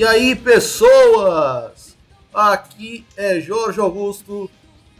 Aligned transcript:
E 0.00 0.06
aí, 0.06 0.34
pessoas? 0.34 1.94
Aqui 2.32 3.04
é 3.18 3.38
Jorge 3.38 3.78
Augusto 3.78 4.50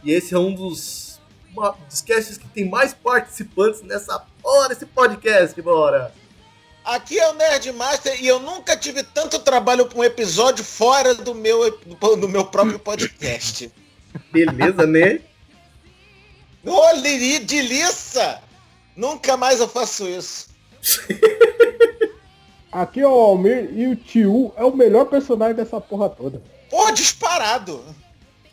e 0.03 0.11
esse 0.11 0.35
é 0.35 0.37
um 0.37 0.53
dos, 0.53 1.19
uma, 1.51 1.75
dos 1.89 2.01
casts 2.03 2.37
que 2.37 2.47
tem 2.49 2.69
mais 2.69 2.93
participantes 2.93 3.81
nessa 3.81 4.19
porra 4.43 4.69
desse 4.69 4.85
podcast, 4.85 5.59
bora! 5.59 6.13
Aqui 6.85 7.17
é 7.17 7.27
o 7.31 7.33
Nerdmaster 7.33 8.23
e 8.23 8.27
eu 8.27 8.39
nunca 8.39 8.77
tive 8.77 9.01
tanto 9.01 9.39
trabalho 9.39 9.87
com 9.87 10.01
um 10.01 10.03
episódio 10.03 10.63
fora 10.63 11.15
do 11.15 11.33
meu, 11.33 11.79
do 12.19 12.29
meu 12.29 12.45
próprio 12.45 12.77
podcast. 12.85 13.73
Beleza, 14.31 14.85
né? 14.85 15.19
De 17.39 17.59
liça! 17.59 18.39
Nunca 18.95 19.35
mais 19.35 19.59
eu 19.59 19.67
faço 19.67 20.07
isso. 20.07 20.47
Aqui 22.71 23.01
é 23.01 23.07
o 23.07 23.11
Almir 23.11 23.69
e 23.75 23.87
o 23.87 23.95
Tio 23.95 24.53
é 24.55 24.63
o 24.63 24.73
melhor 24.75 25.05
personagem 25.05 25.55
dessa 25.55 25.81
porra 25.81 26.07
toda. 26.09 26.41
Pô, 26.69 26.89
disparado! 26.91 27.83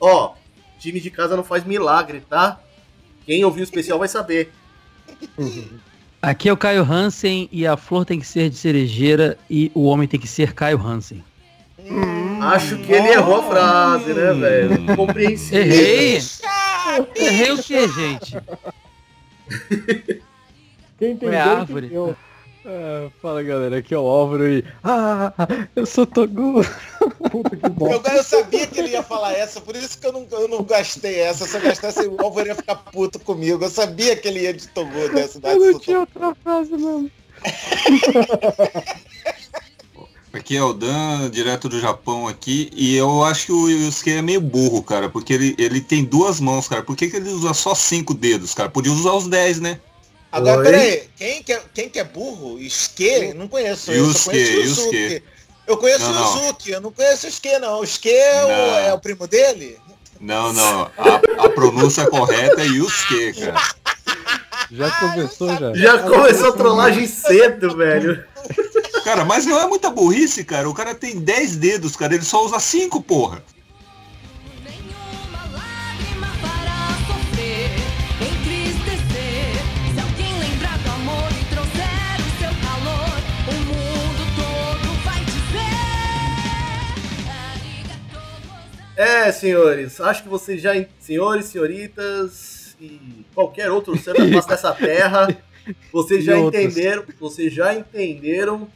Ó, 0.01 0.35
time 0.79 1.01
de 1.01 1.11
casa 1.11 1.37
não 1.37 1.45
faz 1.45 1.65
milagre, 1.65 2.23
tá? 2.29 2.59
Quem 3.25 3.45
ouviu 3.45 3.61
o 3.61 3.65
especial 3.65 3.99
vai 3.99 4.09
saber. 4.09 4.53
Aqui 6.21 6.49
é 6.49 6.53
o 6.53 6.57
Caio 6.57 6.83
Hansen 6.83 7.49
e 7.53 7.65
a 7.67 7.77
flor 7.77 8.05
tem 8.05 8.19
que 8.19 8.27
ser 8.27 8.51
de 8.51 8.57
cerejeira 8.57 9.39
e 9.49 9.71
o 9.75 9.85
homem 9.85 10.09
tem 10.09 10.19
que 10.19 10.27
ser 10.27 10.53
Caio 10.53 10.81
Hansen. 10.85 11.23
Hum, 11.79 12.43
Acho 12.43 12.77
que 12.79 12.93
ele 12.93 13.09
errou 13.09 13.37
a 13.37 13.43
frase, 13.45 14.13
né, 14.13 14.33
velho? 14.33 14.97
Compreensível. 14.97 15.61
Errei! 15.63 16.19
Errei 17.15 17.51
o 17.53 17.63
que, 17.63 17.89
gente? 17.89 18.37
Quem 20.99 21.13
entendeu, 21.13 21.39
a 21.39 21.45
árvore. 21.45 21.87
entendeu. 21.87 22.17
Ah, 22.71 23.09
fala 23.23 23.43
galera, 23.43 23.79
aqui 23.79 23.95
é 23.95 23.99
o 23.99 24.07
Álvaro 24.07 24.47
e. 24.47 24.63
Ah, 24.85 25.33
eu 25.75 25.87
sou 25.87 26.05
Togu. 26.05 26.61
Puta 27.31 27.57
que 27.57 27.65
Eu, 27.65 27.71
bosta. 27.71 28.13
eu 28.13 28.23
sabia 28.23 28.67
que 28.67 28.79
ele 28.79 28.91
ia 28.91 29.03
falar 29.03 29.33
essa, 29.33 29.59
por 29.59 29.75
isso 29.75 29.99
que 29.99 30.07
eu 30.07 30.13
não, 30.13 30.27
eu 30.31 30.49
não 30.49 30.63
gastei 30.63 31.19
essa. 31.19 31.47
Se 31.47 31.57
eu 31.57 31.63
gastasse, 31.63 32.07
o 32.07 32.21
Álvaro 32.21 32.47
ia 32.47 32.55
ficar 32.55 32.75
puto 32.77 33.19
comigo. 33.21 33.65
Eu 33.65 33.71
sabia 33.71 34.15
que 34.15 34.29
ele 34.29 34.41
ia 34.41 34.53
de 34.53 34.69
Togô 34.69 35.09
dessa 35.09 35.41
Eu 35.45 35.73
não 35.73 35.79
tinha 35.79 36.01
outra 36.01 36.37
frase 36.45 36.73
mesmo. 36.73 37.11
Aqui 40.31 40.55
é 40.55 40.63
o 40.63 40.75
Dan, 40.75 41.31
direto 41.31 41.71
do 41.71 41.81
Japão 41.81 42.29
aqui, 42.29 42.71
e 42.75 42.95
eu 42.95 43.25
acho 43.25 43.47
que 43.47 43.53
o 43.53 43.67
Yusuke 43.71 44.11
é 44.11 44.21
meio 44.21 44.43
burro, 44.43 44.83
cara, 44.83 45.09
porque 45.09 45.33
ele, 45.33 45.55
ele 45.59 45.81
tem 45.81 46.05
duas 46.05 46.39
mãos, 46.39 46.69
cara. 46.69 46.83
Por 46.83 46.95
que, 46.95 47.09
que 47.09 47.17
ele 47.17 47.31
usa 47.31 47.55
só 47.55 47.75
cinco 47.75 48.13
dedos, 48.13 48.53
cara? 48.53 48.69
Podia 48.69 48.93
usar 48.93 49.15
os 49.15 49.27
dez, 49.27 49.59
né? 49.59 49.81
Agora, 50.31 50.59
Oi? 50.59 50.65
peraí, 50.65 51.11
quem 51.17 51.43
que, 51.43 51.53
é, 51.53 51.63
quem 51.73 51.89
que 51.89 51.99
é 51.99 52.05
burro? 52.05 52.59
Ske? 52.69 53.33
Não 53.35 53.49
conheço. 53.49 53.91
eu 53.91 54.05
só 54.13 54.31
Yusuke, 54.31 54.37
conheço 54.37 54.53
o 54.53 54.61
Yusuke. 54.63 54.97
Yusuke. 54.97 55.23
Eu 55.67 55.77
conheço 55.77 56.13
Não, 56.13 56.13
o. 56.13 56.37
Yuzuki, 56.39 56.71
eu 56.71 56.81
não 56.81 56.93
conheço 56.93 57.27
o 57.27 57.31
Ske, 57.31 57.59
não. 57.59 57.81
O 57.81 57.87
Ske 57.87 58.11
é 58.11 58.45
o, 58.45 58.49
é 58.89 58.95
o 58.95 58.99
primo 58.99 59.27
dele? 59.27 59.79
Não, 60.21 60.53
não. 60.53 60.91
A, 60.97 61.45
a 61.45 61.49
pronúncia 61.51 62.07
correta 62.07 62.61
é 62.61 62.67
Yusuke, 62.67 63.35
cara. 63.35 63.61
Já 64.71 64.91
começou 64.91 65.49
já. 65.57 65.75
Já 65.75 65.99
começou 66.03 66.49
a 66.49 66.53
trollagem 66.53 67.07
cedo, 67.07 67.77
velho. 67.77 68.25
Cara, 69.05 69.25
mas 69.25 69.47
não 69.47 69.59
é 69.59 69.67
muita 69.67 69.89
burrice, 69.91 70.45
cara. 70.45 70.69
O 70.69 70.75
cara 70.75 70.95
tem 70.95 71.19
dez 71.19 71.57
dedos, 71.57 71.97
cara. 71.97 72.15
Ele 72.15 72.25
só 72.25 72.45
usa 72.45 72.59
cinco, 72.59 73.03
porra. 73.03 73.43
É, 89.01 89.31
senhores, 89.31 90.01
acho 90.01 90.25
que 90.25 90.29
vocês 90.29 90.61
já. 90.61 90.77
en- 90.77 90.87
Senhores, 90.99 91.47
senhoritas 91.47 92.77
e 92.81 93.25
qualquer 93.33 93.71
outro 93.71 93.97
ser 93.97 94.15
da 94.15 94.27
face 94.29 94.49
dessa 94.49 94.73
terra, 94.73 95.29
vocês 95.93 96.25
já 96.25 96.37
entenderam. 96.37 97.05
Vocês 97.21 97.53
já 97.55 97.73
entenderam 97.73 98.67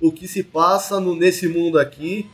o 0.00 0.12
que 0.12 0.28
se 0.28 0.44
passa 0.44 1.00
no, 1.00 1.16
nesse 1.16 1.48
mundo 1.48 1.76
aqui. 1.76 2.30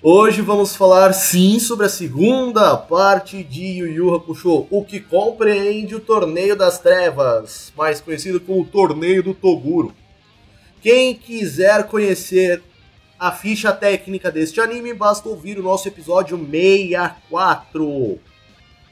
Hoje 0.00 0.40
vamos 0.40 0.76
falar 0.76 1.12
sim 1.14 1.58
sobre 1.58 1.86
a 1.86 1.88
segunda 1.88 2.76
parte 2.76 3.42
de 3.42 3.64
Yu 3.64 3.86
Yu 3.88 4.14
Hakusho, 4.14 4.68
o 4.70 4.84
que 4.84 5.00
compreende 5.00 5.96
o 5.96 6.00
Torneio 6.00 6.54
das 6.54 6.78
Trevas, 6.78 7.72
mais 7.76 8.00
conhecido 8.00 8.38
como 8.38 8.64
Torneio 8.64 9.20
do 9.20 9.34
Toguro. 9.34 9.92
Quem 10.80 11.12
quiser 11.12 11.88
conhecer 11.88 12.62
a 13.18 13.32
ficha 13.32 13.72
técnica 13.72 14.30
deste 14.30 14.60
anime, 14.60 14.92
basta 14.94 15.28
ouvir 15.28 15.58
o 15.58 15.62
nosso 15.62 15.88
episódio 15.88 16.36
64. 16.38 18.18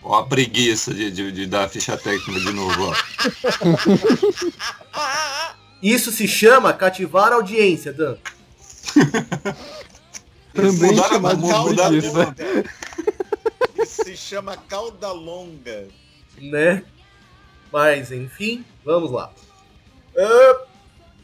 Ó, 0.03 0.19
a 0.19 0.27
preguiça 0.27 0.93
de, 0.93 1.11
de, 1.11 1.33
de 1.33 1.47
dar 1.47 1.65
a 1.65 1.69
ficha 1.69 1.97
técnica 1.97 2.41
de 2.41 2.53
novo, 2.53 2.91
ó. 2.91 2.95
Isso 5.83 6.11
se 6.13 6.27
chama 6.27 6.73
cativar 6.73 7.33
a 7.33 7.37
audiência, 7.37 7.93
Dan. 7.93 8.17
Também 10.55 10.93
Mudaram- 10.93 11.09
chamado 11.09 11.37
de 12.01 12.01
preguiça. 12.01 12.35
Isso 13.83 14.05
se 14.05 14.17
chama 14.17 14.57
cauda 14.57 15.11
longa. 15.13 15.89
né? 16.41 16.85
Mas 17.73 18.13
enfim, 18.13 18.65
vamos 18.85 19.11
lá. 19.11 19.31
Ah, 20.17 20.61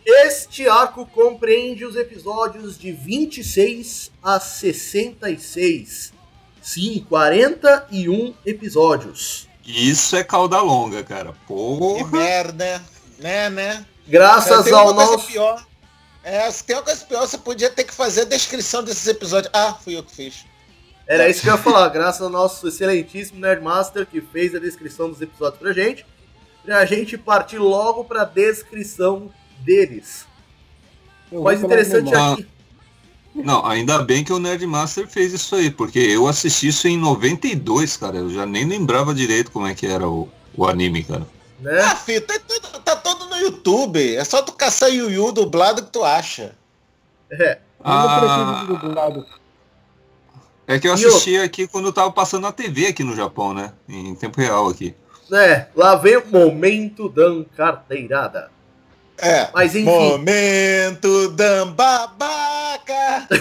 este 0.04 0.68
arco 0.68 1.06
compreende 1.06 1.84
os 1.84 1.96
episódios 1.96 2.78
de 2.78 2.92
26 2.92 4.10
a 4.22 4.40
66. 4.40 6.12
Sim, 6.62 7.04
41 7.08 8.34
episódios. 8.44 9.48
Isso 9.64 10.16
é 10.16 10.24
cauda 10.24 10.60
longa, 10.60 11.02
cara. 11.04 11.32
Que 11.32 11.46
Porra. 11.46 12.10
merda, 12.10 12.82
né, 13.18 13.50
né? 13.50 13.86
Graças 14.06 14.70
ao 14.72 14.92
nosso. 14.92 15.26
pior. 15.26 15.64
É, 16.22 16.50
se 16.50 16.64
tem 16.64 16.76
uma 16.76 16.82
coisa 16.82 17.04
pior, 17.04 17.26
você 17.26 17.38
podia 17.38 17.70
ter 17.70 17.84
que 17.84 17.94
fazer 17.94 18.22
a 18.22 18.24
descrição 18.24 18.82
desses 18.82 19.06
episódios. 19.06 19.50
Ah, 19.54 19.74
fui 19.74 19.96
eu 19.96 20.02
que 20.02 20.14
fiz. 20.14 20.44
Era 21.06 21.28
isso 21.28 21.42
que 21.42 21.48
eu 21.48 21.54
ia 21.54 21.58
falar, 21.58 21.88
graças 21.88 22.20
ao 22.20 22.28
nosso 22.30 22.68
excelentíssimo 22.68 23.40
Nerdmaster 23.40 24.06
que 24.06 24.20
fez 24.20 24.54
a 24.54 24.58
descrição 24.58 25.08
dos 25.08 25.20
episódios 25.20 25.60
pra 25.60 25.72
gente. 25.72 26.06
Pra 26.64 26.84
gente 26.84 27.16
partir 27.16 27.58
logo 27.58 28.04
pra 28.04 28.24
descrição 28.24 29.30
deles. 29.64 30.26
Eu 31.30 31.42
falar 31.42 31.54
interessante 31.54 32.14
aqui. 32.14 32.46
Não, 33.34 33.64
ainda 33.64 34.02
bem 34.02 34.24
que 34.24 34.32
o 34.32 34.38
Nerdmaster 34.40 35.06
fez 35.06 35.32
isso 35.32 35.54
aí, 35.54 35.70
porque 35.70 35.98
eu 36.00 36.26
assisti 36.26 36.68
isso 36.68 36.88
em 36.88 36.96
92, 36.98 37.96
cara. 37.96 38.16
Eu 38.16 38.30
já 38.30 38.44
nem 38.44 38.64
lembrava 38.66 39.14
direito 39.14 39.52
como 39.52 39.66
é 39.66 39.74
que 39.74 39.86
era 39.86 40.08
o, 40.08 40.28
o 40.56 40.66
anime, 40.66 41.04
cara. 41.04 41.26
Né? 41.60 41.80
Ah, 41.80 41.94
filho, 41.94 42.22
tá, 42.26 42.38
tudo- 42.46 42.80
tá 42.80 42.96
todo 42.96 43.26
no 43.26 43.36
YouTube. 43.36 44.16
É 44.16 44.24
só 44.24 44.42
tu 44.42 44.52
caçar 44.52 44.90
Yu 44.92 45.10
Yu 45.10 45.30
dublado 45.32 45.84
que 45.84 45.90
tu 45.92 46.02
acha. 46.02 46.56
É. 47.30 47.58
Eu 47.78 47.84
não 47.84 47.92
Ah. 47.92 48.64
dublado. 48.64 49.24
É 50.66 50.78
que 50.78 50.88
eu 50.88 50.92
assisti 50.92 51.36
aqui 51.36 51.66
quando 51.66 51.86
eu 51.86 51.92
tava 51.92 52.10
passando 52.12 52.42
na 52.42 52.52
TV 52.52 52.86
aqui 52.88 53.04
no 53.04 53.14
Japão, 53.14 53.52
né? 53.54 53.72
Em 53.88 54.14
tempo 54.14 54.40
real 54.40 54.68
aqui. 54.68 54.94
É, 55.32 55.66
lá 55.76 55.94
vem 55.96 56.16
o 56.16 56.26
momento 56.26 57.08
da 57.08 57.44
carteirada. 57.56 58.50
É. 59.22 59.50
Mas 59.54 59.74
enfim, 59.74 59.84
Momento 59.84 61.28
dambabaca. 61.30 63.28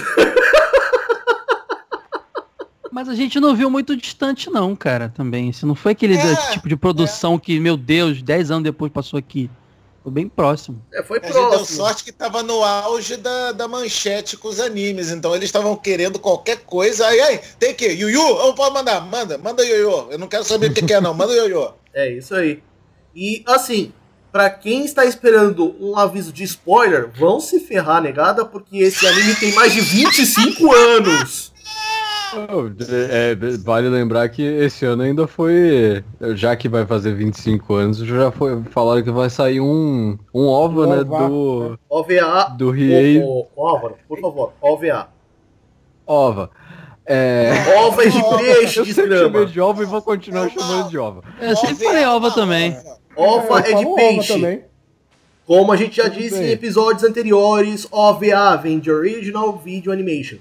Mas 2.92 3.08
a 3.08 3.14
gente 3.16 3.40
não 3.40 3.56
viu 3.56 3.70
muito 3.70 3.96
distante 3.96 4.50
não, 4.50 4.76
cara, 4.76 5.10
também. 5.16 5.54
Se 5.54 5.66
não 5.66 5.76
foi 5.76 5.92
aquele 5.92 6.16
É, 6.18 6.36
tipo 6.52 6.68
de 6.68 6.76
produção 6.76 7.38
que, 7.38 7.60
meu 7.60 7.78
Deus, 7.78 8.22
10 8.22 8.50
anos 8.52 8.64
depois 8.64 8.92
passou 8.92 9.18
aqui. 9.18 9.50
Foi 10.02 10.12
bem 10.12 10.28
próximo. 10.28 10.82
é, 10.94 11.04
foi 11.04 11.20
A 11.20 11.22
gente 11.24 11.34
deu 11.34 11.50
próximo. 11.50 11.78
sorte 11.78 12.04
que 12.04 12.12
tava 12.12 12.42
no 12.42 12.64
auge 12.64 13.16
da, 13.18 13.52
da 13.52 13.68
manchete 13.68 14.36
com 14.38 14.48
os 14.48 14.60
animes. 14.60 15.12
Então 15.12 15.36
eles 15.36 15.46
estavam 15.50 15.76
querendo 15.76 16.18
qualquer 16.20 16.60
coisa. 16.66 17.06
Aí, 17.06 17.20
aí, 17.22 17.40
tem 17.60 17.76
que. 17.76 17.86
Yu 17.86 18.10
Yu, 18.10 18.22
oh, 18.22 18.54
pode 18.54 18.74
mandar. 18.74 19.02
Manda, 19.02 19.38
manda 19.38 19.64
Yu 19.64 19.76
Yu. 19.76 20.08
Eu 20.12 20.18
não 20.18 20.28
quero 20.28 20.44
saber 20.44 20.72
o 20.72 20.74
que, 20.74 20.82
que 20.82 20.94
é, 20.94 21.00
não. 21.02 21.14
Manda 21.14 21.34
Yu 21.34 21.48
Yu. 21.50 21.74
É 21.94 22.12
isso 22.12 22.36
aí. 22.36 22.62
E 23.16 23.44
assim, 23.48 23.92
pra 24.32 24.50
quem 24.50 24.86
está 24.86 25.06
esperando 25.06 25.76
um 25.80 25.98
aviso 25.98 26.32
de 26.32 26.44
spoiler, 26.44 27.10
vão 27.18 27.40
se 27.40 27.60
ferrar, 27.60 28.02
negada, 28.02 28.46
porque 28.46 28.78
esse 28.78 29.06
anime 29.08 29.36
tem 29.36 29.54
mais 29.54 29.74
de 29.74 29.82
25 29.82 30.74
anos. 30.74 31.54
Oh, 32.32 32.68
é, 32.92 33.32
é, 33.32 33.58
vale 33.58 33.90
lembrar 33.90 34.30
que 34.30 34.44
esse 34.44 34.86
ano 34.86 35.02
ainda 35.02 35.26
foi. 35.26 36.04
Já 36.36 36.56
que 36.56 36.70
vai 36.70 36.86
fazer 36.86 37.14
25 37.14 37.74
anos, 37.74 37.98
já 37.98 38.32
foi. 38.32 38.62
Falaram 38.66 39.02
que 39.02 39.10
vai 39.10 39.30
sair 39.30 39.60
um, 39.60 40.18
um 40.34 40.46
OVA, 40.46 40.88
né? 40.88 40.98
OVA. 41.02 41.28
Do. 41.28 41.80
OVA. 41.90 42.56
Do 42.56 42.70
Riei. 42.70 43.24
Álvaro, 43.58 43.96
por 44.08 44.20
favor, 44.20 44.54
OVA. 44.62 45.10
OVA. 46.06 46.52
É. 47.12 47.52
Ova 47.80 48.08
de 48.08 48.22
peixe 48.38 48.80
Eu 48.82 48.86
sempre 48.86 49.18
chamei 49.18 49.46
de 49.48 49.60
OVA 49.60 49.82
e 49.82 49.86
vou 49.88 50.00
continuar 50.00 50.42
Ova. 50.42 50.50
chamando 50.52 50.90
de 50.90 50.98
OVA. 51.00 51.24
Eu 51.42 51.56
sempre 51.56 51.84
falei 51.84 52.06
Ova 52.06 52.30
também. 52.30 52.78
Ova 53.20 53.60
é 53.60 53.64
de 53.64 53.72
falou 53.72 53.92
Ova 53.94 53.96
peixe. 53.96 54.34
também. 54.34 54.64
Como 55.46 55.72
a 55.72 55.76
gente 55.78 55.98
já 55.98 56.04
Tudo 56.04 56.16
disse 56.20 56.38
bem. 56.40 56.48
em 56.48 56.52
episódios 56.52 57.04
anteriores, 57.04 57.88
OVA 57.92 58.56
vem 58.62 58.80
de 58.80 58.92
Original 58.92 59.58
Video 59.58 59.92
Animation. 59.92 60.38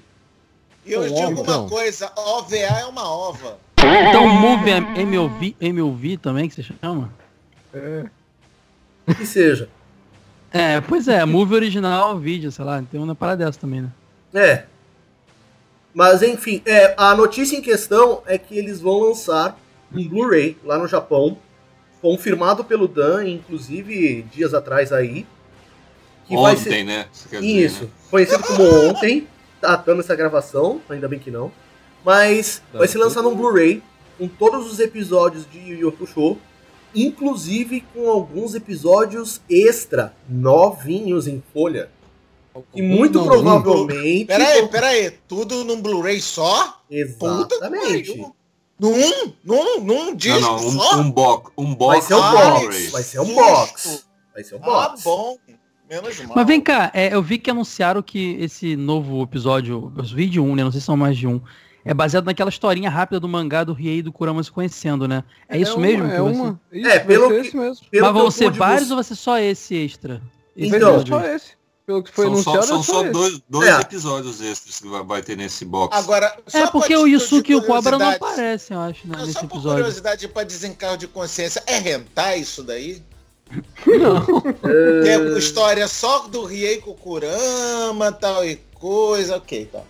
E 0.85 0.93
eu 0.93 1.07
Então, 1.07 1.29
digo 1.29 1.41
então. 1.43 1.61
uma 1.63 1.69
coisa, 1.71 2.13
OVA 2.17 2.57
é 2.57 2.85
uma 2.85 3.11
ova. 3.11 3.59
Então 3.79 4.25
o 4.27 4.29
Move 4.29 4.69
é 4.71 4.81
MOV, 5.05 5.57
MOV 5.73 6.17
também, 6.19 6.49
que 6.49 6.55
você 6.55 6.63
chama? 6.63 7.11
Que 9.17 9.25
seja. 9.25 9.69
É, 10.53 10.81
pois 10.81 11.09
é, 11.09 11.25
Move 11.25 11.55
original, 11.55 12.19
vídeo, 12.19 12.51
sei 12.53 12.65
lá, 12.65 12.83
tem 12.91 13.01
uma 13.01 13.15
parada 13.15 13.45
dessa 13.47 13.59
também, 13.59 13.83
né? 13.83 13.91
É. 14.35 14.65
Mas 15.95 16.23
enfim, 16.23 16.61
é, 16.67 16.95
a 16.99 17.15
notícia 17.15 17.57
em 17.57 17.63
questão 17.63 18.23
é 18.27 18.37
que 18.37 18.57
eles 18.59 18.81
vão 18.81 18.99
lançar 19.01 19.59
um 19.95 20.07
Blu-ray 20.07 20.57
lá 20.65 20.77
no 20.79 20.87
Japão, 20.87 21.39
confirmado 22.01 22.65
pelo 22.65 22.87
Dan, 22.89 23.27
inclusive 23.29 24.23
dias 24.33 24.55
atrás 24.55 24.93
aí. 24.93 25.27
Que 26.27 26.35
vai 26.37 26.55
Ontem, 26.55 26.63
ser. 26.73 26.85
né? 26.85 27.07
Dizer, 27.13 27.43
Isso, 27.43 27.85
né? 27.85 27.91
conhecido 28.11 28.43
como 28.45 28.63
ontem, 28.89 29.27
datando 29.63 30.01
essa 30.01 30.15
gravação, 30.15 30.81
ainda 30.89 31.09
bem 31.09 31.19
que 31.19 31.31
não. 31.31 31.51
Mas 32.05 32.63
Tá 32.73 32.79
vai 32.79 32.87
ser 32.89 32.99
lançado 32.99 33.29
um 33.29 33.31
tudo- 33.31 33.43
Blu-ray 33.43 33.83
com 34.19 34.29
todos 34.29 34.71
os 34.71 34.79
episódios 34.79 35.47
de 35.51 35.59
Yu 35.59 35.79
Yu 35.79 35.89
Hakusho, 35.89 36.37
inclusive 36.95 37.83
com 37.95 38.09
alguns 38.11 38.55
episódios 38.55 39.41
extra, 39.49 40.13
novinhos 40.29 41.27
em 41.27 41.43
folha. 41.53 41.89
E 42.75 42.83
muito 42.83 43.23
provavelmente. 43.25 44.25
Peraí, 44.27 44.69
peraí, 44.69 45.11
tudo 45.29 45.65
num 45.65 45.81
Blu-ray 45.81 46.21
só? 46.21 46.83
Exatamente. 46.91 48.21
Num, 48.81 49.33
num, 49.45 49.81
num 49.81 50.15
disco 50.15 50.41
Não, 50.41 50.61
não, 50.63 50.71
só? 50.81 50.97
um, 50.97 51.01
um 51.01 51.11
box. 51.11 51.53
Um 51.59 51.67
Vai 51.67 51.75
box 51.77 52.05
ser 52.07 52.15
um 52.15 52.23
Ah, 52.23 52.33
box. 52.33 52.91
Vai 52.91 53.03
ser 53.03 53.21
um 53.21 53.35
box. 53.35 54.05
Vai 54.35 54.45
ser 54.45 54.55
um 54.55 54.59
Ah, 54.63 54.67
box. 54.67 55.03
bom. 55.03 55.37
Menos 55.91 56.21
mal. 56.21 56.37
Mas 56.37 56.47
vem 56.47 56.61
cá, 56.61 56.91
é, 56.95 57.13
eu 57.15 57.23
vi 57.23 57.39
que 57.39 57.51
anunciaram 57.51 58.03
que 58.03 58.37
esse 58.39 58.77
novo 58.77 59.23
episódio, 59.23 59.93
os 59.97 60.13
vídeo 60.13 60.45
1, 60.45 60.55
né? 60.55 60.63
Não 60.65 60.71
sei 60.71 60.81
se 60.81 60.87
são 60.87 60.97
mais 60.97 61.17
de 61.17 61.27
um. 61.27 61.41
É 61.85 61.95
baseado 61.95 62.27
naquela 62.27 62.51
historinha 62.51 62.91
rápida 62.91 63.19
do 63.19 63.27
mangá 63.27 63.65
do 63.65 63.73
Riei 63.73 63.99
e 63.99 64.03
do 64.03 64.13
Kurama 64.13 64.43
se 64.43 64.53
conhecendo, 64.53 65.09
né? 65.09 65.25
É 65.49 65.57
isso 65.59 65.77
uma- 65.77 65.87
mesmo? 65.87 66.05
É 66.05 66.21
vai 66.21 66.21
uma. 66.21 66.61
Isso, 66.71 66.87
É, 66.87 66.99
vai 66.99 67.07
pelo 67.07 67.29
que- 67.31 67.57
Mas 67.57 68.13
vão 68.13 68.31
ser 68.31 68.51
vários 68.51 68.91
ou 68.91 68.97
vai 68.97 69.05
ser 69.05 69.15
só 69.15 69.39
esse 69.39 69.75
extra? 69.75 70.21
Esse 70.55 70.77
Então, 70.77 70.99
Vai 70.99 71.07
só 71.07 71.27
esse. 71.27 71.53
Pelo 71.89 72.03
que 72.03 72.13
foi 72.13 72.27
São 72.27 72.43
só, 72.43 72.51
anunciado, 72.51 72.67
são 72.67 72.81
é 72.81 72.83
só 72.83 72.93
só 72.93 73.03
esse. 73.05 73.13
dois, 73.13 73.41
dois 73.49 73.67
É. 73.67 73.81
episódios 73.81 74.43
extras 74.43 74.79
que 74.79 74.87
vai, 74.89 75.03
vai 75.03 75.23
ter 75.23 75.39
nesse 75.39 75.65
box. 75.65 75.97
Agora, 75.97 76.37
só 76.47 76.59
É 76.59 76.67
porque 76.67 76.95
o 76.95 77.07
Yusuke 77.07 77.53
e 77.53 77.57
o 77.57 77.63
Cobra 77.63 77.97
não 77.97 78.11
aparecem, 78.11 78.77
eu 78.77 78.83
acho, 78.83 79.09
né, 79.09 79.17
Não, 79.17 79.21
nesse 79.25 79.33
só 79.33 79.41
por 79.41 79.47
episódio. 79.47 79.79
curiosidade 79.79 80.29
pra 80.29 80.45
desencargo 80.45 80.99
de 80.99 81.09
consciência, 81.09 81.63
é 81.67 81.79
rentar 81.79 82.39
isso 82.39 82.63
daí? 82.63 83.03
É, 83.51 85.03
Tem 85.03 85.39
história 85.39 85.89
só 85.89 86.29
do 86.29 86.45
Riei 86.45 86.77
Kurama, 86.77 88.13
tal 88.13 88.45
e 88.45 88.57
coisa, 88.75 89.39
ok, 89.39 89.65
tá. 89.73 89.81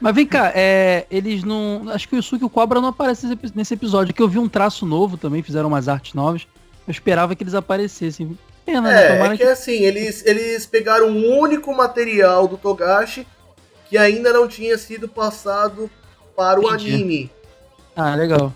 Mas 0.00 0.14
vem 0.14 0.24
cá, 0.24 0.52
é, 0.54 1.06
eles 1.10 1.42
não. 1.42 1.88
Acho 1.88 2.08
que 2.08 2.14
o 2.14 2.18
Yusuke 2.18 2.44
e 2.44 2.46
o 2.46 2.50
Cobra 2.50 2.80
não 2.80 2.90
aparecem 2.90 3.36
nesse 3.56 3.74
episódio, 3.74 4.14
que 4.14 4.22
eu 4.22 4.28
vi 4.28 4.38
um 4.38 4.48
traço 4.48 4.86
novo 4.86 5.16
também, 5.16 5.42
fizeram 5.42 5.66
umas 5.66 5.88
artes 5.88 6.14
novas. 6.14 6.46
Eu 6.86 6.92
esperava 6.92 7.34
que 7.34 7.42
eles 7.42 7.54
aparecessem. 7.54 8.38
Pena, 8.64 8.80
né? 8.80 9.04
É, 9.04 9.12
Tomara 9.14 9.34
é 9.34 9.36
que 9.36 9.42
assim, 9.42 9.82
eles, 9.84 10.24
eles 10.24 10.64
pegaram 10.66 11.08
um 11.08 11.38
único 11.38 11.74
material 11.74 12.48
do 12.48 12.56
Togashi 12.56 13.26
que 13.88 13.98
ainda 13.98 14.32
não 14.32 14.48
tinha 14.48 14.78
sido 14.78 15.06
passado 15.08 15.90
para 16.34 16.58
o 16.60 16.64
Entendi. 16.68 16.94
anime. 16.94 17.30
Ah, 17.94 18.14
legal. 18.14 18.52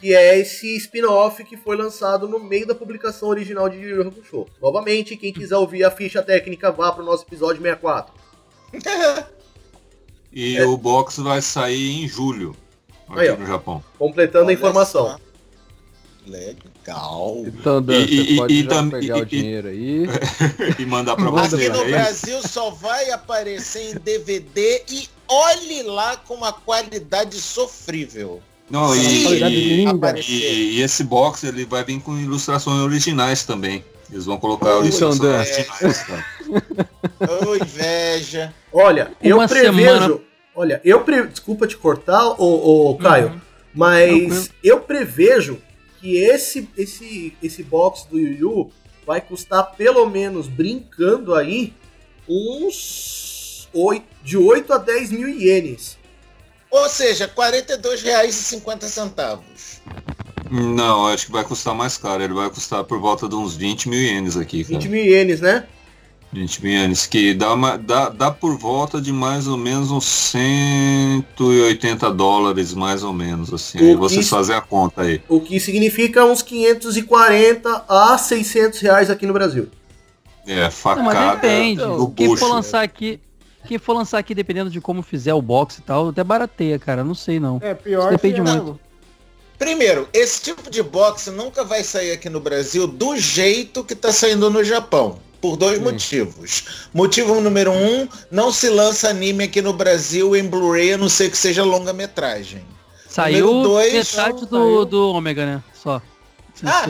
Que 0.00 0.14
é 0.14 0.38
esse 0.38 0.76
spin-off 0.76 1.42
que 1.44 1.56
foi 1.56 1.76
lançado 1.76 2.28
no 2.28 2.38
meio 2.38 2.66
da 2.66 2.74
publicação 2.74 3.28
original 3.28 3.68
de 3.68 3.78
Yu 3.78 4.02
Hakusho. 4.08 4.46
Novamente, 4.60 5.16
quem 5.16 5.32
quiser 5.32 5.56
ouvir 5.56 5.84
a 5.84 5.90
ficha 5.90 6.22
técnica, 6.22 6.70
vá 6.70 6.92
para 6.92 7.02
o 7.02 7.06
nosso 7.06 7.24
episódio 7.24 7.62
64. 7.62 8.12
E 10.32 10.56
É. 10.58 10.64
o 10.66 10.76
box 10.76 11.18
vai 11.18 11.40
sair 11.40 12.02
em 12.02 12.08
julho. 12.08 12.54
Aqui 13.08 13.20
Aí, 13.20 13.36
no 13.36 13.46
Japão. 13.46 13.82
Completando 13.98 14.44
a 14.44 14.46
Olha 14.48 14.54
informação. 14.54 15.06
só. 15.06 15.18
Legal. 16.26 17.44
Então, 17.46 17.80
Dan, 17.80 17.94
E- 18.00 18.06
você 18.06 18.14
e- 18.32 18.36
pode 18.36 18.54
e 18.54 18.62
já 18.62 18.68
tam- 18.68 18.90
pegar 18.90 19.16
e- 19.18 19.20
o 19.20 19.22
e- 19.22 19.26
dinheiro 19.26 19.68
aí. 19.68 20.06
E 20.78 20.86
mandar 20.86 21.16
pra 21.16 21.30
Manda 21.30 21.48
você. 21.48 21.66
Aqui 21.66 21.76
no 21.78 21.84
é? 21.84 21.88
Brasil 21.90 22.42
só 22.42 22.70
vai 22.70 23.10
aparecer 23.10 23.92
em 23.92 23.94
DVD 23.98 24.82
e 24.90 25.08
olhe 25.28 25.82
lá 25.84 26.16
com 26.16 26.34
uma 26.34 26.52
qualidade 26.52 27.40
sofrível. 27.40 28.40
Não, 28.68 28.94
e, 28.96 29.38
e, 29.48 30.78
e 30.78 30.82
esse 30.82 31.04
box 31.04 31.44
ele 31.44 31.64
vai 31.64 31.84
vir 31.84 32.00
com 32.00 32.18
ilustrações 32.18 32.80
originais 32.80 33.44
também. 33.44 33.84
Eles 34.10 34.24
vão 34.24 34.38
colocar 34.38 34.78
Ui, 34.78 34.86
ilustrações 34.86 35.20
Dan. 35.20 35.38
originais. 37.46 37.62
inveja. 37.62 38.54
Olha, 38.72 39.12
eu 39.22 39.36
Uma 39.36 39.46
prevejo. 39.48 39.76
semana- 40.00 40.18
Olha, 40.54 40.80
eu 40.84 41.00
pre... 41.02 41.26
Desculpa 41.26 41.66
te 41.66 41.76
cortar, 41.76 42.28
ô, 42.40 42.90
ô 42.90 42.96
Caio, 42.96 43.26
Uhum. 43.28 43.40
mas 43.74 44.50
eu 44.64 44.80
prevejo 44.80 45.58
que 46.06 46.16
esse, 46.18 46.68
esse, 46.76 47.36
esse 47.42 47.64
box 47.64 48.06
do 48.08 48.16
Yu 48.16 48.38
Yu 48.38 48.70
vai 49.04 49.20
custar 49.20 49.72
pelo 49.72 50.08
menos, 50.08 50.46
brincando 50.46 51.34
aí, 51.34 51.74
uns 52.28 53.68
oito, 53.72 54.06
de 54.22 54.36
8 54.36 54.72
a 54.72 54.78
10 54.78 55.10
mil 55.10 55.28
ienes. 55.28 55.98
Ou 56.70 56.88
seja, 56.88 57.26
R$ 57.26 57.32
42,50. 57.32 59.40
Não, 60.48 61.08
acho 61.08 61.26
que 61.26 61.32
vai 61.32 61.42
custar 61.42 61.74
mais 61.74 61.98
caro. 61.98 62.22
Ele 62.22 62.34
vai 62.34 62.48
custar 62.50 62.84
por 62.84 63.00
volta 63.00 63.28
de 63.28 63.34
uns 63.34 63.56
20 63.56 63.88
mil 63.88 64.00
ienes 64.00 64.36
aqui, 64.36 64.62
cara. 64.62 64.78
20 64.78 64.88
mil 64.88 65.04
ienes, 65.04 65.40
né? 65.40 65.66
20 66.32 66.62
mil 66.62 66.72
ienes, 66.72 67.06
que 67.06 67.32
dá, 67.32 67.54
uma, 67.54 67.78
dá, 67.78 68.08
dá 68.10 68.30
por 68.30 68.58
volta 68.58 69.00
de 69.00 69.12
mais 69.12 69.46
ou 69.46 69.56
menos 69.56 69.90
uns 69.90 70.04
180 70.04 72.10
dólares, 72.12 72.74
mais 72.74 73.02
ou 73.02 73.12
menos, 73.12 73.52
assim. 73.52 73.78
Aí 73.78 73.94
O 73.94 73.98
vocês 73.98 74.24
que- 74.24 74.30
fazem 74.30 74.54
a 74.54 74.60
conta 74.60 75.02
aí. 75.02 75.22
O 75.28 75.40
que 75.40 75.58
significa 75.60 76.24
uns 76.24 76.42
540 76.42 77.84
a 77.88 78.18
600 78.18 78.80
reais 78.80 79.10
aqui 79.10 79.26
no 79.26 79.32
Brasil. 79.32 79.68
É, 80.46 80.64
Não, 80.64 80.70
facada 80.70 81.02
mas 81.04 81.40
depende. 81.40 81.80
do 81.82 82.08
Quem 82.10 82.28
bucho. 82.28 82.44
for 82.44 82.52
lançar 82.54 82.82
aqui. 82.82 83.18
Quem 83.66 83.78
for 83.78 83.94
lançar 83.94 84.18
aqui, 84.18 84.34
dependendo 84.34 84.70
de 84.70 84.80
como 84.80 85.02
fizer 85.02 85.34
o 85.34 85.42
box 85.42 85.78
e 85.78 85.82
tal, 85.82 86.10
até 86.10 86.22
barateia, 86.22 86.78
cara. 86.78 87.02
Não 87.02 87.14
sei 87.14 87.40
não. 87.40 87.58
É, 87.60 87.74
pior 87.74 88.10
Depende 88.10 88.34
que 88.34 88.40
é 88.48 88.52
muito. 88.52 88.78
Primeiro, 89.58 90.06
esse 90.12 90.42
tipo 90.42 90.70
de 90.70 90.82
boxe 90.82 91.30
nunca 91.30 91.64
vai 91.64 91.82
sair 91.82 92.12
aqui 92.12 92.28
no 92.28 92.38
Brasil 92.38 92.86
do 92.86 93.16
jeito 93.16 93.82
que 93.82 93.94
tá 93.96 94.12
saindo 94.12 94.50
no 94.50 94.62
Japão. 94.62 95.18
Por 95.50 95.56
dois 95.56 95.80
motivos. 95.80 96.64
Motivo 96.92 97.40
número 97.40 97.70
um, 97.72 98.08
não 98.30 98.50
se 98.52 98.68
lança 98.68 99.08
anime 99.08 99.44
aqui 99.44 99.62
no 99.62 99.72
Brasil 99.72 100.34
em 100.34 100.44
Blu-ray, 100.44 100.94
a 100.94 100.98
não 100.98 101.08
ser 101.08 101.30
que 101.30 101.36
seja 101.38 101.62
longa-metragem. 101.62 102.64
Saiu 103.08 103.62
dois, 103.62 103.92
metade 103.92 104.46
do, 104.46 104.48
saiu. 104.48 104.84
do 104.84 105.10
Ômega, 105.12 105.46
né? 105.46 105.62
Só. 105.72 106.02
Ah, 106.64 106.84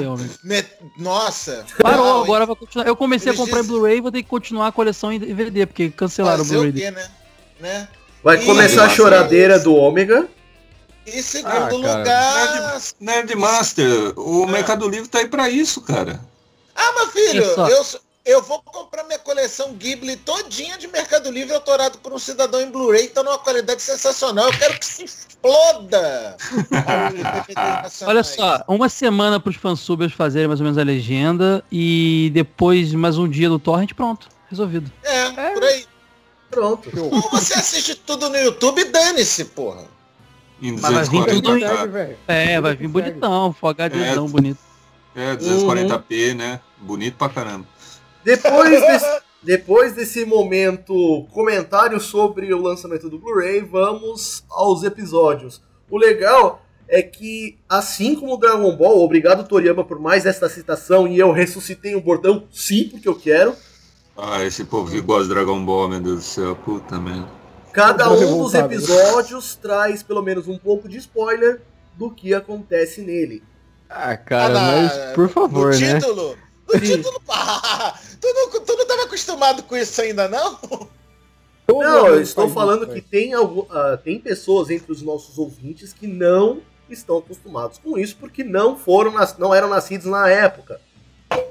Nossa! 0.97 1.65
Parou, 1.83 2.05
Não, 2.07 2.23
agora 2.23 2.47
vai 2.47 2.55
continuar. 2.57 2.87
Eu 2.87 2.97
comecei 2.97 3.31
Eles 3.31 3.41
a 3.41 3.43
comprar 3.45 3.59
em 3.59 3.63
dizem- 3.63 3.77
Blu-ray 3.77 3.99
e 3.99 4.01
vou 4.01 4.13
ter 4.13 4.23
que 4.23 4.29
continuar 4.29 4.69
a 4.69 4.73
coleção 4.73 5.13
em 5.13 5.19
DVD, 5.19 5.67
porque 5.67 5.91
cancelaram 5.91 6.43
o 6.43 6.45
Fazer 6.45 6.57
o 6.57 6.63
Blu-ray. 6.63 6.91
né? 6.93 7.09
né? 7.61 7.89
Vai 8.23 8.39
Ih, 8.43 8.47
começar 8.47 8.85
a 8.85 8.89
choradeira 8.89 9.59
do 9.59 9.75
Ômega. 9.75 10.29
E 11.07 11.23
segundo 11.23 11.53
Ah, 11.53 11.69
lugar. 11.69 12.81
Nerdmaster, 13.01 14.13
o 14.19 14.45
É. 14.45 14.47
Mercado 14.53 14.89
Livre 14.89 15.09
tá 15.09 15.19
aí 15.19 15.29
pra 15.29 15.49
isso, 15.51 15.81
cara. 15.81 16.21
Ah, 16.75 16.93
meu 16.93 17.07
filho, 17.09 17.43
eu, 17.45 17.85
sou- 17.85 18.01
eu 18.27 18.43
vou 18.43 18.61
comprar 18.61 19.05
minha 19.05 19.21
coleção 19.21 19.73
Ghibli 19.75 20.17
todinha 20.17 20.77
de 20.77 20.89
Mercado 20.89 21.31
Livre 21.31 21.55
autorado 21.55 21.99
por 21.99 22.13
um 22.13 22.19
cidadão 22.19 22.61
em 22.61 22.69
Blu-ray, 22.69 23.09
tá 23.09 23.23
numa 23.23 23.39
qualidade 23.39 23.81
sensacional. 23.81 24.47
Eu 24.47 24.59
quero 24.59 24.79
que 24.81 24.85
se 24.85 25.05
exploda! 25.05 26.37
Olha 28.05 28.25
só, 28.25 28.65
uma 28.67 28.89
semana 28.89 29.39
pros 29.39 29.55
fansubers 29.55 30.13
fazerem 30.13 30.49
mais 30.49 30.59
ou 30.59 30.65
menos 30.65 30.77
a 30.77 30.83
legenda 30.83 31.65
e 31.71 32.31
depois 32.35 32.93
mais 32.93 33.17
um 33.17 33.29
dia 33.29 33.49
do 33.49 33.61
torrent, 33.61 33.93
pronto. 33.95 34.29
Resolvido. 34.51 34.91
É, 35.05 35.53
por 35.53 35.63
aí. 35.63 35.87
Pronto. 36.51 36.91
Ou 36.99 37.21
você 37.31 37.55
assiste 37.55 37.95
tudo 37.95 38.29
no 38.29 38.37
YouTube, 38.37 38.85
dane-se, 38.87 39.45
porra. 39.45 39.85
Mas 40.61 40.81
vai 40.81 41.05
vir 41.05 41.41
240, 41.43 41.77
tudo 41.77 41.93
velho. 41.93 42.19
É, 42.27 42.61
vai 42.61 42.75
vir 42.75 42.89
bonitão, 42.89 43.53
Full 43.53 43.71
HDzão 43.71 44.27
É. 44.27 44.29
bonito. 44.29 44.59
É, 45.15 45.37
240p, 45.37 46.35
né? 46.35 46.61
Bonito 46.79 47.17
pra 47.17 47.29
caramba. 47.29 47.67
Depois 48.27 48.81
desse, 48.81 49.21
depois 49.43 49.93
desse 49.93 50.25
momento 50.25 51.27
comentário 51.33 52.01
sobre 52.01 52.53
o 52.53 52.61
lançamento 52.61 53.09
do 53.09 53.19
Blu-ray, 53.21 53.61
vamos 53.61 54.43
aos 54.51 54.83
episódios. 54.83 55.63
O 55.89 55.97
legal 55.97 56.61
é 56.89 57.03
que, 57.03 57.57
assim 57.69 58.17
como 58.17 58.35
o 58.35 58.37
Dragon 58.37 58.77
Ball, 58.77 58.99
obrigado 59.01 59.47
Toriyama 59.47 59.85
por 59.85 60.01
mais 60.01 60.27
esta 60.27 60.49
citação 60.49 61.07
e 61.07 61.17
eu 61.19 61.31
ressuscitei 61.31 61.95
o 61.95 62.01
bordão, 62.01 62.49
sim, 62.51 62.89
porque 62.91 63.09
eu 63.09 63.15
quero. 63.15 63.55
Ah, 64.17 64.43
esse 64.45 64.65
povo 64.65 64.91
que 64.91 65.01
gosta 65.01 65.25
de 65.29 65.29
Dragon 65.35 65.65
Ball, 65.65 65.89
meu 65.89 66.01
Deus 66.01 66.17
do 66.17 66.23
céu, 66.23 66.57
puta 66.57 66.99
merda. 66.99 67.29
Cada 67.73 68.09
um 68.11 68.13
dos 68.13 68.21
revoltado. 68.55 68.73
episódios 68.75 69.55
traz 69.55 70.03
pelo 70.03 70.23
menos 70.23 70.49
um 70.49 70.59
pouco 70.59 70.89
de 70.89 70.97
spoiler 70.99 71.61
do 71.95 72.11
que 72.11 72.35
acontece 72.35 73.03
nele. 73.03 73.43
Ah, 73.89 74.17
cara, 74.17 74.47
Ah, 74.47 74.49
na- 74.49 74.83
mas 74.83 75.15
por 75.15 75.29
favor, 75.29 75.73
no 75.73 75.79
né? 75.79 76.01
título, 76.01 76.37
tu 76.67 77.03
não... 77.03 77.21
Ah, 77.29 77.95
tu, 78.21 78.27
não, 78.33 78.61
tu 78.61 78.77
não 78.77 78.87
tava 78.87 79.03
acostumado 79.05 79.63
com 79.63 79.77
isso 79.77 80.01
ainda, 80.01 80.29
não? 80.29 80.57
Todo 81.67 81.81
Não, 81.83 82.07
eu 82.09 82.21
estou 82.23 82.49
falando 82.49 82.85
isso, 82.85 82.93
que 82.95 83.01
tem, 83.01 83.33
ah, 83.35 83.99
tem 84.03 84.21
pessoas 84.21 84.71
entre 84.71 84.91
os 84.93 85.03
nossos 85.03 85.37
ouvintes 85.39 85.93
que 85.93 86.07
não 86.07 86.61
estão 86.89 87.19
acostumados 87.19 87.79
com 87.79 87.99
isso 87.99 88.17
porque 88.21 88.45
não 88.45 88.77
foram 88.77 89.11
nas- 89.11 89.37
não 89.37 89.53
eram 89.53 89.69
nascidos 89.69 90.07
na 90.07 90.29
época. 90.29 90.81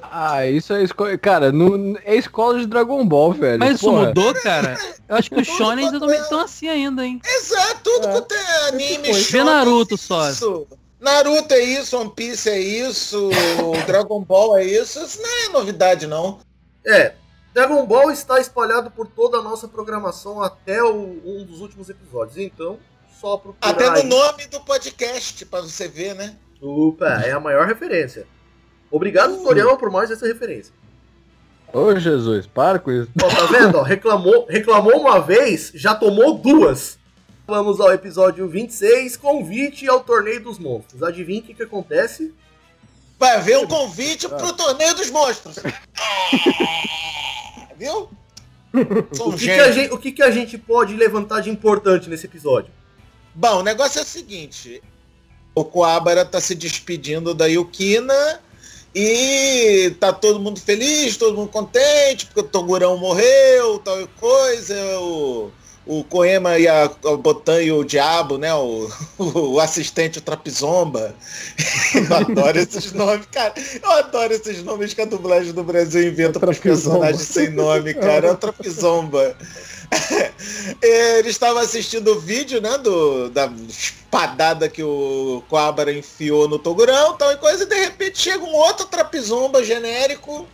Ah, 0.01 0.47
isso 0.47 0.71
é 0.71 0.81
escola. 0.83 1.17
Cara, 1.17 1.51
não, 1.51 1.97
é 2.05 2.15
escola 2.15 2.57
de 2.59 2.65
Dragon 2.65 3.05
Ball, 3.05 3.33
velho. 3.33 3.59
Mas 3.59 3.75
isso 3.75 3.89
Porra. 3.89 4.05
mudou, 4.07 4.33
cara? 4.35 4.77
Eu 5.09 5.15
acho 5.17 5.29
que 5.29 5.41
os 5.41 5.47
mudou. 5.91 5.99
também 5.99 6.21
estão 6.21 6.39
assim 6.39 6.69
ainda, 6.69 7.05
hein? 7.05 7.19
Exato, 7.25 7.81
tudo 7.83 8.07
É. 8.07 8.11
quanto 8.13 8.33
é 8.33 8.67
anime, 8.69 9.11
Vê 9.11 9.13
shonen, 9.15 9.43
Naruto 9.45 9.97
só. 9.97 10.29
Isso. 10.29 10.65
Naruto 10.99 11.53
é 11.53 11.59
isso, 11.59 11.97
One 11.99 12.11
Piece 12.15 12.49
é 12.49 12.59
isso, 12.59 13.29
Dragon 13.85 14.21
Ball 14.21 14.57
é 14.57 14.63
isso. 14.65 14.99
Isso 15.03 15.21
não 15.21 15.29
é 15.45 15.49
novidade, 15.49 16.07
não. 16.07 16.39
É, 16.85 17.13
Dragon 17.53 17.85
Ball 17.85 18.11
está 18.11 18.39
espalhado 18.39 18.89
por 18.91 19.07
toda 19.07 19.37
a 19.37 19.41
nossa 19.41 19.67
programação 19.67 20.41
até 20.41 20.81
o- 20.83 21.21
um 21.25 21.43
dos 21.45 21.61
últimos 21.61 21.89
episódios. 21.89 22.37
Então, 22.37 22.79
só 23.19 23.37
procurar 23.37 23.69
Até 23.71 23.89
no 23.89 23.95
aí. 23.97 24.03
nome 24.03 24.47
do 24.47 24.59
podcast, 24.61 25.45
pra 25.45 25.61
você 25.61 25.87
ver, 25.87 26.15
né? 26.15 26.35
Opa, 26.61 27.21
é 27.23 27.31
a 27.31 27.39
maior 27.39 27.67
referência. 27.67 28.25
Obrigado, 28.91 29.41
Toriyama, 29.43 29.77
por 29.77 29.89
mais 29.91 30.09
essa 30.11 30.25
referência. 30.25 30.73
Ô, 31.73 31.93
Jesus, 31.99 32.47
para 32.47 32.79
com 32.79 32.91
isso. 32.91 33.09
Ó, 33.21 33.27
tá 33.27 33.45
vendo? 33.47 33.77
Ó, 33.77 33.81
reclamou, 33.81 34.45
reclamou 34.47 34.97
uma 34.99 35.19
vez, 35.19 35.71
já 35.75 35.93
tomou 35.93 36.37
duas. 36.37 36.97
Vamos 37.47 37.79
ao 37.79 37.93
episódio 37.93 38.47
26, 38.47 39.17
convite 39.17 39.87
ao 39.87 39.99
Torneio 39.99 40.41
dos 40.41 40.57
Monstros. 40.57 41.03
Adivinha 41.03 41.41
o 41.41 41.43
que, 41.43 41.53
que 41.53 41.61
acontece? 41.61 42.33
Vai 43.19 43.35
haver 43.35 43.59
um 43.59 43.67
convite 43.67 44.27
pro 44.27 44.51
torneio 44.53 44.95
dos 44.95 45.11
monstros. 45.11 45.57
Viu? 47.77 48.09
O 49.19 49.31
que, 49.31 49.45
que 49.45 49.71
gente, 49.71 49.93
o 49.93 49.97
que, 49.97 50.11
que 50.11 50.23
a 50.23 50.31
gente 50.31 50.57
pode 50.57 50.95
levantar 50.95 51.41
de 51.41 51.49
importante 51.49 52.09
nesse 52.09 52.25
episódio? 52.25 52.71
Bom, 53.33 53.59
o 53.59 53.63
negócio 53.63 53.99
é 53.99 54.01
o 54.01 54.05
seguinte. 54.05 54.81
O 55.53 55.63
Coabara 55.63 56.25
tá 56.25 56.41
se 56.41 56.55
despedindo 56.55 57.33
da 57.33 57.45
Yukina 57.45 58.41
e 58.93 59.95
tá 59.99 60.11
todo 60.11 60.39
mundo 60.39 60.59
feliz, 60.59 61.15
todo 61.15 61.37
mundo 61.37 61.49
contente, 61.49 62.25
porque 62.25 62.41
o 62.41 62.43
Togurão 62.43 62.97
morreu, 62.97 63.79
tal 63.79 64.07
coisa, 64.19 64.75
o, 64.99 65.51
o 65.85 66.03
Koema 66.03 66.57
e 66.57 66.67
a, 66.67 66.85
a 66.85 67.17
Botan 67.17 67.61
e 67.61 67.71
o 67.71 67.83
Diabo, 67.83 68.37
né? 68.37 68.53
O, 68.53 68.89
o 69.17 69.59
assistente, 69.59 70.19
o 70.19 70.21
Trapizomba. 70.21 71.15
Eu 71.93 72.15
adoro 72.15 72.57
esses 72.57 72.91
nomes, 72.91 73.27
cara. 73.31 73.53
Eu 73.81 73.91
adoro 73.91 74.33
esses 74.33 74.63
nomes 74.63 74.93
que 74.93 75.01
a 75.01 75.05
dublagem 75.05 75.53
do 75.53 75.63
Brasil 75.63 76.07
inventa 76.07 76.39
para 76.39 76.51
os 76.51 76.59
personagens 76.59 77.27
sem 77.27 77.49
nome, 77.49 77.93
cara. 77.93 78.27
É 78.27 78.31
o 78.31 78.37
Trapizomba. 78.37 79.35
Ele 80.81 81.29
estava 81.29 81.61
assistindo 81.61 82.13
o 82.13 82.19
vídeo, 82.19 82.59
né, 82.59 82.77
do, 82.77 83.29
da 83.29 83.51
espadada 83.67 84.67
que 84.67 84.83
o 84.83 85.43
Coabra 85.47 85.91
enfiou 85.93 86.47
no 86.47 86.57
Togurão, 86.57 87.15
tal 87.17 87.31
e 87.31 87.37
coisa, 87.37 87.63
e 87.63 87.67
de 87.67 87.75
repente 87.75 88.19
chega 88.19 88.43
um 88.43 88.53
outro 88.53 88.85
trapizomba 88.87 89.63
genérico. 89.63 90.47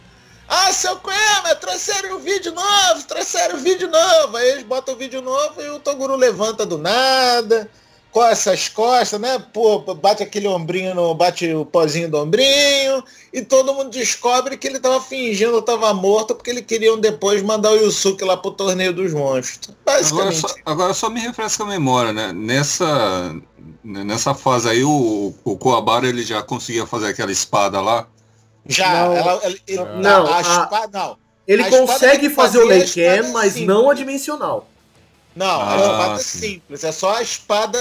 Ah, 0.54 0.74
seu 0.74 0.98
Coema, 0.98 1.56
trouxeram 1.56 2.18
um 2.18 2.20
vídeo 2.20 2.52
novo, 2.52 3.04
trouxeram 3.08 3.56
um 3.56 3.64
vídeo 3.64 3.90
novo. 3.90 4.36
Aí 4.36 4.50
eles 4.50 4.64
botam 4.64 4.94
o 4.94 4.98
vídeo 4.98 5.22
novo 5.22 5.62
e 5.62 5.70
o 5.70 5.80
Toguro 5.80 6.18
levanta 6.18 6.66
do 6.66 6.78
nada, 6.78 7.70
coça 8.12 8.52
as 8.52 8.68
costas, 8.68 9.18
né? 9.18 9.40
Pô, 9.54 9.80
bate 9.80 10.22
aquele 10.22 10.50
ombrinho, 10.50 10.94
no, 10.94 11.16
bate 11.16 11.54
o 11.54 11.66
pozinho 11.66 12.12
do 12.12 12.18
ombrinho, 12.18 13.02
e 13.32 13.42
todo 13.42 13.74
mundo 13.74 13.92
descobre 13.92 14.58
que 14.58 14.68
ele 14.68 14.78
tava 14.78 15.00
fingindo, 15.00 15.62
tava 15.62 15.94
morto, 15.94 16.36
porque 16.36 16.50
ele 16.50 16.62
queriam 16.62 17.00
depois 17.00 17.42
mandar 17.42 17.72
o 17.72 17.78
Yusuke 17.78 18.26
lá 18.26 18.36
pro 18.36 18.52
torneio 18.52 18.92
dos 18.92 19.14
monstros. 19.14 19.74
Agora 19.86 20.00
Basicamente. 20.02 20.42
só, 20.42 20.56
agora 20.66 20.94
só 20.94 21.10
me 21.10 21.22
refresca 21.22 21.64
a 21.64 21.68
memória, 21.68 22.12
né? 22.12 22.34
Nessa, 22.34 23.34
nessa 23.82 24.34
fase 24.34 24.68
aí, 24.68 24.84
o, 24.84 25.34
o 25.46 25.58
Coabara 25.58 26.10
ele 26.10 26.24
já 26.24 26.44
conseguia 26.44 26.86
fazer 26.86 27.08
aquela 27.08 27.32
espada 27.32 27.80
lá. 27.80 28.06
Já, 28.68 28.92
Não. 28.94 29.14
ela, 29.18 29.32
ela- 29.32 29.42
ele- 29.68 29.86
Não, 30.02 30.28
a, 30.28 30.38
a- 30.38 30.42
espada, 30.42 30.90
não. 31.00 31.18
Ele 31.48 31.64
A 31.64 31.70
consegue 31.70 32.30
fazer 32.30 32.60
o 32.60 32.62
a 32.62 32.66
Leiken, 32.66 33.32
mas 33.34 33.54
simples. 33.54 33.68
não 33.68 33.90
a 33.90 33.94
dimensional. 33.94 34.68
Não, 35.36 35.46
a 35.62 35.74
Ah, 35.74 35.78
espada 35.78 36.14
é 36.14 36.18
sim. 36.18 36.40
simples, 36.40 36.84
é 36.84 36.92
só 36.92 37.16
a 37.18 37.22
espada 37.22 37.80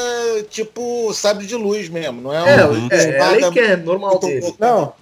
tipo 0.49 1.13
sabre 1.13 1.47
de 1.47 1.57
luz 1.57 1.89
mesmo, 1.89 2.21
não 2.23 2.33
é, 2.33 2.39
É, 2.61 2.65
uma 2.65 2.89
é, 2.95 2.97
é 2.97 3.01
a 3.01 3.11
espada 3.13 3.37
Leiken, 3.37 3.77
normal 3.85 4.19
dele. 4.21 4.55
Não, 4.59 4.93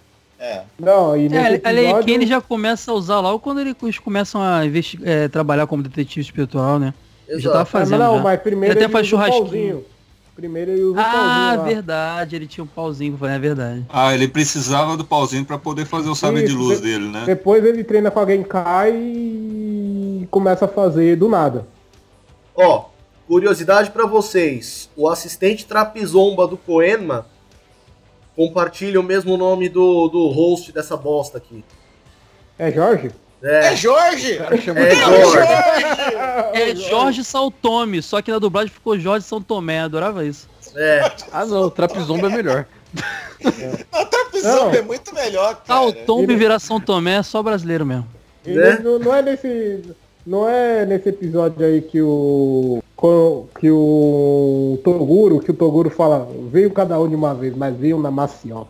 É. 0.40 0.62
não, 0.78 1.16
e 1.16 1.28
nesse 1.28 1.36
É, 1.36 1.60
a 1.62 1.70
Leiken 1.70 1.84
episódio... 1.90 2.14
ele 2.14 2.26
já 2.26 2.40
começa 2.40 2.90
a 2.90 2.94
usar 2.94 3.20
logo 3.20 3.38
quando 3.38 3.60
eles 3.60 3.98
começam 3.98 4.42
a 4.42 4.60
é, 5.04 5.28
trabalhar 5.28 5.66
como 5.66 5.82
detetive 5.82 6.22
espiritual, 6.22 6.78
né? 6.78 6.94
Ele 7.28 7.38
já 7.40 7.50
tava 7.50 7.62
Exato. 7.62 7.76
Ah, 7.76 7.80
fazendo. 7.80 7.98
não, 7.98 8.16
já. 8.16 8.22
mas 8.22 8.40
primeiro 8.40 8.74
Ele 8.78 8.84
até 8.84 8.92
faz 8.92 9.06
churrasquinho. 9.06 9.84
Primeiro 10.38 10.70
ele 10.70 10.82
usa 10.84 10.98
o 10.98 11.00
Ah, 11.00 11.04
pauzinho 11.04 11.58
lá. 11.58 11.64
verdade, 11.64 12.36
ele 12.36 12.46
tinha 12.46 12.62
um 12.62 12.66
pauzinho 12.68 13.10
pra 13.18 13.26
fazer, 13.26 13.34
é 13.34 13.38
verdade. 13.40 13.86
Ah, 13.88 14.14
ele 14.14 14.28
precisava 14.28 14.96
do 14.96 15.04
pauzinho 15.04 15.44
pra 15.44 15.58
poder 15.58 15.84
fazer 15.84 16.08
o 16.08 16.14
sabre 16.14 16.44
de 16.46 16.52
luz 16.52 16.80
de- 16.80 16.86
dele, 16.86 17.08
né? 17.08 17.24
Depois 17.26 17.64
ele 17.64 17.82
treina 17.82 18.08
com 18.08 18.20
alguém, 18.20 18.44
cai 18.44 18.92
e 18.94 20.28
começa 20.30 20.66
a 20.66 20.68
fazer 20.68 21.16
do 21.16 21.28
nada. 21.28 21.66
Ó, 22.54 22.84
curiosidade 23.26 23.90
pra 23.90 24.06
vocês. 24.06 24.88
O 24.96 25.08
assistente 25.08 25.66
trapizomba 25.66 26.46
do 26.46 26.56
Koenma 26.56 27.26
compartilha 28.36 29.00
o 29.00 29.02
mesmo 29.02 29.36
nome 29.36 29.68
do, 29.68 30.06
do 30.08 30.28
host 30.28 30.70
dessa 30.70 30.96
bosta 30.96 31.38
aqui. 31.38 31.64
É 32.56 32.70
Jorge? 32.70 33.10
É 33.42 33.72
É, 33.72 33.76
Jorge! 33.76 34.32
é 34.32 34.54
É 34.54 34.56
Jorge. 34.56 34.96
Jorge! 34.96 35.48
É 36.54 36.74
Jorge 36.74 37.24
São 37.24 37.50
Tome, 37.50 38.02
só 38.02 38.20
que 38.20 38.30
na 38.32 38.38
dublagem 38.38 38.72
ficou 38.72 38.98
Jorge 38.98 39.24
São 39.26 39.40
Tomé, 39.40 39.80
adorava 39.80 40.24
isso. 40.24 40.48
É, 40.74 41.10
Ah, 41.32 41.46
não, 41.46 41.62
o 41.62 41.70
Trapzomba 41.70 42.26
é 42.26 42.30
melhor. 42.30 42.66
A 43.92 44.04
Trapizomba 44.04 44.64
Não. 44.64 44.74
é 44.74 44.82
muito 44.82 45.14
melhor, 45.14 45.54
cara. 45.64 45.80
São 45.80 45.92
Tombe 46.04 46.32
ele- 46.32 46.36
virar 46.36 46.58
São 46.58 46.80
Tomé 46.80 47.16
é 47.18 47.22
só 47.22 47.42
brasileiro 47.42 47.84
mesmo. 47.86 48.06
Ele 48.44 48.58
Né? 48.60 48.78
não, 48.82 48.98
não 48.98 49.14
é 49.14 49.22
nesse. 49.22 49.82
Não 50.26 50.48
é 50.48 50.84
nesse 50.84 51.08
episódio 51.10 51.64
aí 51.64 51.80
que 51.80 52.00
o. 52.02 52.82
Que 53.60 53.70
o 53.70 54.78
Toguro, 54.82 55.38
que 55.40 55.50
o 55.52 55.54
Toguro 55.54 55.88
fala, 55.90 56.28
veio 56.50 56.70
cada 56.72 56.98
um 57.00 57.08
de 57.08 57.14
uma 57.14 57.32
vez, 57.34 57.54
mas 57.56 57.76
veio 57.76 57.98
na 58.00 58.10
maciota. 58.10 58.68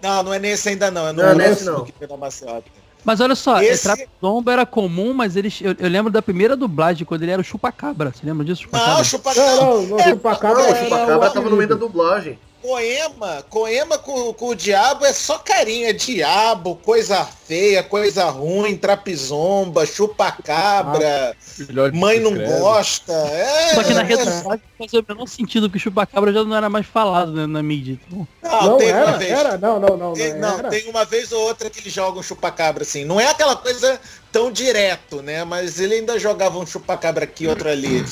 Não, 0.00 0.22
não 0.22 0.32
é 0.34 0.38
nesse 0.38 0.68
ainda 0.68 0.90
não. 0.90 1.08
É 1.08 1.12
no 1.12 1.20
Não, 1.22 1.28
outro 1.30 1.38
nesse 1.48 1.64
não. 1.64 1.84
que 1.84 1.92
tem 1.92 2.06
na 2.08 2.16
maciota. 2.16 2.64
Mas 3.04 3.20
olha 3.20 3.34
só, 3.34 3.62
Esse-. 3.62 3.84
Trapzomba 3.84 4.52
era 4.52 4.66
comum, 4.66 5.12
mas 5.12 5.36
eles. 5.36 5.60
Eu, 5.62 5.74
eu 5.78 5.88
lembro 5.88 6.10
da 6.12 6.20
primeira 6.20 6.56
dublagem, 6.56 7.06
quando 7.06 7.22
ele 7.22 7.32
era 7.32 7.40
o 7.40 7.44
Chupacabra. 7.44 8.12
Você 8.12 8.26
lembra 8.26 8.44
disso? 8.44 8.66
Não, 8.72 9.04
Chupacabra? 9.04 9.04
chupa 9.04 9.34
Não, 9.34 9.56
não, 9.56 9.86
não, 9.86 9.98
É, 10.00 10.10
Chupacabra 10.10 10.62
não, 10.62 10.70
o 10.70 10.74
era 10.74 10.84
Chupacabra 10.84 11.28
o 11.28 11.32
tava 11.32 11.50
no 11.50 11.56
meio 11.56 11.68
da 11.68 11.76
dublagem. 11.76 12.38
Coema, 12.60 13.44
Coema 13.48 13.98
com, 13.98 14.32
com 14.34 14.48
o 14.48 14.54
diabo 14.54 15.04
é 15.06 15.12
só 15.12 15.38
carinha, 15.38 15.94
diabo, 15.94 16.74
coisa 16.76 17.24
feia, 17.24 17.82
coisa 17.82 18.24
ruim, 18.24 18.76
trapizomba, 18.76 19.86
chupacabra, 19.86 21.36
Filhote 21.38 21.96
mãe 21.96 22.20
não 22.20 22.32
discreto. 22.32 22.60
gosta. 22.60 23.12
É, 23.12 23.74
Só 23.74 23.82
que 23.84 23.94
na 23.94 24.00
é, 24.00 24.04
redublagem 24.04 24.62
fazia 24.76 25.00
o 25.00 25.04
menor 25.08 25.26
sentido, 25.26 25.68
porque 25.70 25.78
Chupacabra 25.78 26.32
já 26.32 26.44
não 26.44 26.56
era 26.56 26.68
mais 26.68 26.86
falado 26.86 27.32
né, 27.32 27.46
na 27.46 27.62
mídia. 27.62 27.98
Então, 28.08 28.26
Não, 28.42 28.62
Não, 28.70 28.76
tem 28.78 28.88
uma 28.92 28.98
era, 29.00 29.16
vez. 29.18 29.30
era, 29.32 29.58
não, 29.58 29.80
não, 29.80 29.96
não, 29.96 30.12
Tem, 30.14 30.34
não, 30.38 30.58
era. 30.58 30.68
tem 30.68 30.88
uma 30.90 31.04
vez 31.04 31.32
ou 31.32 31.40
outra 31.42 31.70
que 31.70 31.80
eles 31.80 31.92
jogam 31.92 32.22
chupacabra 32.22 32.82
assim. 32.82 33.04
Não 33.04 33.20
é 33.20 33.28
aquela 33.28 33.56
coisa 33.56 34.00
tão 34.32 34.50
direto, 34.52 35.22
né? 35.22 35.44
Mas 35.44 35.80
ele 35.80 35.94
ainda 35.94 36.18
jogava 36.18 36.58
um 36.58 36.66
chupacabra 36.66 37.24
aqui, 37.24 37.46
outro 37.46 37.68
ali. 37.68 38.04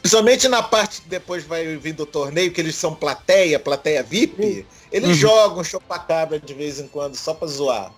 Principalmente 0.00 0.48
na 0.48 0.62
parte 0.62 1.02
que 1.02 1.08
depois 1.08 1.44
vai 1.44 1.76
vir 1.76 1.92
do 1.92 2.06
torneio, 2.06 2.52
que 2.52 2.60
eles 2.60 2.74
são 2.76 2.94
plateia, 2.94 3.58
plateia 3.58 4.02
VIP. 4.02 4.66
Eles 4.92 5.08
Uhum. 5.08 5.14
jogam 5.14 5.64
chupacabra 5.64 6.38
de 6.38 6.54
vez 6.54 6.78
em 6.78 6.86
quando, 6.88 7.16
só 7.16 7.34
pra 7.34 7.48
zoar. 7.48 7.92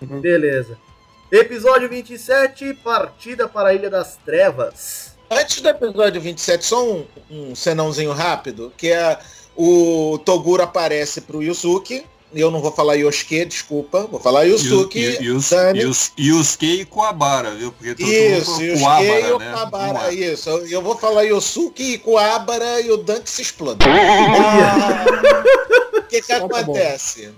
Beleza. 0.00 0.78
Episódio 1.32 1.88
27, 1.88 2.74
partida 2.74 3.48
para 3.48 3.70
a 3.70 3.74
Ilha 3.74 3.90
das 3.90 4.16
Trevas. 4.24 5.14
Antes 5.30 5.60
do 5.60 5.68
episódio 5.68 6.20
27, 6.20 6.64
só 6.64 6.84
um, 6.88 7.06
um 7.30 7.54
senãozinho 7.54 8.12
rápido, 8.12 8.72
que 8.76 8.92
é 8.92 9.18
o 9.56 10.18
Toguro 10.24 10.62
aparece 10.62 11.20
pro 11.22 11.42
Yusuke. 11.42 12.04
Eu 12.36 12.50
não 12.50 12.60
vou 12.60 12.70
falar 12.70 12.94
Yoshike, 12.96 13.46
desculpa. 13.46 14.06
Vou 14.10 14.20
falar 14.20 14.44
Yusuke. 14.44 14.98
E, 14.98 15.22
e, 15.24 15.30
os, 15.30 15.48
Dani. 15.50 15.80
e, 16.18 16.84
Coabara, 16.84 17.52
viu? 17.52 17.72
Porque 17.72 17.94
todo 17.94 18.06
Isso, 18.06 18.50
mundo 18.52 18.62
e 18.62 18.78
Coabara, 18.78 19.04
Kei 19.06 19.20
e 19.20 19.32
o 19.32 19.38
né? 19.38 19.52
Kuabara, 19.52 19.98
é. 20.08 20.14
isso. 20.14 20.50
Eu, 20.50 20.66
eu 20.68 20.82
vou 20.82 20.96
falar 20.98 21.22
Yosuke 21.22 21.94
e 21.94 21.98
Kuabara 21.98 22.80
e 22.82 22.90
o 22.90 22.98
Dante 22.98 23.30
se 23.30 23.40
explode. 23.42 23.78
Ah, 23.88 25.04
O 25.96 26.02
que 26.02 26.20
que 26.20 26.32
Então 26.32 26.48
tá 26.48 26.60
acontece? 26.60 27.30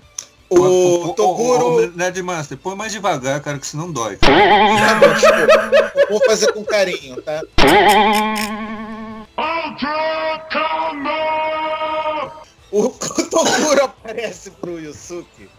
O 0.49 1.13
Toguro... 1.13 1.65
ô, 1.65 1.75
ô, 1.75 1.87
Ned 1.87 2.21
Master, 2.23 2.57
põe 2.57 2.75
mais 2.75 2.91
devagar, 2.91 3.39
cara, 3.39 3.59
que 3.59 3.67
senão 3.67 3.91
dói. 3.91 4.17
Vou 6.09 6.19
fazer 6.25 6.51
com 6.51 6.65
carinho, 6.65 7.21
tá? 7.21 7.41
O 12.71 12.89
Toguro 13.29 13.83
aparece 13.83 14.51
pro 14.51 14.79
Yusuke 14.79 15.49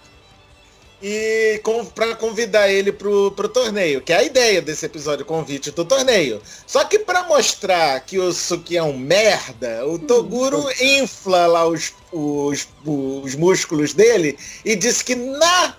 e 1.02 1.61
com, 1.62 1.85
para 1.85 2.14
convidar 2.14 2.71
ele 2.71 2.93
pro, 2.93 3.31
pro 3.33 3.49
torneio, 3.49 4.00
que 4.02 4.12
é 4.12 4.17
a 4.17 4.23
ideia 4.23 4.61
desse 4.61 4.85
episódio, 4.85 5.25
convite 5.25 5.71
do 5.71 5.85
torneio. 5.85 6.43
Só 6.67 6.85
que 6.85 6.99
para 6.99 7.23
mostrar 7.25 8.00
que 8.00 8.19
o 8.19 8.33
Suki 8.33 8.76
é 8.76 8.83
um 8.83 8.97
merda, 8.97 9.87
o 9.87 9.99
Toguro 9.99 10.69
infla 10.81 11.47
lá 11.47 11.67
os, 11.67 11.95
os, 12.12 12.69
os 12.85 13.35
músculos 13.35 13.95
dele 13.95 14.38
e 14.64 14.76
diz 14.76 15.00
que 15.00 15.14
na 15.14 15.76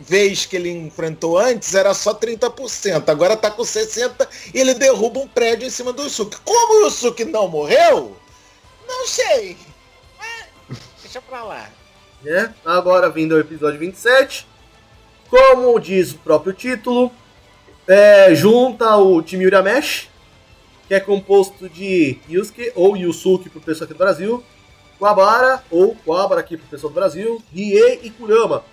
vez 0.00 0.44
que 0.44 0.56
ele 0.56 0.70
enfrentou 0.70 1.38
antes 1.38 1.72
era 1.72 1.94
só 1.94 2.12
30%, 2.12 3.08
agora 3.08 3.36
tá 3.36 3.50
com 3.50 3.62
60% 3.62 4.26
e 4.52 4.58
ele 4.58 4.74
derruba 4.74 5.20
um 5.20 5.28
prédio 5.28 5.68
em 5.68 5.70
cima 5.70 5.92
do 5.92 6.02
Yusuke. 6.02 6.36
Como 6.44 6.82
o 6.82 6.86
Yusuke 6.86 7.24
não 7.24 7.46
morreu? 7.46 8.16
Não 8.88 9.06
sei. 9.06 9.56
Deixa 11.14 11.28
pra 11.30 11.44
lá. 11.44 11.70
né? 12.24 12.52
Agora 12.64 13.08
vindo 13.08 13.34
ao 13.34 13.40
episódio 13.40 13.78
27. 13.78 14.44
Como 15.30 15.78
diz 15.78 16.10
o 16.10 16.18
próprio 16.18 16.52
título, 16.52 17.08
é, 17.86 18.34
junta 18.34 18.96
o 18.96 19.22
time 19.22 19.46
Uramesh, 19.46 20.08
que 20.88 20.94
é 20.94 20.98
composto 20.98 21.68
de 21.68 22.18
Yusuke 22.28 22.72
ou 22.74 22.96
Yusuke 22.96 23.48
pro 23.48 23.60
pessoal 23.60 23.84
aqui 23.84 23.94
do 23.94 23.98
Brasil, 23.98 24.42
Kuwabara 24.98 25.62
ou 25.70 25.94
Kuwabara 25.94 26.40
aqui 26.40 26.56
pro 26.56 26.66
pessoal 26.66 26.92
do 26.92 26.96
Brasil, 26.96 27.40
Rie 27.52 28.00
e 28.02 28.10
Kurama. 28.10 28.64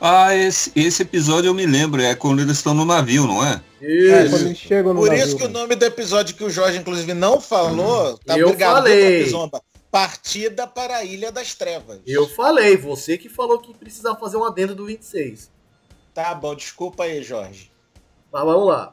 Ah, 0.00 0.32
esse, 0.32 0.70
esse 0.76 1.02
episódio 1.02 1.48
eu 1.48 1.54
me 1.54 1.66
lembro, 1.66 2.00
é 2.02 2.14
quando 2.14 2.40
eles 2.40 2.58
estão 2.58 2.72
no 2.72 2.84
navio, 2.84 3.26
não 3.26 3.44
é? 3.44 3.60
É, 3.82 3.86
Isso. 4.24 4.30
quando 4.30 4.46
eles 4.46 4.58
chegam 4.58 4.94
no 4.94 5.00
Por 5.00 5.08
navio, 5.08 5.24
isso 5.24 5.36
que 5.36 5.44
o 5.44 5.48
né? 5.48 5.54
nome 5.54 5.74
do 5.74 5.84
episódio 5.84 6.36
que 6.36 6.44
o 6.44 6.50
Jorge, 6.50 6.78
inclusive, 6.78 7.14
não 7.14 7.40
falou, 7.40 8.16
tá 8.18 8.38
Eu 8.38 8.56
falei. 8.56 9.26
Partida 9.96 10.66
para 10.66 10.98
a 10.98 11.04
Ilha 11.04 11.32
das 11.32 11.54
Trevas. 11.54 12.00
Eu 12.06 12.28
falei, 12.28 12.76
você 12.76 13.16
que 13.16 13.30
falou 13.30 13.58
que 13.58 13.72
precisava 13.72 14.14
fazer 14.20 14.36
um 14.36 14.44
adendo 14.44 14.74
do 14.74 14.84
26. 14.84 15.50
Tá 16.12 16.34
bom, 16.34 16.54
desculpa 16.54 17.04
aí, 17.04 17.22
Jorge. 17.22 17.72
Mas 18.30 18.44
vamos 18.44 18.68
lá. 18.68 18.92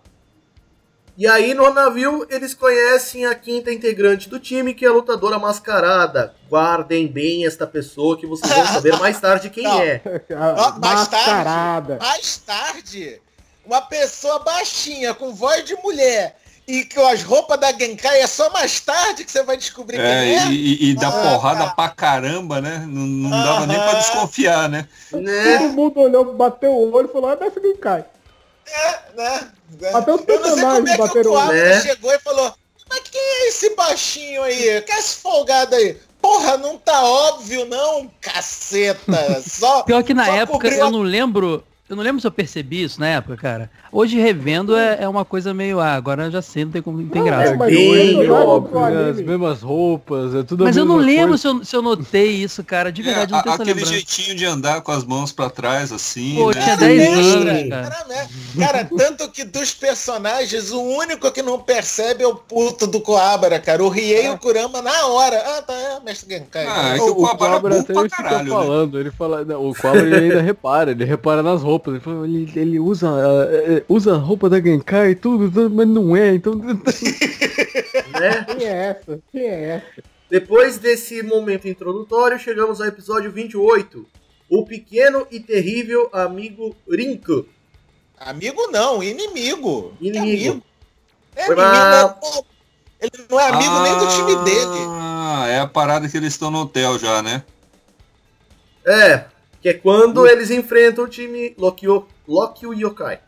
E 1.17 1.27
aí 1.27 1.53
no 1.53 1.74
navio 1.74 2.25
eles 2.29 2.53
conhecem 2.53 3.25
a 3.25 3.36
quinta 3.36 3.69
integrante 3.69 4.29
do 4.29 4.39
time, 4.39 4.74
que 4.74 4.86
é 4.86 4.88
a 4.88 4.93
lutadora 4.93 5.38
mascarada. 5.38 6.33
Guardem 6.50 7.05
bem 7.05 7.45
esta 7.45 7.67
pessoa 7.67 8.17
que 8.17 8.25
vocês 8.25 8.50
vão 8.53 8.65
saber 8.65 8.98
mais 8.98 9.19
tarde 9.19 9.50
quem 9.50 9.65
Não. 9.65 9.81
é. 9.81 10.01
A 10.33 10.53
Ó, 10.53 10.79
mais 10.79 11.07
tarde. 11.10 11.25
mascarada. 11.27 11.98
Mais 11.98 12.38
tarde, 12.38 13.22
uma 13.65 13.81
pessoa 13.81 14.39
baixinha, 14.39 15.13
com 15.13 15.33
voz 15.36 15.65
de 15.65 15.75
mulher, 15.83 16.39
e 16.67 16.86
com 16.86 17.05
as 17.08 17.22
roupas 17.24 17.60
da 17.60 17.72
Genkai, 17.74 18.22
é 18.22 18.27
só 18.27 18.50
mais 18.51 18.79
tarde 18.79 19.24
que 19.25 19.32
você 19.32 19.43
vai 19.43 19.58
descobrir 19.58 19.98
quem 19.98 20.05
É, 20.05 20.34
é? 20.36 20.46
e, 20.48 20.53
e- 20.53 20.89
e 20.91 20.96
dá 20.96 21.10
Ah, 21.10 21.12
porrada 21.32 21.65
tá. 21.65 21.72
pra 21.72 21.89
caramba, 21.89 22.62
né? 22.62 22.79
Não, 22.88 23.01
não 23.05 23.29
dava 23.29 23.67
nem 23.67 23.77
pra 23.77 23.93
desconfiar, 23.96 24.70
né? 24.70 24.88
Né? 25.12 25.58
Todo 25.58 25.70
mundo 25.74 26.00
olhou, 26.00 26.34
bateu 26.34 26.72
o 26.72 26.91
olho 26.93 27.10
e 27.10 27.12
falou, 27.12 27.29
ah, 27.29 27.36
deve 27.36 27.60
quem 27.60 27.75
cai. 27.77 28.05
né? 29.15 29.51
Até 29.93 30.13
os 30.13 30.22
Eu 30.27 30.39
não 30.39 30.55
sei 30.55 30.63
como 30.63 30.86
personagens 30.86 30.89
é 30.89 30.96
que 30.96 31.01
o 31.01 31.05
bateram 31.08 31.32
o 31.32 31.34
olho. 31.36 31.53
Né? 31.53 31.82
chegou 31.82 32.13
e 32.13 32.20
falou, 32.20 32.53
mas 32.89 33.00
quem 33.10 33.22
é 33.22 33.48
esse 33.50 33.75
baixinho 33.75 34.43
aí? 34.43 34.82
Quem 34.84 34.96
é 34.96 35.00
esse 35.00 35.15
folgado 35.17 35.75
aí? 35.75 35.98
Porra, 36.22 36.55
não 36.58 36.77
tá 36.77 37.03
óbvio 37.03 37.65
não, 37.65 38.10
caceta. 38.22 39.41
Só, 39.46 39.84
Pior 39.84 40.01
que 40.03 40.13
na 40.13 40.25
só 40.25 40.36
época 40.36 40.53
cobriu 40.70 40.79
eu 40.79 40.91
não 40.91 41.01
lembro. 41.01 41.63
Eu 41.93 41.97
não 41.97 42.03
lembro 42.03 42.19
se 42.19 42.25
eu 42.25 42.31
percebi 42.31 42.83
isso 42.83 43.00
na 43.00 43.07
época, 43.07 43.38
cara. 43.38 43.69
Hoje 43.91 44.19
revendo 44.19 44.75
é, 44.75 45.03
é 45.03 45.07
uma 45.07 45.23
coisa 45.23 45.53
meio. 45.53 45.79
Ah, 45.79 45.93
agora 45.93 46.23
eu 46.25 46.31
já 46.31 46.41
sei, 46.41 46.65
não 46.65 46.72
tem, 46.72 46.81
como, 46.81 47.00
não 47.01 47.07
tem 47.07 47.22
Não, 47.22 47.27
graça. 47.27 47.51
é, 47.53 47.55
mas 47.55 47.70
bem 47.72 48.29
óbvio, 48.31 48.79
né? 48.79 49.09
As 49.11 49.22
mesmas 49.22 49.61
roupas, 49.61 50.33
é 50.33 50.41
tudo 50.44 50.63
a 50.63 50.68
Mas 50.68 50.75
eu 50.77 50.85
não 50.85 50.98
lembro 50.98 51.37
se 51.37 51.48
eu, 51.48 51.63
se 51.63 51.75
eu 51.75 51.81
notei 51.83 52.31
isso, 52.31 52.63
cara. 52.63 52.91
De 52.91 53.03
verdade, 53.03 53.31
É, 53.31 53.35
eu 53.35 53.37
não 53.37 53.44
tenho 53.44 53.53
essa 53.53 53.61
aquele 53.63 53.75
lembrança. 53.79 53.94
jeitinho 53.94 54.35
de 54.35 54.46
andar 54.46 54.81
com 54.81 54.91
as 54.91 55.03
mãos 55.03 55.31
pra 55.31 55.50
trás, 55.50 55.91
assim. 55.91 56.33
Pô, 56.35 56.50
né? 56.51 56.61
tinha 56.61 56.74
É 56.74 56.77
10 56.77 56.98
mesmo, 57.09 57.22
anos, 57.50 57.70
cara. 57.70 57.89
Cara, 57.89 58.05
né? 58.07 58.27
Cara, 58.57 58.85
tanto 58.98 59.29
que 59.29 59.44
dos 59.44 59.72
personagens, 59.74 60.72
o 60.72 60.81
único 60.81 61.31
que 61.31 61.41
não 61.44 61.59
percebe 61.59 62.24
é 62.24 62.27
o 62.27 62.35
puto 62.35 62.87
do 62.87 63.00
Coabra, 63.01 63.59
cara. 63.59 63.83
O 63.83 63.89
Riei 63.89 64.25
e 64.25 64.29
o 64.29 64.37
Kurama 64.39 64.81
na 64.81 65.05
hora. 65.07 65.37
Ah, 65.57 65.61
tá, 65.61 65.74
é, 65.74 66.00
mestre 66.03 66.33
Genkai. 66.35 66.65
Ah, 66.65 66.98
é 66.98 67.01
O, 67.01 67.13
Coabra 67.15 67.75
é 67.75 67.79
até 67.79 67.94
ele 67.94 68.09
fica 68.09 68.24
caralho, 68.24 68.44
né? 68.46 68.50
falando, 68.50 69.00
ele 69.00 69.11
fala, 69.11 69.44
não, 69.46 69.70
o 69.70 69.75
Cobra 69.75 70.01
ele 70.01 70.15
ainda 70.15 70.41
repara, 70.41 70.91
ele 70.91 71.03
repara 71.05 71.44
nas 71.44 71.61
roupas, 71.61 71.82
ele, 71.91 72.00
fala, 72.00 72.25
ele, 72.27 72.51
ele 72.55 72.79
usa, 72.79 73.09
ah, 73.09 73.48
eh, 73.51 73.83
usa 73.89 74.13
a 74.13 74.17
roupa 74.17 74.50
da 74.50 74.59
Genkai 74.61 75.11
e 75.11 75.15
tudo, 75.15 75.51
tudo, 75.51 75.69
mas 75.69 75.87
não 75.87 76.15
é, 76.15 76.33
então 76.35 76.55
né? 76.55 76.74
Quem 78.57 78.67
é 78.67 78.74
essa? 78.89 79.19
Quem 79.31 79.41
é 79.41 79.63
essa? 79.75 80.03
Depois 80.29 80.77
desse 80.77 81.22
momento 81.22 81.67
introdutório, 81.67 82.39
chegamos 82.39 82.81
ao 82.81 82.87
episódio 82.87 83.31
28. 83.31 84.05
O 84.50 84.65
pequeno 84.65 85.27
e 85.31 85.39
terrível 85.39 86.09
amigo 86.11 86.75
Rinko. 86.89 87.46
Amigo 88.19 88.67
não, 88.72 89.03
inimigo. 89.03 89.93
Inimigo. 90.00 90.61
É 91.35 91.46
inimigo, 91.46 91.61
lá- 91.61 92.19
né? 92.22 92.41
Ele 93.01 93.25
não 93.29 93.39
é 93.39 93.50
amigo 93.50 93.79
nem 93.81 93.98
do 93.98 94.07
time 94.07 94.35
dele. 94.46 94.79
Ah, 94.89 95.46
é 95.50 95.59
a 95.59 95.67
parada 95.67 96.07
que 96.07 96.15
eles 96.15 96.33
estão 96.33 96.50
no 96.50 96.61
hotel 96.61 96.98
já, 96.98 97.22
né? 97.22 97.43
É, 98.85 99.25
que 99.63 99.69
é 99.69 99.73
quando 99.73 100.27
eles 100.27 100.51
enfrentam 100.51 101.05
o 101.05 101.07
time 101.07 101.55
Lokio, 101.57 102.05
Lokio 102.27 102.73
Yokai. 102.73 103.19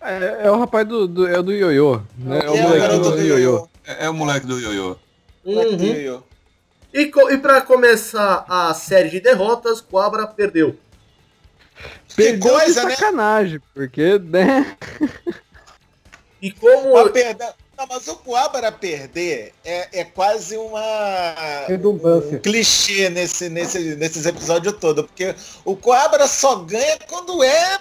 é, 0.00 0.40
é 0.46 0.50
o 0.50 0.58
rapaz 0.58 0.86
do, 0.86 1.08
do, 1.08 1.26
é 1.26 1.38
o 1.38 1.42
do 1.42 1.52
ioiô, 1.52 2.02
né? 2.18 2.40
É 2.44 2.50
o 2.50 2.54
É 2.54 2.66
o 2.66 2.78
garoto 2.78 3.10
do 3.10 3.10
do 3.12 3.22
ioiô. 3.22 3.38
ioiô. 3.38 3.68
É, 3.86 4.04
é 4.04 4.10
o 4.10 4.14
moleque 4.14 4.46
do 4.46 4.60
ioiô. 4.60 4.96
Uhum. 5.44 6.22
E, 6.92 7.06
co- 7.06 7.30
e 7.30 7.38
para 7.38 7.60
começar 7.62 8.44
a 8.48 8.72
série 8.74 9.08
de 9.08 9.20
derrotas, 9.20 9.80
Quabra 9.80 10.26
perdeu. 10.26 10.76
Perdeu 12.14 12.52
coisa, 12.52 12.80
de 12.82 12.86
né? 12.86 12.94
sacanagem, 12.94 13.60
porque, 13.74 14.18
né? 14.18 14.76
E 16.40 16.50
como 16.52 16.92
Mas, 16.92 17.10
perdão, 17.10 17.52
não, 17.76 17.86
mas 17.88 18.06
o 18.08 18.16
Coabra 18.16 18.70
perder 18.72 19.52
é, 19.64 20.00
é 20.00 20.04
quase 20.04 20.56
uma 20.56 21.34
Redundância. 21.66 22.36
um 22.36 22.40
clichê 22.40 23.08
nesse, 23.10 23.48
nesse, 23.48 23.96
nesses 23.96 24.26
episódios 24.26 24.74
todos, 24.80 25.06
porque 25.06 25.34
o 25.64 25.76
Coabra 25.76 26.26
só 26.26 26.56
ganha 26.56 26.98
quando 27.08 27.42
é 27.42 27.80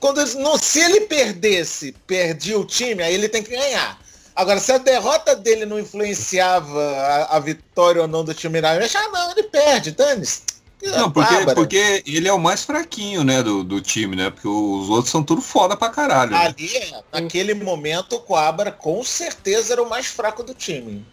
quando 0.00 0.24
não 0.36 0.58
se 0.58 0.80
ele 0.80 1.02
perdesse, 1.02 1.92
perdia 2.06 2.58
o 2.58 2.64
time, 2.64 3.02
aí 3.02 3.14
ele 3.14 3.28
tem 3.28 3.42
que 3.42 3.50
ganhar. 3.50 3.98
Agora, 4.34 4.60
se 4.60 4.70
a 4.70 4.78
derrota 4.78 5.34
dele 5.34 5.66
não 5.66 5.80
influenciava 5.80 6.80
a, 6.80 7.36
a 7.36 7.40
vitória 7.40 8.02
ou 8.02 8.06
não 8.06 8.24
do 8.24 8.34
time 8.34 8.58
Iramesh, 8.58 8.94
ah 8.94 9.08
não, 9.08 9.32
ele 9.32 9.44
perde, 9.44 9.90
dane-se. 9.90 10.42
Não, 10.82 11.10
porque, 11.10 11.34
porque 11.54 12.02
ele 12.06 12.28
é 12.28 12.32
o 12.32 12.38
mais 12.38 12.64
fraquinho, 12.64 13.24
né, 13.24 13.42
do, 13.42 13.64
do 13.64 13.80
time, 13.80 14.14
né? 14.14 14.30
Porque 14.30 14.46
os 14.46 14.88
outros 14.88 15.10
são 15.10 15.22
tudo 15.22 15.40
foda 15.40 15.76
pra 15.76 15.88
caralho. 15.88 16.30
né? 16.30 16.46
Ali, 16.46 16.76
é, 16.76 17.02
naquele 17.12 17.54
momento, 17.54 18.14
o 18.16 18.20
Coabra 18.20 18.70
com 18.70 19.02
certeza 19.02 19.72
era 19.72 19.82
o 19.82 19.88
mais 19.88 20.06
fraco 20.06 20.42
do 20.42 20.54
time. 20.54 21.04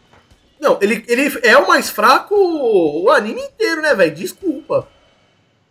Não, 0.60 0.78
ele, 0.82 1.04
ele 1.08 1.40
é 1.44 1.58
o 1.58 1.68
mais 1.68 1.90
fraco 1.90 2.34
o 2.36 3.10
anime 3.10 3.42
inteiro, 3.42 3.82
né, 3.82 3.94
velho? 3.94 4.16
Desculpa. 4.16 4.88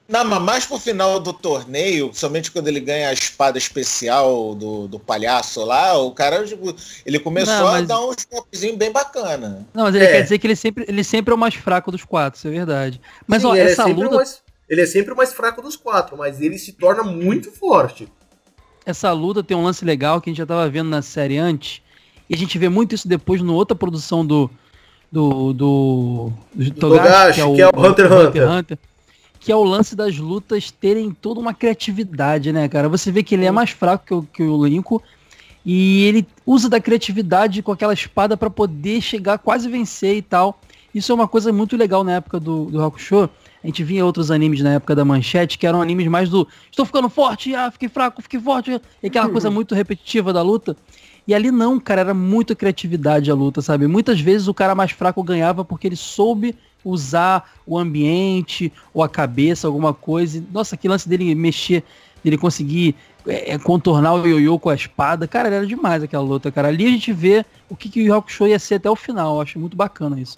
Não, 0.06 0.22
mas 0.24 0.42
mais 0.42 0.66
pro 0.66 0.78
final 0.78 1.18
do 1.18 1.32
torneio, 1.32 2.10
somente 2.12 2.50
quando 2.50 2.68
ele 2.68 2.78
ganha 2.80 3.08
a 3.08 3.12
espada 3.14 3.56
especial 3.56 4.54
do, 4.54 4.86
do 4.86 4.98
palhaço 4.98 5.64
lá, 5.64 5.96
o 5.98 6.10
cara, 6.10 6.44
tipo, 6.46 6.74
ele 7.06 7.18
começou 7.18 7.54
Não, 7.54 7.68
a 7.68 7.72
mas- 7.72 7.88
dar 7.88 8.00
uns 8.00 8.16
golpezinhos 8.30 8.76
bem 8.76 8.92
bacana. 8.92 9.66
Não, 9.72 9.84
mas 9.84 9.94
ele 9.94 10.04
É. 10.04 10.12
quer 10.12 10.22
dizer 10.22 10.38
que 10.38 10.46
ele 10.46 10.56
sempre, 10.56 10.84
ele 10.86 11.02
sempre 11.02 11.32
é 11.32 11.34
o 11.34 11.38
mais 11.38 11.54
fraco 11.54 11.90
dos 11.90 12.04
quatro, 12.04 12.36
isso 12.36 12.46
é 12.46 12.50
verdade. 12.50 13.00
Mas 13.26 13.40
Sim, 13.42 13.48
ó, 13.48 13.54
ele, 13.56 13.70
essa 13.70 13.82
é 13.88 13.92
luta, 13.94 14.10
o 14.10 14.16
mais, 14.16 14.42
ele 14.68 14.82
é 14.82 14.86
sempre 14.86 15.14
o 15.14 15.16
mais 15.16 15.32
fraco 15.32 15.62
dos 15.62 15.74
quatro, 15.74 16.18
mas 16.18 16.38
ele 16.38 16.58
se 16.58 16.72
torna 16.72 17.02
muito 17.02 17.50
forte. 17.50 18.06
essa 18.84 19.10
luta 19.12 19.42
tem 19.42 19.56
um 19.56 19.64
lance 19.64 19.82
legal 19.86 20.20
que 20.20 20.28
a 20.28 20.30
gente 20.32 20.38
já 20.38 20.44
tava 20.46 20.68
vendo 20.68 20.90
na 20.90 21.00
série 21.00 21.38
antes. 21.38 21.80
E 22.28 22.34
a 22.34 22.36
gente 22.38 22.58
vê 22.58 22.68
muito 22.68 22.94
isso 22.94 23.08
depois 23.08 23.40
no 23.40 23.54
outra 23.54 23.74
produção 23.74 24.24
do 24.26 24.50
do 25.10 25.52
do, 25.54 26.32
do 26.54 26.70
Togashi, 26.72 27.40
que 27.54 27.62
é 27.62 27.66
o 27.66 27.70
Hunter 27.74 28.06
x 28.12 28.42
Hunter. 28.50 28.78
Que 29.44 29.52
é 29.52 29.56
o 29.56 29.62
lance 29.62 29.94
das 29.94 30.16
lutas 30.16 30.70
terem 30.70 31.10
toda 31.10 31.38
uma 31.38 31.52
criatividade, 31.52 32.50
né, 32.50 32.66
cara? 32.66 32.88
Você 32.88 33.12
vê 33.12 33.22
que 33.22 33.34
ele 33.34 33.44
é 33.44 33.50
mais 33.50 33.70
fraco 33.70 34.06
que 34.06 34.14
o, 34.14 34.22
que 34.22 34.42
o 34.42 34.64
Linko 34.64 35.02
e 35.66 36.04
ele 36.04 36.26
usa 36.46 36.66
da 36.66 36.80
criatividade 36.80 37.60
com 37.62 37.70
aquela 37.70 37.92
espada 37.92 38.38
pra 38.38 38.48
poder 38.48 39.02
chegar 39.02 39.36
quase 39.36 39.68
vencer 39.68 40.16
e 40.16 40.22
tal. 40.22 40.58
Isso 40.94 41.12
é 41.12 41.14
uma 41.14 41.28
coisa 41.28 41.52
muito 41.52 41.76
legal 41.76 42.02
na 42.02 42.12
época 42.12 42.40
do, 42.40 42.70
do 42.70 42.82
Hakusho. 42.82 43.28
A 43.62 43.66
gente 43.66 43.84
via 43.84 44.04
outros 44.04 44.30
animes 44.30 44.62
na 44.62 44.74
época 44.74 44.94
da 44.94 45.04
manchete, 45.04 45.58
que 45.58 45.66
eram 45.66 45.82
animes 45.82 46.06
mais 46.06 46.30
do 46.30 46.48
estou 46.70 46.86
ficando 46.86 47.10
forte, 47.10 47.54
ah, 47.54 47.70
fiquei 47.70 47.90
fraco, 47.90 48.22
fiquei 48.22 48.40
forte, 48.40 48.80
e 49.02 49.06
aquela 49.06 49.28
coisa 49.28 49.50
muito 49.50 49.74
repetitiva 49.74 50.32
da 50.32 50.40
luta. 50.40 50.74
E 51.28 51.34
ali 51.34 51.50
não, 51.50 51.78
cara, 51.78 52.00
era 52.00 52.14
muita 52.14 52.54
criatividade 52.54 53.30
a 53.30 53.34
luta, 53.34 53.60
sabe? 53.60 53.86
Muitas 53.86 54.20
vezes 54.20 54.48
o 54.48 54.54
cara 54.54 54.74
mais 54.74 54.92
fraco 54.92 55.22
ganhava 55.22 55.64
porque 55.64 55.86
ele 55.86 55.96
soube 55.96 56.56
usar 56.84 57.50
o 57.66 57.78
ambiente 57.78 58.72
ou 58.92 59.02
a 59.02 59.08
cabeça, 59.08 59.66
alguma 59.66 59.94
coisa. 59.94 60.42
Nossa, 60.52 60.76
que 60.76 60.88
lance 60.88 61.08
dele 61.08 61.34
mexer, 61.34 61.82
dele 62.22 62.36
conseguir 62.36 62.94
é, 63.26 63.52
é, 63.52 63.58
contornar 63.58 64.14
o 64.14 64.26
ioiô 64.26 64.58
com 64.58 64.70
a 64.70 64.74
espada. 64.74 65.26
Cara, 65.26 65.48
era 65.48 65.66
demais 65.66 66.02
aquela 66.02 66.22
luta, 66.22 66.52
cara. 66.52 66.68
Ali 66.68 66.86
a 66.86 66.90
gente 66.90 67.12
vê 67.12 67.44
o 67.68 67.76
que, 67.76 67.88
que 67.88 68.08
o 68.08 68.14
Hakusho 68.14 68.46
ia 68.46 68.58
ser 68.58 68.76
até 68.76 68.90
o 68.90 68.96
final. 68.96 69.36
Eu 69.36 69.42
acho 69.42 69.58
muito 69.58 69.76
bacana 69.76 70.20
isso. 70.20 70.36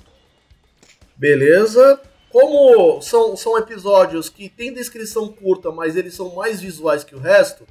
Beleza. 1.16 2.00
como 2.30 3.00
são, 3.00 3.36
são 3.36 3.56
episódios 3.58 4.28
que 4.28 4.48
têm 4.48 4.72
descrição 4.72 5.28
curta, 5.28 5.72
mas 5.72 5.96
eles 5.96 6.14
são 6.14 6.34
mais 6.34 6.60
visuais 6.60 7.02
que 7.02 7.14
o 7.14 7.18
resto, 7.18 7.64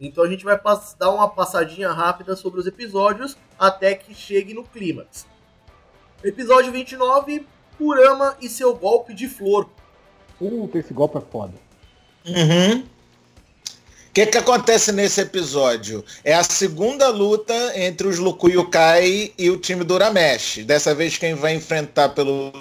então 0.00 0.24
a 0.24 0.28
gente 0.28 0.44
vai 0.44 0.58
dar 0.98 1.10
uma 1.10 1.28
passadinha 1.28 1.90
rápida 1.92 2.34
sobre 2.34 2.58
os 2.58 2.66
episódios 2.66 3.36
até 3.58 3.94
que 3.94 4.14
chegue 4.14 4.54
no 4.54 4.64
clímax. 4.64 5.26
Episódio 6.24 6.72
29, 6.72 7.46
Kurama 7.80 8.36
e 8.42 8.48
seu 8.50 8.74
golpe 8.74 9.14
de 9.14 9.26
flor. 9.26 9.66
Puta, 10.38 10.78
esse 10.78 10.92
golpe 10.92 11.16
é 11.16 11.22
foda. 11.22 11.54
Uhum. 12.26 12.80
O 12.80 14.12
que, 14.12 14.26
que 14.26 14.36
acontece 14.36 14.92
nesse 14.92 15.22
episódio? 15.22 16.04
É 16.22 16.34
a 16.34 16.44
segunda 16.44 17.08
luta 17.08 17.54
entre 17.74 18.06
os 18.06 18.18
Lukuyukai 18.18 19.32
e 19.38 19.48
o 19.48 19.56
time 19.56 19.82
do 19.82 19.94
Uramesh. 19.94 20.58
Dessa 20.66 20.94
vez 20.94 21.16
quem 21.16 21.32
vai 21.32 21.54
enfrentar 21.54 22.10
pelo 22.10 22.52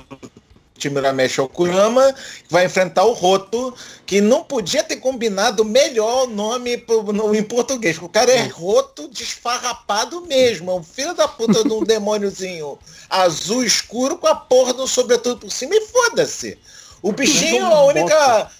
time 0.80 1.00
o 1.40 1.48
Kurama, 1.50 2.14
que 2.14 2.52
vai 2.52 2.66
enfrentar 2.66 3.04
o 3.04 3.14
Roto, 3.14 3.74
que 4.06 4.22
não 4.22 4.44
podia 4.44 4.84
ter 4.84 4.96
combinado 4.98 5.64
melhor 5.64 6.24
o 6.24 6.28
nome 6.28 6.78
pro- 6.78 7.14
no- 7.14 7.36
em 7.36 7.44
português. 7.44 7.98
O 8.02 8.10
cara 8.10 8.32
é 8.32 8.48
Roto 8.48 9.08
desfarrapado 9.10 10.22
mesmo. 10.22 10.72
É 10.72 10.74
um 10.76 10.84
filho 10.84 11.14
da 11.14 11.28
puta 11.28 11.64
de 11.64 11.72
um 11.74 11.84
demôniozinho 11.86 12.80
azul 13.10 13.64
escuro 13.64 14.18
com 14.18 14.28
a 14.28 14.36
porra 14.36 14.74
do 14.74 14.88
sobretudo 14.88 15.42
por 15.42 15.52
cima 15.52 15.76
e 15.76 15.82
foda-se. 15.82 16.58
O 17.02 17.12
bichinho, 17.12 17.66
a 17.66 17.84
única... 17.86 18.52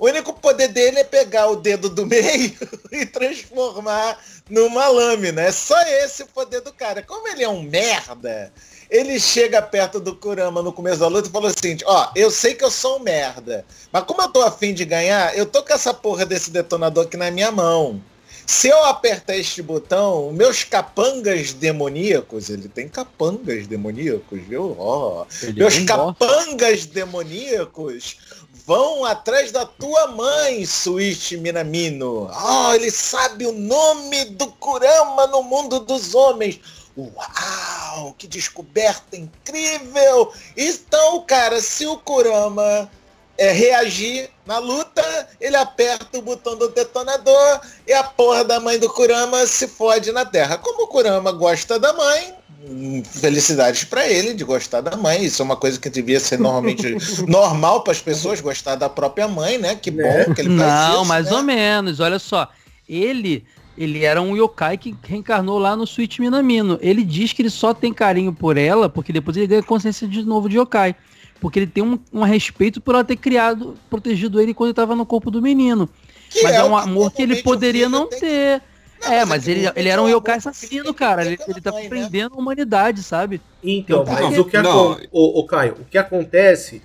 O 0.00 0.06
único 0.06 0.32
poder 0.32 0.68
dele 0.68 1.00
é 1.00 1.04
pegar 1.04 1.48
o 1.48 1.56
dedo 1.56 1.90
do 1.90 2.06
meio 2.06 2.54
e 2.92 3.04
transformar 3.04 4.16
numa 4.48 4.86
lâmina. 4.86 5.42
É 5.42 5.50
só 5.50 5.76
esse 5.82 6.22
o 6.22 6.26
poder 6.28 6.60
do 6.60 6.72
cara. 6.72 7.02
Como 7.02 7.26
ele 7.26 7.42
é 7.42 7.48
um 7.48 7.62
merda, 7.62 8.52
ele 8.90 9.18
chega 9.20 9.60
perto 9.60 10.00
do 10.00 10.14
Kurama 10.14 10.62
no 10.62 10.72
começo 10.72 10.98
da 10.98 11.08
luta 11.08 11.28
e 11.28 11.32
fala 11.32 11.48
assim, 11.48 11.76
ó, 11.84 12.08
eu 12.14 12.30
sei 12.30 12.54
que 12.54 12.64
eu 12.64 12.70
sou 12.70 12.96
um 12.96 13.02
merda, 13.02 13.64
mas 13.92 14.04
como 14.04 14.22
eu 14.22 14.28
tô 14.28 14.42
afim 14.42 14.72
de 14.72 14.84
ganhar, 14.84 15.36
eu 15.36 15.44
tô 15.46 15.62
com 15.62 15.72
essa 15.72 15.92
porra 15.92 16.24
desse 16.24 16.50
detonador 16.50 17.04
aqui 17.04 17.16
na 17.16 17.30
minha 17.30 17.50
mão. 17.50 18.00
Se 18.46 18.68
eu 18.68 18.82
apertar 18.84 19.36
este 19.36 19.60
botão, 19.60 20.32
meus 20.32 20.64
capangas 20.64 21.52
demoníacos, 21.52 22.48
ele 22.48 22.66
tem 22.66 22.88
capangas 22.88 23.66
demoníacos, 23.66 24.40
viu? 24.40 24.74
Ó, 24.78 25.26
Ele 25.42 25.60
meus 25.60 25.76
não 25.78 25.84
gosta. 25.84 26.24
capangas 26.26 26.86
demoníacos 26.86 28.16
vão 28.66 29.04
atrás 29.04 29.52
da 29.52 29.66
tua 29.66 30.08
mãe, 30.08 30.64
Switch 30.64 31.32
Minamino. 31.32 32.30
Oh, 32.30 32.72
ele 32.74 32.90
sabe 32.90 33.46
o 33.46 33.52
nome 33.52 34.24
do 34.26 34.46
Kurama 34.52 35.26
no 35.26 35.42
mundo 35.42 35.80
dos 35.80 36.14
homens. 36.14 36.58
Uau, 36.98 38.12
que 38.18 38.26
descoberta 38.26 39.16
incrível! 39.16 40.32
Então, 40.56 41.20
cara, 41.26 41.60
se 41.60 41.86
o 41.86 41.96
Kurama 41.98 42.90
é, 43.36 43.52
reagir 43.52 44.28
na 44.44 44.58
luta, 44.58 45.28
ele 45.40 45.54
aperta 45.56 46.18
o 46.18 46.22
botão 46.22 46.56
do 46.56 46.68
detonador 46.70 47.60
e 47.86 47.92
a 47.92 48.02
porra 48.02 48.44
da 48.44 48.58
mãe 48.58 48.78
do 48.78 48.90
Kurama 48.92 49.46
se 49.46 49.68
fode 49.68 50.10
na 50.10 50.24
Terra. 50.24 50.58
Como 50.58 50.84
o 50.84 50.88
Kurama 50.88 51.30
gosta 51.30 51.78
da 51.78 51.92
mãe, 51.92 52.34
hum, 52.64 53.02
felicidades 53.04 53.84
pra 53.84 54.08
ele 54.08 54.34
de 54.34 54.42
gostar 54.42 54.80
da 54.80 54.96
mãe. 54.96 55.22
Isso 55.24 55.40
é 55.40 55.44
uma 55.44 55.56
coisa 55.56 55.78
que 55.78 55.88
devia 55.88 56.18
ser 56.18 56.40
normalmente 56.40 56.96
normal 57.28 57.82
para 57.84 57.92
as 57.92 58.00
pessoas 58.00 58.40
gostar 58.40 58.74
da 58.74 58.88
própria 58.88 59.28
mãe, 59.28 59.56
né? 59.56 59.76
Que 59.76 59.92
bom 59.92 60.02
Né? 60.02 60.34
que 60.34 60.40
ele 60.40 60.58
faz 60.58 60.90
Não, 60.90 60.96
isso, 61.02 61.04
mais 61.04 61.26
né? 61.26 61.36
ou 61.36 61.42
menos. 61.44 62.00
Olha 62.00 62.18
só. 62.18 62.48
Ele, 62.88 63.44
ele 63.78 64.04
era 64.04 64.20
um 64.20 64.36
yokai 64.36 64.76
que 64.76 64.94
reencarnou 65.04 65.58
lá 65.58 65.76
no 65.76 65.86
Switch 65.86 66.18
Minamino. 66.18 66.78
Ele 66.82 67.04
diz 67.04 67.32
que 67.32 67.40
ele 67.42 67.50
só 67.50 67.72
tem 67.72 67.92
carinho 67.94 68.32
por 68.32 68.56
ela 68.56 68.88
porque 68.88 69.12
depois 69.12 69.36
ele 69.36 69.46
ganha 69.46 69.62
consciência 69.62 70.06
de 70.08 70.24
novo 70.24 70.48
de 70.48 70.58
yokai. 70.58 70.96
Porque 71.40 71.60
ele 71.60 71.68
tem 71.68 71.84
um, 71.84 71.96
um 72.12 72.22
respeito 72.22 72.80
por 72.80 72.96
ela 72.96 73.04
ter 73.04 73.14
criado, 73.16 73.76
protegido 73.88 74.40
ele 74.40 74.52
quando 74.52 74.68
ele 74.68 74.72
estava 74.72 74.96
no 74.96 75.06
corpo 75.06 75.30
do 75.30 75.40
menino. 75.40 75.88
Que 76.28 76.42
mas 76.42 76.56
é, 76.56 76.64
o 76.64 76.68
um 76.70 76.76
amor 76.76 77.12
que 77.12 77.22
ele 77.22 77.36
poderia 77.42 77.88
não 77.88 78.08
tem- 78.08 78.18
ter. 78.18 78.62
Não, 79.00 79.12
é, 79.12 79.24
mas 79.24 79.46
é 79.46 79.52
ele, 79.52 79.72
ele 79.76 79.88
era 79.88 80.02
um 80.02 80.06
o 80.06 80.08
yokai 80.08 80.38
assassino, 80.38 80.92
cara. 80.92 81.24
Ele, 81.24 81.38
ele 81.46 81.60
tá 81.60 81.70
mãe, 81.70 81.84
né? 81.84 81.88
prendendo 81.88 82.34
a 82.34 82.38
humanidade, 82.38 83.04
sabe? 83.04 83.40
Então, 83.62 84.02
Então, 84.02 84.12
mas 84.12 84.36
o 84.36 84.44
que, 84.44 84.60
não. 84.60 84.98
o, 85.12 85.38
o 85.40 85.46
Caio, 85.46 85.76
o 85.80 85.84
que 85.84 85.96
acontece 85.96 86.82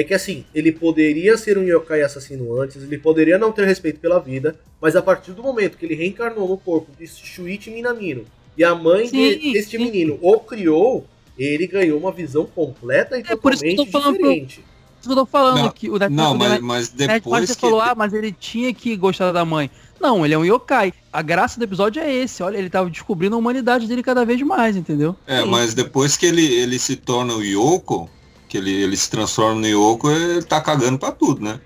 é 0.00 0.04
que 0.04 0.14
assim, 0.14 0.44
ele 0.54 0.70
poderia 0.70 1.36
ser 1.36 1.58
um 1.58 1.62
yokai 1.64 2.02
assassino 2.02 2.60
antes, 2.60 2.82
ele 2.82 2.98
poderia 2.98 3.36
não 3.38 3.50
ter 3.50 3.66
respeito 3.66 3.98
pela 3.98 4.18
vida, 4.20 4.58
mas 4.80 4.94
a 4.94 5.02
partir 5.02 5.32
do 5.32 5.42
momento 5.42 5.76
que 5.76 5.84
ele 5.86 5.94
reencarnou 5.94 6.46
no 6.48 6.56
corpo 6.56 6.92
de 6.98 7.06
Shuichi 7.06 7.70
Minamino 7.70 8.24
e 8.56 8.62
a 8.62 8.74
mãe 8.74 9.04
de- 9.10 9.40
Sim, 9.40 9.52
deste 9.52 9.76
sim. 9.76 9.84
menino 9.84 10.18
o 10.22 10.38
criou, 10.38 11.04
ele 11.38 11.66
ganhou 11.66 11.98
uma 11.98 12.12
visão 12.12 12.46
completa 12.46 13.18
e 13.18 13.24
É 13.28 13.34
por 13.36 13.52
isso 13.54 13.62
que 13.62 13.70
eu 13.70 13.76
tô 13.76 13.84
totalmente 13.86 13.92
falando 13.92 14.18
pro- 14.18 14.28
diferente. 14.28 14.64
Isso 15.00 15.08
que 15.08 15.12
eu 15.12 15.16
tô 15.16 15.26
falando 15.26 15.58
Não, 15.62 15.70
que 15.70 15.88
o 15.90 15.98
Death 15.98 16.10
Não, 16.10 16.34
mas, 16.36 16.60
mas 16.60 16.88
depois 16.88 17.48
você 17.48 17.54
que... 17.54 17.60
falou, 17.60 17.80
ah, 17.80 17.94
mas 17.96 18.12
ele 18.12 18.32
tinha 18.32 18.74
que 18.74 18.96
gostar 18.96 19.30
da 19.32 19.44
mãe. 19.44 19.70
Não, 20.00 20.24
ele 20.24 20.34
é 20.34 20.38
um 20.38 20.44
yokai. 20.44 20.92
A 21.12 21.22
graça 21.22 21.58
do 21.58 21.64
episódio 21.64 22.00
é 22.02 22.12
esse. 22.12 22.40
Olha, 22.42 22.56
ele 22.56 22.68
tava 22.70 22.88
descobrindo 22.90 23.34
a 23.34 23.38
humanidade 23.38 23.86
dele 23.86 24.02
cada 24.02 24.24
vez 24.24 24.40
mais, 24.42 24.76
entendeu? 24.76 25.14
É, 25.26 25.44
mas 25.44 25.72
depois 25.74 26.16
que 26.16 26.26
ele, 26.26 26.44
ele 26.44 26.78
se 26.78 26.94
torna 26.96 27.34
o 27.34 27.42
Yoko, 27.42 28.08
que 28.48 28.56
ele, 28.56 28.82
ele 28.82 28.96
se 28.96 29.08
transforma 29.10 29.60
no 29.60 29.66
Yoko, 29.66 30.10
ele 30.10 30.42
tá 30.42 30.60
cagando 30.60 30.98
pra 30.98 31.12
tudo, 31.12 31.42
né? 31.44 31.60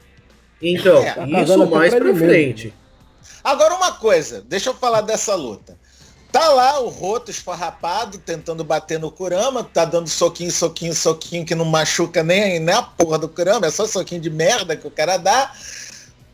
Então, 0.61 0.99
É, 0.99 1.13
tá 1.13 1.27
isso 1.27 1.67
mais 1.67 1.91
pra 1.91 2.01
pra 2.01 2.13
mesmo. 2.13 2.19
frente. 2.29 2.75
Agora 3.43 3.75
uma 3.75 3.93
coisa, 3.93 4.43
deixa 4.47 4.71
eu 4.71 4.75
falar 4.75 5.01
dessa 5.01 5.35
luta. 5.35 5.77
Tá 6.31 6.49
lá 6.49 6.81
o 6.81 6.89
Roto 6.89 7.31
esfarrapado, 7.31 8.17
tentando 8.19 8.65
bater 8.65 8.99
no 8.99 9.11
Kurama, 9.11 9.63
tá 9.65 9.85
dando 9.85 10.09
soquinho, 10.09 10.51
soquinho, 10.51 10.95
soquinho, 10.95 11.45
que 11.45 11.55
não 11.55 11.65
machuca 11.65 12.23
nem, 12.23 12.59
nem 12.59 12.75
a 12.75 12.83
porra 12.83 13.19
do 13.19 13.29
Kurama, 13.29 13.67
é 13.67 13.71
só 13.71 13.87
soquinho 13.87 14.21
de 14.21 14.31
merda 14.31 14.77
que 14.77 14.87
o 14.87 14.91
cara 14.91 15.19
dá. 15.19 15.53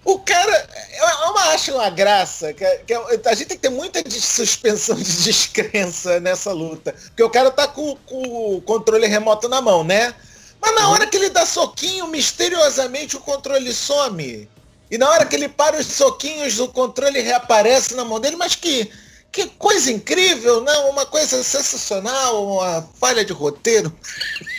O 0.05 0.19
cara, 0.21 0.69
eu, 0.97 1.29
eu 1.29 1.39
acho 1.53 1.75
uma 1.75 1.91
graça, 1.91 2.53
que, 2.53 2.65
que 2.87 2.95
a 2.95 3.35
gente 3.35 3.49
tem 3.49 3.57
que 3.57 3.63
ter 3.63 3.69
muita 3.71 4.03
de 4.03 4.21
suspensão 4.21 4.95
de 4.97 5.03
descrença 5.25 6.21
nessa 6.21 6.53
luta. 6.53 6.95
Porque 7.09 7.23
o 7.23 7.29
cara 7.31 7.51
tá 7.51 7.67
com, 7.67 7.97
com 8.07 8.55
o 8.57 8.63
controle 8.63 9.07
remoto 9.07 9.49
na 9.49 9.61
mão, 9.61 9.83
né? 9.83 10.15
Mas 10.61 10.75
na 10.75 10.89
hora 10.91 11.07
que 11.07 11.17
ele 11.17 11.31
dá 11.31 11.47
soquinho, 11.47 12.07
misteriosamente 12.09 13.17
o 13.17 13.21
controle 13.21 13.73
some. 13.73 14.49
E 14.91 14.99
na 14.99 15.09
hora 15.09 15.27
que 15.27 15.37
ele 15.37 15.49
para 15.49 15.79
os 15.79 15.87
soquinhos, 15.87 16.59
o 16.59 16.69
controle 16.69 17.21
reaparece 17.21 17.95
na 17.95 18.05
mão 18.05 18.19
dele, 18.19 18.37
mas 18.37 18.55
que, 18.55 18.91
que 19.31 19.47
coisa 19.59 19.93
incrível, 19.93 20.63
não? 20.63 20.91
Uma 20.91 21.05
coisa 21.05 21.43
sensacional, 21.43 22.45
uma 22.47 22.89
falha 22.99 23.25
de 23.25 23.33
roteiro. 23.33 23.93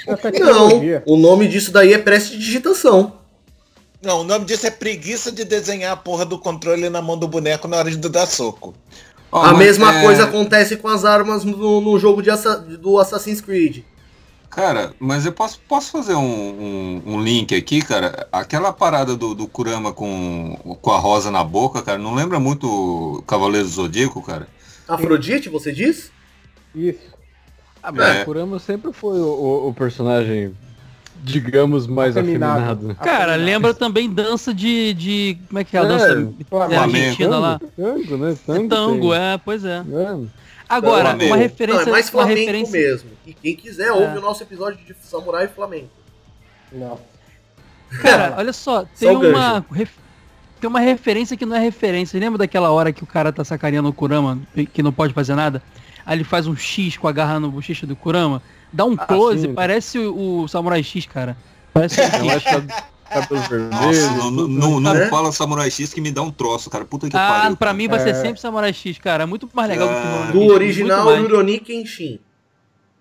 É 0.08 0.16
Não, 0.40 1.04
o 1.06 1.18
nome 1.18 1.48
disso 1.48 1.72
daí 1.72 1.94
é 1.94 1.98
prestidigitação. 1.98 3.20
Não, 4.02 4.22
o 4.22 4.24
nome 4.24 4.46
disso 4.46 4.66
é 4.66 4.72
preguiça 4.72 5.32
de 5.32 5.44
desenhar 5.44 5.92
a 5.92 5.98
porra 5.98 6.26
do 6.26 6.40
controle 6.40 6.90
na 6.90 7.02
mão 7.02 7.18
do 7.18 7.28
boneco 7.28 7.68
na 7.68 7.78
hora 7.78 7.92
de 7.92 7.98
dar 7.98 8.28
soco. 8.28 8.74
Ó, 9.32 9.42
a 9.44 9.54
mesma 9.54 10.00
é, 10.00 10.04
coisa 10.04 10.24
acontece 10.24 10.78
com 10.78 10.88
as 10.88 11.04
armas 11.04 11.44
no, 11.44 11.82
no 11.82 12.00
jogo 12.00 12.22
de 12.22 12.32
assa- 12.32 12.58
do 12.58 12.98
Assassin's 12.98 13.42
Creed. 13.42 13.84
Cara, 14.60 14.94
mas 15.00 15.26
eu 15.26 15.32
posso, 15.32 15.60
posso 15.68 15.92
fazer 15.92 16.16
um, 16.16 16.22
um, 16.22 17.02
um 17.14 17.22
link 17.24 17.56
aqui, 17.56 17.82
cara? 17.82 18.28
Aquela 18.32 18.74
parada 18.74 19.16
do, 19.16 19.34
do 19.34 19.48
Kurama 19.48 19.94
com, 19.94 20.78
com 20.82 20.92
a 20.92 20.98
rosa 20.98 21.32
na 21.32 21.44
boca, 21.44 21.82
cara, 21.82 21.98
não 21.98 22.14
lembra 22.14 22.40
muito 22.40 22.68
o 22.68 23.22
Cavaleiro 23.24 23.66
do 23.68 23.74
Zodíaco, 23.74 24.22
cara? 24.22 24.48
Afrodite, 24.88 25.48
você 25.50 25.72
diz? 25.72 26.12
Isso. 26.76 27.00
Ah, 27.82 27.92
mas 27.92 28.18
É. 28.18 28.22
o 28.22 28.26
Kurama 28.26 28.60
sempre 28.60 28.92
foi 28.92 29.18
o, 29.20 29.24
o- 29.28 29.68
o 29.70 29.74
personagem, 29.74 30.54
digamos, 31.24 31.88
mais 31.88 32.18
Afeminado. 32.18 32.62
afeminado. 32.72 32.96
Cara, 32.96 33.36
lembra 33.36 33.74
também 33.74 34.10
dança 34.10 34.54
de. 34.54 34.94
de 34.94 35.38
como 35.48 35.60
é 35.60 35.64
que 35.64 35.78
é 35.78 35.80
a 35.80 35.84
É, 35.84 35.88
dança 35.88 36.34
é, 36.70 36.78
argentina 36.78 37.38
lá? 37.40 37.60
Tango, 37.78 38.18
né? 38.18 38.32
É 38.32 38.36
Tango, 38.46 38.68
tango, 38.70 39.12
tem. 39.12 39.20
é, 39.22 39.38
pois 39.38 39.64
é. 39.64 39.78
É. 39.78 40.18
Agora, 40.70 41.10
Flamengo. 41.10 41.26
uma 41.32 41.36
Não, 41.36 41.44
referência. 41.44 41.82
é 41.82 41.92
mais 41.92 42.06
uma 42.06 42.12
flamenco 42.12 42.40
referência 42.40 42.80
mesmo. 42.80 43.10
E 43.26 43.34
quem 43.34 43.56
quiser, 43.56 43.92
ouve 43.92 44.16
É. 44.16 44.18
o 44.20 44.22
nosso 44.22 44.44
episódio 44.44 44.80
de 44.86 44.96
Samurai 45.02 45.48
Flamengo. 45.48 45.90
Não. 46.72 47.00
Cara, 48.02 48.36
olha 48.38 48.54
só, 48.54 48.82
Só 48.82 48.88
tem 49.00 49.10
o 49.16 49.30
uma. 49.32 49.66
ref- 49.74 49.98
Tem 50.62 50.70
uma 50.70 50.80
referência 50.82 51.36
que 51.38 51.46
não 51.46 51.56
é 51.56 51.60
referência. 51.60 52.20
Lembra 52.20 52.38
daquela 52.38 52.70
hora 52.70 52.92
que 52.92 53.02
o 53.02 53.08
cara 53.08 53.32
tá 53.32 53.44
sacaneando 53.46 53.88
o 53.90 53.94
Kurama, 53.94 54.40
que 54.74 54.84
não 54.84 54.92
pode 54.92 55.14
fazer 55.14 55.34
nada? 55.34 55.64
Aí 56.06 56.18
ele 56.18 56.24
faz 56.26 56.48
um 56.48 56.56
X 56.56 56.98
com 56.98 57.08
a 57.08 57.12
garra 57.14 57.40
no 57.40 57.50
bochecha 57.50 57.88
do 57.88 57.96
Kurama. 57.96 58.42
Dá 58.72 58.84
um 58.86 58.94
Ah, 59.00 59.06
close, 59.06 59.42
sim. 59.48 59.54
parece 59.54 59.98
o, 59.98 60.42
o 60.42 60.48
Samurai 60.50 60.84
X, 60.84 61.06
cara. 61.06 61.38
Parece 61.74 62.02
Não 62.20 62.30
é 62.30 62.40
cab- 63.10 63.22
cabelos 63.28 63.48
vermelhos. 63.48 64.00
Nossa, 64.00 64.12
não, 64.18 64.32
não, 64.32 64.48
não, 64.48 64.80
não 64.80 64.96
É? 64.96 65.08
fala 65.10 65.32
Samurai 65.32 65.70
X 65.72 65.94
que 65.94 66.00
me 66.02 66.12
dá 66.12 66.22
um 66.22 66.32
troço, 66.32 66.70
cara. 66.70 66.86
Puta 66.86 67.10
que 67.10 67.16
Ah, 67.18 67.20
pariu. 67.42 67.58
pra 67.58 67.68
cara. 67.68 67.78
mim 67.78 67.88
vai 67.88 68.00
ser 68.00 68.10
É. 68.10 68.14
sempre 68.14 68.40
Samurai 68.40 68.72
X, 68.74 68.98
cara. 69.00 69.24
É 69.24 69.26
muito 69.26 69.50
mais 69.54 69.70
legal 69.70 69.88
do 69.88 69.94
que 69.94 70.00
o 70.00 70.02
Ah. 70.02 70.04
Samurai 70.12 70.32
Do 70.34 70.42
X, 70.44 70.52
original 70.52 71.16
Rurouni 71.22 71.60
Kenshin. 71.60 72.20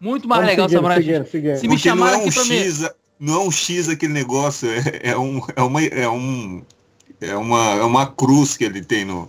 muito 0.01 0.27
mais 0.29 0.41
Vamos 0.41 0.51
legal 0.51 0.67
o 0.67 0.69
seguindo, 0.69 0.79
Samurai 0.83 0.99
X. 0.99 1.07
seguindo, 1.07 1.27
seguindo. 1.31 1.57
Se 1.57 1.69
me 1.69 1.75
Porque 1.77 1.89
não 1.91 1.97
chamaram 1.97 2.15
é 2.15 2.19
um 2.25 2.27
aqui 2.29 2.35
pra 2.35 2.45
mim. 2.45 2.57
X, 2.59 2.91
não 3.21 3.35
é 3.35 3.39
um 3.47 3.51
X 3.51 3.89
aquele 3.89 4.13
negócio, 4.13 4.69
é, 4.71 5.11
é 5.11 5.19
um, 5.19 5.41
é 5.57 5.63
uma, 5.63 5.83
é 5.85 6.09
um, 6.09 6.63
é 7.21 7.37
uma, 7.37 7.65
é 7.75 7.83
uma 7.83 8.07
cruz 8.07 8.57
que 8.57 8.65
ele 8.65 8.81
tem 8.85 9.05
no, 9.05 9.29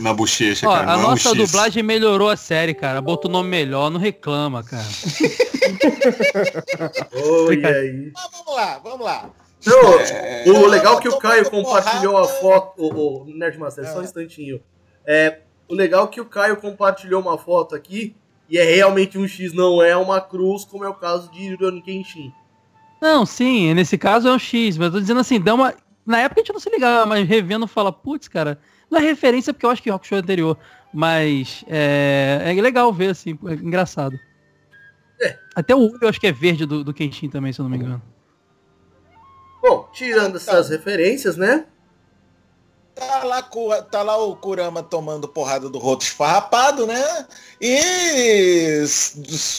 na 0.00 0.12
bochecha, 0.12 0.68
Ó, 0.68 0.72
cara. 0.74 0.92
a 0.92 0.96
não 0.96 1.02
é 1.04 1.06
um 1.06 1.10
nossa 1.10 1.28
X. 1.30 1.38
dublagem 1.38 1.82
melhorou 1.82 2.28
a 2.28 2.36
série, 2.36 2.74
cara. 2.74 3.00
Botou 3.00 3.30
o 3.30 3.32
nome 3.32 3.48
melhor, 3.48 3.88
não 3.90 4.00
reclama, 4.00 4.62
cara. 4.64 4.84
Olha 7.14 7.68
aí. 7.68 8.10
Mas 8.14 8.28
vamos 8.32 8.54
lá, 8.56 8.78
vamos 8.82 9.04
lá. 9.06 9.30
Não, 9.66 9.98
É, 10.00 10.44
o 10.46 10.66
legal 10.66 10.98
é 10.98 11.00
que 11.02 11.08
o 11.08 11.18
Caio 11.18 11.48
compartilhou 11.50 12.16
a 12.16 12.22
porrada. 12.22 12.40
foto. 12.40 12.72
O, 12.82 13.22
o 13.22 13.24
Nerdmaster, 13.26 13.86
só 13.86 13.98
um 13.98 14.00
É. 14.00 14.04
instantinho. 14.04 14.60
É, 15.06 15.40
o 15.68 15.74
legal 15.74 16.04
é 16.06 16.08
que 16.08 16.20
o 16.20 16.24
Caio 16.24 16.56
compartilhou 16.56 17.20
uma 17.20 17.36
foto 17.36 17.74
aqui 17.74 18.14
e 18.48 18.58
é 18.58 18.64
realmente 18.64 19.18
um 19.18 19.26
X, 19.28 19.52
não 19.52 19.82
é 19.82 19.96
uma 19.96 20.20
cruz, 20.20 20.64
como 20.64 20.84
é 20.84 20.88
o 20.88 20.94
caso 20.94 21.30
de 21.30 21.54
Rurouni 21.54 21.82
Kenshin. 21.82 22.32
Não, 23.00 23.24
sim, 23.24 23.72
nesse 23.74 23.96
caso 23.96 24.28
é 24.28 24.32
um 24.32 24.38
X, 24.38 24.76
mas 24.76 24.86
eu 24.86 24.92
tô 24.92 25.00
dizendo 25.00 25.20
assim, 25.20 25.40
dá 25.40 25.54
uma. 25.54 25.74
Na 26.04 26.18
época 26.18 26.40
a 26.40 26.42
gente 26.44 26.52
não 26.52 26.60
se 26.60 26.68
ligava, 26.70 27.06
mas 27.06 27.26
revendo 27.28 27.66
fala, 27.66 27.92
putz, 27.92 28.26
cara, 28.28 28.58
não 28.90 28.98
é 28.98 29.02
referência 29.02 29.52
porque 29.52 29.64
eu 29.64 29.70
acho 29.70 29.82
que 29.82 29.90
Rock 29.90 30.06
Show 30.06 30.18
é 30.18 30.20
anterior. 30.20 30.56
Mas 30.92 31.64
é, 31.68 32.42
é 32.44 32.60
legal 32.60 32.92
ver, 32.92 33.10
assim, 33.10 33.38
é 33.46 33.52
engraçado. 33.54 34.18
Até 35.54 35.74
o 35.74 35.80
olho 35.80 35.98
eu 36.02 36.08
acho 36.08 36.18
que 36.20 36.26
é 36.26 36.32
verde 36.32 36.64
do, 36.66 36.82
do 36.82 36.92
Kenshin 36.94 37.28
também, 37.28 37.52
se 37.52 37.60
eu 37.60 37.62
não 37.64 37.70
me 37.70 37.76
engano. 37.76 38.02
Bom, 39.62 39.88
tirando 39.92 40.36
essas 40.36 40.68
referências, 40.68 41.36
né? 41.36 41.66
Tá 42.94 43.24
lá, 43.24 43.42
tá 43.82 44.02
lá 44.02 44.16
o 44.18 44.36
Kurama 44.36 44.82
tomando 44.82 45.26
porrada 45.26 45.70
do 45.70 45.78
roto 45.78 46.04
esfarrapado, 46.04 46.86
né? 46.86 47.26
E 47.60 48.84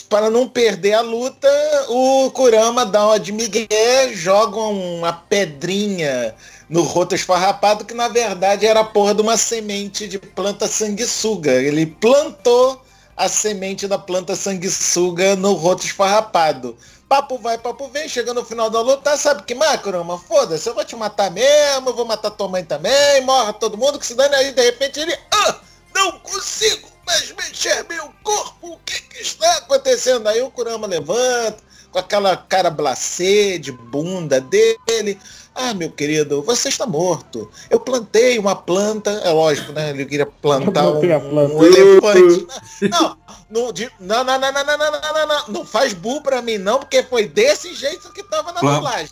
para 0.10 0.30
não 0.30 0.48
perder 0.48 0.94
a 0.94 1.02
luta, 1.02 1.48
o 1.90 2.30
Kurama 2.32 2.86
dá 2.86 3.06
uma 3.06 3.20
de 3.20 3.32
Miguel, 3.32 3.68
joga 4.14 4.58
uma 4.58 5.14
pedrinha 5.14 6.36
no 6.70 6.84
roto 6.84 7.16
esfarrapado, 7.16 7.84
que 7.84 7.94
na 7.94 8.08
verdade 8.08 8.66
era 8.66 8.82
a 8.82 8.86
porra 8.86 9.16
de 9.16 9.22
uma 9.22 9.38
semente 9.38 10.08
de 10.08 10.20
planta 10.20 10.68
sanguessuga. 10.68 11.52
Ele 11.52 11.86
plantou 11.86 12.82
a 13.18 13.28
semente 13.28 13.88
da 13.88 13.98
planta 13.98 14.36
sanguessuga 14.36 15.36
no 15.36 15.54
roto 15.54 15.86
esfarrapado. 15.86 16.78
Papo 17.12 17.38
vai, 17.38 17.58
papo 17.58 17.90
vem, 17.90 18.08
chega 18.08 18.34
no 18.34 18.46
final 18.46 18.70
da 18.70 18.80
luta, 18.80 19.18
sabe 19.18 19.44
que 19.44 19.54
mais, 19.54 19.82
Kurama? 19.82 20.18
Foda-se, 20.18 20.70
eu 20.70 20.74
vou 20.74 20.86
te 20.86 20.96
matar 20.96 21.30
mesmo, 21.30 21.90
eu 21.90 21.94
vou 21.94 22.06
matar 22.06 22.32
tua 22.32 22.48
mãe 22.48 22.64
também, 22.64 23.20
morra 23.26 23.52
todo 23.52 23.78
mundo, 23.78 24.00
que 24.00 24.06
se 24.06 24.16
dane 24.16 24.34
aí, 24.34 24.54
de 24.54 24.64
repente 24.64 24.98
ele, 24.98 25.14
ah, 25.30 25.60
não 25.94 26.18
consigo 26.20 26.88
mais 27.06 27.30
mexer 27.34 27.86
meu 27.90 28.14
corpo, 28.24 28.76
o 28.76 28.80
que 28.86 29.02
que 29.02 29.22
está 29.24 29.58
acontecendo? 29.58 30.26
Aí 30.26 30.42
o 30.42 30.50
Kurama 30.52 30.88
levanta, 30.88 31.62
com 31.92 32.00
aquela 32.00 32.36
cara 32.38 32.70
blacê 32.70 33.60
de 33.60 33.72
bunda 33.72 34.40
dele, 34.40 35.20
ah, 35.54 35.74
meu 35.74 35.92
querido, 35.92 36.42
você 36.42 36.70
está 36.70 36.86
morto. 36.88 37.50
Eu 37.70 37.80
plantei 37.80 38.40
uma 38.40 38.56
planta, 38.56 39.10
é 39.26 39.30
lógico, 39.30 39.74
né? 39.74 39.90
Ele 39.90 40.06
queria 40.06 40.26
plantar 40.26 40.88
um, 40.88 41.02
planta. 41.02 41.54
um 41.54 41.64
elefante. 41.64 42.48
Não, 42.90 43.18
não, 43.50 43.74
de- 43.74 43.92
não, 44.00 44.24
não, 44.24 44.40
não, 44.40 44.52
não, 44.54 44.64
não, 44.66 44.78
não, 44.78 44.92
não, 44.92 45.02
não, 45.14 45.28
não, 45.28 45.48
não 45.50 45.66
faz 45.66 45.94
bu 45.94 46.22
pra 46.22 46.42
mim 46.42 46.58
não, 46.58 46.80
porque 46.80 47.04
foi 47.04 47.28
desse 47.28 47.74
jeito 47.74 48.12
que 48.14 48.24
tava 48.24 48.54
na 48.54 48.62
dublagem. 48.76 49.10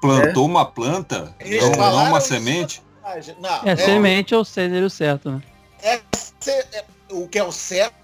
Plantou 0.00 0.46
uma 0.46 0.64
planta? 0.64 1.34
Eles 1.38 1.60
Não, 1.62 1.68
não 1.70 1.76
falaram 1.76 2.08
uma 2.10 2.20
semente? 2.22 2.82
Não, 3.38 3.68
É, 3.68 3.76
semente 3.76 4.34
ou 4.34 4.44
seria 4.44 4.84
o 4.86 4.88
certo, 4.88 5.30
né? 5.30 5.42
cê- 6.40 6.64
é, 6.72 6.84
o 7.10 7.28
que 7.28 7.38
é 7.38 7.44
o 7.44 7.52
certo, 7.52 7.94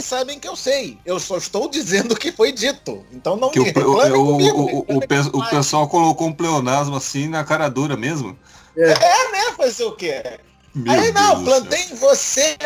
sabem 0.00 0.38
que 0.38 0.48
eu 0.48 0.56
sei. 0.56 0.98
Eu 1.04 1.18
só 1.20 1.36
estou 1.36 1.68
dizendo 1.68 2.12
o 2.12 2.16
que 2.16 2.32
foi 2.32 2.52
dito. 2.52 3.04
Então 3.12 3.36
não 3.36 3.50
Que 3.50 3.60
me 3.60 3.66
o, 3.66 3.88
o, 3.88 3.98
reclame 3.98 4.16
o, 4.16 4.26
comigo. 4.26 4.58
o, 4.58 4.64
o, 4.64 4.98
reclame 5.00 5.06
pe- 5.06 5.36
o 5.36 5.50
pessoal 5.50 5.88
colocou 5.88 6.28
um 6.28 6.32
pleonasmo 6.32 6.96
assim 6.96 7.28
na 7.28 7.44
cara 7.44 7.68
dura 7.68 7.96
mesmo. 7.96 8.38
É, 8.76 8.88
né? 9.32 9.52
Fazer 9.56 9.84
o 9.84 9.92
quê? 9.92 10.38
Meu 10.74 10.92
Aí 10.92 11.12
não, 11.12 11.42
Deus 11.42 11.44
plantei 11.44 11.82
em 11.90 11.94
você, 11.96 12.56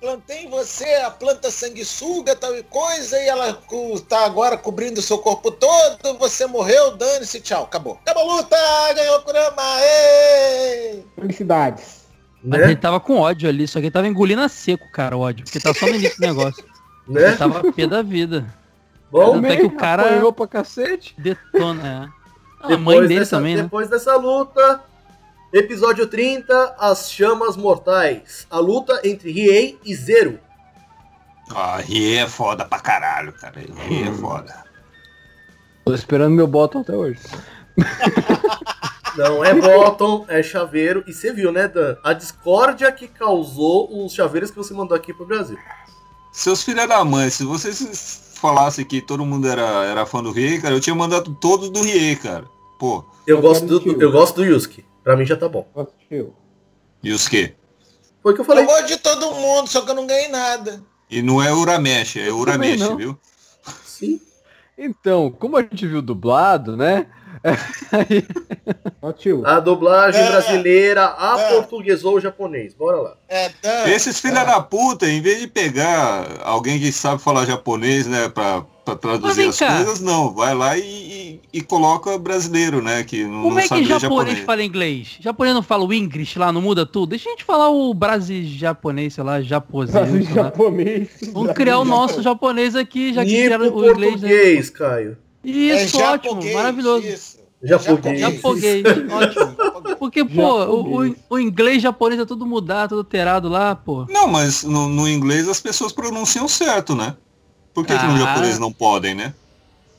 plantei 0.00 0.44
em 0.44 0.50
você 0.50 0.84
a 0.96 1.10
planta 1.10 1.50
sanguessuga, 1.50 2.36
tal 2.36 2.54
e 2.54 2.62
coisa, 2.62 3.18
e 3.18 3.26
ela 3.26 3.58
tá 4.06 4.24
agora 4.26 4.58
cobrindo 4.58 5.00
o 5.00 5.02
seu 5.02 5.16
corpo 5.18 5.50
todo, 5.50 6.18
você 6.18 6.46
morreu, 6.46 6.96
dane-se, 6.96 7.40
tchau, 7.40 7.64
acabou. 7.64 7.98
Acabou 8.02 8.30
a 8.30 8.36
luta, 8.36 8.56
ganhou 8.94 9.16
o 9.18 9.22
Kurama, 9.22 9.62
ê! 9.80 11.00
Felicidades. 11.18 11.97
Mas 12.42 12.60
Né? 12.60 12.66
ele 12.68 12.76
tava 12.76 13.00
com 13.00 13.18
ódio 13.18 13.48
ali, 13.48 13.66
só 13.66 13.78
que 13.80 13.86
ele 13.86 13.90
tava 13.92 14.06
engolindo 14.08 14.42
a 14.42 14.48
seco, 14.48 14.90
cara, 14.92 15.16
o 15.16 15.20
ódio. 15.20 15.44
Porque 15.44 15.58
tava 15.60 15.78
só 15.78 15.86
no 15.86 15.94
início 15.94 16.16
do 16.20 16.26
negócio. 16.26 16.64
Ele 17.08 17.20
né? 17.20 17.32
tava 17.36 17.72
pé 17.72 17.86
da 17.86 18.02
vida. 18.02 18.46
Bom, 19.10 19.34
Tanto 19.34 19.46
é 19.46 19.56
que 19.56 19.64
o 19.66 19.70
cara 19.70 20.02
Apanhou 20.02 20.32
pra 20.32 20.46
cacete. 20.46 21.14
detona, 21.18 22.12
é. 22.14 22.18
A 22.60 22.68
depois 22.68 22.80
mãe 22.80 23.00
dele 23.08 23.20
dessa, 23.20 23.36
também, 23.36 23.56
né? 23.56 23.62
Depois 23.62 23.88
dessa 23.88 24.16
luta, 24.16 24.82
episódio 25.52 26.06
30, 26.08 26.74
As 26.78 27.10
Chamas 27.10 27.56
Mortais. 27.56 28.46
A 28.50 28.58
luta 28.58 29.00
entre 29.04 29.30
Riei 29.30 29.78
e 29.84 29.94
Zero. 29.94 30.38
Ah, 31.54 31.78
Rie 31.78 32.16
é 32.18 32.28
foda 32.28 32.64
pra 32.64 32.80
caralho, 32.80 33.32
cara. 33.32 33.54
Rie 33.86 34.08
é 34.08 34.12
foda. 34.12 34.54
Tô 35.84 35.94
esperando 35.94 36.34
meu 36.34 36.46
bottom 36.46 36.80
até 36.80 36.94
hoje. 36.94 37.20
Não 39.18 39.44
é 39.44 39.54
bottom, 39.54 40.24
é 40.28 40.42
chaveiro. 40.42 41.02
E 41.06 41.12
você 41.12 41.32
viu, 41.32 41.50
né, 41.52 41.66
Dan? 41.68 41.96
A 42.04 42.12
discórdia 42.12 42.90
que 42.92 43.08
causou 43.08 44.04
os 44.04 44.12
chaveiros 44.12 44.50
que 44.50 44.56
você 44.56 44.72
mandou 44.72 44.96
aqui 44.96 45.12
pro 45.12 45.26
Brasil. 45.26 45.58
Seus 46.32 46.62
filhos 46.62 46.86
da 46.86 47.04
mãe, 47.04 47.28
se 47.30 47.44
vocês 47.44 48.32
falassem 48.40 48.84
que 48.84 49.00
todo 49.00 49.24
mundo 49.26 49.48
era, 49.48 49.84
era 49.84 50.06
fã 50.06 50.22
do 50.22 50.30
Rie, 50.30 50.60
cara, 50.60 50.74
eu 50.74 50.80
tinha 50.80 50.94
mandado 50.94 51.34
todos 51.40 51.70
do 51.70 51.82
Rie, 51.82 52.16
cara. 52.16 52.44
Pô, 52.78 53.04
Eu 53.26 53.36
Eu 53.36 53.42
gosto 53.42 53.66
do, 53.66 53.80
tio. 53.80 54.00
eu 54.00 54.12
gosto 54.12 54.36
do 54.36 54.44
Yusuke. 54.44 54.84
Pra 55.02 55.16
mim 55.16 55.26
já 55.26 55.36
tá 55.36 55.48
bom. 55.48 55.66
E 57.02 57.16
quê? 57.28 57.54
Foi 58.22 58.32
o 58.32 58.34
que 58.34 58.40
eu 58.40 58.44
Eu 58.44 58.44
falei. 58.44 58.64
gosto 58.64 58.86
de 58.86 58.96
todo 58.98 59.34
mundo, 59.34 59.66
só 59.68 59.80
que 59.80 59.90
eu 59.90 59.94
não 59.94 60.06
ganhei 60.06 60.28
nada. 60.28 60.82
E 61.10 61.22
não 61.22 61.42
é 61.42 61.52
Uramesh, 61.52 62.16
é 62.16 62.30
Uramesh, 62.30 62.82
viu? 62.96 63.18
Sim. 63.84 64.20
Então, 64.76 65.30
como 65.30 65.56
a 65.56 65.62
gente 65.62 65.86
viu 65.86 66.00
dublado, 66.00 66.76
né? 66.76 67.06
Aí, 67.92 68.24
Ó, 69.02 69.12
tio. 69.12 69.46
A 69.46 69.60
dublagem 69.60 70.20
É. 70.20 70.28
brasileira 70.30 71.00
É. 71.02 71.24
aportuguesou 71.26 72.16
o 72.16 72.20
japonês. 72.20 72.74
Bora 72.74 72.96
lá. 73.00 73.16
É, 73.28 73.50
Esses 73.90 74.20
filha 74.20 74.40
é. 74.40 74.44
da 74.46 74.60
puta, 74.60 75.08
em 75.08 75.20
vez 75.20 75.40
de 75.40 75.46
pegar 75.46 76.26
alguém 76.42 76.78
que 76.78 76.90
sabe 76.92 77.22
falar 77.22 77.44
japonês, 77.46 78.06
né, 78.06 78.28
pra, 78.28 78.62
pra 78.84 78.96
traduzir 78.96 79.48
as 79.48 79.58
cá. 79.58 79.76
coisas, 79.76 80.00
não. 80.00 80.34
Vai 80.34 80.54
lá 80.54 80.76
e, 80.76 80.82
e, 80.82 81.40
e 81.52 81.60
coloca 81.62 82.18
brasileiro, 82.18 82.82
né, 82.82 83.04
que 83.04 83.24
não, 83.24 83.42
Como 83.42 83.50
não 83.54 83.58
é 83.58 83.62
que 83.62 83.68
japonês 83.84 84.00
japonês. 84.02 84.38
fala 84.40 84.64
inglês? 84.64 85.16
Japonês 85.20 85.54
não 85.54 85.62
fala 85.62 85.84
o 85.84 85.92
English 85.92 86.38
lá, 86.38 86.50
não 86.52 86.60
muda 86.62 86.84
tudo? 86.84 87.10
Deixa 87.10 87.28
a 87.28 87.32
gente 87.32 87.44
falar 87.44 87.68
o 87.70 87.92
Brasil 87.94 88.42
japonês, 88.44 89.14
sei 89.14 89.24
lá, 89.24 89.40
japonês. 89.40 91.08
Vamos 91.32 91.52
criar 91.52 91.78
o 91.78 91.84
nosso 91.84 92.22
japonês 92.22 92.74
aqui, 92.74 93.12
já 93.12 93.24
que 93.24 93.30
o 93.48 93.90
inglês. 93.90 94.20
Né? 94.20 94.28
português, 94.28 94.70
Caio. 94.70 95.16
Isso, 95.44 96.00
É 96.00 96.04
ótimo, 96.10 96.52
maravilhoso. 96.54 97.06
isso. 97.06 97.38
Japonês. 97.62 98.20
Japonês, 98.20 98.84
ótimo. 99.10 99.96
Porque, 99.98 100.24
pô, 100.24 100.64
o, 100.66 101.06
o, 101.08 101.16
o 101.30 101.38
inglês 101.38 101.82
japonês 101.82 102.20
é 102.20 102.24
tudo 102.24 102.46
mudado, 102.46 102.90
tudo 102.90 102.98
alterado 103.00 103.48
lá, 103.48 103.74
pô. 103.74 104.06
Não, 104.08 104.28
mas 104.28 104.62
no, 104.62 104.88
no 104.88 105.08
inglês 105.08 105.48
as 105.48 105.60
pessoas 105.60 105.92
pronunciam 105.92 106.46
certo, 106.46 106.94
né? 106.94 107.16
Por 107.74 107.84
que, 107.84 107.96
que 107.98 108.04
no 108.06 108.14
Ah. 108.14 108.18
japonês 108.18 108.58
não 108.58 108.72
podem, 108.72 109.14
né? 109.14 109.34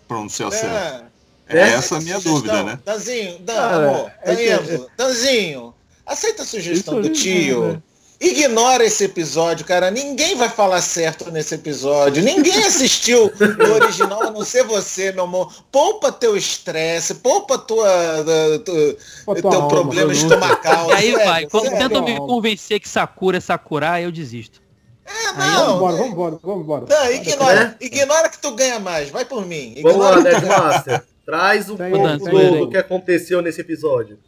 Pronunciar 0.08 0.52
certo. 0.52 1.04
É. 1.06 1.10
É 1.52 1.58
É, 1.62 1.74
essa 1.74 1.98
a 1.98 2.02
minha 2.02 2.16
sugestão. 2.20 2.34
dúvida, 2.36 2.64
né? 2.64 2.80
Danzinho, 2.86 3.40
Dan, 3.40 3.56
Cara, 3.56 3.90
amor, 3.90 4.12
é 4.22 4.36
Danilo, 4.36 4.88
Danzinho, 4.96 5.74
aceita 6.06 6.44
a 6.44 6.46
sugestão 6.46 7.02
do 7.02 7.08
aí, 7.08 7.14
tio. 7.14 7.82
Ignora 8.22 8.84
esse 8.84 9.06
episódio, 9.06 9.66
cara. 9.66 9.90
Ninguém 9.90 10.36
vai 10.36 10.50
falar 10.50 10.82
certo 10.82 11.32
nesse 11.32 11.56
episódio. 11.56 12.22
Ninguém 12.22 12.64
assistiu 12.66 13.28
o 13.32 13.72
original, 13.76 14.24
a 14.24 14.32
não 14.32 14.44
ser 14.44 14.64
você, 14.66 15.12
meu 15.14 15.24
amor. 15.24 15.54
Poupa 15.72 16.12
teu 16.12 16.36
estresse, 16.36 17.16
poupa 17.16 17.58
tua, 17.58 17.88
da- 18.24 18.60
tu- 18.60 18.98
Pô, 19.26 19.36
tua 19.36 19.52
teu 19.52 19.62
alma, 19.62 19.68
problema 19.70 20.12
estomacal. 20.12 20.90
E 20.90 20.94
aí 20.94 21.12
sério, 21.14 21.26
vai, 21.26 21.46
quando 21.48 21.70
sério. 21.70 21.78
tentam 21.80 22.04
me 22.04 22.18
convencer 22.18 22.80
que 22.82 22.90
Sakura 22.90 23.38
é 23.38 23.40
Sakura, 23.40 24.02
eu 24.02 24.12
desisto. 24.12 24.62
É, 25.06 25.32
não, 25.38 25.80
Vambora, 25.80 25.96
vambora, 25.98 26.40
vambora. 26.44 26.86
não, 26.90 27.12
ignora, 27.12 27.64
né? 27.64 27.76
ignora 27.80 28.30
que 28.30 28.38
tu 28.38 28.52
ganha 28.52 28.80
mais. 28.82 29.10
Vai 29.10 29.24
por 29.26 29.46
mim. 29.46 29.76
Vamos 29.82 29.98
lá, 29.98 30.12
Ignora 30.12 30.18
tu 30.18 30.24
ganha 30.24 30.40
Nerdmaster. 30.40 31.04
Traz 31.26 31.70
o 31.70 31.76
Tem 31.78 31.92
pouco 31.92 32.30
do, 32.30 32.58
do 32.66 32.70
que 32.70 32.78
aconteceu 32.78 33.42
nesse 33.42 33.62
episódio. 33.62 34.20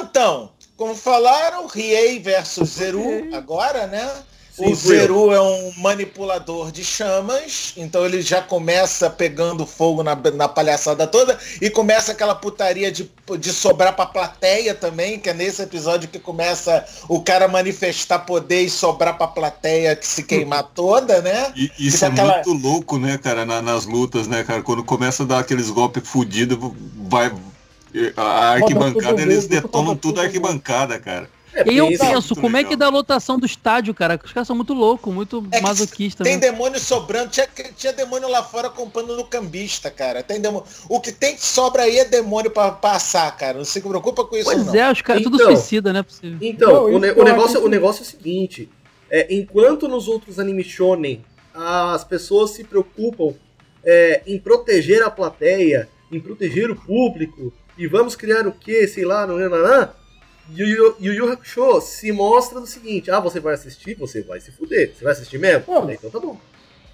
Então, 0.00 0.50
como 0.78 0.94
falaram, 0.94 1.66
Riei 1.66 2.18
versus 2.20 2.70
Zeru 2.70 3.28
agora, 3.34 3.86
né? 3.86 4.10
Sim, 4.56 4.72
o. 4.72 4.74
Zeru 4.74 5.32
é 5.32 5.40
um 5.40 5.72
manipulador 5.76 6.72
de 6.72 6.84
chamas, 6.84 7.72
então 7.76 8.04
ele 8.04 8.20
já 8.22 8.42
começa 8.42 9.08
pegando 9.08 9.64
fogo 9.64 10.02
na, 10.02 10.16
na 10.16 10.48
palhaçada 10.48 11.06
toda 11.06 11.38
e 11.62 11.70
começa 11.70 12.10
aquela 12.10 12.34
putaria 12.34 12.90
de, 12.90 13.08
de 13.38 13.52
sobrar 13.52 13.94
pra 13.94 14.04
plateia 14.06 14.74
também, 14.74 15.18
que 15.20 15.30
é 15.30 15.34
nesse 15.34 15.62
episódio 15.62 16.08
que 16.08 16.18
começa 16.18 16.84
o 17.08 17.20
cara 17.22 17.46
manifestar 17.46 18.18
poder 18.20 18.62
e 18.62 18.70
sobrar 18.70 19.16
pra 19.16 19.28
plateia 19.28 19.94
que 19.94 20.06
se 20.06 20.24
queimar 20.24 20.64
toda, 20.74 21.22
né? 21.22 21.52
E 21.54 21.70
isso 21.78 22.04
é 22.04 22.08
aquela- 22.08 22.34
muito 22.44 22.52
louco, 22.52 22.98
né, 22.98 23.16
cara, 23.16 23.44
na- 23.46 23.62
nas 23.62 23.86
lutas, 23.86 24.26
né, 24.26 24.42
cara? 24.42 24.60
Quando 24.62 24.82
começa 24.82 25.22
a 25.22 25.26
dar 25.26 25.38
aqueles 25.38 25.70
golpes 25.70 26.02
fudidos, 26.08 26.58
vai. 27.08 27.32
A 28.16 28.52
arquibancada, 28.52 29.20
eles 29.22 29.46
detonam 29.46 29.96
tudo 29.96 30.20
a 30.20 30.24
arquibancada, 30.24 30.98
cara. 30.98 31.28
E 31.66 31.70
aí 31.70 31.76
eu 31.78 31.88
penso, 31.98 32.36
como 32.36 32.56
é 32.56 32.60
legal. 32.60 32.70
que 32.70 32.76
dá 32.76 32.86
a 32.86 32.90
lotação 32.90 33.38
do 33.38 33.44
estádio, 33.46 33.92
cara? 33.92 34.20
Os 34.22 34.32
caras 34.32 34.46
são 34.46 34.54
muito 34.54 34.74
loucos, 34.74 35.12
muito 35.12 35.44
É 35.50 35.56
que 35.56 35.62
masoquistas. 35.62 36.24
Tem 36.24 36.34
né? 36.36 36.40
demônio 36.40 36.78
sobrando, 36.78 37.30
tinha, 37.30 37.48
tinha 37.76 37.92
demônio 37.92 38.28
lá 38.28 38.44
fora 38.44 38.68
comprando 38.70 39.16
no 39.16 39.24
cambista, 39.24 39.90
cara. 39.90 40.22
Tem 40.22 40.40
demônio. 40.40 40.66
O 40.88 41.00
que 41.00 41.10
tem 41.10 41.34
que 41.34 41.44
sobra 41.44 41.82
aí 41.84 41.98
é 41.98 42.04
demônio 42.04 42.50
pra 42.50 42.70
passar, 42.70 43.34
cara. 43.36 43.58
Não 43.58 43.64
se 43.64 43.80
preocupa 43.80 44.24
com 44.24 44.36
isso, 44.36 44.44
Pois 44.44 44.66
não. 44.66 44.74
é, 44.74 44.92
os 44.92 45.00
caras 45.02 45.22
tudo 45.22 45.36
Então. 45.36 45.46
suicida, 45.56 45.92
né? 45.92 46.02
Possível. 46.02 46.38
Então, 46.40 46.70
Não, 46.70 46.84
o, 46.96 46.98
ne- 47.00 47.10
o 47.12 47.18
eu 47.18 47.24
negócio, 47.24 47.58
que- 47.60 47.66
o 47.66 47.68
negócio 47.68 48.00
é 48.02 48.04
o 48.04 48.06
seguinte: 48.08 48.68
é, 49.10 49.34
enquanto 49.34 49.88
nos 49.88 50.06
outros 50.06 50.38
anime 50.38 50.62
shonen 50.62 51.24
as 51.54 52.04
pessoas 52.04 52.50
se 52.50 52.62
preocupam 52.62 53.34
é, 53.84 54.22
em 54.26 54.38
proteger 54.38 55.02
a 55.02 55.10
plateia, 55.10 55.88
em 56.12 56.20
proteger 56.20 56.70
o 56.70 56.76
público, 56.76 57.52
e 57.78 57.86
vamos 57.86 58.14
criar 58.16 58.46
o 58.46 58.52
que, 58.52 58.86
sei 58.88 59.04
lá, 59.04 59.26
não 59.26 59.40
é 59.40 59.48
nanã, 59.48 59.90
Yu 60.54 60.66
Yu 60.66 60.96
Yu 61.00 61.12
Yu 61.12 61.32
Hakusho 61.32 61.80
se 61.80 62.10
mostra 62.10 62.58
do 62.60 62.66
seguinte: 62.66 63.10
ah, 63.10 63.20
você 63.20 63.38
vai 63.38 63.54
assistir, 63.54 63.94
você 63.94 64.22
vai 64.22 64.40
se 64.40 64.50
fuder. 64.50 64.92
Você 64.96 65.04
vai 65.04 65.12
assistir 65.12 65.38
mesmo? 65.38 65.64
Não. 65.68 65.90
Então 65.90 66.10
tá 66.10 66.18
bom. 66.18 66.38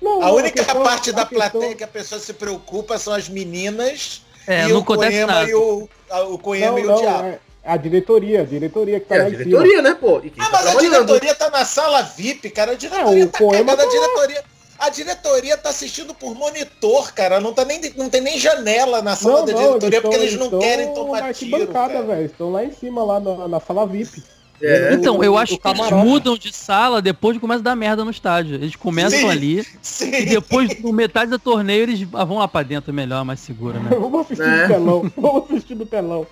Não, 0.03 0.23
A 0.23 0.33
única 0.33 0.63
questão- 0.65 0.83
parte 0.83 1.13
da 1.13 1.23
a 1.23 1.27
questão- 1.27 1.51
plateia 1.51 1.75
que 1.75 1.85
a 1.85 1.89
pessoa 1.89 2.21
se 2.21 2.33
preocupa 2.35 2.99
são 2.99 3.15
as 3.15 3.29
meninas 3.29 4.23
É, 4.47 4.65
e 4.65 4.69
não 4.69 4.79
o 4.79 4.83
acontece 4.83 5.13
Koema 5.19 5.33
nada. 5.33 5.49
e 5.51 5.55
o, 5.55 5.89
a- 6.11 6.23
o 6.25 6.39
Koema 6.39 6.73
Não, 6.73 6.79
e 6.81 6.83
o 6.85 6.87
não, 6.89 6.97
Diabo. 6.97 7.29
é 7.29 7.39
a 7.65 7.77
diretoria, 7.79 8.41
a 8.43 8.45
diretoria 8.45 9.01
que 9.01 9.07
tá 9.07 9.15
É 9.15 9.19
lá 9.19 9.25
a 9.25 9.29
em 9.29 9.31
cima. 9.31 9.45
diretoria, 9.45 9.83
né, 9.83 9.95
pô? 9.95 10.19
E 10.23 10.31
quem 10.31 10.43
Ah, 10.43 10.47
tá 10.51 10.53
mas 10.53 10.67
a 10.67 10.81
diretoria 10.81 11.35
tá 11.37 11.49
na 11.51 11.65
sala 11.65 12.03
VIP, 12.03 12.51
cara. 12.51 12.73
A 12.73 12.75
diretoria 12.75 13.23
É, 13.23 13.25
o 13.25 13.29
tá 13.31 13.39
Koema 13.39 13.77
cagada. 13.77 13.83
A 13.83 13.87
tá 13.87 13.93
lá. 13.99 13.99
diretoria, 14.05 14.45
a 14.79 14.89
diretoria 14.91 15.57
tá 15.57 15.71
assistindo 15.71 16.15
por 16.15 16.35
monitor, 16.35 17.13
cara. 17.13 17.41
Não, 17.41 17.53
tá 17.53 17.65
nem, 17.65 17.81
não 17.97 18.09
tem 18.11 18.21
nem 18.21 18.39
janela 18.39 19.01
na 19.03 19.15
sala 19.17 19.39
Não, 19.41 19.47
da 19.47 19.53
não, 19.53 19.61
diretoria 19.79 20.01
tão- 20.03 20.11
porque 20.11 20.25
eles 20.25 20.39
não 20.39 20.45
estão 20.47 20.59
querem 20.61 20.95
tomar 20.95 21.33
tiro. 21.35 21.67
velho. 22.07 22.27
Estão 22.27 22.51
lá 22.53 22.65
em 22.65 22.73
cima, 22.73 23.05
lá 23.05 23.21
na, 23.21 23.49
na 23.49 23.61
sala 23.61 23.87
VIP. 23.87 24.23
É, 24.63 24.95
Então, 24.95 25.23
eu 25.23 25.37
acho 25.37 25.59
que 25.59 25.69
eles 25.69 25.91
mudam 25.91 26.39
de 26.39 26.53
sala 26.53 27.03
depois 27.03 27.37
que 27.37 27.41
começa 27.41 27.61
a 27.61 27.65
dar 27.65 27.77
merda 27.77 28.05
no 28.05 28.11
estádio. 28.11 28.55
Eles 28.55 28.77
começam 28.77 29.19
Sim. 29.19 29.31
ali 29.31 29.61
e 29.61 29.67
Sim. 29.83 30.11
depois, 30.27 30.81
no 30.81 30.93
metade 30.93 31.31
do 31.31 31.39
torneio, 31.39 31.83
eles 31.83 32.07
ah, 32.15 32.25
vão 32.25 32.39
lá 32.39 32.47
pra 32.49 32.63
dentro, 32.63 32.93
melhor, 32.93 33.25
mais 33.25 33.41
seguro, 33.41 33.81
né? 33.81 33.91
Vamos 33.99 34.21
assistir 34.21 34.43
É. 34.45 34.63
no 34.63 34.69
telão. 34.75 35.13
Vamos 35.17 35.51
assistir 35.51 35.75
no 35.75 35.85
telão. 35.87 36.27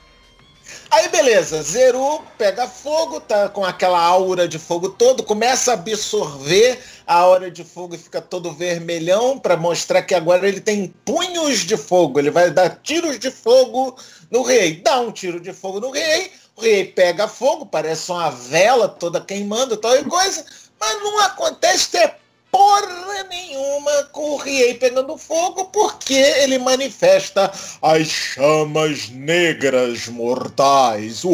Aí 0.90 1.08
beleza, 1.08 1.62
Zeru 1.62 2.22
pega 2.36 2.68
fogo, 2.68 3.20
tá 3.20 3.48
com 3.48 3.64
aquela 3.64 3.98
aura 3.98 4.46
de 4.46 4.58
fogo 4.58 4.90
todo, 4.90 5.22
começa 5.22 5.70
a 5.70 5.74
absorver 5.74 6.78
a 7.06 7.14
aura 7.14 7.50
de 7.50 7.64
fogo 7.64 7.94
e 7.94 7.98
fica 7.98 8.20
todo 8.20 8.52
vermelhão 8.52 9.38
pra 9.38 9.56
mostrar 9.56 10.02
que 10.02 10.14
agora 10.14 10.46
ele 10.46 10.60
tem 10.60 10.94
punhos 11.04 11.60
de 11.60 11.76
fogo. 11.76 12.18
Ele 12.18 12.30
vai 12.30 12.50
dar 12.50 12.80
tiros 12.82 13.18
de 13.18 13.30
fogo 13.30 13.96
no 14.30 14.42
rei. 14.42 14.76
Dá 14.76 15.00
um 15.00 15.10
tiro 15.10 15.40
de 15.40 15.52
fogo 15.52 15.80
no 15.80 15.90
rei, 15.90 16.30
o 16.56 16.60
rei 16.60 16.84
pega 16.84 17.26
fogo, 17.26 17.66
parece 17.66 18.10
uma 18.10 18.30
vela 18.30 18.88
toda 18.88 19.20
queimando, 19.20 19.76
tal 19.76 19.96
e 19.96 20.04
coisa, 20.04 20.44
mas 20.78 21.02
não 21.02 21.20
acontece 21.20 21.90
ter 21.90 22.21
porra 22.52 23.24
nenhuma 23.30 24.04
com 24.12 24.32
o 24.32 24.36
Riei 24.36 24.74
pegando 24.74 25.16
fogo, 25.16 25.64
porque 25.66 26.12
ele 26.14 26.58
manifesta 26.58 27.50
as 27.80 28.06
chamas 28.06 29.08
negras 29.08 30.06
mortais. 30.08 31.22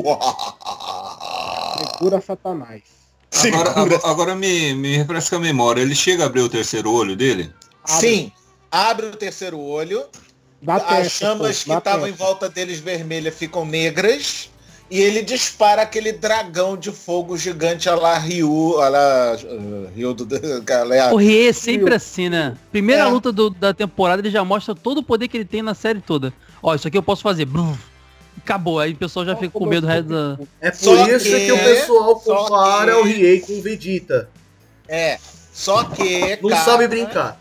Segura 1.99 2.21
Satanás. 2.21 2.83
Agora, 3.31 3.43
Segura. 3.43 3.71
agora, 3.71 4.01
agora 4.05 4.35
me, 4.37 4.75
me 4.75 4.97
refresca 4.97 5.37
a 5.37 5.41
memória. 5.41 5.83
Ele 5.83 5.95
chega 5.95 6.23
a 6.23 6.27
abrir 6.27 6.41
o 6.43 6.49
terceiro 6.49 6.91
olho 6.91 7.15
dele? 7.15 7.53
Sim, 7.85 8.33
abre 8.71 9.07
o 9.07 9.17
terceiro 9.17 9.59
olho, 9.59 10.07
Dá 10.61 10.77
as 10.77 10.87
testa, 10.87 11.27
chamas 11.27 11.65
pô, 11.65 11.73
que 11.73 11.79
estavam 11.79 12.09
em 12.09 12.13
volta 12.13 12.49
deles 12.49 12.81
vermelhas 12.81 13.35
ficam 13.35 13.65
negras. 13.65 14.51
E 14.91 15.01
ele 15.01 15.23
dispara 15.23 15.83
aquele 15.83 16.13
dragão 16.13 16.75
de 16.77 16.91
fogo 16.91 17.37
gigante 17.37 17.89
a 17.91 17.95
lá 17.95 18.17
Ryu, 18.19 18.81
a 18.81 18.89
lá 18.89 19.37
uh, 19.37 19.89
Ryu 19.95 20.15
do 20.15 20.27
galera. 20.65 21.13
O 21.13 21.17
Rie 21.19 21.49
é 21.49 21.53
sempre 21.53 21.95
assim, 21.95 22.31
né? 22.31 22.57
Primeira 22.73 23.03
É. 23.03 23.07
luta 23.07 23.31
do- 23.31 23.51
da 23.51 23.75
temporada, 23.75 24.23
ele 24.23 24.31
já 24.31 24.43
mostra 24.45 24.75
todo 24.75 24.99
o 24.99 25.03
poder 25.03 25.29
que 25.29 25.37
ele 25.37 25.45
tem 25.45 25.61
na 25.61 25.75
série 25.75 26.01
toda. 26.01 26.33
Ó, 26.63 26.75
isso 26.75 26.89
aqui 26.89 26.97
eu 26.97 27.03
posso 27.03 27.23
fazer. 27.23 27.45
Brum. 27.45 27.77
Acabou. 28.39 28.81
Aí 28.81 28.93
o 28.93 28.97
pessoal 28.97 29.27
já 29.27 29.37
fica 29.37 29.51
com 29.59 29.67
medo 29.67 29.83
do 29.83 29.87
resto 29.89 30.09
da... 30.09 30.39
É 30.61 30.71
por 30.71 30.77
Só 30.79 31.07
isso 31.09 31.25
que- 31.27 31.47
que, 31.47 31.53
o 31.53 31.59
pessoal 31.59 32.17
compara 32.21 32.93
que- 32.95 32.99
o 32.99 33.03
Riei 33.05 33.41
com 33.41 33.53
o 33.59 33.63
Vegeta. 33.63 34.31
É. 34.89 35.19
Só 35.53 35.85
que. 35.85 36.39
Não 36.41 36.49
cara, 36.51 36.65
sabe 36.65 36.89
brincar. 36.89 37.39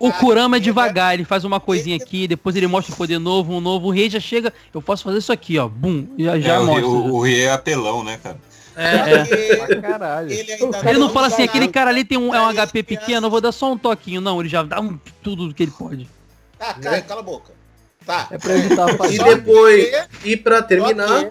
O 0.00 0.10
Kurama 0.14 0.56
é 0.56 0.58
ele 0.58 0.64
devagar, 0.64 1.12
ele 1.12 1.24
faz 1.24 1.44
uma 1.44 1.60
coisinha 1.60 1.96
aqui, 1.96 2.26
depois 2.26 2.56
ele 2.56 2.66
mostra 2.66 2.94
o 2.94 2.96
poder 2.96 3.18
novo, 3.18 3.52
um 3.52 3.60
novo. 3.60 3.88
O 3.88 3.90
Rei 3.90 4.08
já 4.08 4.18
chega, 4.18 4.50
eu 4.72 4.80
posso 4.80 5.04
fazer 5.04 5.18
isso 5.18 5.30
aqui, 5.30 5.58
ó. 5.58 5.68
Bum, 5.68 6.06
já, 6.18 6.40
já 6.40 6.54
É, 6.54 6.58
o, 6.58 6.64
mostra. 6.66 6.86
o, 6.86 7.14
o 7.16 7.20
Rie 7.20 7.42
é 7.42 7.52
apelão, 7.52 8.02
né, 8.02 8.18
cara? 8.22 8.38
É, 8.74 8.94
é. 8.94 9.56
Pra 9.66 9.76
caralho. 9.82 10.32
ele 10.32 10.52
Ele 10.52 10.98
não 10.98 11.08
tá 11.08 11.14
fala 11.14 11.26
assim, 11.26 11.42
aquele 11.42 11.68
cara 11.68 11.90
ali 11.90 12.02
tem 12.02 12.16
um, 12.16 12.34
é 12.34 12.40
um 12.40 12.54
Cara, 12.54 12.66
HP 12.66 12.82
pequeno, 12.82 13.26
eu 13.26 13.30
vou 13.30 13.42
dar 13.42 13.52
só 13.52 13.70
um 13.70 13.76
toquinho. 13.76 14.22
Não, 14.22 14.40
ele 14.40 14.48
já 14.48 14.62
dá 14.62 14.80
um, 14.80 14.98
tudo 15.22 15.52
que 15.52 15.64
ele 15.64 15.72
pode. 15.72 16.08
Tá, 16.58 16.74
Caio, 16.74 17.04
cala 17.04 17.20
a 17.20 17.24
boca. 17.24 17.52
Tá. 18.06 18.26
É 18.30 18.38
pra 18.38 18.54
evitar 18.56 18.88
a 18.98 19.06
E 19.12 19.18
depois, 19.18 20.06
e 20.24 20.36
pra 20.36 20.62
terminar, 20.62 21.30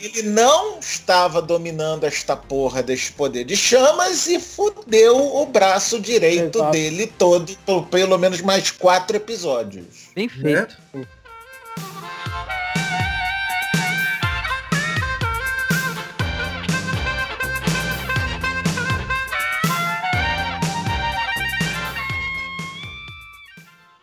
Ele 0.00 0.22
não 0.22 0.78
estava 0.80 1.40
dominando 1.40 2.04
esta 2.04 2.36
porra 2.36 2.82
deste 2.82 3.12
poder 3.12 3.44
de 3.44 3.56
chamas 3.56 4.26
e 4.26 4.40
fudeu 4.40 5.36
o 5.36 5.46
braço 5.46 6.00
direito 6.00 6.58
Exato. 6.58 6.72
dele 6.72 7.06
todo 7.06 7.56
por 7.64 7.86
pelo 7.86 8.18
menos 8.18 8.40
mais 8.40 8.70
quatro 8.70 9.16
episódios. 9.16 10.10
Bem 10.14 10.30
né? 10.38 10.66
feito. 10.66 10.76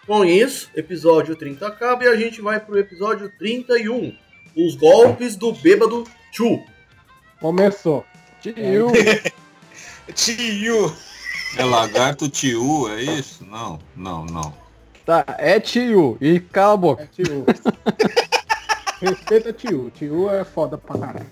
Com 0.09 0.25
isso, 0.25 0.71
episódio 0.75 1.35
30 1.35 1.67
acaba 1.67 2.03
e 2.03 2.07
a 2.07 2.15
gente 2.15 2.41
vai 2.41 2.59
pro 2.59 2.79
episódio 2.79 3.31
31. 3.37 4.15
Os 4.65 4.75
golpes 4.75 5.35
do 5.35 5.51
bêbado 5.53 6.03
Chu. 6.31 6.61
Começou. 7.39 8.05
Tio. 8.41 8.87
Tio. 10.13 10.93
É 11.57 11.63
lagarto 11.63 12.29
tio, 12.29 12.87
é 12.89 13.01
isso? 13.01 13.43
Não, 13.45 13.79
não, 13.95 14.25
não. 14.25 14.53
Tá, 15.05 15.25
é 15.39 15.59
tio. 15.59 16.17
E 16.21 16.39
cala 16.39 16.73
a 16.73 16.77
boca. 16.77 17.03
É 17.03 17.07
tio. 17.07 17.45
Respeita 19.01 19.53
tio. 19.53 19.91
Tio 19.95 20.29
é 20.29 20.43
foda 20.43 20.77
pra 20.77 20.97
caralho. 20.97 21.25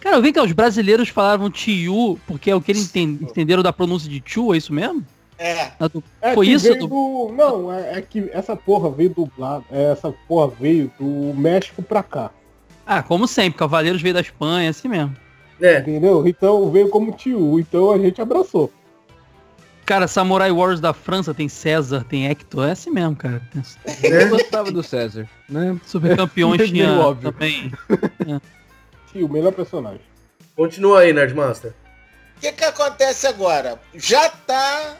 Cara, 0.00 0.16
eu 0.16 0.22
vi 0.22 0.32
que 0.32 0.40
os 0.40 0.52
brasileiros 0.52 1.08
falavam 1.08 1.50
Tiu, 1.50 2.20
porque 2.26 2.50
é 2.50 2.54
o 2.54 2.60
que 2.60 2.72
eles 2.72 2.84
enten- 2.84 3.18
entenderam 3.22 3.62
da 3.62 3.72
pronúncia 3.72 4.10
de 4.10 4.22
Chu, 4.26 4.52
é 4.52 4.58
isso 4.58 4.72
mesmo? 4.72 5.02
É. 5.38 5.66
Tu- 5.88 6.02
É 6.22 6.34
Foi 6.34 6.46
isso? 6.48 6.74
Du- 6.76 6.86
do... 6.86 7.32
Não, 7.36 7.72
é, 7.72 7.98
é 7.98 8.02
que 8.02 8.30
essa 8.32 8.54
porra 8.56 8.90
veio 8.90 9.10
dublado. 9.10 9.64
é, 9.70 9.90
Essa 9.92 10.12
porra 10.28 10.48
veio 10.60 10.90
do 10.98 11.34
México 11.34 11.82
pra 11.82 12.02
cá. 12.02 12.30
Ah, 12.86 13.02
como 13.02 13.26
sempre, 13.26 13.58
Cavaleiros 13.58 14.00
veio 14.02 14.14
da 14.14 14.20
Espanha, 14.20 14.70
assim 14.70 14.88
mesmo. 14.88 15.16
É, 15.60 15.78
Entendeu? 15.78 16.26
Então 16.26 16.70
veio 16.70 16.88
como 16.88 17.12
tio. 17.12 17.58
Então 17.58 17.90
a 17.90 17.98
gente 17.98 18.20
abraçou. 18.20 18.72
Cara, 19.86 20.08
Samurai 20.08 20.50
Wars 20.50 20.80
da 20.80 20.94
França 20.94 21.34
tem 21.34 21.46
César, 21.48 22.04
tem 22.08 22.26
Hector, 22.26 22.68
é 22.68 22.70
assim 22.72 22.90
mesmo, 22.90 23.14
cara. 23.16 23.42
Tem 23.52 24.10
Eu 24.10 24.28
gostava 24.30 24.70
do 24.72 24.82
César, 24.82 25.28
né? 25.48 25.76
Super 25.84 26.16
campeões 26.16 26.68
tinha 26.70 26.90
óbvio. 26.94 27.30
também. 27.32 27.70
Tio, 29.12 29.28
melhor 29.28 29.52
personagem. 29.52 30.00
continua 30.56 31.00
aí, 31.00 31.12
Nerdmaster. 31.12 31.74
O 32.36 32.40
que, 32.40 32.52
que 32.52 32.64
acontece 32.64 33.26
agora? 33.26 33.78
Já 33.94 34.28
tá 34.30 34.96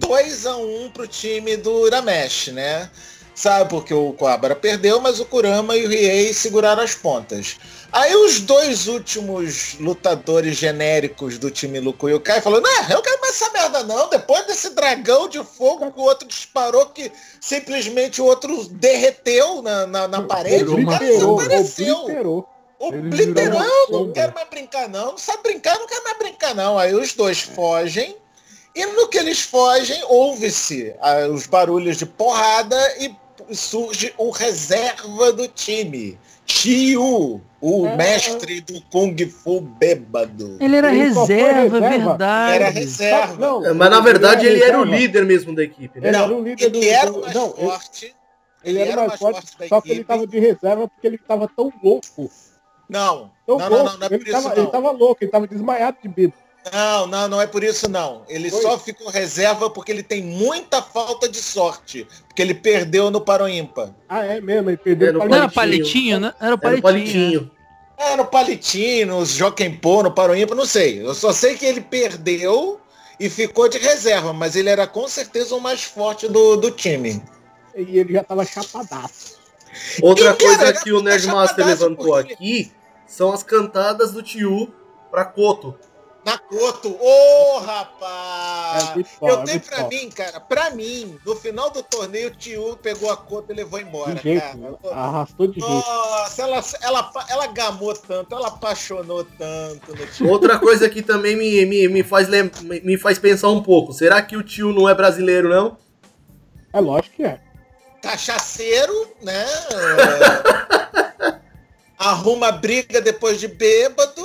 2 0.00 0.46
a 0.46 0.56
1 0.56 0.84
um 0.84 0.90
pro 0.90 1.06
time 1.06 1.56
do 1.56 1.70
Uramesh, 1.70 2.48
né? 2.48 2.90
Sabe 3.34 3.70
porque 3.70 3.94
o 3.94 4.12
Coabra 4.12 4.54
perdeu, 4.54 5.00
mas 5.00 5.20
o 5.20 5.24
Kurama 5.24 5.76
e 5.76 5.86
o 5.86 5.88
Riei 5.88 6.32
seguraram 6.34 6.82
as 6.82 6.94
pontas. 6.94 7.56
Aí 7.92 8.14
os 8.14 8.40
dois 8.40 8.86
últimos 8.86 9.76
lutadores 9.80 10.56
genéricos 10.56 11.38
do 11.38 11.50
time 11.50 11.80
Luku 11.80 12.08
e 12.08 12.14
o 12.14 12.20
Kai 12.20 12.40
falaram, 12.40 12.62
não, 12.62 12.90
eu 12.90 13.02
quero 13.02 13.20
mais 13.20 13.40
essa 13.40 13.50
merda 13.50 13.82
não, 13.82 14.08
depois 14.08 14.46
desse 14.46 14.70
dragão 14.74 15.28
de 15.28 15.42
fogo 15.42 15.90
que 15.90 15.98
o 15.98 16.04
outro 16.04 16.28
disparou, 16.28 16.86
que 16.86 17.10
simplesmente 17.40 18.20
o 18.20 18.26
outro 18.26 18.66
derreteu 18.68 19.62
na, 19.62 19.86
na, 19.86 20.06
na 20.06 20.22
parede, 20.22 20.64
o 20.64 20.86
cara 20.86 21.04
desapareceu. 21.04 22.46
obliterou. 22.78 23.88
Não 23.90 24.12
quero 24.12 24.34
mais 24.34 24.48
brincar 24.48 24.88
não, 24.88 25.12
não 25.12 25.18
sabe 25.18 25.42
brincar, 25.42 25.78
não 25.78 25.86
quero 25.86 26.04
mais 26.04 26.18
brincar 26.18 26.54
não. 26.54 26.78
Aí 26.78 26.94
os 26.94 27.12
dois 27.14 27.40
fogem, 27.40 28.16
e 28.74 28.86
no 28.86 29.08
que 29.08 29.18
eles 29.18 29.40
fogem, 29.42 30.02
ouve-se 30.08 30.94
ah, 31.00 31.26
os 31.28 31.46
barulhos 31.46 31.96
de 31.96 32.06
porrada 32.06 32.76
e 32.98 33.14
surge 33.54 34.14
o 34.16 34.30
reserva 34.30 35.32
do 35.32 35.48
time. 35.48 36.18
Tio, 36.46 37.40
o 37.60 37.86
É. 37.86 37.96
mestre 37.96 38.60
do 38.60 38.80
Kung 38.90 39.16
Fu 39.28 39.60
bêbado. 39.60 40.56
Ele 40.60 40.76
era 40.76 40.88
Ele 40.92 41.04
reserva, 41.08 41.32
é 41.32 41.62
reserva. 41.62 41.88
verdade. 42.08 42.54
Era 42.56 42.68
reserva. 42.70 43.36
Não, 43.36 43.66
É, 43.66 43.72
Mas 43.72 43.90
na 43.90 44.00
verdade 44.00 44.46
ele 44.46 44.62
era 44.62 44.76
o 44.78 44.82
reserva. 44.82 44.96
líder 45.00 45.24
mesmo 45.24 45.54
da 45.54 45.62
equipe, 45.62 46.00
né? 46.00 46.08
Ele 46.08 46.16
Não, 46.16 46.24
era 46.24 46.34
o 46.34 46.42
líder 46.42 46.64
ele 46.66 46.80
do- 46.80 46.86
era 46.88 47.12
o 47.12 47.20
mais 47.20 47.34
não, 47.34 47.46
ele- 47.56 47.66
forte. 47.66 48.16
Ele 48.62 48.78
era 48.80 49.06
mais 49.06 49.18
forte, 49.18 49.56
da 49.58 49.68
só 49.68 49.80
que 49.80 49.88
ele 49.88 50.00
equipe. 50.00 50.08
tava 50.08 50.26
de 50.26 50.38
reserva 50.38 50.88
porque 50.88 51.06
ele 51.06 51.18
tava 51.18 51.48
tão 51.56 51.72
louco 51.82 52.30
Não, 52.88 53.30
Então, 53.44 53.56
não, 53.56 53.58
não, 53.58 53.70
não, 53.70 53.84
louco, 53.84 53.98
não 53.98 54.06
é 54.06 54.10
ele, 54.10 54.18
por 54.18 54.28
isso 54.28 54.42
tava, 54.42 54.54
ele 54.54 54.62
não. 54.62 54.70
tava 54.70 54.90
louco, 54.90 55.24
ele 55.24 55.30
tava 55.30 55.46
desmaiado 55.46 55.96
de 56.02 56.08
bêbado. 56.08 56.42
Não, 56.72 57.06
não, 57.06 57.28
não 57.28 57.40
é 57.40 57.46
por 57.46 57.64
isso 57.64 57.88
não. 57.88 58.22
Ele 58.28 58.50
Foi? 58.50 58.60
só 58.62 58.78
ficou 58.78 59.08
reserva 59.08 59.70
porque 59.70 59.90
ele 59.90 60.02
tem 60.02 60.22
muita 60.22 60.82
falta 60.82 61.28
de 61.28 61.38
sorte. 61.38 62.06
Porque 62.28 62.42
ele 62.42 62.54
perdeu 62.54 63.10
no 63.10 63.20
Paro 63.20 63.48
Ímpar. 63.48 63.90
Ah, 64.08 64.24
é 64.24 64.40
mesmo, 64.40 64.68
ele 64.70 64.76
perdeu 64.76 65.08
Era 65.08 65.18
o 65.18 65.22
o 65.22 65.28
Não 65.28 65.36
era 65.36 65.48
Palitinho. 65.48 65.84
palitinho, 65.84 66.20
né? 66.20 66.34
Era 66.38 66.54
o 66.54 66.58
Era 66.62 66.76
o 66.76 66.82
palitinho. 66.82 66.82
palitinho. 66.82 67.50
É, 67.96 68.16
no 68.16 68.24
Palitinho, 68.24 69.06
no 69.08 69.24
Joaquim 69.26 69.72
Pô, 69.76 70.02
no 70.02 70.10
Paro 70.10 70.34
Ímpar, 70.34 70.56
não 70.56 70.64
sei. 70.64 71.02
Eu 71.04 71.14
só 71.14 71.32
sei 71.34 71.54
que 71.54 71.66
ele 71.66 71.82
perdeu 71.82 72.80
e 73.18 73.28
ficou 73.28 73.68
de 73.68 73.76
reserva, 73.76 74.32
mas 74.32 74.56
ele 74.56 74.70
era 74.70 74.86
com 74.86 75.06
certeza 75.06 75.54
o 75.54 75.60
mais 75.60 75.82
forte 75.84 76.26
do, 76.26 76.56
do 76.56 76.70
time. 76.70 77.22
E 77.76 77.98
ele 77.98 78.14
já 78.14 78.24
tava 78.24 78.44
chapadaço. 78.46 79.38
Outra 80.02 80.34
coisa 80.34 80.72
que 80.72 80.92
o 80.92 81.02
Nerdmaster 81.02 81.64
levantou 81.66 82.06
porque- 82.06 82.32
aqui 82.32 82.72
são 83.06 83.32
as 83.32 83.42
cantadas 83.42 84.12
do 84.12 84.22
Tio 84.22 84.72
pra 85.10 85.24
Koto. 85.24 85.76
Nakoto, 86.30 86.96
ô 87.00 87.58
É 87.60 87.66
rapaz! 87.66 88.94
muito 88.94 89.08
Eu 89.10 89.18
foda, 89.18 89.42
é 89.42 89.44
tenho 89.46 89.60
pra 89.60 89.76
foda. 89.78 89.88
mim, 89.88 90.10
cara, 90.10 90.40
pra 90.40 90.70
mim, 90.70 91.18
no 91.26 91.34
final 91.34 91.70
do 91.70 91.82
torneio, 91.82 92.28
o 92.28 92.30
Tio 92.30 92.76
pegou 92.80 93.10
a 93.10 93.16
conta 93.16 93.52
e 93.52 93.56
levou 93.56 93.80
embora, 93.80 94.14
De 94.14 94.22
jeito, 94.22 94.40
cara. 94.40 94.78
arrastou 94.92 95.48
de 95.48 95.58
jeito. 95.60 95.68
Nossa, 95.68 96.42
ela, 96.42 96.64
ela, 96.82 97.10
ela 97.28 97.46
gamou 97.48 97.92
tanto, 97.94 98.34
ela 98.34 98.48
apaixonou 98.48 99.24
tanto 99.24 99.94
no 99.96 100.06
Tio. 100.06 100.28
Outra 100.28 100.58
coisa 100.58 100.88
que 100.88 101.02
também 101.02 101.36
me, 101.36 101.66
me, 101.66 101.88
me, 101.88 102.02
faz 102.04 102.28
lem- 102.28 102.50
me 102.62 102.80
me 102.80 102.96
faz 102.96 103.18
pensar 103.18 103.48
um 103.48 103.62
pouco. 103.62 103.92
Será 103.92 104.22
que 104.22 104.36
o 104.36 104.42
tio 104.42 104.72
não 104.72 104.88
é 104.88 104.94
brasileiro, 104.94 105.48
não? 105.48 105.76
É 106.72 106.80
lógico 106.80 107.16
que 107.16 107.24
é. 107.24 107.40
Cachaceiro, 108.00 109.08
né? 109.20 109.44
Arruma 111.98 112.50
briga 112.50 113.00
depois 113.00 113.38
de 113.38 113.46
bêbado, 113.46 114.22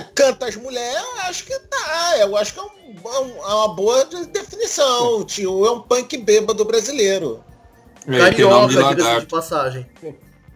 canta 0.00 0.46
as 0.46 0.56
mulheres, 0.56 1.02
eu 1.02 1.20
acho 1.22 1.44
que 1.44 1.58
tá. 1.58 2.14
Eu 2.18 2.36
acho 2.36 2.54
que 2.54 2.60
é, 2.60 2.62
um- 2.62 2.68
é 3.12 3.18
um- 3.20 3.36
é 3.50 3.54
uma 3.54 3.68
boa 3.74 4.04
de- 4.04 4.26
definição. 4.26 5.18
O 5.20 5.24
tio 5.24 5.64
é 5.66 5.70
um 5.70 5.80
punk 5.80 6.16
bêbado 6.18 6.64
brasileiro. 6.64 7.42
É, 8.06 8.30
tem 8.32 8.44
nome 8.44 8.68
de 8.68 8.74
Carioca, 8.74 8.94
de 8.96 9.02
lagarto. 9.02 9.26
passagem. 9.28 9.86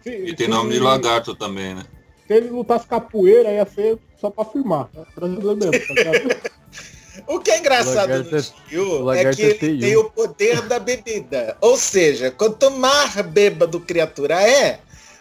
Se, 0.03 0.09
E 0.09 0.35
tem 0.35 0.45
se- 0.45 0.51
nome 0.51 0.73
de 0.73 0.79
lagarto 0.79 1.35
também, 1.35 1.75
né? 1.75 1.83
Se 2.27 2.33
ele 2.33 2.49
lutasse 2.49 2.85
capoeira, 2.87 3.51
ia 3.51 3.65
ser 3.65 3.97
só 4.21 4.29
pra 4.29 4.45
firmar. 4.45 4.87
É 4.95 5.19
brasileiro 5.19 5.57
mesmo, 5.57 5.95
tá? 5.95 6.51
O 7.27 7.39
que 7.39 7.51
é 7.51 7.59
engraçado 7.59 8.07
no 8.09 8.37
é- 8.37 8.41
tio 8.69 9.11
é 9.11 9.33
que 9.33 9.41
é 9.41 9.45
ele 9.45 9.79
tem 9.81 9.97
o 9.97 10.09
poder 10.09 10.61
da 10.61 10.79
bebida. 10.79 11.57
Ou 11.59 11.75
seja, 11.75 12.31
quanto 12.31 12.71
mais 12.71 13.15
bêbado 13.25 13.79
criatura 13.79 14.41
é, 14.41 14.79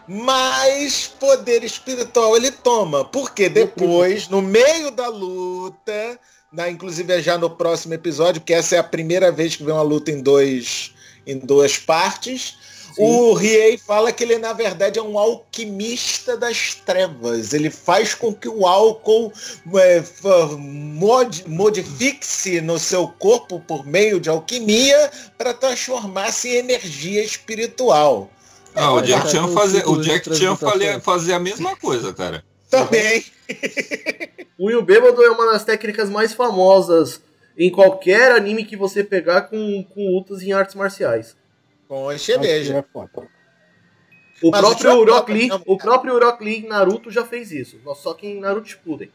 mais 0.09 1.07
poder 1.07 1.63
espiritual 1.63 2.37
ele 2.37 2.51
toma. 2.51 3.05
Porque 3.05 3.49
depois, 3.49 4.29
no 4.29 4.41
meio 4.41 4.91
da 4.91 5.09
luta, 5.09 6.19
na, 6.51 6.71
inclusive 6.71 7.13
é 7.13 7.21
já 7.21 7.37
no 7.37 7.51
próximo 7.51 7.93
episódio, 7.95 8.41
que 8.41 8.55
essa 8.55 8.77
é 8.77 8.79
a 8.79 8.85
primeira 8.85 9.31
vez 9.31 9.55
que 9.55 9.63
vem 9.63 9.75
uma 9.75 9.83
luta 9.83 10.11
em 10.11 10.21
dois 10.23 10.95
em 11.27 11.39
duas 11.39 11.77
partes. 11.77 12.57
O 13.01 13.33
Riei 13.35 13.79
fala 13.79 14.11
que 14.11 14.25
ele, 14.25 14.39
na 14.39 14.53
verdade, 14.53 14.99
é 14.99 15.03
um 15.03 15.17
alquimista 15.17 16.37
das 16.37 16.75
trevas. 16.75 17.53
Ele 17.53 17.71
faz 17.71 18.13
com 18.13 18.35
que 18.35 18.49
o 18.49 18.67
álcool 18.67 19.33
é, 19.77 20.03
mod- 20.59 21.45
modifique-se 21.47 22.61
no 22.61 22.77
seu 22.77 23.07
corpo 23.07 23.61
por 23.61 23.87
meio 23.87 24.19
de 24.19 24.29
alquimia 24.29 25.13
para 25.37 25.55
transformar-se 25.55 26.49
em 26.49 26.57
energia 26.57 27.23
espiritual. 27.23 28.29
Ah, 28.75 28.93
o 28.93 29.03
Jack 29.03 29.31
Chan 29.31 29.49
fazia, 29.49 29.89
o 29.89 30.01
Jack 30.01 30.35
Chan 30.37 30.57
fazia, 30.57 31.01
fazia 31.01 31.37
a 31.37 31.41
mesma 31.41 31.77
coisa, 31.77 32.13
cara. 32.13 32.45
Também. 32.71 33.25
O 34.59 34.67
Will 34.67 34.83
Bêbado 34.83 35.23
é 35.23 35.31
uma 35.31 35.53
das 35.53 35.65
técnicas 35.65 36.11
mais 36.11 36.35
famosas 36.35 37.23
em 37.57 37.71
qualquer 37.71 38.33
anime 38.33 38.65
que 38.65 38.77
você 38.77 39.05
pegar 39.05 39.43
com, 39.43 39.85
com 39.85 40.17
lutas 40.17 40.43
em 40.43 40.53
artes 40.53 40.75
marciais. 40.75 41.37
Com 41.87 42.19
cerveja. 42.19 42.85
é. 42.95 43.39
O 44.43 44.51
Mas 44.51 44.61
próprio 44.61 44.93
o 44.93 45.05
Rock 45.05 45.33
Lee, 45.33 45.49
não, 45.49 45.63
o 45.65 45.79
próprio 45.79 46.19
Rock 46.19 46.45
Lee 46.45 46.67
Naruto 46.67 47.11
já 47.11 47.25
fez 47.25 47.53
isso, 47.53 47.77
só 47.97 48.15
que 48.15 48.27
em 48.27 48.41
Naruto 48.41 48.69
Shippuden. 48.69 49.11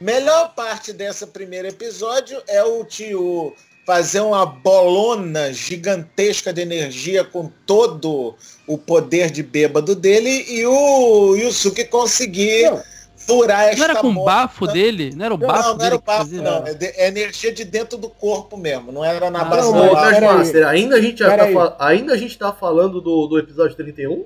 Melhor 0.00 0.54
parte 0.54 0.92
desse 0.92 1.26
primeiro 1.26 1.68
episódio 1.68 2.42
é 2.48 2.62
o 2.64 2.84
tio 2.84 3.54
fazer 3.84 4.20
uma 4.20 4.46
bolona 4.46 5.52
gigantesca 5.52 6.52
de 6.52 6.60
energia 6.60 7.24
com 7.24 7.50
todo 7.66 8.34
o 8.66 8.78
poder 8.78 9.30
de 9.30 9.42
bêbado 9.42 9.94
dele 9.94 10.44
e 10.48 10.64
o 10.66 11.34
Yusuke 11.34 11.84
conseguir 11.86 12.70
Não, 12.70 12.80
furar 13.16 13.64
esta 13.68 13.76
Não 13.78 13.84
era 13.90 14.00
com 14.00 14.08
o 14.08 14.24
bafo 14.24 14.66
dele? 14.68 15.10
Não 15.16 15.24
era 15.24 15.34
o 15.34 15.38
Não, 15.38 15.46
bafo 15.48 15.62
não, 15.62 15.68
não 15.70 15.76
dele 15.78 15.86
era 15.88 15.96
o 15.96 16.00
bafo, 16.00 16.18
fazia? 16.20 16.42
não. 16.42 16.66
É, 16.66 16.74
de- 16.74 16.86
é 16.86 17.08
energia 17.08 17.52
de 17.52 17.64
dentro 17.64 17.98
do 17.98 18.08
corpo 18.08 18.56
mesmo. 18.56 18.92
Não 18.92 19.04
era 19.04 19.30
na 19.30 19.40
Ah, 19.40 19.44
base 19.46 19.62
não, 19.66 19.72
do 19.72 19.78
mas 19.78 19.90
Ô, 19.90 19.94
bafo. 19.94 20.04
pera 20.10 20.16
aí. 20.16 20.20
Nerdmaster, 20.36 20.66
ainda 20.68 20.96
a 20.96 21.00
gente 21.00 21.18
já 21.18 21.36
tá, 21.36 21.44
aí. 21.44 21.54
fa- 21.54 21.76
ainda 21.80 22.12
a 22.12 22.16
gente 22.16 22.38
tá 22.38 22.52
falando 22.52 23.00
do, 23.00 23.26
do 23.26 23.38
episódio 23.38 23.74
31? 23.76 24.24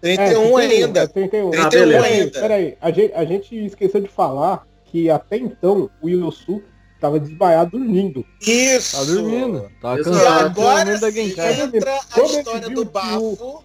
31 0.00 0.56
ainda. 0.56 1.00
É 1.00 1.06
31. 1.06 1.48
Ah, 1.48 1.68
31 1.68 1.70
beleza. 1.70 2.00
Peraí, 2.02 2.20
ainda. 2.20 2.40
peraí, 2.40 2.76
a 2.80 2.90
gente, 2.90 3.12
a 3.14 3.24
gente 3.24 3.66
esqueceu 3.66 4.00
de 4.00 4.08
falar 4.08 4.66
que 4.84 5.08
até 5.10 5.36
então 5.36 5.88
o 6.02 6.08
Yosuke 6.08 6.64
tava 7.06 7.20
desmaiado 7.20 7.78
dormindo. 7.78 8.24
Isso. 8.40 8.96
Tá 8.96 9.04
dormindo. 9.04 9.70
Tá 9.80 9.98
Exato. 9.98 10.16
E 10.16 10.20
cansado. 10.20 10.46
agora 10.46 10.98
sim 10.98 11.30
entra 11.76 11.92
a 11.92 12.24
história 12.24 12.70
do 12.70 12.80
o- 12.82 12.84
bafo. 12.84 13.62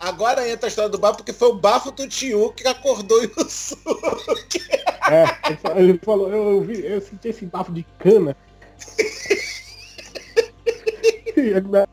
Agora 0.00 0.48
entra 0.48 0.66
a 0.66 0.68
história 0.68 0.90
do 0.90 0.98
bafo, 0.98 1.16
porque 1.18 1.32
foi 1.32 1.48
o 1.48 1.54
bafo 1.54 1.90
do 1.90 2.06
tio 2.06 2.52
que 2.52 2.66
acordou 2.68 3.18
o 3.20 3.24
Yusuke. 3.24 4.60
É, 5.10 5.24
ele 5.48 5.56
fa- 5.56 5.74
ele 5.76 6.00
falou, 6.04 6.28
eu, 6.30 6.52
eu, 6.52 6.60
vi, 6.62 6.84
eu 6.84 7.00
senti 7.00 7.28
esse 7.28 7.46
bafo 7.46 7.72
de 7.72 7.86
cana. 7.98 8.36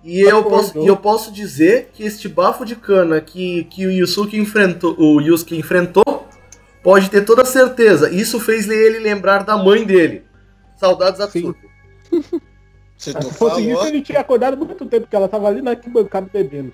E 0.03 0.21
eu, 0.21 0.43
posso, 0.43 0.77
e 0.79 0.87
eu 0.87 0.97
posso 0.97 1.31
dizer 1.31 1.89
que 1.93 2.03
este 2.03 2.27
bafo 2.29 2.63
de 2.65 2.75
cana 2.75 3.19
que, 3.21 3.63
que 3.65 3.85
o 3.85 3.91
Yusuke 3.91 4.37
enfrentou, 4.37 4.95
o 4.99 5.19
Yusuke 5.19 5.57
enfrentou, 5.57 6.03
pode 6.83 7.09
ter 7.09 7.23
toda 7.25 7.43
certeza. 7.45 8.09
Isso 8.09 8.39
fez 8.39 8.69
ele 8.69 8.99
lembrar 8.99 9.43
da 9.43 9.57
mãe 9.57 9.83
dele. 9.83 10.23
Saudades 10.81 11.21
Atsuko. 11.21 11.55
Se 12.97 13.11
Se 13.11 13.13
tu 13.13 13.29
fosse 13.33 13.61
isso, 13.69 13.85
ele 13.85 14.01
tinha 14.01 14.19
acordado 14.19 14.57
muito 14.57 14.85
tempo, 14.87 15.01
porque 15.03 15.15
ela 15.15 15.27
tava 15.29 15.47
ali 15.47 15.61
na 15.61 15.71
arquibancada 15.71 16.27
bebendo. 16.33 16.73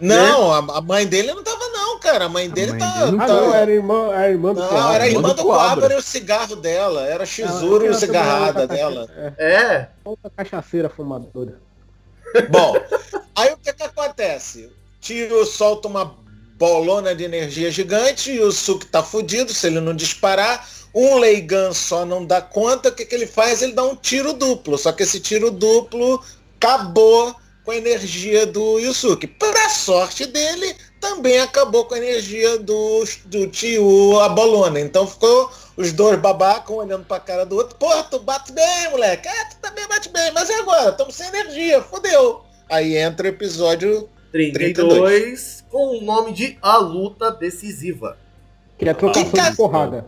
Não, 0.00 0.52
a, 0.52 0.78
a 0.78 0.80
mãe 0.80 1.06
dele 1.06 1.32
não 1.34 1.42
tava 1.42 1.68
não, 1.68 1.98
cara. 2.00 2.24
A 2.24 2.28
mãe 2.28 2.48
dele 2.50 2.72
mãe 2.72 2.80
tá... 2.80 3.04
dele 3.04 3.12
não 3.16 3.20
Ah, 3.24 3.26
tá- 3.26 3.32
não, 3.34 3.54
era 3.54 3.70
irmã, 3.72 4.12
era 4.12 4.30
irmã 4.30 4.54
do 4.54 4.60
Não, 4.60 4.68
Coabra. 4.68 4.94
era 4.94 5.04
a 5.04 5.08
irmã 5.08 5.28
do 5.34 5.42
Coabra. 5.42 5.94
E 5.94 5.96
o 5.96 6.02
cigarro 6.02 6.56
dela. 6.56 7.06
Era 7.06 7.24
Shizuru 7.26 7.86
e 7.86 7.88
o 7.90 7.94
cigarrada 7.94 8.66
dela. 8.66 9.08
É, 9.38 9.54
É, 9.54 9.88
outra 10.04 10.30
cachaceira 10.36 10.88
fumadora. 10.88 11.58
Bom, 12.50 12.74
aí 13.36 13.52
o 13.52 13.56
que 13.56 13.72
que 13.72 13.82
acontece? 13.84 14.70
Tio 15.00 15.44
solta 15.44 15.86
uma 15.88 16.16
bolona 16.56 17.14
de 17.14 17.22
energia 17.24 17.70
gigante 17.70 18.32
e 18.32 18.40
o 18.40 18.50
Suki 18.50 18.86
tá 18.86 19.02
fudido 19.02 19.52
se 19.52 19.66
ele 19.68 19.80
não 19.80 19.94
disparar. 19.94 20.68
Um 20.94 21.18
Leigan 21.18 21.72
só 21.72 22.04
não 22.04 22.24
dá 22.24 22.40
conta. 22.40 22.88
O 22.88 22.92
que, 22.92 23.04
que 23.04 23.14
ele 23.14 23.26
faz? 23.26 23.62
Ele 23.62 23.72
dá 23.72 23.82
um 23.82 23.96
tiro 23.96 24.32
duplo. 24.32 24.78
Só 24.78 24.92
que 24.92 25.02
esse 25.02 25.18
tiro 25.18 25.50
duplo 25.50 26.22
acabou 26.56 27.34
com 27.64 27.70
a 27.70 27.76
energia 27.76 28.46
do 28.46 28.78
Yusuke. 28.78 29.26
Para 29.26 29.68
sorte 29.70 30.26
dele, 30.26 30.76
também 31.00 31.40
acabou 31.40 31.86
com 31.86 31.94
a 31.94 31.98
energia 31.98 32.58
do, 32.58 33.04
do 33.24 33.48
tio 33.48 34.20
a 34.20 34.28
bolona. 34.28 34.78
Então 34.78 35.06
ficou 35.06 35.50
os 35.76 35.92
dois 35.92 36.18
babacas 36.20 36.70
um 36.70 36.78
olhando 36.78 37.04
pra 37.04 37.18
cara 37.18 37.44
do 37.44 37.56
outro. 37.56 37.76
Porra, 37.76 38.04
tu 38.04 38.20
bate 38.20 38.52
bem, 38.52 38.90
moleque. 38.90 39.26
É, 39.26 39.44
tu 39.46 39.56
também 39.60 39.88
bate 39.88 40.08
bem. 40.10 40.30
Mas 40.32 40.48
e 40.48 40.52
agora? 40.52 40.90
Estamos 40.90 41.14
sem 41.14 41.26
energia. 41.26 41.82
Fudeu. 41.82 42.44
Aí 42.70 42.96
entra 42.96 43.26
o 43.26 43.30
episódio 43.30 44.08
32, 44.30 45.64
com 45.70 45.98
o 45.98 46.00
nome 46.00 46.32
de 46.32 46.58
A 46.60 46.76
Luta 46.78 47.30
Decisiva. 47.30 48.18
Que 48.78 48.88
é 48.88 48.94
trocação 48.94 49.30
Que 49.30 49.50
de 49.50 49.56
porrada. 49.56 50.04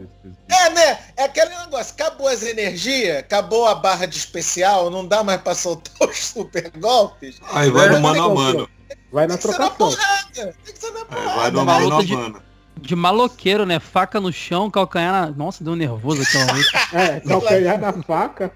É, 0.49 0.71
né? 0.71 0.99
É 1.17 1.25
aquele 1.25 1.51
negócio. 1.57 1.95
Acabou 1.95 2.27
as 2.29 2.43
energias, 2.43 3.19
acabou 3.19 3.67
a 3.67 3.75
barra 3.75 4.07
de 4.07 4.17
especial, 4.17 4.91
não 4.91 5.07
dá 5.07 5.23
mais 5.23 5.41
pra 5.41 5.55
soltar 5.55 5.95
os 6.09 6.19
super 6.19 6.71
golpes. 6.79 7.39
Aí 7.53 7.71
vai 7.71 7.87
É, 7.87 7.91
no 7.91 8.01
mano 8.01 8.23
a 8.25 8.35
mano. 8.35 8.69
Vai 9.13 9.27
na 9.27 9.37
Tem 9.39 9.49
que 9.51 9.55
ser 9.57 9.61
na 9.61 9.71
trocação. 9.71 9.97
porrada. 9.97 10.57
Tem 10.65 10.75
que 10.75 10.79
ser 10.79 10.91
na 10.91 10.99
Aí 11.01 11.07
vai 11.09 11.25
porrada. 11.25 11.51
no 11.53 11.65
mano 11.65 11.95
a 11.97 12.03
mano. 12.03 12.43
De 12.79 12.95
maloqueiro, 12.95 13.65
né? 13.65 13.81
Faca 13.81 14.21
no 14.21 14.31
chão, 14.33 14.71
calcanhar 14.71 15.11
na... 15.13 15.31
Nossa, 15.31 15.65
deu 15.65 15.75
nervoso 15.75 16.21
aquela 16.23 16.53
luta. 16.53 16.79
É, 16.93 17.21
calcanhar 17.21 17.81
na 17.81 17.93
faca. 18.03 18.53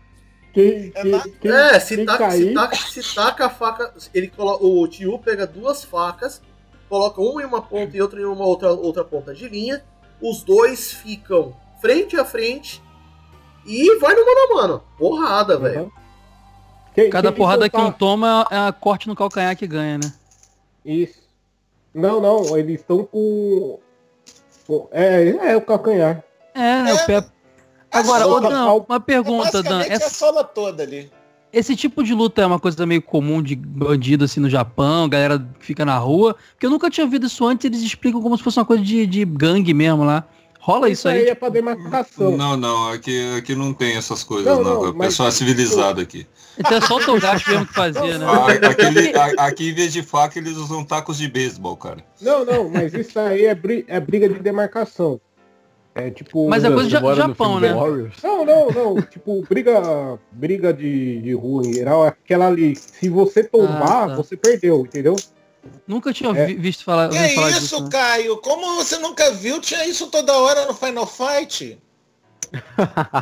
Quem, 0.52 0.92
É 0.94 1.02
quem, 1.02 1.20
quem, 1.40 1.50
é, 1.52 1.80
se 1.80 1.96
quem 1.96 2.04
taca, 2.04 2.18
cair, 2.28 2.48
se, 2.48 2.54
taca, 2.54 2.76
se 2.76 3.14
taca 3.14 3.46
a 3.46 3.50
faca. 3.50 3.94
Ele 4.12 4.28
colo- 4.28 4.58
o 4.60 4.86
Tio 4.88 5.18
pega 5.20 5.46
duas 5.46 5.84
facas, 5.84 6.42
coloca 6.88 7.20
uma 7.22 7.40
em 7.40 7.46
uma 7.46 7.62
ponta 7.62 7.96
e 7.96 8.02
outra 8.02 8.20
em 8.20 8.24
uma 8.24 8.44
outra, 8.44 8.70
outra 8.72 9.04
ponta 9.04 9.32
de 9.32 9.48
linha. 9.48 9.82
Os 10.22 10.42
dois 10.42 10.92
ficam 10.92 11.54
frente 11.80 12.16
a 12.16 12.24
frente 12.24 12.82
e 13.66 13.98
vai 13.98 14.14
no 14.14 14.24
mano 14.24 14.40
a 14.40 14.54
mano. 14.54 14.84
Porrada, 14.98 15.58
velho. 15.58 15.82
Uhum. 15.84 15.90
Quem- 16.94 17.10
Cada 17.10 17.28
quem 17.30 17.36
porrada 17.38 17.68
que 17.68 17.76
um 17.76 17.92
toma 17.92 18.46
é 18.50 18.56
a 18.68 18.72
corte 18.72 19.06
no 19.08 19.14
calcanhar 19.14 19.56
que 19.56 19.66
ganha, 19.66 19.98
né? 19.98 20.12
Isso. 20.84 21.20
Não, 21.94 22.20
não, 22.20 22.56
eles 22.58 22.80
estão 22.80 23.04
com. 23.04 23.78
É, 24.92 25.28
é 25.52 25.56
o 25.56 25.60
calcanhar. 25.62 26.22
É, 26.54 26.82
né, 26.82 26.94
o 26.94 27.06
pé. 27.06 27.24
Agora, 27.92 28.26
ô, 28.26 28.40
Dan, 28.40 28.72
uma 28.88 29.00
pergunta, 29.00 29.62
Dan. 29.62 29.78
Basicamente 29.78 29.88
é 29.90 29.92
a 29.92 29.96
Essa- 29.96 30.10
sola 30.14 30.44
toda 30.44 30.82
ali. 30.82 31.10
Esse 31.52 31.74
tipo 31.76 32.02
de 32.04 32.14
luta 32.14 32.42
é 32.42 32.46
uma 32.46 32.58
coisa 32.60 32.84
meio 32.86 33.02
comum 33.02 33.42
de 33.42 33.56
bandido 33.56 34.24
assim 34.24 34.40
no 34.40 34.48
Japão, 34.50 35.08
galera 35.08 35.38
que 35.58 35.66
fica 35.66 35.84
na 35.84 35.96
rua. 35.98 36.36
Porque 36.52 36.66
eu 36.66 36.70
nunca 36.70 36.88
tinha 36.90 37.04
ouvido 37.04 37.26
isso 37.26 37.44
antes, 37.46 37.64
eles 37.64 37.82
explicam 37.82 38.20
como 38.22 38.36
se 38.36 38.42
fosse 38.42 38.58
uma 38.58 38.64
coisa 38.64 38.82
de, 38.82 39.06
de 39.06 39.24
gangue 39.24 39.74
mesmo 39.74 40.04
lá. 40.04 40.24
Rola 40.62 40.90
isso, 40.90 41.08
aí? 41.08 41.24
é 41.26 41.34
pra 41.34 41.48
demarcação. 41.48 42.36
Não, 42.36 42.54
não, 42.54 42.90
aqui, 42.92 43.34
aqui 43.38 43.54
não 43.54 43.72
tem 43.72 43.96
essas 43.96 44.22
coisas, 44.22 44.44
Não, 44.44 44.62
não. 44.62 44.82
não, 44.82 44.90
o 44.90 44.94
mas- 44.94 45.08
pessoal 45.08 45.30
é 45.30 45.32
civilizado 45.32 46.02
aqui. 46.02 46.26
Então 46.58 46.76
é 46.76 46.80
só 46.82 46.96
o 46.98 47.00
Togashi 47.04 47.48
mesmo 47.48 47.66
que 47.66 47.72
fazia, 47.72 48.18
né? 48.18 48.26
Ah, 48.28 48.68
aquele- 48.70 49.16
a- 49.16 49.46
aqui, 49.46 49.70
em 49.70 49.74
vez 49.74 49.90
de 49.90 50.02
faca, 50.02 50.38
eles 50.38 50.58
usam 50.58 50.84
tacos 50.84 51.16
de 51.16 51.28
beisebol, 51.28 51.78
cara. 51.78 52.04
Não, 52.20 52.44
não, 52.44 52.68
mas 52.68 52.92
isso 52.92 53.18
aí 53.18 53.46
é, 53.46 53.54
bri- 53.54 53.86
é 53.88 53.98
briga 53.98 54.28
de 54.28 54.38
demarcação. 54.38 55.18
É 55.94 56.08
tipo. 56.10 56.48
Mas 56.48 56.62
é 56.64 56.68
coisa 56.70 56.84
de 56.88 57.14
Japão, 57.16 57.58
né? 57.58 57.72
Warriors? 57.72 58.14
Não, 58.22 58.44
não, 58.44 58.68
não. 58.70 59.02
tipo, 59.10 59.42
briga, 59.48 60.18
briga 60.30 60.72
de, 60.72 61.20
de 61.20 61.32
rua 61.34 61.66
em 61.66 61.72
geral 61.74 62.04
é 62.04 62.08
aquela 62.08 62.46
ali. 62.46 62.76
Se 62.76 63.08
você 63.08 63.42
tombar, 63.42 64.04
Ah, 64.04 64.08
tá. 64.08 64.14
você 64.16 64.36
perdeu, 64.36 64.82
entendeu? 64.86 65.16
Nunca 65.86 66.12
tinha 66.12 66.30
É. 66.30 66.46
vi- 66.46 66.54
visto 66.54 66.84
falar, 66.84 67.08
Que 67.08 67.16
ouvido 67.18 67.34
falar 67.34 67.50
isso, 67.50 67.60
disso. 67.60 67.82
né? 67.82 67.88
Caio? 67.90 68.36
Como 68.38 68.76
você 68.76 68.98
nunca 68.98 69.30
viu? 69.32 69.60
Tinha 69.60 69.84
isso 69.86 70.06
toda 70.06 70.32
hora 70.38 70.64
no 70.66 70.72
Final 70.74 71.06
Fight. 71.06 71.78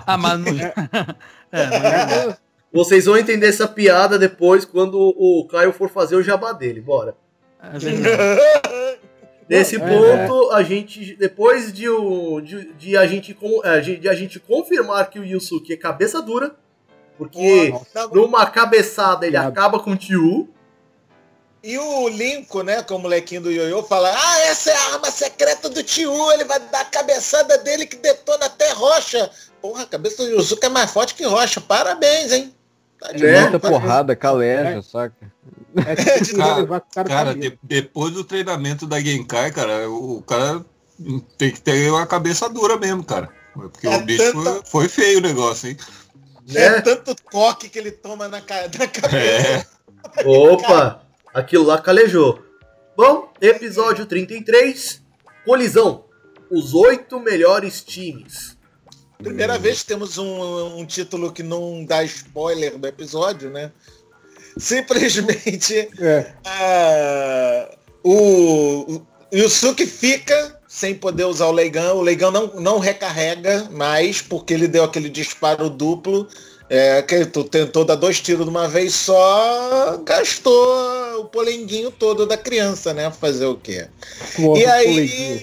Ah, 0.06 0.16
mas 0.16 0.38
não... 0.38 0.46
é, 1.50 1.66
mas- 1.66 2.34
É, 2.34 2.36
Vocês 2.72 3.06
vão 3.06 3.16
entender 3.16 3.48
essa 3.48 3.66
piada 3.66 4.18
depois 4.18 4.64
quando 4.66 4.94
o 4.98 5.48
Caio 5.50 5.72
for 5.72 5.88
fazer 5.88 6.16
o 6.16 6.22
jabá 6.22 6.52
dele. 6.52 6.80
Bora. 6.82 7.16
é 7.62 7.78
verdade. 7.78 9.00
Nesse 9.48 9.76
É, 9.76 9.78
ponto, 9.78 10.50
a 10.52 10.62
gente, 10.62 11.16
depois 11.16 11.72
de, 11.72 11.88
o- 11.88 12.40
de, 12.40 12.72
de 12.74 12.96
a 12.96 13.06
gente, 13.06 13.36
é, 13.64 13.80
de 13.80 14.08
a 14.08 14.14
gente 14.14 14.38
confirmar 14.38 15.08
que 15.08 15.18
o 15.18 15.24
Yusuke 15.24 15.72
é 15.72 15.76
cabeça 15.76 16.20
dura, 16.20 16.54
porque 17.16 17.72
numa 18.12 18.46
cabeçada 18.46 19.26
ele 19.26 19.36
acaba 19.36 19.80
com 19.80 19.92
o 19.92 19.96
Tio. 19.96 20.48
E 21.62 21.76
o 21.76 22.08
Linko, 22.08 22.62
né, 22.62 22.82
que 22.82 22.92
é 22.92 22.96
o 22.96 22.98
molequinho 23.00 23.40
do 23.40 23.50
Yoyo, 23.50 23.82
fala: 23.82 24.10
Ah, 24.14 24.38
essa 24.42 24.70
é 24.70 24.76
a 24.76 24.92
arma 24.94 25.10
secreta 25.10 25.68
do 25.68 25.82
Tio, 25.82 26.30
ele 26.32 26.44
vai 26.44 26.60
dar 26.60 26.82
a 26.82 26.84
cabeçada 26.84 27.58
dele 27.58 27.84
que 27.86 27.96
detona 27.96 28.46
até 28.46 28.70
rocha. 28.72 29.28
Porra, 29.60 29.82
a 29.82 29.86
cabeça 29.86 30.22
do 30.22 30.30
Yusuke 30.30 30.66
é 30.66 30.68
mais 30.68 30.90
forte 30.90 31.14
que 31.14 31.24
rocha. 31.24 31.60
Parabéns, 31.60 32.32
hein? 32.32 32.54
Tá 33.00 33.10
de 33.12 33.26
boa, 33.26 33.40
Muita 33.42 33.58
porrada, 33.58 34.14
caleja, 34.14 34.82
saca? 34.82 35.32
É 35.76 36.20
tipo 36.24 36.38
Cara, 36.38 36.56
levar 36.56 36.78
o 36.78 36.94
cara, 36.94 37.08
Cara, 37.08 37.34
de- 37.34 37.58
depois 37.62 38.12
do 38.12 38.24
treinamento 38.24 38.86
da 38.86 39.00
Genkai, 39.00 39.50
cara, 39.50 39.88
o, 39.90 40.22
cara 40.22 40.64
tem 41.36 41.50
que 41.52 41.60
ter 41.60 41.90
uma 41.90 42.06
cabeça 42.06 42.48
dura 42.48 42.76
mesmo, 42.76 43.04
cara. 43.04 43.28
Porque 43.54 43.86
É 43.86 43.96
o 43.96 44.04
bicho 44.04 44.32
tanta- 44.32 44.64
foi, 44.66 44.88
feio 44.88 45.18
o 45.18 45.22
negócio, 45.22 45.68
hein? 45.70 45.76
É 46.54 46.70
Né? 46.70 46.80
tanto 46.80 47.14
toque 47.30 47.68
que 47.68 47.78
ele 47.78 47.90
toma 47.90 48.28
na, 48.28 48.40
ca- 48.40 48.68
na 48.78 48.86
cabeça. 48.88 49.16
É. 49.16 49.66
Opa! 50.24 51.02
Aquilo 51.34 51.64
lá 51.64 51.78
calejou. 51.80 52.42
Bom, 52.96 53.30
episódio 53.40 54.06
33, 54.06 55.02
colisão. 55.44 56.04
Os 56.50 56.72
oito 56.74 57.20
melhores 57.20 57.82
times. 57.82 58.56
Primeira 59.18 59.58
vez 59.58 59.80
que 59.82 59.88
temos 59.88 60.16
um, 60.16 60.78
um 60.78 60.86
título 60.86 61.32
que 61.32 61.42
não 61.42 61.84
dá 61.84 62.02
spoiler 62.04 62.78
do 62.78 62.86
episódio, 62.86 63.50
né? 63.50 63.70
Simplesmente 64.58 65.88
É, 66.00 66.26
ah, 66.44 67.70
o, 68.02 68.96
o 68.96 69.06
Yusuke 69.32 69.86
fica 69.86 70.58
sem 70.68 70.94
poder 70.94 71.24
usar 71.24 71.46
o 71.46 71.52
Leigão. 71.52 71.96
O 71.96 72.02
Leigão 72.02 72.30
não, 72.30 72.48
não 72.54 72.78
recarrega 72.78 73.68
mais 73.70 74.20
porque 74.20 74.54
ele 74.54 74.68
deu 74.68 74.84
aquele 74.84 75.08
disparo 75.08 75.70
duplo. 75.70 76.28
É, 76.70 77.00
que 77.00 77.24
tu 77.24 77.44
tentou 77.44 77.82
dar 77.82 77.94
dois 77.94 78.20
tiros 78.20 78.44
de 78.44 78.50
uma 78.50 78.68
vez 78.68 78.92
só, 78.94 79.96
gastou 80.04 81.22
o 81.22 81.24
polenguinho 81.24 81.90
todo 81.90 82.26
da 82.26 82.36
criança, 82.36 82.92
né? 82.92 83.10
Fazer 83.10 83.46
o 83.46 83.56
quê? 83.56 83.88
E 84.38 84.66
aí, 84.66 84.84
coleguinha. 84.84 85.42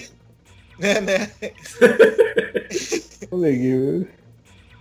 né, 0.78 1.00
né? 1.00 1.30
coleguinha. 3.28 4.06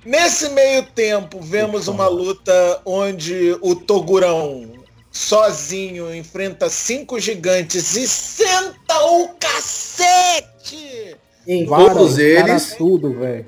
Nesse 0.06 0.50
meio 0.50 0.84
tempo, 0.84 1.40
vemos 1.42 1.88
uma 1.88 2.08
luta 2.08 2.80
onde 2.86 3.58
o 3.60 3.76
Togurão 3.76 4.74
sozinho 5.12 6.14
enfrenta 6.14 6.70
cinco 6.70 7.20
gigantes 7.20 7.96
e 7.96 8.08
senta 8.08 9.04
o 9.04 9.30
cacete! 9.40 11.18
Em 11.48 11.66
todos 11.66 12.14
os 12.14 12.20
eles. 12.20 12.76
tudo, 12.76 13.18
velho. 13.18 13.46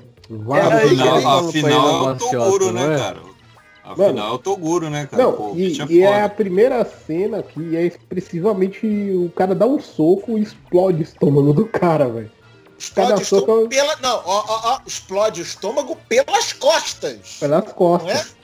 Afinal, 0.50 1.38
afinal 1.38 2.10
é 2.10 2.14
Toguro, 2.16 2.72
né, 2.72 2.94
é? 2.94 2.98
cara? 2.98 3.20
Afinal 3.84 4.32
é 4.32 4.34
o 4.34 4.38
Toguro, 4.38 4.90
né, 4.90 5.08
cara? 5.08 5.22
Não, 5.22 5.32
Pô, 5.32 5.52
e, 5.54 5.80
é 5.80 5.86
e 5.88 6.00
é 6.02 6.22
a 6.22 6.28
primeira 6.28 6.84
cena 6.84 7.40
que 7.40 7.76
é 7.76 7.86
expressivamente 7.86 8.84
o 8.86 9.30
cara 9.30 9.54
dá 9.54 9.64
um 9.64 9.80
soco 9.80 10.36
e 10.36 10.42
explode 10.42 10.98
o 10.98 11.02
estômago 11.02 11.52
do 11.52 11.66
cara, 11.66 12.08
velho. 12.08 12.30
Explode 12.78 13.12
o 13.14 13.22
estômago 13.22 13.46
soco- 13.52 13.68
pela. 13.68 13.96
Não, 13.96 14.16
ó, 14.24 14.44
ó, 14.46 14.60
ó, 14.74 14.80
explode 14.86 15.40
o 15.40 15.42
estômago 15.42 15.96
pelas 16.08 16.52
costas. 16.52 17.36
Pelas 17.40 17.64
Não 17.64 17.70
é? 17.70 17.74
costas. 17.74 18.36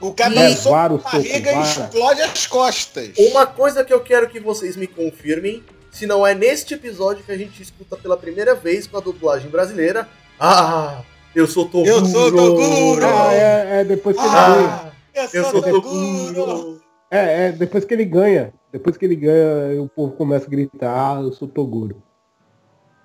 O 0.00 0.12
cara 0.14 0.32
E- 0.32 0.34
dá 0.34 0.40
um 0.50 0.56
soco 0.56 0.76
na 0.76 0.88
barriga 1.10 1.52
e 1.52 1.62
explode 1.62 2.22
as 2.22 2.46
costas. 2.46 3.10
Uma 3.18 3.46
coisa 3.46 3.84
que 3.84 3.92
eu 3.92 4.00
quero 4.00 4.28
que 4.28 4.38
vocês 4.40 4.76
me 4.76 4.86
confirmem, 4.86 5.62
se 5.90 6.06
não 6.06 6.26
é 6.26 6.34
neste 6.34 6.74
episódio 6.74 7.24
que 7.24 7.32
a 7.32 7.36
gente 7.36 7.62
escuta 7.62 7.96
pela 7.96 8.16
primeira 8.16 8.54
vez 8.54 8.86
com 8.86 8.96
a 8.96 9.00
dublagem 9.00 9.50
brasileira. 9.50 10.08
Ah, 10.38 11.02
eu 11.34 11.46
sou 11.46 11.64
Toguro. 11.66 11.88
Eu 11.90 12.04
sou 12.06 12.30
Toguro! 12.30 13.04
Ah, 13.06 13.32
é, 13.34 13.80
é 13.80 13.84
depois 13.84 14.16
que 14.16 14.22
ele 14.22 14.30
ganha. 14.30 14.92
Ah, 15.16 15.28
eu 15.34 15.44
sou 15.44 15.62
Toguro. 15.62 16.80
É, 17.10 17.46
é 17.48 17.52
depois 17.52 17.84
que 17.84 17.92
ele 17.94 18.04
ganha. 18.04 18.52
Depois 18.72 18.96
que 18.96 19.04
ele 19.04 19.16
ganha, 19.16 19.82
o 19.82 19.88
povo 19.88 20.12
começa 20.12 20.46
a 20.46 20.48
gritar, 20.48 21.16
ah, 21.18 21.20
eu 21.20 21.32
sou 21.32 21.48
Toguro. 21.48 22.02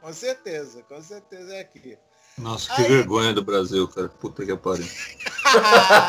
Com 0.06 0.14
certeza, 0.14 0.84
com 0.84 1.01
certeza 1.01 1.56
é 1.56 1.62
aqui. 1.62 1.97
Nossa, 2.38 2.76
que 2.76 2.82
Ai. 2.84 2.88
vergonha 2.89 3.34
do 3.34 3.43
Brasil, 3.43 3.88
cara. 3.88 4.08
Puta 4.08 4.45
que 4.45 4.56
pariu. 4.56 4.86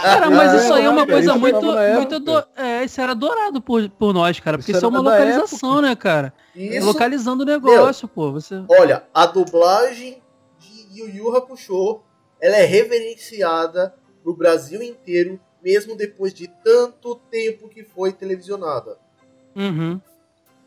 Cara, 0.03 0.29
mas 0.29 0.53
isso 0.65 0.75
aí 0.75 0.85
é 0.85 0.91
uma 0.91 1.03
É, 1.03 1.07
coisa 1.07 1.31
isso 1.31 1.39
muito. 1.39 1.63
muito 1.63 2.21
do... 2.21 2.45
É, 2.57 2.85
isso 2.85 3.01
era 3.01 3.13
adorado 3.13 3.63
por, 3.63 3.89
por 3.89 4.13
nós, 4.13 4.39
cara. 4.39 4.59
Porque 4.59 4.73
Isso 4.73 4.79
isso, 4.79 4.85
é 4.85 4.89
uma 4.89 5.01
localização, 5.01 5.81
né, 5.81 5.97
cara? 5.97 6.35
Isso, 6.55 6.85
Localizando 6.85 7.43
o 7.43 7.47
negócio, 7.47 8.07
pô. 8.07 8.33
Você. 8.33 8.63
olha, 8.69 9.05
a 9.15 9.25
dublagem 9.25 10.23
de 10.59 11.01
Yu 11.01 11.09
Yu 11.09 11.35
Hakusho, 11.35 12.03
ela 12.39 12.57
é 12.57 12.65
reverenciada 12.67 13.95
no 14.23 14.35
Brasil 14.35 14.83
inteiro, 14.83 15.41
mesmo 15.63 15.97
depois 15.97 16.35
de 16.35 16.49
tanto 16.63 17.15
tempo 17.31 17.67
que 17.67 17.83
foi 17.83 18.13
televisionada. 18.13 18.99
Uhum. 19.55 19.99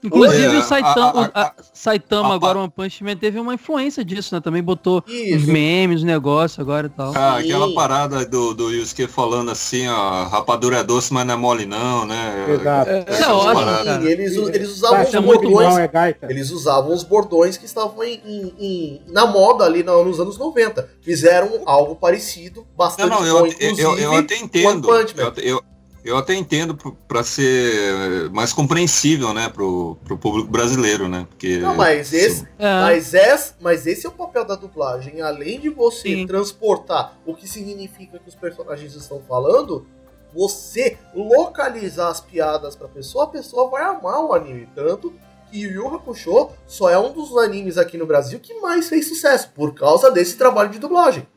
Inclusive 0.02 0.48
Olha, 0.48 0.60
o 0.60 0.64
Saitama, 0.64 1.32
a- 1.34 1.42
a- 1.42 1.48
a- 1.48 1.54
Saitama 1.74 2.30
a- 2.30 2.36
agora, 2.36 2.58
o 2.58 2.62
One 2.62 2.72
Punch 2.74 3.04
Man, 3.04 3.18
teve 3.18 3.38
uma 3.40 3.54
influência 3.54 4.04
disso, 4.04 4.34
né? 4.34 4.40
Também 4.40 4.64
botou 4.64 5.04
os 5.06 5.44
memes, 5.46 5.98
os 5.98 6.04
negócios 6.04 6.58
agora 6.60 6.88
e 6.88 6.90
tal. 6.90 7.12
Ah, 7.16 7.38
aquela 7.38 7.74
parada 7.74 8.26
do, 8.26 8.54
do 8.54 8.72
Yusuke 8.72 9.08
falando 9.08 9.52
assim, 9.52 9.88
ó, 9.90 10.24
rapadura 10.24 10.78
é 10.78 10.84
doce, 10.84 11.14
mas 11.14 11.26
não 11.26 11.34
é 11.34 11.38
mole 11.38 11.66
não, 11.66 12.06
né? 12.06 12.46
Exato. 12.50 12.90
É 12.92 13.04
Essas 13.08 13.28
ótimo, 13.28 14.08
eles, 14.08 14.36
eles 14.38 14.70
usavam 14.70 15.02
os 15.02 15.12
bordões. 15.16 15.78
é. 15.78 16.16
Eles 16.30 16.50
usavam 16.52 16.94
os 16.94 17.04
bordões 17.04 17.58
que 17.58 17.66
estavam 17.66 18.04
em, 18.04 18.22
em- 18.26 18.54
em- 18.60 19.02
na 19.12 19.26
moda 19.26 19.66
ali 19.66 19.84
no- 19.84 20.06
nos 20.06 20.20
anos 20.20 20.38
90. 20.38 20.90
Fizeram 21.02 21.64
algo 21.66 21.96
parecido, 21.96 22.62
Não, 22.62 22.76
bastante 22.78 23.10
não, 23.10 23.18
bom, 23.20 23.26
eu, 23.26 23.46
eu, 23.60 23.78
eu, 23.78 23.98
eu 24.00 24.16
até 24.16 24.38
entendo. 24.38 24.88
One 24.90 25.06
Punch 25.06 25.16
Man. 25.18 25.34
Eu, 25.38 25.44
eu, 25.44 25.64
eu 26.10 26.18
até 26.18 26.34
entendo 26.34 26.76
p- 26.76 26.92
pra 27.08 27.24
ser 27.24 28.30
mais 28.32 28.52
compreensível, 28.52 29.34
né, 29.34 29.48
pro, 29.50 29.98
pro 30.04 30.18
público 30.18 30.50
brasileiro, 30.50 31.08
né? 31.08 31.26
Porque. 31.30 31.58
Não, 31.58 31.76
mas 31.76 32.12
esse, 32.14 32.48
É, 32.58 32.82
mas, 32.82 33.14
esse, 33.14 33.54
mas 33.62 33.88
esse 33.88 34.06
é 34.06 34.10
o 34.10 34.12
papel 34.12 34.44
da 34.46 34.56
dublagem. 34.56 35.22
Além 35.22 35.60
de 35.60 35.70
você 35.70 36.16
Sim. 36.16 36.28
transportar 36.28 37.14
o 37.26 37.34
que 37.36 37.48
significa 37.48 38.18
que 38.20 38.28
os 38.28 38.36
personagens 38.36 38.96
estão 38.96 39.22
falando, 39.28 39.86
você 40.34 40.98
localizar 41.16 42.10
as 42.10 42.20
piadas 42.22 42.76
pra 42.76 42.88
pessoa, 42.88 43.26
a 43.26 43.28
pessoa 43.28 43.70
vai 43.70 43.84
amar 43.84 44.24
o 44.24 44.34
anime. 44.34 44.68
Tanto 44.76 45.14
que 45.52 45.60
Yu 45.62 45.72
Yu 45.72 45.96
Hakusho 45.96 46.50
só 46.68 46.90
é 46.90 46.98
um 47.00 47.12
dos 47.12 47.36
animes 47.38 47.78
aqui 47.78 47.98
no 47.98 48.06
Brasil 48.06 48.40
que 48.40 48.54
mais 48.60 48.88
fez 48.90 49.08
sucesso, 49.08 49.50
por 49.56 49.74
causa 49.74 50.12
desse 50.12 50.36
trabalho 50.38 50.70
de 50.70 50.80
dublagem. 50.80 51.28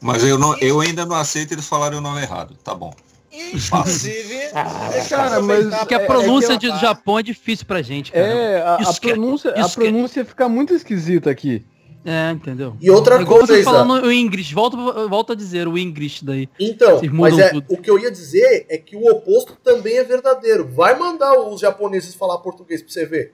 Mas 0.00 0.24
eu, 0.24 0.36
não, 0.36 0.58
eu 0.58 0.80
ainda 0.80 1.06
não 1.06 1.14
aceito 1.14 1.52
eles 1.52 1.66
falarem 1.68 1.96
o 1.98 2.00
nome 2.02 2.20
errado, 2.20 2.56
tá 2.64 2.74
bom. 2.74 2.92
Inclusive, 3.32 4.40
Ah, 4.54 4.90
eu 4.94 5.04
cara, 5.08 5.40
mas 5.40 5.66
porque 5.74 5.94
a 5.94 5.98
pra- 6.00 6.06
pronúncia 6.06 6.52
é 6.52 6.56
de- 6.56 6.66
que 6.66 6.72
do 6.72 6.76
eu- 6.76 6.80
Japão 6.80 7.18
é 7.18 7.22
difícil 7.22 7.66
pra 7.66 7.80
gente, 7.82 8.12
cara. 8.12 8.26
É, 8.26 8.62
a, 8.62 8.74
a 8.76 8.94
que 8.94 9.08
é- 9.08 9.12
pronúncia, 9.14 9.50
a 9.50 9.54
que 9.54 9.60
é- 9.60 9.68
pronúncia 9.68 10.24
fica 10.24 10.48
muito 10.48 10.74
esquisita 10.74 11.30
aqui. 11.30 11.64
É, 12.04 12.32
entendeu? 12.32 12.76
E 12.80 12.90
outra 12.90 13.22
É 13.22 13.24
coisa, 13.24 13.46
você 13.46 13.62
falando 13.62 14.04
o 14.04 14.12
English, 14.12 14.52
volta, 14.52 14.76
volta 15.06 15.34
a 15.34 15.36
dizer 15.36 15.68
o 15.68 15.78
English 15.78 16.24
daí. 16.24 16.48
Então, 16.58 17.00
mas 17.12 17.38
é, 17.38 17.52
o 17.68 17.76
que 17.76 17.88
eu 17.88 17.96
ia 17.98 18.10
dizer 18.10 18.66
é 18.68 18.76
que 18.76 18.96
o 18.96 19.04
oposto 19.08 19.56
também 19.62 19.98
é 19.98 20.04
verdadeiro. 20.04 20.66
Vai 20.68 20.98
mandar 20.98 21.32
os 21.38 21.60
japoneses 21.60 22.14
falar 22.16 22.38
português 22.38 22.82
pra 22.82 22.92
você 22.92 23.06
ver. 23.06 23.32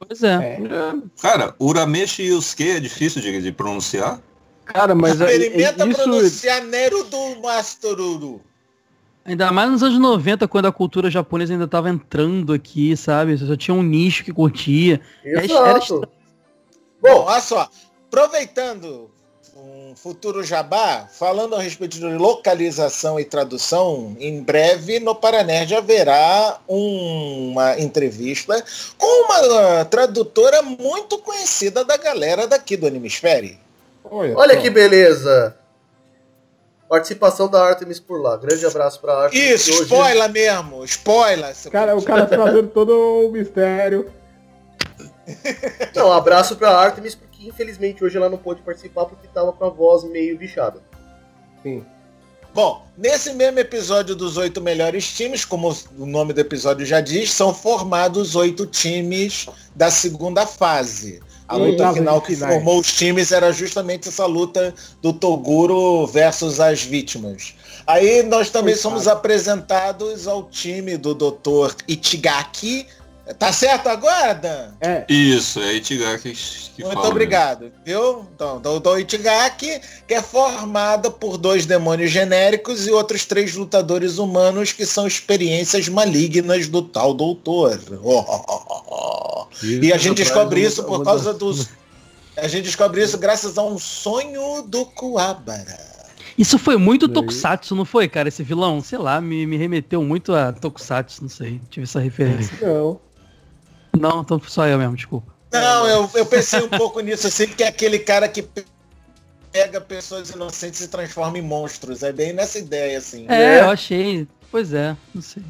Pois 0.00 0.22
é. 0.24 0.34
É. 0.34 0.94
Cara, 1.22 1.54
Urameshi 1.60 2.24
Yusuke 2.24 2.68
é 2.72 2.80
difícil 2.80 3.22
de, 3.22 3.40
de 3.40 3.52
pronunciar. 3.52 4.20
Cara, 4.64 4.94
mas 4.96 5.20
é- 5.20 5.32
Experimenta 5.36 5.86
isso. 5.88 6.02
pronunciar 6.02 6.62
Nero 6.64 7.04
do 7.04 7.40
Mastoruru. 7.40 8.40
Ainda 9.28 9.52
mais 9.52 9.70
nos 9.70 9.82
anos 9.82 9.98
90, 9.98 10.48
quando 10.48 10.66
a 10.66 10.72
cultura 10.72 11.10
japonesa 11.10 11.52
ainda 11.52 11.68
tava 11.68 11.90
entrando 11.90 12.52
aqui, 12.52 12.96
sabe? 12.96 13.36
Só 13.36 13.54
tinha 13.56 13.74
um 13.74 13.82
nicho 13.82 14.24
que 14.24 14.32
curtia. 14.32 15.00
Era- 15.22 15.38
era 15.38 15.44
Exato. 15.44 15.78
estranho. 15.80 16.08
Bom, 17.02 17.24
olha 17.26 17.40
só. 17.40 17.68
Aproveitando 18.08 19.10
um 19.54 19.94
futuro 19.94 20.42
jabá, 20.42 21.06
falando 21.12 21.54
a 21.56 21.60
respeito 21.60 21.98
de 21.98 22.04
localização 22.06 23.20
e 23.20 23.24
tradução, 23.24 24.16
em 24.18 24.42
breve 24.42 24.98
no 24.98 25.14
Paranerd 25.14 25.74
haverá 25.74 26.58
uma 26.66 27.78
entrevista 27.78 28.64
com 28.96 29.24
uma 29.26 29.84
tradutora 29.84 30.62
muito 30.62 31.18
conhecida 31.18 31.84
da 31.84 31.96
galera 31.96 32.46
daqui 32.46 32.76
do 32.76 32.86
Animesfere. 32.86 33.58
Olha, 34.04 34.34
Olha 34.38 34.56
que 34.56 34.70
beleza. 34.70 35.54
Participação 36.88 37.48
da 37.48 37.62
Artemis 37.62 38.00
por 38.00 38.20
lá. 38.20 38.36
Grande 38.36 38.64
abraço 38.64 38.98
pra 39.00 39.24
Artemis. 39.24 39.60
Isso, 39.60 39.70
hoje- 39.72 39.82
spoiler 39.82 40.30
mesmo, 40.30 40.84
spoiler. 40.84 41.54
cara, 41.70 41.96
o 41.96 42.02
cara 42.02 42.26
trazendo 42.26 42.68
todo 42.68 42.92
o 43.26 43.30
mistério. 43.30 44.10
Não, 45.94 46.10
abraço 46.12 46.56
pra 46.56 46.70
Artemis, 46.70 47.14
porque 47.14 47.46
infelizmente 47.46 48.02
hoje 48.02 48.16
ela 48.16 48.28
não 48.30 48.38
pôde 48.38 48.62
participar 48.62 49.04
porque 49.04 49.28
tava 49.28 49.52
com 49.52 49.64
a 49.64 49.68
voz 49.68 50.02
meio 50.04 50.38
bichada. 50.38 50.80
Sim. 51.62 51.84
Bom, 52.54 52.86
nesse 52.96 53.34
mesmo 53.34 53.58
episódio 53.58 54.16
dos 54.16 54.36
oito 54.38 54.60
melhores 54.60 55.12
times, 55.12 55.44
como 55.44 55.76
o 55.98 56.06
nome 56.06 56.32
do 56.32 56.40
episódio 56.40 56.86
já 56.86 57.00
diz, 57.00 57.30
são 57.32 57.52
formados 57.54 58.34
oito 58.34 58.64
times 58.66 59.46
da 59.76 59.90
segunda 59.90 60.46
fase. 60.46 61.20
A 61.48 61.56
luta 61.56 61.94
final 61.94 62.20
que 62.20 62.34
finais. 62.34 62.54
formou 62.54 62.78
os 62.78 62.92
times 62.92 63.32
era 63.32 63.50
justamente 63.52 64.08
essa 64.08 64.26
luta 64.26 64.74
do 65.00 65.12
Toguro 65.12 66.06
versus 66.06 66.60
as 66.60 66.82
vítimas. 66.82 67.54
Aí 67.86 68.22
nós 68.22 68.50
também 68.50 68.74
Coitado. 68.74 68.82
somos 68.82 69.08
apresentados 69.08 70.28
ao 70.28 70.44
time 70.44 70.98
do 70.98 71.14
Dr. 71.14 71.74
Ichigaki. 71.88 72.86
Tá 73.34 73.52
certo 73.52 73.88
agora, 73.88 74.32
Dan? 74.32 74.70
É, 74.80 75.04
Isso, 75.08 75.60
é 75.60 75.74
Itigaki 75.74 76.32
que 76.74 76.82
Muito 76.82 76.94
fala. 76.94 77.08
obrigado, 77.08 77.72
viu? 77.84 78.24
Então, 78.34 78.60
Doutor 78.60 79.00
Itigaki, 79.00 79.80
que 80.06 80.14
é 80.14 80.22
formada 80.22 81.10
por 81.10 81.36
dois 81.36 81.66
demônios 81.66 82.10
genéricos 82.10 82.86
e 82.86 82.92
outros 82.92 83.24
três 83.26 83.54
lutadores 83.54 84.18
humanos 84.18 84.72
que 84.72 84.86
são 84.86 85.06
experiências 85.06 85.88
malignas 85.88 86.68
do 86.68 86.82
tal 86.82 87.12
doutor. 87.12 87.78
E 89.62 89.92
a 89.92 89.96
gente 89.96 90.18
descobre 90.18 90.60
isso 90.62 90.84
por 90.84 91.02
causa 91.02 91.34
dos. 91.34 91.70
A 92.36 92.46
gente 92.46 92.64
descobre 92.64 93.02
isso 93.02 93.18
graças 93.18 93.58
a 93.58 93.62
um 93.64 93.76
sonho 93.76 94.62
do 94.62 94.86
Kuwabara. 94.86 95.76
Isso 96.36 96.56
foi 96.56 96.76
muito 96.76 97.08
Tokusatsu, 97.08 97.74
não 97.74 97.84
foi, 97.84 98.08
cara? 98.08 98.28
Esse 98.28 98.44
vilão, 98.44 98.80
sei 98.80 98.98
lá, 98.98 99.20
me, 99.20 99.44
me 99.44 99.56
remeteu 99.56 100.04
muito 100.04 100.32
a 100.32 100.52
Tokusatsu, 100.52 101.22
não 101.22 101.28
sei. 101.28 101.60
Tive 101.68 101.82
essa 101.84 101.98
referência. 101.98 102.56
não. 102.62 103.00
Não, 103.96 104.20
então 104.20 104.40
só 104.46 104.66
eu 104.66 104.78
mesmo, 104.78 104.96
desculpa. 104.96 105.32
Não, 105.52 105.86
eu, 105.86 106.10
eu 106.14 106.26
pensei 106.26 106.60
um 106.62 106.68
pouco 106.68 107.00
nisso, 107.00 107.26
assim, 107.26 107.46
que 107.46 107.62
é 107.62 107.68
aquele 107.68 107.98
cara 107.98 108.28
que 108.28 108.42
pe- 108.42 108.64
pega 109.50 109.80
pessoas 109.80 110.30
inocentes 110.30 110.80
e 110.82 110.88
transforma 110.88 111.38
em 111.38 111.42
monstros. 111.42 112.02
É 112.02 112.12
bem 112.12 112.32
nessa 112.32 112.58
ideia, 112.58 112.98
assim. 112.98 113.24
É, 113.28 113.60
eu 113.60 113.70
achei. 113.70 114.26
Pois 114.50 114.72
é, 114.74 114.94
não 115.14 115.22
sei. 115.22 115.42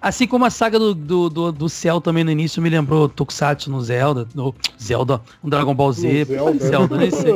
Assim 0.00 0.26
como 0.26 0.44
a 0.44 0.50
saga 0.50 0.80
do, 0.80 0.92
do, 0.94 1.28
do, 1.30 1.52
do 1.52 1.68
céu 1.68 2.00
também 2.00 2.24
no 2.24 2.30
início 2.32 2.60
me 2.60 2.68
lembrou 2.68 3.08
Tokusatsu 3.08 3.70
no 3.70 3.80
Zelda, 3.80 4.26
no 4.34 4.52
Zelda, 4.82 5.20
no 5.40 5.48
Dragon 5.48 5.72
Ball 5.74 5.92
Z, 5.92 6.24
No 6.24 6.24
Zelda. 6.26 6.66
Zelda, 6.66 6.96
nem 6.96 7.10
sei. 7.12 7.32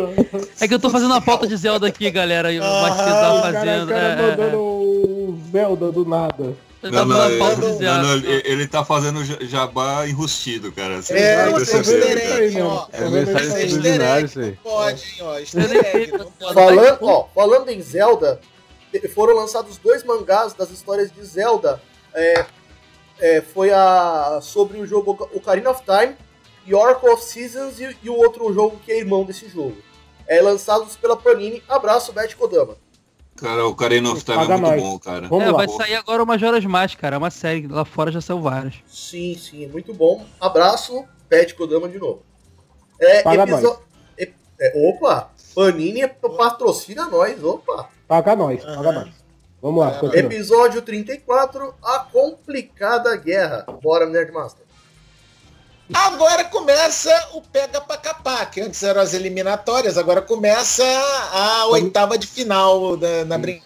É 0.60 0.66
que 0.66 0.74
eu 0.74 0.80
tô 0.80 0.90
fazendo 0.90 1.14
a 1.14 1.20
pauta 1.20 1.46
de 1.46 1.56
Zelda 1.56 1.86
aqui, 1.86 2.10
galera, 2.10 2.50
e 2.52 2.58
o 2.58 2.62
Matheus 2.64 2.96
tava 3.08 3.38
O 3.38 3.42
cara, 3.42 3.50
o 3.50 3.52
fazendo. 3.54 3.88
cara 3.88 4.00
é, 4.00 4.12
é, 4.12 4.30
mandando 4.36 4.58
o 4.58 5.38
Zelda 5.52 5.92
do 5.92 6.04
nada. 6.04 6.54
Eu 6.82 6.90
Não, 6.92 7.04
não, 7.06 7.28
ele, 7.30 7.38
pauta 7.38 7.56
de 7.56 7.60
não, 7.62 7.78
Zelda. 7.78 8.02
não, 8.02 8.12
ele- 8.16 8.42
ele 8.44 8.68
tá 8.68 8.84
fazendo 8.84 9.24
ja- 9.24 9.38
jabá 9.42 10.06
enrustido, 10.06 10.70
cara. 10.72 11.00
Você 11.02 11.14
É, 11.14 11.46
não. 11.46 12.88
É 12.92 12.98
Tô 13.02 13.10
vendo 13.10 13.26
mensagem 13.26 13.46
isso 13.48 13.56
aí. 13.56 13.70
subliminar 13.70 14.24
isso 14.24 14.40
aí. 14.40 14.52
Pode, 14.62 15.02
hein, 15.04 15.16
ó. 15.20 15.34
Eu 15.34 15.40
Easter 15.40 15.68
nem 15.68 15.78
egg, 15.78 16.10
sei, 16.10 16.18
não. 16.18 16.52
Falando, 16.54 16.98
ó, 17.02 17.28
falando 17.34 17.68
em 17.70 17.80
Zelda, 17.82 18.40
foram 19.14 19.34
lançados 19.34 19.78
dois 19.78 20.04
mangás 20.04 20.52
das 20.54 20.70
histórias 20.70 21.10
de 21.10 21.24
Zelda. 21.24 21.80
É, 22.14 22.46
é, 23.18 23.40
foi 23.42 23.72
a 23.72 24.38
sobre 24.42 24.78
o 24.78 24.86
jogo 24.86 25.28
Ocarina 25.34 25.70
of 25.70 25.82
Time 25.82 26.14
e 26.66 26.74
Oracle 26.74 27.08
of 27.10 27.24
Seasons 27.24 27.80
e, 27.80 27.96
e 28.02 28.10
o 28.10 28.14
outro 28.14 28.52
jogo 28.52 28.78
que 28.84 28.92
é 28.92 28.98
irmão 28.98 29.24
desse 29.24 29.48
jogo. 29.48 29.76
É, 30.28 30.40
lançados 30.40 30.96
pela 30.96 31.16
Panini. 31.16 31.62
Abraço, 31.68 32.12
Beth 32.12 32.34
Kodama. 32.36 32.76
Cara, 33.36 33.66
o 33.66 33.74
Karina 33.74 34.10
of 34.12 34.24
Time 34.24 34.36
é 34.44 34.46
muito 34.46 34.60
nós. 34.60 34.82
bom, 34.82 34.98
cara. 34.98 35.28
Vamos 35.28 35.46
É, 35.46 35.50
lá. 35.50 35.56
vai 35.58 35.68
sair 35.68 35.94
agora 35.94 36.22
o 36.22 36.26
Majora's 36.26 36.64
Mask, 36.64 36.98
cara. 36.98 37.16
É 37.16 37.18
uma 37.18 37.30
série, 37.30 37.66
lá 37.66 37.84
fora 37.84 38.10
já 38.10 38.20
saiu 38.20 38.40
várias. 38.40 38.74
Sim, 38.86 39.36
sim, 39.38 39.64
é 39.64 39.68
muito 39.68 39.92
bom. 39.94 40.24
Abraço, 40.40 41.04
Beth 41.28 41.52
Kodama 41.54 41.88
de 41.88 41.98
novo. 41.98 42.22
É, 43.00 43.22
Paga 43.22 43.42
episo- 43.42 43.78
ep- 44.16 44.34
é, 44.60 44.88
opa, 44.90 45.30
Panini 45.54 46.06
patrocina 46.08 47.06
nós, 47.08 47.42
opa. 47.44 47.88
Paga 48.08 48.34
nós, 48.36 48.64
paga 48.64 48.92
nós. 48.92 49.08
Vamos 49.62 49.80
lá, 49.84 49.90
continua. 49.98 50.18
Episódio 50.18 50.82
34, 50.82 51.74
A 51.82 51.98
Complicada 52.00 53.16
Guerra. 53.16 53.64
Bora, 53.82 54.06
Nerdmaster. 54.06 54.64
Agora 55.92 56.44
começa 56.44 57.10
o 57.34 57.40
pega 57.40 57.80
pra 57.80 57.96
capar, 57.96 58.50
que 58.50 58.60
antes 58.60 58.82
eram 58.82 59.00
as 59.00 59.14
eliminatórias, 59.14 59.96
agora 59.96 60.20
começa 60.20 60.82
a 61.32 61.66
oitava 61.66 62.18
de 62.18 62.26
final 62.26 62.96
da, 62.96 63.24
na 63.24 63.38
brin- 63.38 63.62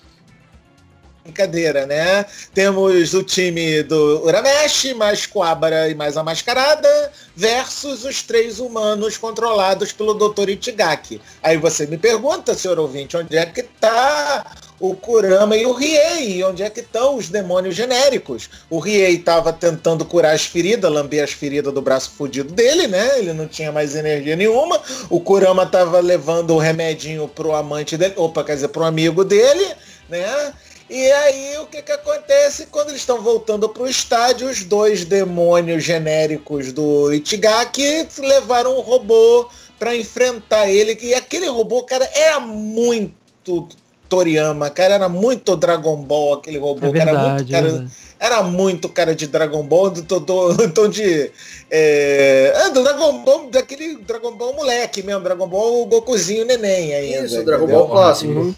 brincadeira, 1.24 1.86
né? 1.86 2.26
Temos 2.52 3.14
o 3.14 3.22
time 3.22 3.82
do 3.84 4.22
Uramesh, 4.24 4.92
mais 4.96 5.24
Coabra 5.24 5.88
e 5.88 5.94
mais 5.94 6.16
a 6.18 6.22
Mascarada, 6.22 7.12
versus 7.34 8.04
os 8.04 8.22
três 8.22 8.58
humanos 8.58 9.16
controlados 9.16 9.90
pelo 9.92 10.12
Dr. 10.12 10.50
Itigaki. 10.50 11.22
Aí 11.42 11.56
você 11.56 11.86
me 11.86 11.96
pergunta, 11.96 12.54
senhor 12.54 12.78
ouvinte, 12.78 13.16
onde 13.16 13.36
é 13.36 13.46
que 13.46 13.62
tá 13.62 14.44
o 14.80 14.96
Kurama 14.96 15.56
e 15.56 15.66
o 15.66 15.72
Riei, 15.72 16.42
onde 16.42 16.62
é 16.62 16.70
que 16.70 16.80
estão 16.80 17.16
os 17.16 17.28
demônios 17.28 17.76
genéricos? 17.76 18.48
O 18.70 18.78
Riei 18.78 19.16
estava 19.16 19.52
tentando 19.52 20.06
curar 20.06 20.34
as 20.34 20.46
feridas, 20.46 20.90
lamber 20.90 21.22
as 21.22 21.32
feridas 21.32 21.72
do 21.72 21.82
braço 21.82 22.12
fudido 22.16 22.54
dele, 22.54 22.86
né? 22.86 23.18
Ele 23.18 23.34
não 23.34 23.46
tinha 23.46 23.70
mais 23.70 23.94
energia 23.94 24.34
nenhuma. 24.34 24.80
O 25.10 25.20
Kurama 25.20 25.64
estava 25.64 26.00
levando 26.00 26.54
o 26.54 26.58
remedinho 26.58 27.28
pro 27.28 27.54
amante 27.54 27.98
dele, 27.98 28.14
opa, 28.16 28.42
quer 28.42 28.54
dizer, 28.54 28.68
pro 28.68 28.84
amigo 28.84 29.22
dele, 29.22 29.66
né? 30.08 30.54
E 30.88 31.12
aí 31.12 31.58
o 31.58 31.66
que 31.66 31.82
que 31.82 31.92
acontece 31.92 32.66
quando 32.66 32.88
eles 32.88 33.02
estão 33.02 33.22
voltando 33.22 33.68
pro 33.68 33.86
estádio, 33.86 34.48
os 34.48 34.64
dois 34.64 35.04
demônios 35.04 35.84
genéricos 35.84 36.72
do 36.72 37.12
Itigaki 37.12 38.08
levaram 38.18 38.76
um 38.76 38.80
robô 38.80 39.48
para 39.78 39.94
enfrentar 39.94 40.68
ele, 40.68 40.98
e 41.00 41.14
aquele 41.14 41.46
robô, 41.46 41.84
cara, 41.84 42.10
era 42.12 42.40
muito 42.40 43.68
Toriyama, 44.10 44.68
cara, 44.70 44.94
era 44.94 45.08
muito 45.08 45.56
Dragon 45.56 45.96
Ball 45.96 46.34
aquele 46.34 46.58
robô, 46.58 46.88
É 46.88 46.92
cara, 46.92 47.12
muito 47.12 47.44
verdade, 47.46 47.54
é 47.54 47.56
cara, 47.56 47.68
verdade. 47.70 47.92
era 48.18 48.42
muito 48.42 48.88
cara 48.88 49.14
de 49.14 49.26
Dragon 49.28 49.62
Ball, 49.62 49.90
do, 49.90 50.02
do, 50.02 50.20
do, 50.20 50.66
do 50.68 50.88
de. 50.88 51.30
É, 51.70 52.52
é, 52.56 52.70
do 52.70 52.82
Dragon 52.82 53.22
Ball, 53.22 53.48
daquele 53.50 53.96
Dragon 53.98 54.32
Ball 54.32 54.52
moleque 54.52 55.02
mesmo, 55.02 55.22
Dragon 55.22 55.48
Ball 55.48 55.86
Gokuzinho 55.86 56.44
neném 56.44 56.92
ainda. 56.92 57.26
Isso, 57.26 57.44
Dragon? 57.44 57.68
Ball 57.68 57.88
clássico. 57.88 58.32
Uhum. 58.32 58.54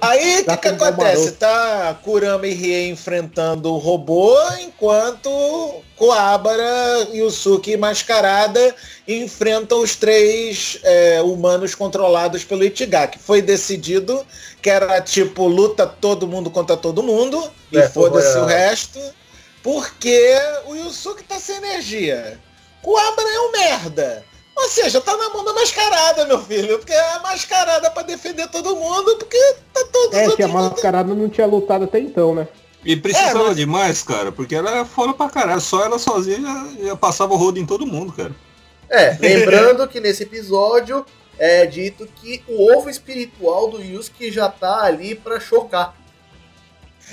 Aí 0.00 0.40
o 0.40 0.44
que, 0.44 0.56
que 0.56 0.68
acontece? 0.68 1.32
Tá 1.32 1.98
Kurama 2.02 2.46
e 2.46 2.54
Rie 2.54 2.88
enfrentando 2.88 3.72
o 3.72 3.78
robô, 3.78 4.34
enquanto 4.60 5.28
Coabara, 5.96 7.08
Yusuke 7.12 7.72
e 7.72 7.76
Mascarada 7.76 8.74
enfrentam 9.06 9.80
os 9.82 9.94
três 9.96 10.78
é, 10.82 11.20
humanos 11.20 11.74
controlados 11.74 12.42
pelo 12.44 12.64
Itigaki. 12.64 13.18
Foi 13.18 13.42
decidido 13.42 14.26
que 14.62 14.70
era 14.70 15.00
tipo 15.00 15.46
luta 15.46 15.86
todo 15.86 16.26
mundo 16.26 16.50
contra 16.50 16.76
todo 16.76 17.02
mundo, 17.02 17.42
e 17.70 17.78
É, 17.78 17.88
foda-se 17.88 18.32
foi 18.32 18.40
a- 18.40 18.44
o 18.44 18.46
resto, 18.46 18.98
porque 19.62 20.34
o 20.66 20.74
Yusuke 20.74 21.22
tá 21.24 21.38
sem 21.38 21.56
energia. 21.56 22.38
Coabra 22.82 23.24
é 23.28 23.40
um 23.40 23.52
merda. 23.52 24.24
Ou 24.62 24.68
seja, 24.68 25.00
tá 25.00 25.16
na 25.16 25.30
mão 25.30 25.44
da 25.44 25.52
mascarada, 25.54 26.24
meu 26.26 26.40
filho. 26.42 26.78
Porque 26.78 26.92
é 26.92 27.12
a 27.14 27.20
mascarada 27.20 27.90
pra 27.90 28.02
defender 28.02 28.48
todo 28.48 28.76
mundo, 28.76 29.16
porque 29.16 29.38
tá 29.72 29.84
todo 29.92 30.14
É 30.14 30.36
que 30.36 30.42
a 30.42 30.48
mascarada 30.48 31.14
não 31.14 31.28
tinha 31.28 31.46
lutado 31.46 31.84
até 31.84 31.98
então, 31.98 32.34
né? 32.34 32.46
E 32.84 32.96
precisava 32.96 33.40
É, 33.40 33.42
mas- 33.48 33.56
demais, 33.56 34.02
cara, 34.02 34.32
porque 34.32 34.54
ela 34.54 34.70
era 34.70 34.84
foda 34.84 35.12
pra 35.12 35.28
caralho. 35.30 35.60
Só 35.60 35.84
ela 35.84 35.98
sozinha 35.98 36.40
já, 36.40 36.86
já 36.88 36.96
passava 36.96 37.32
o 37.34 37.36
rodo 37.36 37.58
em 37.58 37.66
todo 37.66 37.86
mundo, 37.86 38.12
cara. 38.12 38.34
É, 38.88 39.16
lembrando 39.20 39.86
que 39.88 40.00
nesse 40.00 40.24
episódio 40.24 41.04
é 41.38 41.64
dito 41.66 42.06
que 42.06 42.42
o 42.48 42.72
ovo 42.76 42.90
espiritual 42.90 43.70
do 43.70 43.82
Yusuke 43.82 44.30
já 44.30 44.48
tá 44.48 44.82
ali 44.82 45.14
pra 45.14 45.38
chocar. 45.40 45.94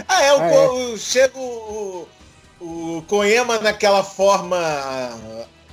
Ah, 0.07 0.23
é, 0.23 0.33
o, 0.33 0.37
Ah, 0.37 0.49
co- 0.49 0.73
o- 0.93 0.97
chega 0.97 1.37
o, 1.37 2.07
o 2.59 3.03
Koema 3.07 3.59
naquela 3.59 4.03
forma 4.03 4.57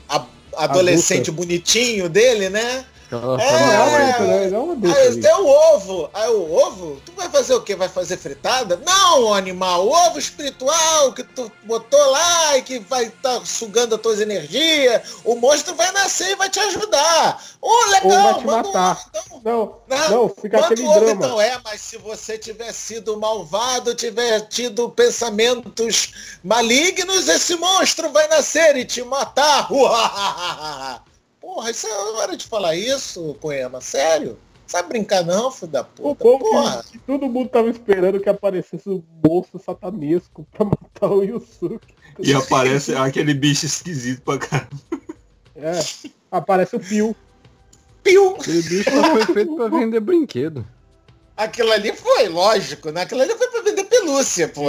a- 0.09 0.25
adolescente 0.57 1.31
Adulta. 1.31 1.43
bonitinho 1.43 2.09
dele, 2.09 2.49
né? 2.49 2.85
Aquela 3.17 3.43
É, 3.43 3.47
é 3.47 4.11
é. 4.11 4.21
né? 4.21 4.57
É 4.57 4.59
uma 4.59 4.75
Aí 4.97 5.21
tem 5.21 5.35
o 5.35 5.47
ovo. 5.47 6.11
Aí 6.13 6.29
o 6.31 6.53
ovo, 6.55 7.01
tu 7.05 7.13
vai 7.13 7.29
fazer 7.29 7.55
o 7.55 7.63
quê? 7.63 7.75
Vai 7.75 7.89
fazer 7.89 8.17
fritada? 8.17 8.81
Não, 8.85 9.33
animal, 9.35 9.87
o 9.87 9.91
ovo 9.93 10.19
espiritual 10.19 11.13
que 11.13 11.23
tu 11.23 11.51
botou 11.65 12.11
lá 12.11 12.57
e 12.59 12.63
que 12.63 12.79
vai 12.81 13.05
estar 13.07 13.45
sugando 13.47 13.95
as 13.95 14.01
tuas 14.01 14.21
energias. 14.21 15.03
O 15.25 15.37
monstro 15.37 15.75
vai 15.75 15.91
nascer 15.93 16.31
e 16.31 16.37
vai 16.37 16.49
te 16.51 16.59
ajudar. 16.61 17.43
Ô, 17.61 17.85
legal, 17.87 18.05
Ou 18.05 18.23
vai 18.23 18.35
te 18.35 18.47
manda 18.47 18.69
um 18.69 18.73
matar. 18.73 18.91
ovo, 18.93 19.11
então. 19.15 19.41
Não, 19.45 19.77
Não, 19.89 20.11
não, 20.11 20.29
fica 20.29 20.57
Manda 20.61 20.73
aquele 20.75 20.89
ovo, 20.89 21.01
drama. 21.01 21.13
então. 21.27 21.41
É, 21.41 21.59
mas 21.65 21.81
se 21.81 21.97
você 21.99 22.39
tiver 22.39 22.73
sido 22.73 23.17
malvado, 23.19 23.95
tiver 23.95 24.41
tido 24.43 24.89
pensamentos 24.91 26.13
malignos, 26.43 27.29
esse 27.29 27.57
monstro 27.57 28.11
vai 28.11 28.27
nascer 28.29 28.77
e 28.77 28.85
te 28.85 29.03
matar. 29.03 29.69
Porra, 31.45 31.71
isso 31.71 31.87
é 31.87 31.93
hora 32.17 32.37
de 32.39 32.47
falar 32.47 32.75
isso, 32.75 33.37
poema? 33.39 33.79
Sério? 33.79 34.39
Sabe 34.67 34.89
brincar 34.89 35.23
não, 35.23 35.51
filho 35.51 35.71
da 35.71 35.83
O 35.83 35.85
puta? 35.85 36.25
povo 36.25 36.39
Porra. 36.39 36.83
que, 36.85 36.93
que 36.93 36.99
todo 37.01 37.29
mundo 37.29 37.51
tava 37.51 37.69
esperando 37.69 38.19
que 38.19 38.31
aparecesse 38.31 38.89
um 38.89 39.03
monstro 39.23 39.61
satanesco 39.63 40.47
pra 40.51 40.65
matar 40.65 41.11
o 41.11 41.23
Yusuke. 41.23 41.95
E 42.19 42.33
aparece 42.33 42.95
aquele 42.95 43.35
bicho 43.35 43.67
esquisito 43.67 44.23
pra 44.23 44.39
caramba. 44.39 44.71
É, 45.55 45.79
aparece 46.31 46.77
o 46.77 46.81
Pio. 46.81 47.15
Piu! 48.03 48.37
Aquele 48.37 48.63
bicho 48.63 48.91
foi 48.91 49.35
feito 49.35 49.55
pra 49.55 49.69
vender 49.69 50.01
brinquedo. 50.01 50.67
Aquilo 51.37 51.73
ali 51.73 51.93
foi, 51.93 52.29
lógico, 52.29 52.91
né? 52.91 53.03
Aquilo 53.03 53.21
ali 53.21 53.35
foi 53.35 53.49
pra 53.49 53.61
vender 53.61 53.85
pelúcia, 53.85 54.49
pô. 54.49 54.63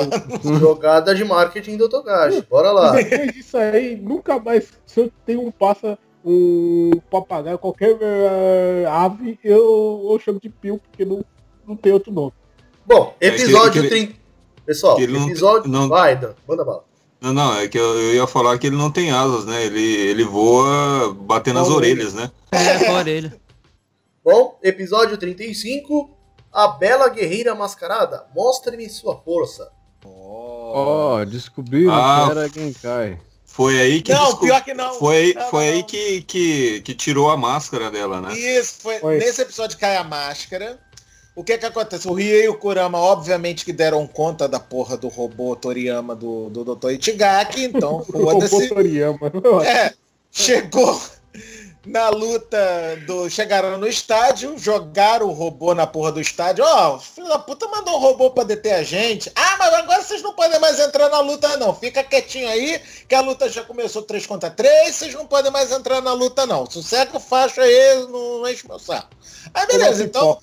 Jogada 0.60 1.16
de 1.16 1.24
marketing 1.24 1.78
do 1.78 1.88
Togashi. 1.88 2.42
Bora 2.50 2.72
lá. 2.72 2.92
Depois 2.92 3.32
disso 3.32 3.58
aí, 3.58 3.96
nunca 3.96 4.38
mais, 4.40 4.74
se 4.86 5.00
eu 5.00 5.12
tenho 5.26 5.42
um 5.46 5.52
passa, 5.52 5.98
um 6.26 6.92
papagaio, 7.12 7.58
qualquer 7.60 7.96
eh, 8.02 8.86
ave, 8.90 9.38
eu, 9.44 10.08
eu 10.12 10.20
chamo 10.20 10.40
de 10.42 10.50
Pio, 10.50 10.80
porque 10.80 11.06
não, 11.06 11.24
não 11.68 11.76
tem 11.76 11.94
outro 11.94 12.12
nome. 12.12 12.34
Bom, 12.86 13.16
É 13.22 13.28
episódio 13.28 13.82
ele- 13.82 13.90
30. 13.90 14.14
Pessoal, 14.66 14.96
que 14.96 15.04
ele 15.04 15.14
não- 15.14 15.28
episódio. 15.28 15.70
não- 15.70 15.88
Vai, 15.88 16.16
Dan, 16.16 16.34
manda 16.48 16.66
bala. 16.66 16.84
Não, 17.22 17.32
não, 17.34 17.56
é 17.58 17.68
que 17.68 17.78
eu, 17.78 17.84
eu 18.00 18.14
ia 18.16 18.28
falar 18.28 18.58
que 18.58 18.68
ele 18.68 18.76
não 18.76 18.92
tem 18.92 19.12
asas, 19.12 19.46
né? 19.46 19.64
Ele, 19.64 19.82
ele 19.82 20.24
voa 20.24 21.14
batendo 21.14 21.60
nas 21.60 21.70
Na 21.70 21.76
orelhas, 21.76 22.14
né? 22.14 22.30
É, 22.52 22.86
com 22.86 22.92
a 22.92 22.98
orelha. 23.00 23.40
Bom, 24.24 24.58
episódio 24.64 25.18
35. 25.18 26.10
A 26.52 26.68
Bela 26.70 27.08
Guerreira 27.10 27.54
Mascarada. 27.56 28.26
Mostre-me 28.36 28.90
sua 28.90 29.18
força. 29.18 29.70
Ó, 30.04 31.24
descobriram 31.26 31.94
Ah. 31.94 32.26
que 32.26 32.32
era 32.32 32.48
Genkai. 32.50 33.20
Foi 33.56 33.80
aí 33.80 34.02
que. 34.02 34.12
Não, 34.12 34.26
desco- 34.26 34.40
pior 34.42 34.64
que 34.64 34.74
não. 34.74 34.94
Foi, 35.00 35.16
aí- 35.18 35.34
Não, 35.34 35.50
foi 35.50 35.64
não, 35.66 35.72
aí 35.72 35.80
não. 35.80 35.88
que, 35.88 36.22
que, 36.24 36.82
que 36.82 36.94
tirou 36.94 37.30
a 37.30 37.38
máscara 37.38 37.90
dela, 37.90 38.20
né? 38.20 38.38
Isso, 38.38 38.76
foi, 38.80 39.00
Foi. 39.00 39.18
nesse 39.18 39.42
episódio 39.42 39.78
cai 39.78 39.96
a 39.96 40.04
máscara. 40.04 40.78
O 41.34 41.44
que 41.44 41.58
que 41.58 41.66
acontece? 41.66 42.08
O 42.08 42.14
Rie 42.14 42.44
e 42.44 42.48
o 42.50 42.56
Kurama, 42.58 42.98
obviamente, 42.98 43.64
que 43.66 43.72
deram 43.74 44.06
conta 44.08 44.48
da 44.48 44.60
porra 44.60 44.96
do 44.98 45.08
robô 45.10 45.56
Toriyama 45.56 46.16
do, 46.16 46.50
do 46.50 46.76
Dr. 46.76 46.92
Itigaki, 46.92 47.64
então 47.66 48.06
O 48.08 48.12
robô 48.24 48.32
foda-se. 48.32 48.68
Toriyama. 48.70 49.20
É, 49.66 49.94
chegou 50.32 51.02
na 51.86 52.10
luta 52.10 52.58
do. 53.06 53.30
Chegaram 53.30 53.78
no 53.78 53.88
estádio, 53.88 54.58
jogaram 54.58 55.28
o 55.28 55.34
robô 55.34 55.74
na 55.74 55.86
porra 55.86 56.12
do 56.12 56.22
estádio. 56.22 56.64
Ó, 56.66 56.96
o 56.96 57.00
filho 57.00 57.28
da 57.28 57.40
puta 57.40 57.68
mandou 57.68 57.96
um 57.96 58.00
robô 58.00 58.32
pra 58.32 58.44
deter 58.44 58.74
a 58.74 58.84
gente. 58.84 59.32
Ah, 59.36 59.56
mas 59.58 59.74
agora 59.74 60.02
vocês 60.02 60.22
não 60.22 60.34
podem 60.34 60.60
mais 60.60 60.80
entrar 60.80 61.10
na 61.10 61.20
luta, 61.20 61.58
não. 61.58 61.74
Fica 61.76 62.04
quietinho 62.04 62.48
aí, 62.50 62.82
que 63.08 63.16
a 63.16 63.22
luta 63.22 63.50
já 63.50 63.64
começou 63.64 64.02
3 64.02 64.26
contra 64.26 64.50
3, 64.50 64.96
vocês 64.96 65.14
não 65.14 65.26
podem 65.26 65.52
mais 65.52 65.72
entrar 65.72 66.02
na 66.02 66.14
luta, 66.14 66.46
não. 66.46 66.70
Sossega 66.70 67.16
o 67.16 67.20
facho 67.20 67.62
aí, 67.62 68.08
não, 68.10 68.40
não 68.40 68.50
enche 68.50 68.68
meu 68.68 68.80
saco. 68.80 69.10
Aí 69.54 69.68
beleza, 69.68 70.04
então. 70.04 70.40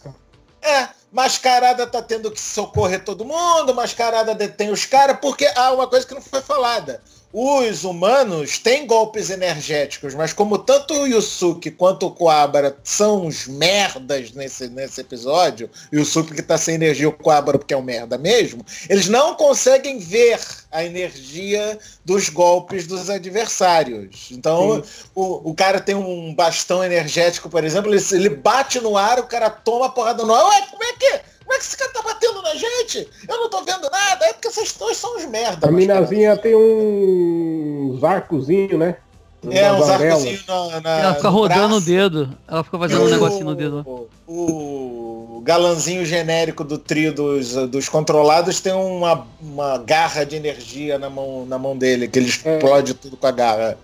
É, 0.60 0.88
Mascarada 1.10 1.86
tá 1.86 2.00
tendo 2.00 2.30
que 2.30 2.40
socorrer 2.40 3.04
todo 3.04 3.24
mundo, 3.24 3.74
Mascarada 3.74 4.34
detém 4.34 4.70
os 4.70 4.86
caras, 4.86 5.18
porque 5.20 5.44
há 5.56 5.72
uma 5.72 5.88
coisa 5.88 6.06
que 6.06 6.14
não 6.14 6.22
foi 6.22 6.40
falada. 6.40 7.02
Os 7.32 7.84
humanos 7.84 8.58
têm 8.58 8.86
golpes 8.86 9.30
energéticos, 9.30 10.14
mas 10.14 10.34
como 10.34 10.58
tanto 10.58 10.92
o 10.92 11.06
Yusuke 11.06 11.70
quanto 11.70 12.06
o 12.06 12.10
Coabra 12.10 12.76
são 12.84 13.24
uns 13.24 13.46
merdas 13.46 14.32
nesse, 14.32 14.68
nesse 14.68 15.00
episódio, 15.00 15.70
e 15.90 15.96
o 15.96 16.00
Yusuke 16.00 16.34
que 16.34 16.42
tá 16.42 16.58
sem 16.58 16.74
energia, 16.74 17.08
o 17.08 17.12
Coabra 17.12 17.58
porque 17.58 17.72
é 17.72 17.76
um 17.76 17.82
merda 17.82 18.18
mesmo, 18.18 18.64
eles 18.88 19.08
não 19.08 19.34
conseguem 19.34 19.98
ver 19.98 20.38
a 20.70 20.84
energia 20.84 21.78
dos 22.04 22.28
golpes 22.28 22.86
dos 22.86 23.08
adversários. 23.08 24.28
Então, 24.30 24.82
o, 25.14 25.50
o 25.50 25.54
cara 25.54 25.80
tem 25.80 25.94
um 25.94 26.34
bastão 26.34 26.84
energético, 26.84 27.48
por 27.48 27.64
exemplo, 27.64 27.94
ele, 27.94 28.02
ele 28.12 28.28
bate 28.28 28.78
no 28.80 28.96
ar, 28.96 29.18
o 29.18 29.26
cara 29.26 29.48
toma 29.48 29.86
a 29.86 29.90
porrada 29.90 30.24
no 30.24 30.34
ar. 30.34 30.44
Ué, 30.44 30.66
como 30.70 30.84
é 30.84 30.92
que. 30.94 31.31
Como 31.52 31.54
é 31.54 31.58
que 31.58 31.64
esse 31.66 31.76
cara 31.76 31.90
tá 31.92 32.02
batendo 32.02 32.40
na 32.40 32.54
gente? 32.54 33.06
Eu 33.28 33.36
não 33.36 33.50
tô 33.50 33.62
vendo 33.62 33.82
nada. 33.90 34.24
É 34.24 34.32
porque 34.32 34.50
vocês 34.50 34.72
dois 34.72 34.96
são 34.96 35.16
uns 35.16 35.26
merda. 35.26 35.68
A 35.68 35.70
minazinha 35.70 36.34
tem 36.34 36.54
um 36.56 37.98
arcozinho, 38.02 38.78
né? 38.78 38.96
É, 39.50 39.70
uns 39.70 39.86
arcozinhos 39.88 40.46
na, 40.46 40.80
na. 40.80 40.98
Ela 40.98 41.14
fica 41.16 41.28
rodando 41.28 41.64
o 41.64 41.68
braço. 41.80 41.86
dedo. 41.86 42.38
Ela 42.48 42.64
fica 42.64 42.78
fazendo 42.78 43.02
um 43.02 43.08
negocinho 43.10 43.44
no 43.44 43.54
dedo. 43.54 44.08
O, 44.26 45.36
o 45.36 45.42
galanzinho 45.44 46.06
genérico 46.06 46.64
do 46.64 46.78
trio 46.78 47.12
dos, 47.12 47.52
dos 47.68 47.86
controlados 47.88 48.60
tem 48.60 48.72
uma, 48.72 49.26
uma 49.40 49.76
garra 49.76 50.24
de 50.24 50.36
energia 50.36 50.98
na 50.98 51.10
mão, 51.10 51.44
na 51.44 51.58
mão 51.58 51.76
dele, 51.76 52.08
que 52.08 52.18
ele 52.18 52.26
É. 52.44 52.56
explode 52.56 52.94
tudo 52.94 53.16
com 53.16 53.26
a 53.26 53.30
garra. 53.30 53.76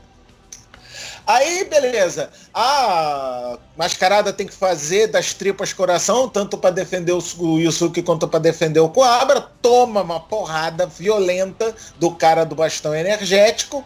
Aí, 1.28 1.64
beleza. 1.64 2.30
A 2.54 3.58
mascarada 3.76 4.32
tem 4.32 4.46
que 4.46 4.54
fazer 4.54 5.08
das 5.08 5.34
tripas 5.34 5.74
coração, 5.74 6.26
tanto 6.26 6.56
para 6.56 6.70
defender 6.70 7.12
o, 7.12 7.58
Yusuke 7.58 8.02
quanto 8.02 8.26
para 8.26 8.40
defender 8.40 8.80
o 8.80 8.88
Coabra. 8.88 9.46
Toma 9.60 10.00
uma 10.00 10.20
porrada 10.20 10.86
violenta 10.86 11.74
do 11.98 12.12
cara 12.12 12.44
do 12.44 12.54
bastão 12.54 12.94
energético. 12.94 13.84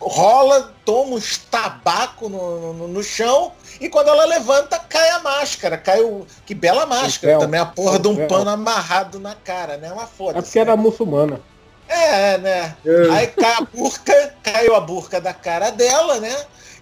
Rola, 0.00 0.74
toma 0.84 1.14
uns 1.14 1.38
tabaco 1.38 2.28
no, 2.28 2.72
no, 2.72 2.88
no 2.88 3.02
chão. 3.04 3.52
E 3.80 3.88
quando 3.88 4.08
ela 4.08 4.24
levanta, 4.24 4.76
cai 4.80 5.10
a 5.10 5.20
máscara. 5.20 5.78
Cai 5.78 6.00
o. 6.00 6.26
Que 6.44 6.56
bela 6.56 6.86
máscara. 6.86 7.38
Também 7.38 7.60
a 7.60 7.66
porra 7.66 8.00
de 8.00 8.08
um 8.08 8.26
pano 8.26 8.50
amarrado 8.50 9.20
na 9.20 9.36
cara, 9.36 9.76
né? 9.76 9.92
Uma 9.92 10.08
foda. 10.08 10.40
É 10.40 10.42
porque 10.42 10.58
era 10.58 10.76
muçulmana. 10.76 11.40
É, 11.86 12.38
né? 12.38 12.76
É. 12.84 13.10
Aí 13.12 13.26
cai 13.28 13.54
a 13.54 13.60
burca, 13.60 14.34
caiu 14.42 14.74
a 14.74 14.80
burca 14.80 15.20
da 15.20 15.32
cara 15.32 15.70
dela, 15.70 16.18
né? 16.18 16.34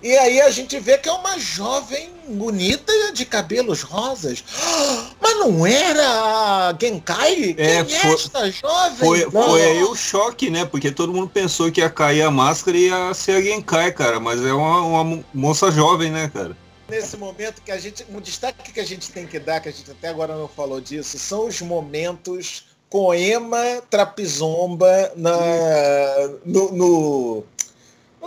E 0.02 0.16
aí 0.16 0.40
a 0.40 0.50
gente 0.50 0.78
vê 0.78 0.96
que 0.96 1.08
é 1.08 1.12
uma 1.12 1.38
jovem 1.38 2.10
bonita 2.28 2.92
de 3.12 3.24
cabelos 3.26 3.82
rosas. 3.82 4.44
Mas 5.20 5.36
não 5.38 5.66
era 5.66 6.68
a 6.70 6.76
Genkai? 6.80 7.54
Quem 7.54 7.56
É, 7.66 7.76
é, 7.78 7.84
foi- 7.84 8.14
esta 8.14 8.50
jovem? 8.50 8.96
Foi, 8.98 9.24
Não. 9.24 9.42
foi 9.48 9.62
aí 9.62 9.82
o 9.82 9.94
choque, 9.96 10.50
né? 10.50 10.64
Porque 10.64 10.90
todo 10.92 11.12
mundo 11.12 11.28
pensou 11.28 11.70
que 11.72 11.80
ia 11.80 11.90
cair 11.90 12.22
a 12.22 12.30
máscara 12.30 12.76
e 12.76 12.88
ia 12.88 13.12
ser 13.12 13.32
a 13.32 13.42
Genkai, 13.42 13.90
cara. 13.92 14.20
Mas 14.20 14.44
é 14.44 14.52
uma, 14.52 14.82
uma 14.82 15.04
mo- 15.04 15.24
moça 15.34 15.70
jovem, 15.70 16.10
né, 16.10 16.30
cara? 16.32 16.56
Nesse 16.88 17.16
momento 17.16 17.60
que 17.62 17.70
a 17.72 17.78
gente. 17.78 18.06
Um 18.08 18.20
destaque 18.20 18.72
que 18.72 18.80
a 18.80 18.86
gente 18.86 19.10
tem 19.10 19.26
que 19.26 19.38
dar, 19.38 19.60
que 19.60 19.68
a 19.68 19.72
gente 19.72 19.90
até 19.90 20.08
agora 20.08 20.34
não 20.36 20.48
falou 20.48 20.80
disso, 20.80 21.18
são 21.18 21.46
os 21.48 21.60
momentos 21.60 22.64
Coema 22.88 23.82
Trapizomba 23.90 25.12
na, 25.14 25.36
no, 26.46 26.72
no, 26.72 27.44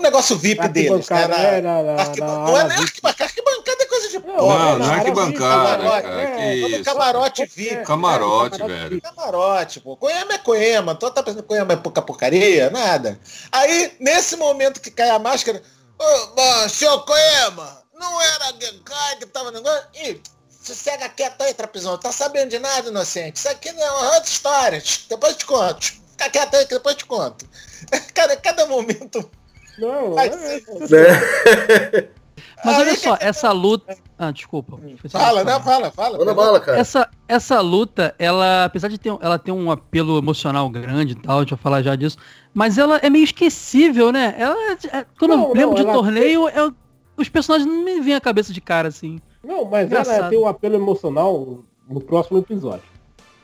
no 0.01 0.07
negócio 0.09 0.37
VIP 0.37 0.67
deles. 0.69 1.07
Né? 1.07 1.17
Arquibancada, 1.23 1.27
Na- 1.37 1.43
é, 1.49 1.61
na- 1.61 1.83
na- 1.83 1.93
na 1.93 2.45
não 2.45 2.57
é 2.59 2.67
VIP. 2.67 2.81
arquibancada, 2.81 3.23
arquibancada 3.23 3.83
é 3.83 3.85
coisa 3.85 4.07
de 4.09 4.13
Não, 4.15 4.21
pobre. 4.21 4.37
Não, 4.37 4.47
né? 4.49 4.55
não 4.57 4.85
é 4.85 4.87
na 4.87 4.93
arquibancada, 4.95 5.77
camarote, 5.77 6.01
cara. 6.07 6.41
é, 6.41 6.55
isso. 6.55 6.83
camarote 6.83 7.45
VIP. 7.45 7.83
Camarote, 7.85 8.61
É, 8.61 8.67
velho. 8.67 9.01
Camarote, 9.01 9.79
pô. 9.79 9.95
Coema 9.97 10.33
é 10.33 10.37
Coema. 10.39 10.95
Tu 10.95 11.11
tá 11.11 11.21
pensando 11.23 11.43
que 11.43 11.47
Coema 11.47 11.73
é 11.73 11.75
pouca 11.77 12.01
porcaria? 12.01 12.69
Nada. 12.71 13.19
Aí, 13.51 13.93
nesse 13.99 14.35
momento 14.35 14.81
que 14.81 14.89
cai 14.91 15.09
a 15.09 15.19
máscara, 15.19 15.61
ô, 15.99 16.69
senhor 16.69 17.05
Coema, 17.05 17.81
não 17.93 18.19
era 18.21 18.45
a 18.45 18.53
Genkai 18.59 19.15
que 19.17 19.25
tava 19.27 19.51
no 19.51 19.57
negócio? 19.59 19.85
Ih, 20.03 20.19
sossega 20.63 21.07
quieto 21.09 21.41
aí, 21.43 21.53
trapezão. 21.53 21.97
Tá 21.97 22.11
sabendo 22.11 22.49
de 22.49 22.59
nada, 22.59 22.89
inocente. 22.89 23.35
Isso 23.37 23.49
aqui 23.49 23.71
não 23.71 23.83
é 23.83 23.91
uma 23.91 24.05
outra 24.15 24.29
história. 24.29 24.83
Depois 25.09 25.35
te 25.35 25.45
conto. 25.45 25.81
Fica 26.11 26.29
quieto 26.29 26.55
aí 26.55 26.65
que 26.65 26.73
depois 26.73 26.95
te 26.95 27.05
conto. 27.05 27.47
Cara, 28.13 28.35
cada 28.37 28.65
momento. 28.65 29.29
Não, 29.77 30.13
Vai 30.13 30.27
é, 30.27 30.31
ser. 30.31 30.63
Né? 30.89 32.07
Mas 32.63 32.77
olha 32.77 32.95
só, 32.95 33.17
essa 33.19 33.51
luta. 33.53 33.95
Ah, 34.17 34.31
desculpa. 34.31 34.77
Só 35.07 35.17
Fala, 35.19 35.41
isso. 35.41 35.49
não, 35.49 35.61
fala, 35.61 35.91
fala. 35.91 36.17
Manda 36.19 36.33
bala, 36.33 36.59
cara. 36.59 36.77
Essa, 36.77 37.09
essa 37.27 37.59
luta, 37.59 38.13
ela, 38.19 38.65
apesar 38.65 38.87
de 38.87 38.97
ter, 38.99 39.09
ela 39.19 39.39
ter 39.39 39.51
um 39.51 39.71
apelo 39.71 40.17
emocional 40.17 40.69
grande 40.69 41.13
e 41.13 41.15
tal, 41.15 41.37
a 41.37 41.41
gente 41.41 41.49
vai 41.51 41.59
falar 41.59 41.81
já 41.81 41.95
disso, 41.95 42.17
mas 42.53 42.77
ela 42.77 42.97
é 42.97 43.09
meio 43.09 43.23
esquecível, 43.23 44.11
né? 44.11 44.35
Ela, 44.37 44.55
é- 44.93 45.05
quando 45.17 45.31
Não, 45.35 45.47
eu 45.49 45.53
lembro 45.53 45.69
não, 45.69 45.75
de 45.75 45.81
ela 45.81 45.93
torneio, 45.93 46.49
eu- 46.49 46.73
os 47.17 47.29
personagens 47.29 47.67
não 47.67 47.83
me 47.83 47.99
vêm 47.99 48.13
à 48.15 48.21
cabeça 48.21 48.53
de 48.53 48.61
cara, 48.61 48.87
assim. 48.89 49.19
Não, 49.43 49.65
mas 49.65 49.91
ela 49.91 50.01
Engraçado. 50.01 50.29
tem 50.29 50.37
um 50.39 50.47
apelo 50.47 50.75
emocional 50.75 51.59
no 51.89 51.99
próximo 52.01 52.37
episódio. 52.37 52.83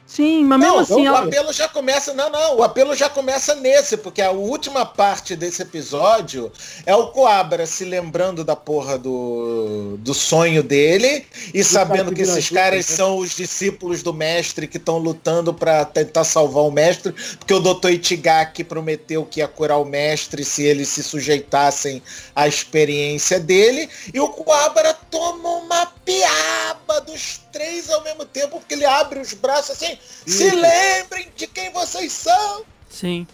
Sim, 0.07 0.45
mas 0.45 0.57
mesmo 0.57 0.75
Não, 0.75 0.81
assim, 0.81 1.03
o 1.03 1.05
ela... 1.05 1.19
apelo 1.25 1.51
já 1.51 1.67
começa. 1.67 2.13
Não, 2.13 2.29
não, 2.29 2.55
o 2.55 2.63
apelo 2.63 2.95
já 2.95 3.09
começa 3.09 3.53
nesse, 3.55 3.97
porque 3.97 4.21
a 4.21 4.31
última 4.31 4.85
parte 4.85 5.35
desse 5.35 5.61
episódio 5.61 6.49
é 6.85 6.95
o 6.95 7.07
Coabra 7.07 7.65
se 7.65 7.83
lembrando 7.83 8.41
da 8.45 8.55
porra 8.55 8.97
do, 8.97 9.97
do 9.97 10.13
sonho 10.13 10.63
dele 10.63 11.25
e 11.53 11.61
sabendo 11.61 12.13
que 12.13 12.21
esses 12.21 12.49
caras 12.49 12.89
né? 12.89 12.95
são 12.95 13.17
os 13.17 13.35
discípulos 13.35 14.01
do 14.01 14.13
mestre 14.13 14.65
que 14.65 14.77
estão 14.77 14.97
lutando 14.97 15.53
pra 15.53 15.83
tentar 15.83 16.23
salvar 16.23 16.63
o 16.63 16.71
mestre, 16.71 17.13
porque 17.37 17.53
o 17.53 17.59
Dr. 17.59 17.89
Itigaki 17.89 18.63
prometeu 18.63 19.25
que 19.25 19.41
ia 19.41 19.47
curar 19.47 19.77
o 19.77 19.85
mestre 19.85 20.45
se 20.45 20.63
eles 20.63 20.87
se 20.87 21.03
sujeitassem 21.03 22.01
à 22.33 22.47
experiência 22.47 23.41
dele. 23.41 23.89
E 24.13 24.21
o 24.21 24.29
Coabra 24.29 24.93
toma 25.11 25.49
uma 25.49 25.85
piaba 26.05 27.01
dos 27.01 27.41
três 27.51 27.89
ao 27.89 28.03
mesmo 28.03 28.23
tempo, 28.23 28.59
porque 28.59 28.75
ele 28.75 28.85
abre 28.85 29.19
os 29.19 29.33
braços 29.33 29.71
assim. 29.71 29.96
Se 30.25 30.49
lembrem 30.51 31.27
de 31.35 31.47
quem 31.47 31.71
vocês 31.71 32.11
são. 32.11 32.63
Sim. 32.89 33.25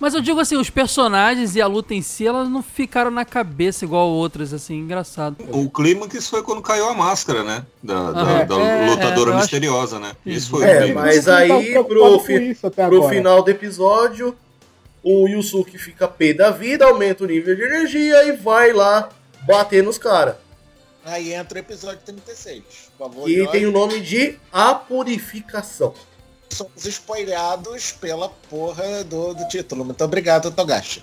Mas 0.00 0.14
eu 0.14 0.20
digo 0.20 0.38
assim, 0.38 0.56
os 0.56 0.70
personagens 0.70 1.56
e 1.56 1.60
a 1.60 1.66
luta 1.66 1.92
em 1.92 2.00
si, 2.02 2.24
elas 2.24 2.48
não 2.48 2.62
ficaram 2.62 3.10
na 3.10 3.24
cabeça 3.24 3.84
igual 3.84 4.08
outras, 4.08 4.52
assim, 4.54 4.76
engraçado. 4.78 5.36
O 5.50 5.68
clímax 5.68 6.28
foi 6.28 6.40
quando 6.42 6.62
caiu 6.62 6.88
a 6.88 6.94
máscara, 6.94 7.42
né? 7.42 7.66
Da, 7.82 8.12
da- 8.12 8.20
Ah, 8.40 8.44
da 8.44 8.54
é, 8.60 8.86
lutadora 8.90 9.30
acho- 9.32 9.40
misteriosa, 9.40 9.98
né? 9.98 10.12
Isso 10.24 10.50
foi 10.50 10.60
o 10.64 10.68
É, 10.68 10.82
clímax. 10.84 11.04
mas 11.04 11.26
Eu 11.26 11.32
não 11.32 11.48
tava 11.48 11.58
aí 11.60 11.64
preocupado 11.72 12.16
pro, 12.16 12.20
fi- 12.20 12.50
isso 12.50 12.70
pro 12.70 13.08
final 13.08 13.42
do 13.42 13.50
episódio, 13.50 14.36
o 15.02 15.26
Yusuke 15.28 15.76
fica 15.76 16.06
pé 16.06 16.32
da 16.32 16.50
vida, 16.52 16.84
aumenta 16.84 17.24
o 17.24 17.26
nível 17.26 17.56
de 17.56 17.62
energia 17.62 18.24
e 18.24 18.32
vai 18.36 18.72
lá 18.72 19.08
bater 19.46 19.82
nos 19.82 19.98
caras. 19.98 20.36
Aí 21.08 21.32
entra 21.32 21.56
o 21.56 21.60
episódio 21.60 22.00
36. 22.04 22.62
Por 22.96 23.10
favor, 23.10 23.28
Jorge. 23.30 23.52
tem 23.52 23.66
o 23.66 23.72
nome 23.72 24.00
de 24.00 24.38
A 24.52 24.74
Purificação. 24.74 25.94
somos 26.50 26.84
spoileados 26.84 27.92
pela 27.92 28.28
porra 28.28 29.04
do, 29.04 29.34
do 29.34 29.48
título. 29.48 29.84
Muito 29.84 30.02
obrigado, 30.04 30.50
Togashi. 30.50 31.02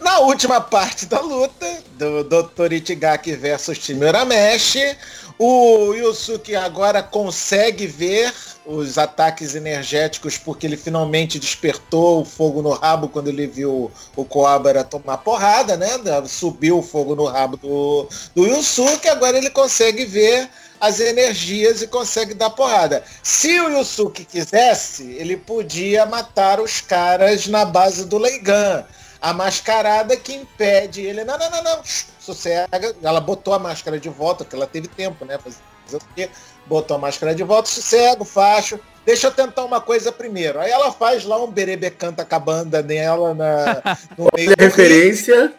Na 0.00 0.18
última 0.20 0.60
parte 0.60 1.06
da 1.06 1.20
luta, 1.20 1.82
do 1.98 2.24
Dr. 2.24 2.72
Itigaki 2.72 3.34
versus 3.36 3.78
Time 3.78 4.04
Urameshi, 4.06 4.96
o 5.38 5.92
Yusuke 5.94 6.56
agora 6.56 7.02
consegue 7.02 7.86
ver 7.86 8.32
os 8.64 8.96
ataques 8.96 9.54
energéticos 9.54 10.38
porque 10.38 10.66
ele 10.66 10.76
finalmente 10.76 11.38
despertou 11.38 12.22
o 12.22 12.24
fogo 12.24 12.62
no 12.62 12.70
rabo 12.70 13.08
quando 13.08 13.28
ele 13.28 13.46
viu 13.46 13.90
o 14.14 14.24
Koabara 14.24 14.84
tomar 14.84 15.18
porrada, 15.18 15.76
né? 15.76 15.88
Subiu 16.26 16.78
o 16.78 16.82
fogo 16.82 17.16
no 17.16 17.24
rabo 17.24 17.56
do, 17.56 18.08
do 18.34 18.46
Yusuke, 18.46 19.08
agora 19.08 19.36
ele 19.36 19.50
consegue 19.50 20.04
ver 20.04 20.48
as 20.80 20.98
energias 20.98 21.80
e 21.80 21.86
consegue 21.86 22.34
dar 22.34 22.50
porrada. 22.50 23.04
Se 23.22 23.60
o 23.60 23.70
Yusuke 23.70 24.24
quisesse, 24.24 25.12
ele 25.12 25.36
podia 25.36 26.04
matar 26.04 26.60
os 26.60 26.80
caras 26.80 27.46
na 27.46 27.64
base 27.64 28.04
do 28.04 28.18
Leigan. 28.18 28.84
A 29.20 29.32
mascarada 29.32 30.16
que 30.16 30.34
impede 30.34 31.02
ele. 31.02 31.22
Não, 31.22 31.38
não, 31.38 31.48
não, 31.48 31.62
não. 31.62 31.80
Sossega. 32.18 32.96
Ela 33.00 33.20
botou 33.20 33.54
a 33.54 33.58
máscara 33.60 34.00
de 34.00 34.08
volta, 34.08 34.42
porque 34.42 34.56
ela 34.56 34.66
teve 34.66 34.88
tempo, 34.88 35.24
né? 35.24 35.38
Fazer 35.38 35.58
o 35.98 36.00
quê? 36.16 36.28
Botou 36.66 36.96
a 36.96 37.00
máscara 37.00 37.34
de 37.34 37.42
volta, 37.42 37.68
sossego, 37.68 38.24
facho. 38.24 38.78
Deixa 39.04 39.26
eu 39.26 39.32
tentar 39.32 39.64
uma 39.64 39.80
coisa 39.80 40.12
primeiro. 40.12 40.60
Aí 40.60 40.70
ela 40.70 40.92
faz 40.92 41.24
lá 41.24 41.36
um 41.42 41.50
berebe 41.50 41.90
canta 41.90 42.24
com 42.24 42.34
a 42.34 42.38
banda 42.38 42.82
nela 42.82 43.34
na, 43.34 43.82
no 44.16 44.28
meio. 44.34 44.52
Referência. 44.58 45.52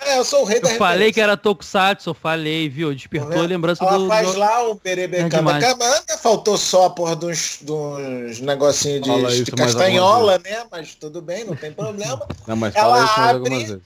É, 0.00 0.18
eu 0.18 0.24
sou 0.24 0.42
o 0.42 0.44
rei 0.44 0.60
da 0.60 0.70
Eu 0.70 0.76
falei 0.76 0.92
referência. 1.08 1.14
que 1.14 1.20
era 1.20 1.36
Tokusatsu, 1.36 2.10
eu 2.10 2.14
falei, 2.14 2.68
viu? 2.68 2.94
Despertou 2.94 3.40
a 3.42 3.46
lembrança 3.46 3.82
Ela 3.84 3.98
do... 3.98 4.06
faz 4.06 4.32
do- 4.32 4.38
lá 4.38 4.68
o 4.68 4.74
Berebe 4.74 5.16
É 5.16 5.20
Canta 5.22 5.36
demais. 5.38 5.64
Camanga, 5.64 6.18
faltou 6.22 6.58
só 6.58 6.86
a 6.86 6.90
porra 6.90 7.16
de 7.16 7.26
uns, 7.26 7.58
de 7.62 7.72
uns 7.72 8.40
negocinhos 8.40 9.00
de, 9.02 9.44
de 9.44 9.52
castanhola, 9.52 10.38
né? 10.44 10.64
Mas 10.70 10.94
tudo 10.94 11.22
bem, 11.22 11.44
não 11.44 11.56
tem 11.56 11.72
problema. 11.72 12.26
Não, 12.46 12.54
mas 12.56 12.74
Ela 12.76 12.84
fala 12.84 13.04
isso 13.04 13.18
mais 13.18 13.30
abre- 13.30 13.34
algumas 13.38 13.62
vezes. 13.68 13.82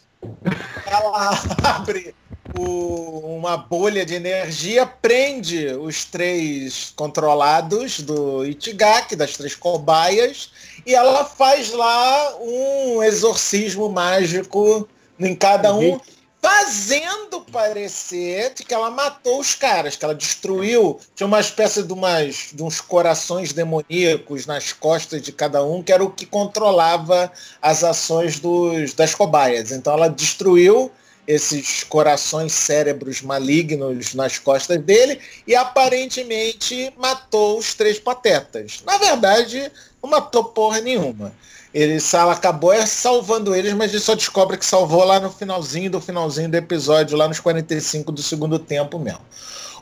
Ela 0.87 1.39
abre 1.77 2.15
o- 2.57 3.37
uma 3.37 3.57
bolha 3.57 4.05
de 4.07 4.15
energia, 4.15 4.87
prende 4.87 5.67
os 5.67 6.05
três 6.05 6.93
controlados 6.97 8.01
do 8.01 8.45
Itigaki, 8.45 9.17
das 9.17 9.37
três 9.37 9.55
cobaias, 9.55 10.51
e 10.87 10.95
ela 10.95 11.25
faz 11.25 11.73
lá 11.73 12.37
um 12.41 13.03
exorcismo 13.03 13.89
mágico 13.89 14.89
em 15.19 15.35
cada 15.35 15.75
um, 15.75 16.01
fazendo 16.41 17.41
parecer 17.51 18.55
que 18.55 18.73
ela 18.73 18.91
matou 18.91 19.41
os 19.41 19.55
caras, 19.55 19.97
que 19.97 20.05
ela 20.05 20.15
destruiu, 20.15 20.99
tinha 21.15 21.27
uma 21.27 21.41
espécie 21.41 21.83
de, 21.83 21.93
umas, 21.93 22.51
de 22.53 22.63
uns 22.63 22.81
corações 22.81 23.53
demoníacos 23.53 24.47
nas 24.47 24.73
costas 24.73 25.21
de 25.21 25.33
cada 25.33 25.65
um, 25.65 25.83
que 25.83 25.93
era 25.93 26.05
o 26.05 26.11
que 26.11 26.25
controlava 26.25 27.33
as 27.61 27.83
ações 27.83 28.39
dos, 28.39 28.93
das 28.95 29.15
cobaias. 29.15 29.73
Então 29.73 29.93
ela 29.93 30.09
destruiu 30.09 30.91
esses 31.29 31.85
corações 31.85 32.55
cérebros 32.55 33.21
malignos 33.21 34.15
nas 34.15 34.39
costas 34.39 34.81
dele 34.81 35.21
e 35.47 35.55
aparentemente 35.55 36.91
matou 36.97 37.59
os 37.59 37.75
três 37.75 37.99
patetas. 37.99 38.83
Na 38.87 38.97
verdade, 38.97 39.71
não 40.03 40.09
matou 40.09 40.43
porra 40.43 40.81
nenhuma. 40.81 41.35
Ele 41.75 41.99
ela 42.15 42.33
acabou 42.33 42.73
é 42.73 42.87
salvando 42.87 43.55
eles, 43.55 43.75
mas 43.75 43.91
ele 43.91 44.01
só 44.01 44.15
descobre 44.15 44.57
que 44.57 44.65
salvou 44.65 45.05
lá 45.05 45.21
no 45.21 45.31
finalzinho 45.31 45.91
do 45.91 46.01
finalzinho 46.01 46.51
do 46.51 46.57
episódio, 46.57 47.15
lá 47.15 47.29
nos 47.29 47.41
45 47.41 48.11
do 48.11 48.23
segundo 48.23 48.59
tempo 48.59 48.99
mesmo. 48.99 49.21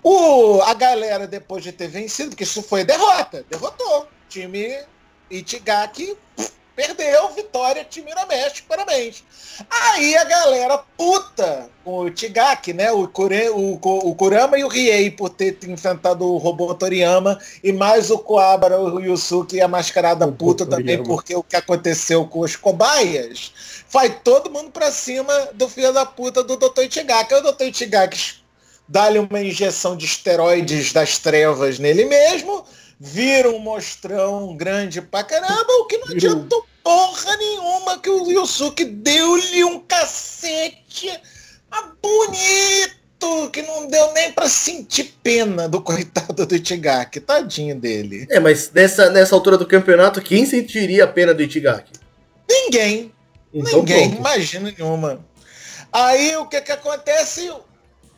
O, 0.03 0.61
a 0.63 0.75
galera, 0.75 1.29
depois 1.29 1.63
de 1.63 1.71
ter 1.71 1.87
vencido, 1.87 2.31
porque 2.31 2.43
isso 2.43 2.61
foi 2.61 2.85
derrota, 2.85 3.47
derrotou. 3.49 4.09
Time 4.29 4.81
Itigaki 5.31 6.17
pff, 6.37 6.56
perdeu, 6.77 7.31
vitória, 7.31 7.87
time 7.89 8.13
Uramesh, 8.13 8.61
parabéns. 8.69 9.25
Aí 9.71 10.15
a 10.15 10.25
galera 10.25 10.79
puta 10.97 11.71
com 11.83 12.01
o 12.01 12.09
Itigaki, 12.09 12.75
né? 12.75 12.93
O, 12.93 13.09
Kure, 13.09 13.49
o, 13.49 13.81
o 13.81 14.15
Kurama 14.15 14.59
e 14.59 14.65
o 14.65 14.69
Riei 14.69 15.11
por 15.11 15.31
ter 15.31 15.59
enfrentado 15.67 16.27
o 16.27 16.37
robô 16.37 16.75
Toriyama 16.75 17.41
e 17.65 17.73
mais 17.73 18.11
o 18.11 18.19
Koabara, 18.19 18.79
o 18.79 19.01
Yusuke 19.01 19.57
e 19.57 19.63
a 19.63 19.67
mascarada 19.67 20.31
puta 20.31 20.67
também, 20.67 20.99
Toriyama. 20.99 21.05
porque 21.05 21.35
o 21.35 21.43
que 21.43 21.57
aconteceu 21.57 22.27
com 22.27 22.41
os 22.41 22.55
cobaias, 22.55 23.51
vai 23.91 24.11
todo 24.11 24.51
mundo 24.51 24.71
pra 24.71 24.93
cima 24.93 25.33
do 25.55 25.69
filho 25.71 25.93
da 25.95 26.05
puta 26.05 26.45
do 26.45 26.57
Dr. 26.57 26.83
Itigaki. 26.83 27.33
Aí 27.33 27.41
o 27.41 27.53
Dr. 27.53 27.65
Itigaki 27.65 28.47
dá-lhe 28.87 29.19
uma 29.19 29.43
injeção 29.43 29.97
de 29.97 30.05
esteroides 30.05 30.93
das 30.93 31.19
trevas 31.19 31.79
nele 31.79 32.05
mesmo, 32.05 32.65
vira 32.99 33.51
um 33.51 33.59
mostrão 33.59 34.57
grande 34.57 35.03
pra 35.03 35.23
caramba, 35.25 35.67
o 35.81 35.87
que 35.87 35.99
não 35.99 36.09
adiantou 36.09 36.67
porra 36.83 37.37
nenhuma, 37.37 37.99
que 37.99 38.09
o 38.09 38.31
Yusuke 38.31 38.85
deu-lhe 38.85 39.65
um 39.65 39.81
cacete 39.81 41.11
bonito, 42.03 43.51
que 43.51 43.63
não 43.63 43.87
deu 43.89 44.13
nem 44.13 44.33
pra 44.33 44.49
sentir 44.49 45.15
pena 45.23 45.69
do 45.69 45.81
coitado 45.81 46.47
do 46.47 46.55
Itigaki, 46.55 47.21
tadinho 47.21 47.75
dele. 47.79 48.27
É, 48.31 48.39
mas 48.39 48.71
nessa, 48.73 49.11
nessa 49.11 49.35
altura 49.35 49.59
do 49.59 49.67
campeonato, 49.67 50.23
quem 50.23 50.47
sentiria 50.47 51.05
a 51.05 51.09
pena 51.09 51.35
do 51.35 51.43
Itigaki? 51.43 51.93
Ninguém, 52.49 53.13
Então, 53.53 53.81
Ninguém, 53.81 54.09
pronto. 54.11 54.21
imagina 54.21 54.73
nenhuma. 54.77 55.25
Aí 55.93 56.37
o 56.37 56.47
que 56.47 56.61
que 56.61 56.73
acontece? 56.73 57.51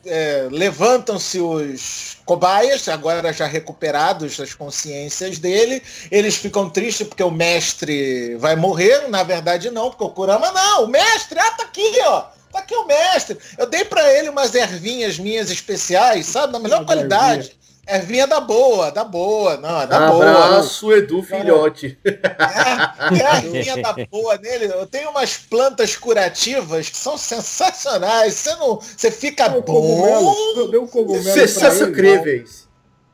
É, 0.08 0.48
Levantam-se 0.50 1.40
os 1.40 2.16
cobaias, 2.24 2.88
agora 2.88 3.32
já 3.32 3.46
recuperados 3.46 4.36
das 4.36 4.54
consciências 4.54 5.38
dele. 5.38 5.82
Eles 6.10 6.36
ficam 6.36 6.68
tristes 6.68 7.06
porque 7.06 7.22
o 7.22 7.30
mestre 7.30 8.36
vai 8.36 8.56
morrer. 8.56 9.08
Na 9.08 9.22
verdade, 9.22 9.70
não, 9.70 9.90
porque 9.90 10.04
o 10.04 10.10
Kurama 10.10 10.52
não. 10.52 10.84
O 10.84 10.88
mestre, 10.88 11.38
ah, 11.38 11.50
tá 11.52 11.64
aqui, 11.64 11.92
ó. 12.04 12.26
Tá 12.52 12.60
aqui 12.60 12.74
o 12.74 12.86
mestre. 12.86 13.38
Eu 13.56 13.66
dei 13.66 13.84
pra 13.84 14.12
ele 14.14 14.30
umas 14.30 14.54
ervinhas 14.54 15.18
minhas 15.18 15.50
especiais, 15.50 16.26
sabe? 16.26 16.52
Da 16.52 16.58
melhor 16.58 16.84
qualidade. 16.84 17.57
Ervinha 17.88 18.26
da 18.26 18.38
boa, 18.40 18.90
da 18.90 19.02
boa. 19.02 19.56
Não, 19.56 19.80
é 19.80 19.86
da 19.86 20.10
boa. 20.10 20.28
Abraço, 20.28 20.92
Edu 20.92 21.22
Filhote. 21.22 21.98
É, 22.04 23.18
é 23.18 23.26
a 23.26 23.36
ervinha 23.38 23.82
da 23.82 23.94
boa 24.10 24.36
nele. 24.36 24.66
Eu 24.66 24.86
tenho 24.86 25.08
umas 25.10 25.38
plantas 25.38 25.96
curativas 25.96 26.90
que 26.90 26.96
são 26.98 27.16
sensacionais. 27.16 28.34
Você 28.34 28.54
não, 28.56 28.78
você 28.78 29.10
fica 29.10 29.48
Deu 29.48 29.60
um 29.60 29.62
bom. 29.64 30.70
deu 30.70 30.82
um 30.82 30.86
cogumelo 30.86 31.28
ele. 31.38 31.84
incríveis. 31.90 32.68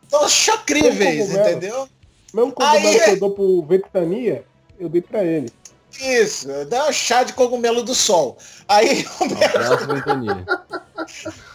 São 0.09 0.29
chocríveis, 0.29 1.21
um 1.23 1.27
cogumelo. 1.29 1.49
entendeu? 1.51 1.89
Mesmo 2.35 2.53
cogumelo 2.53 2.89
Aí- 2.89 3.01
que 3.01 3.11
eu 3.11 3.21
dou 3.21 3.31
pro 3.31 3.63
Ventania, 3.63 4.45
eu 4.79 4.89
dei 4.89 5.01
pra 5.03 5.23
ele. 5.23 5.53
Isso, 6.01 6.49
dá 6.69 6.89
um 6.89 6.93
chá 6.93 7.23
de 7.23 7.33
cogumelo 7.33 7.81
do 7.85 7.95
sol. 7.95 8.37
Aí 8.67 9.07
o 9.21 9.25
Abraço, 9.45 9.87
Ventania. 9.87 10.45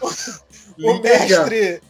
o 0.82 0.94
mestre, 1.02 1.82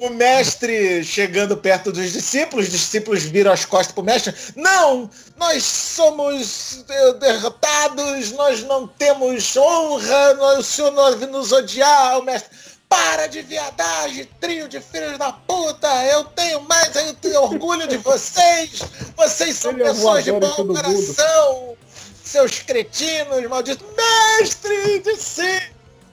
o 0.00 0.10
mestre 0.10 1.02
chegando 1.04 1.56
perto 1.56 1.90
dos 1.90 2.12
discípulos, 2.12 2.66
os 2.66 2.72
discípulos 2.72 3.22
viram 3.22 3.52
as 3.52 3.64
costas 3.64 3.92
pro 3.92 4.02
mestre. 4.02 4.34
Não, 4.54 5.10
nós 5.36 5.62
somos 5.62 6.84
eh, 6.88 7.12
derrotados, 7.14 8.32
nós 8.32 8.62
não 8.62 8.86
temos 8.86 9.56
honra, 9.56 10.34
nós, 10.34 10.58
o 10.58 10.62
senhor 10.62 10.90
não 10.92 11.10
deve 11.10 11.26
nos 11.26 11.52
odiar, 11.52 12.18
o 12.18 12.22
mestre. 12.22 12.50
Para 12.88 13.26
de 13.26 13.42
viadagem, 13.42 14.28
trio 14.40 14.68
de 14.68 14.80
filhos 14.80 15.18
da 15.18 15.32
puta! 15.32 15.88
Eu 16.04 16.22
tenho 16.24 16.60
mais, 16.60 16.94
eu 16.94 17.14
tenho 17.14 17.42
orgulho 17.42 17.88
de 17.88 17.96
vocês! 17.96 18.80
Vocês 19.16 19.56
são 19.56 19.72
Ele 19.72 19.82
é 19.82 19.86
pessoas 19.86 20.24
de 20.24 20.30
bom 20.30 20.66
coração! 20.68 21.76
Seus 22.22 22.60
cretinos, 22.60 23.44
malditos! 23.48 23.84
Mestre 23.96 25.00
de 25.00 25.16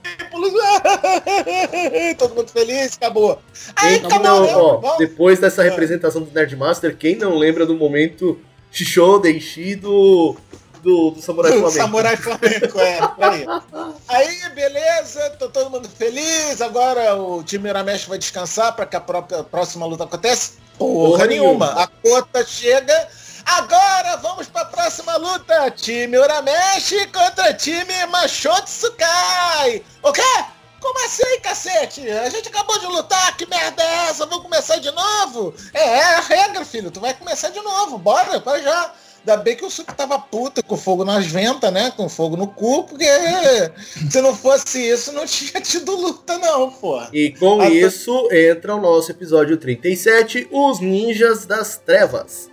discípulos! 0.04 0.54
Todo 2.18 2.36
mundo 2.36 2.49
feliz, 2.51 2.95
acabou! 2.97 3.39
Aí 3.76 3.99
Quem 3.99 4.08
acabou, 4.08 4.24
não, 4.24 4.45
né? 4.45 4.56
ó, 4.56 4.97
depois 4.97 5.39
dessa 5.39 5.64
representação 5.64 6.22
do 6.22 6.32
Nerdmaster, 6.32 6.95
quem 6.97 7.16
não 7.16 7.36
lembra 7.38 7.66
do 7.66 7.76
momento 7.76 8.39
Shisho 8.72 9.20
Denshi 9.20 9.76
do, 9.76 10.36
do, 10.82 11.12
do 11.12 11.22
Samurai 11.22 11.51
Flamengo? 11.51 11.72
Samurai 11.72 12.18
Flamengo, 12.18 12.80
é, 12.80 12.99
aí. 13.20 13.45
Aí, 14.08 14.49
beleza, 14.54 15.30
tô 15.39 15.49
todo 15.49 15.70
mundo 15.70 15.88
feliz. 15.89 16.62
Agora 16.62 17.16
o 17.16 17.43
time 17.43 17.70
Uramesh 17.70 18.06
vai 18.06 18.18
descansar 18.18 18.76
para 18.76 18.86
que 18.86 18.95
a 18.95 19.01
própria, 19.01 19.39
a 19.39 19.43
próxima 19.43 19.86
luta 19.86 20.04
aconteça? 20.04 20.54
Porra, 20.78 21.10
Porra 21.12 21.28
nenhuma. 21.28 21.66
nenhuma. 21.68 21.84
A 21.84 21.88
cota 21.88 22.45
chega. 22.45 23.08
Agora 23.45 24.17
vamos 24.17 24.47
para 24.47 24.61
a 24.61 24.65
próxima 24.65 25.15
luta. 25.17 25.69
Time 25.71 26.17
Uramesh 26.17 26.93
contra 27.11 27.53
time 27.53 28.05
Machotsukai. 28.07 29.83
O 30.01 30.11
quê? 30.11 30.21
Como 30.79 31.05
assim, 31.05 31.39
cacete? 31.41 32.09
A 32.09 32.29
gente 32.29 32.49
acabou 32.49 32.77
de 32.77 32.87
lutar, 32.87 33.37
que 33.37 33.45
merda 33.45 33.81
é 33.81 34.09
essa? 34.09 34.25
Vamos 34.25 34.43
começar 34.43 34.77
de 34.77 34.91
novo? 34.91 35.53
É, 35.73 35.79
é 35.81 36.15
a 36.15 36.19
regra, 36.19 36.65
filho. 36.65 36.91
Tu 36.91 36.99
vai 36.99 37.13
começar 37.13 37.49
de 37.49 37.61
novo. 37.61 37.97
Bora, 37.97 38.39
vai 38.39 38.61
já. 38.61 38.93
Ainda 39.25 39.37
bem 39.37 39.55
que 39.55 39.63
o 39.63 39.69
Suki 39.69 39.95
tava 39.95 40.19
puta 40.19 40.61
com 40.61 40.75
fogo 40.75 41.05
nas 41.05 41.25
ventas, 41.25 41.71
né? 41.71 41.91
Com 41.95 42.09
fogo 42.09 42.35
no 42.35 42.47
cu, 42.47 42.83
porque 42.83 43.05
se 44.11 44.21
não 44.21 44.35
fosse 44.35 44.89
isso, 44.89 45.13
não 45.13 45.25
tinha 45.25 45.61
tido 45.61 45.95
luta, 45.95 46.37
não, 46.37 46.69
pô. 46.69 47.01
E 47.13 47.31
com 47.31 47.63
isso 47.63 48.27
entra 48.33 48.75
o 48.75 48.81
nosso 48.81 49.09
episódio 49.11 49.55
37, 49.55 50.49
Os 50.51 50.81
Ninjas 50.81 51.45
das 51.45 51.77
Trevas. 51.77 52.49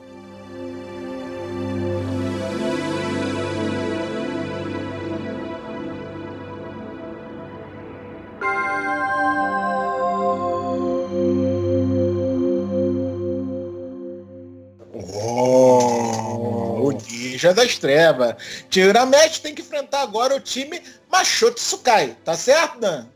Oh, 15.23 16.89
o 16.89 16.93
Ninja 16.93 17.53
das 17.53 17.79
Trevas. 17.79 18.35
Tiramete 18.69 19.43
tem 19.43 19.55
que 19.55 19.63
enfrentar 19.63 20.03
agora 20.03 20.37
o 20.37 20.41
time 20.41 20.81
Machotsukai, 21.11 22.17
tá 22.25 22.35
certo, 22.35 22.81
Dan? 22.81 23.07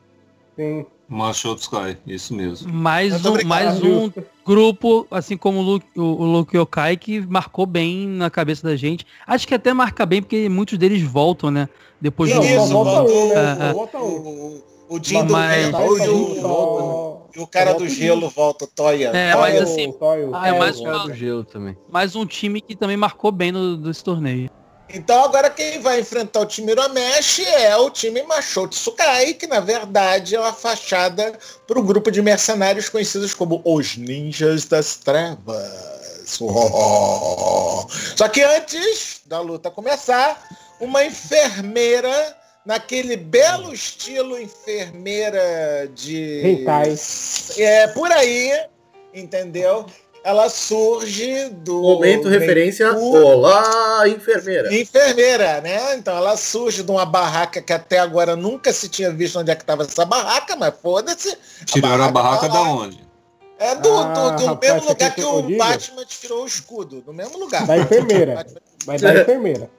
Sim. 0.56 0.86
Macho 1.08 1.54
Sky, 1.54 1.98
isso 2.06 2.34
mesmo. 2.34 2.72
Mais 2.72 3.24
um, 3.24 3.44
mais 3.44 3.82
um 3.82 4.10
grupo, 4.44 5.06
assim 5.10 5.36
como 5.36 5.58
o 5.58 5.62
Luke, 5.62 5.86
o, 5.96 6.02
o 6.02 6.24
Luke 6.24 6.56
Yokai, 6.56 6.96
que 6.96 7.20
marcou 7.20 7.66
bem 7.66 8.06
na 8.08 8.30
cabeça 8.30 8.66
da 8.66 8.74
gente. 8.74 9.06
Acho 9.26 9.46
que 9.46 9.54
até 9.54 9.72
marca 9.74 10.06
bem, 10.06 10.22
porque 10.22 10.48
muitos 10.48 10.78
deles 10.78 11.02
voltam, 11.02 11.50
né? 11.50 11.68
Depois 12.00 12.30
Não, 12.30 12.40
do 12.40 12.66
volta 12.66 13.02
um, 13.02 13.28
né? 13.28 13.34
É, 13.34 13.70
é. 13.70 13.98
um. 13.98 14.02
O, 14.02 14.64
o 14.88 15.02
Jim 15.02 15.24
do 15.24 15.32
Mas- 15.32 15.64
Vento 15.66 15.76
Sai 15.78 15.86
e 15.86 15.98
só 15.98 16.14
o, 16.14 16.40
só- 16.40 17.26
e 17.36 17.40
o 17.40 17.46
cara 17.46 17.74
do 17.74 17.88
gelo 17.88 18.28
volta, 18.30 18.66
Toya. 18.66 19.10
É, 19.14 19.32
Só 19.32 19.40
mas 19.40 19.60
assim, 19.62 19.88
o- 20.00 20.36
é 20.44 20.58
mais 20.58 20.78
uma- 20.78 20.98
do 21.06 21.14
gelo 21.14 21.44
também. 21.44 21.76
mais 21.90 22.14
um 22.14 22.24
time 22.24 22.60
que 22.60 22.76
também 22.76 22.96
marcou 22.96 23.32
bem 23.32 23.50
no, 23.50 23.76
desse 23.76 24.04
torneio. 24.04 24.48
Então 24.88 25.24
agora 25.24 25.48
quem 25.50 25.80
vai 25.80 25.98
enfrentar 26.00 26.40
o 26.40 26.46
time 26.46 26.70
Uramesh 26.72 27.40
é 27.40 27.74
o 27.76 27.88
time 27.90 28.22
Machotsukai, 28.22 29.32
que 29.34 29.46
na 29.46 29.58
verdade 29.58 30.36
é 30.36 30.40
uma 30.40 30.52
fachada 30.52 31.36
para 31.66 31.78
o 31.78 31.82
grupo 31.82 32.10
de 32.10 32.20
mercenários 32.22 32.88
conhecidos 32.90 33.34
como 33.34 33.60
os 33.64 33.96
Ninjas 33.96 34.66
das 34.66 34.96
Trevas. 34.96 36.38
Oh. 36.40 37.86
Só 38.14 38.28
que 38.28 38.42
antes 38.42 39.20
da 39.26 39.40
luta 39.40 39.70
começar, 39.70 40.40
uma 40.80 41.04
enfermeira 41.04 42.36
naquele 42.64 43.16
belo 43.16 43.72
estilo 43.72 44.38
enfermeira 44.38 45.88
de 45.94 46.42
Hentai. 46.46 46.94
é 47.58 47.86
por 47.88 48.10
aí, 48.10 48.52
entendeu? 49.12 49.86
Ela 50.22 50.48
surge 50.48 51.50
do 51.50 51.82
Momento 51.82 52.28
referência, 52.28 52.90
Olá, 52.96 54.08
enfermeira. 54.08 54.74
Enfermeira, 54.74 55.60
né? 55.60 55.96
Então 55.96 56.16
ela 56.16 56.34
surge 56.34 56.82
de 56.82 56.90
uma 56.90 57.04
barraca 57.04 57.60
que 57.60 57.72
até 57.74 57.98
agora 57.98 58.34
nunca 58.34 58.72
se 58.72 58.88
tinha 58.88 59.10
visto 59.10 59.38
onde 59.38 59.50
é 59.50 59.54
que 59.54 59.62
estava 59.62 59.82
essa 59.82 60.06
barraca, 60.06 60.56
mas 60.56 60.72
foda-se. 60.80 61.36
Tiraram 61.66 62.04
a 62.04 62.10
barraca 62.10 62.48
tá 62.48 62.54
da 62.54 62.60
lá. 62.60 62.68
onde? 62.70 63.04
É 63.58 63.74
do, 63.74 63.82
do, 63.82 63.98
Ah, 63.98 64.30
do 64.30 64.46
rapaz, 64.46 64.72
mesmo 64.72 64.88
lugar 64.88 65.10
que 65.14 65.20
fez 65.20 65.26
o 65.26 65.30
crocodilo? 65.30 65.58
Batman 65.58 66.04
tirou 66.06 66.42
o 66.42 66.46
escudo. 66.46 67.00
Do 67.02 67.12
mesmo 67.12 67.38
lugar. 67.38 67.66
Da 67.66 67.76
enfermeira. 67.76 68.46
Vai 68.86 68.98
dar 68.98 69.20
enfermeira. 69.20 69.70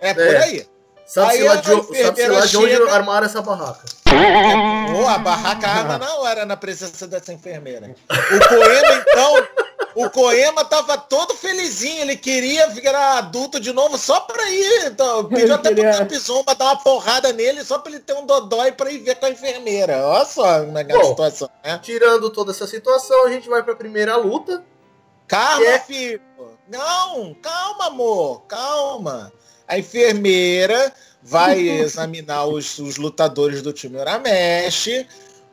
É 0.00 0.14
por 0.14 0.22
É. 0.22 0.36
aí. 0.38 0.66
Sabe-se 1.12 1.42
lá, 1.42 1.56
de, 1.56 1.72
enfermeira 1.72 2.32
lá 2.34 2.46
de 2.46 2.56
onde 2.56 2.70
chega- 2.76 2.92
armaram 2.92 3.26
essa 3.26 3.42
barraca. 3.42 3.80
Pô, 4.04 5.08
a 5.08 5.18
barraca 5.18 5.66
arma 5.66 5.98
na 5.98 6.14
hora 6.16 6.46
na 6.46 6.56
presença 6.56 7.06
dessa 7.06 7.32
enfermeira. 7.32 7.94
O 8.08 8.48
Coema, 8.48 9.04
então, 9.08 9.48
o 9.96 10.10
Coema 10.10 10.64
tava 10.64 10.96
todo 10.98 11.34
felizinho, 11.34 12.02
ele 12.02 12.16
queria 12.16 12.68
virar 12.68 13.18
adulto 13.18 13.58
de 13.58 13.72
novo 13.72 13.98
só 13.98 14.20
pra 14.20 14.48
ir. 14.50 14.86
Então, 14.86 15.24
pediu 15.24 15.54
até 15.54 15.70
queria- 15.70 15.90
pro 15.90 15.98
Capizomba 15.98 16.54
dar 16.54 16.66
uma 16.66 16.76
porrada 16.76 17.32
nele 17.32 17.64
só 17.64 17.78
pra 17.80 17.90
ele 17.90 18.00
ter 18.00 18.12
um 18.14 18.24
dodói 18.24 18.70
pra 18.70 18.90
ir 18.92 18.98
ver 18.98 19.16
com 19.16 19.26
a 19.26 19.30
enfermeira. 19.30 20.06
Olha 20.06 20.24
só 20.24 20.60
como 20.60 20.78
é 20.78 20.84
que 20.84 20.92
é 20.92 20.94
a 20.94 20.98
Bom. 20.98 21.08
situação, 21.08 21.50
né? 21.64 21.80
Tirando 21.82 22.30
toda 22.30 22.52
essa 22.52 22.66
situação, 22.68 23.26
a 23.26 23.30
gente 23.30 23.48
vai 23.48 23.64
pra 23.64 23.74
primeira 23.74 24.14
luta. 24.16 24.62
Calma, 25.26 25.64
É. 25.66 25.78
filho. 25.80 26.20
Não, 26.68 27.34
calma, 27.42 27.86
amor. 27.86 28.42
Calma. 28.46 29.32
A 29.70 29.78
enfermeira 29.78 30.92
vai 31.22 31.60
examinar 31.60 32.44
os, 32.46 32.76
os 32.80 32.96
lutadores 32.96 33.62
do 33.62 33.72
time 33.72 33.98
Uramesh. 33.98 35.06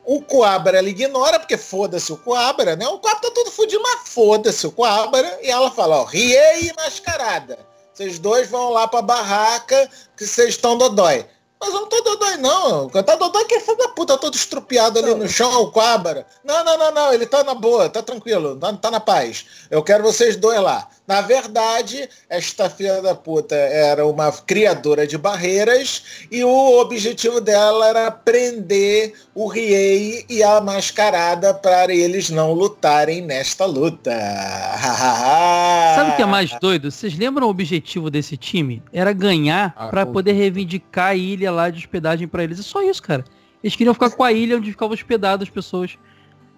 O 0.04 0.20
Coabra 0.20 0.78
ela 0.78 0.88
ignora, 0.88 1.38
porque 1.38 1.56
foda-se 1.56 2.12
o 2.12 2.16
Coabra, 2.16 2.74
né? 2.74 2.88
O 2.88 2.98
Coabra 2.98 3.20
tá 3.20 3.30
todo 3.30 3.52
fudido, 3.52 3.80
mas 3.80 4.08
foda-se 4.08 4.66
o 4.66 4.72
Coabra. 4.72 5.38
E 5.40 5.48
ela 5.48 5.70
fala, 5.70 5.98
ó, 5.98 6.04
Riei 6.04 6.62
e 6.62 6.72
Mascarada. 6.74 7.60
Vocês 7.94 8.18
dois 8.18 8.50
vão 8.50 8.70
lá 8.70 8.88
pra 8.88 9.02
barraca 9.02 9.88
que 10.16 10.26
vocês 10.26 10.48
estão 10.48 10.76
dodói. 10.76 11.24
Mas 11.60 11.72
eu 11.72 11.80
não 11.82 11.88
tô 11.88 12.00
dodói, 12.00 12.36
não. 12.38 12.88
Tá 12.88 13.14
dodói 13.14 13.44
que 13.44 13.54
é 13.54 13.60
filho 13.60 13.76
da 13.76 13.88
puta, 13.88 14.18
todo 14.18 14.34
estrupiado 14.34 14.98
ali 14.98 15.14
no 15.14 15.28
chão, 15.28 15.62
o 15.62 15.70
Coabra. 15.70 16.26
Não, 16.42 16.64
não, 16.64 16.76
não, 16.76 16.90
não. 16.90 17.12
Ele 17.12 17.26
tá 17.26 17.44
na 17.44 17.54
boa, 17.54 17.88
tá 17.88 18.02
tranquilo, 18.02 18.56
tá, 18.56 18.72
tá 18.72 18.90
na 18.90 18.98
paz. 18.98 19.46
Eu 19.70 19.82
quero 19.84 20.02
vocês 20.02 20.34
dois 20.34 20.60
lá. 20.60 20.88
Na 21.08 21.22
verdade, 21.22 22.06
esta 22.28 22.68
filha 22.68 23.00
da 23.00 23.14
puta 23.14 23.54
era 23.54 24.06
uma 24.06 24.30
criadora 24.30 25.06
de 25.06 25.16
barreiras 25.16 26.26
e 26.30 26.44
o 26.44 26.78
objetivo 26.80 27.40
dela 27.40 27.88
era 27.88 28.10
prender 28.10 29.14
o 29.34 29.46
Riei 29.48 30.26
e 30.28 30.42
a 30.42 30.60
mascarada 30.60 31.54
para 31.54 31.94
eles 31.94 32.28
não 32.28 32.52
lutarem 32.52 33.22
nesta 33.22 33.64
luta. 33.64 34.10
Sabe 35.96 36.10
o 36.10 36.16
que 36.16 36.22
é 36.22 36.26
mais 36.26 36.50
doido? 36.60 36.90
Vocês 36.90 37.16
lembram 37.16 37.46
o 37.46 37.50
objetivo 37.50 38.10
desse 38.10 38.36
time? 38.36 38.82
Era 38.92 39.14
ganhar 39.14 39.72
Ah, 39.76 39.88
pra 39.88 40.04
com 40.04 40.12
poder 40.12 40.32
reivindicar 40.32 41.06
a 41.12 41.14
ilha 41.14 41.50
lá 41.50 41.70
de 41.70 41.78
hospedagem 41.78 42.28
pra 42.28 42.44
eles. 42.44 42.60
É 42.60 42.62
só 42.62 42.82
isso, 42.82 43.02
cara. 43.02 43.24
Eles 43.64 43.74
queriam 43.74 43.94
ficar 43.94 44.10
com 44.10 44.22
a 44.22 44.30
ilha 44.30 44.58
onde 44.58 44.70
ficavam 44.70 44.92
hospedadas 44.92 45.48
as 45.48 45.54
pessoas. 45.54 45.96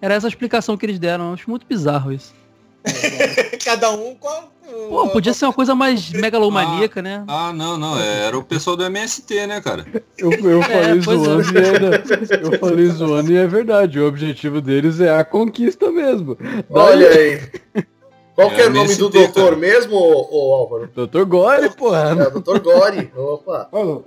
Era 0.01 0.13
essa 0.13 0.27
a 0.27 0.29
explicação 0.29 0.75
que 0.75 0.85
eles 0.85 0.99
deram. 0.99 1.29
Eu 1.29 1.33
acho 1.35 1.49
muito 1.49 1.65
bizarro 1.65 2.11
isso. 2.11 2.40
Cada 3.63 3.91
um 3.91 4.15
com 4.15 4.27
a- 4.27 4.51
Pô, 4.89 5.09
podia 5.09 5.33
ser 5.33 5.45
uma 5.45 5.53
coisa 5.53 5.75
mais 5.75 6.09
megalomaníaca, 6.11 7.01
né? 7.01 7.25
Ah, 7.27 7.51
não, 7.51 7.77
não. 7.77 7.99
Era 7.99 8.37
o 8.37 8.43
pessoal 8.43 8.77
do 8.77 8.85
MST, 8.85 9.45
né, 9.45 9.59
cara? 9.59 9.85
Eu, 10.17 10.31
eu 10.31 10.61
falei 10.63 11.01
pois 11.03 11.19
é. 11.19 11.23
zoando 11.25 11.59
e 11.59 11.61
era, 11.65 12.03
eu 12.53 12.59
falei 12.59 12.85
zoando 12.87 13.31
e 13.33 13.35
é 13.37 13.45
verdade. 13.47 13.99
O 13.99 14.07
objetivo 14.07 14.61
deles 14.61 15.01
é 15.01 15.09
a 15.13 15.25
conquista 15.25 15.91
mesmo. 15.91 16.37
Olha 16.69 17.09
aí. 17.09 17.41
Qual 18.33 18.49
que 18.49 18.61
é, 18.61 18.63
É, 18.63 18.67
o 18.67 18.73
nome 18.73 18.95
do 18.95 19.09
doutor 19.09 19.43
cara. 19.43 19.55
mesmo, 19.57 19.93
ô, 19.95 20.29
ô 20.31 20.53
Álvaro? 20.55 20.89
Doutor 20.95 21.25
Gore, 21.25 21.69
porra. 21.75 22.15
É 22.17 22.29
doutor 22.29 22.59
Gori. 22.61 23.11
Opa. 23.13 23.67
Mano, 23.73 24.05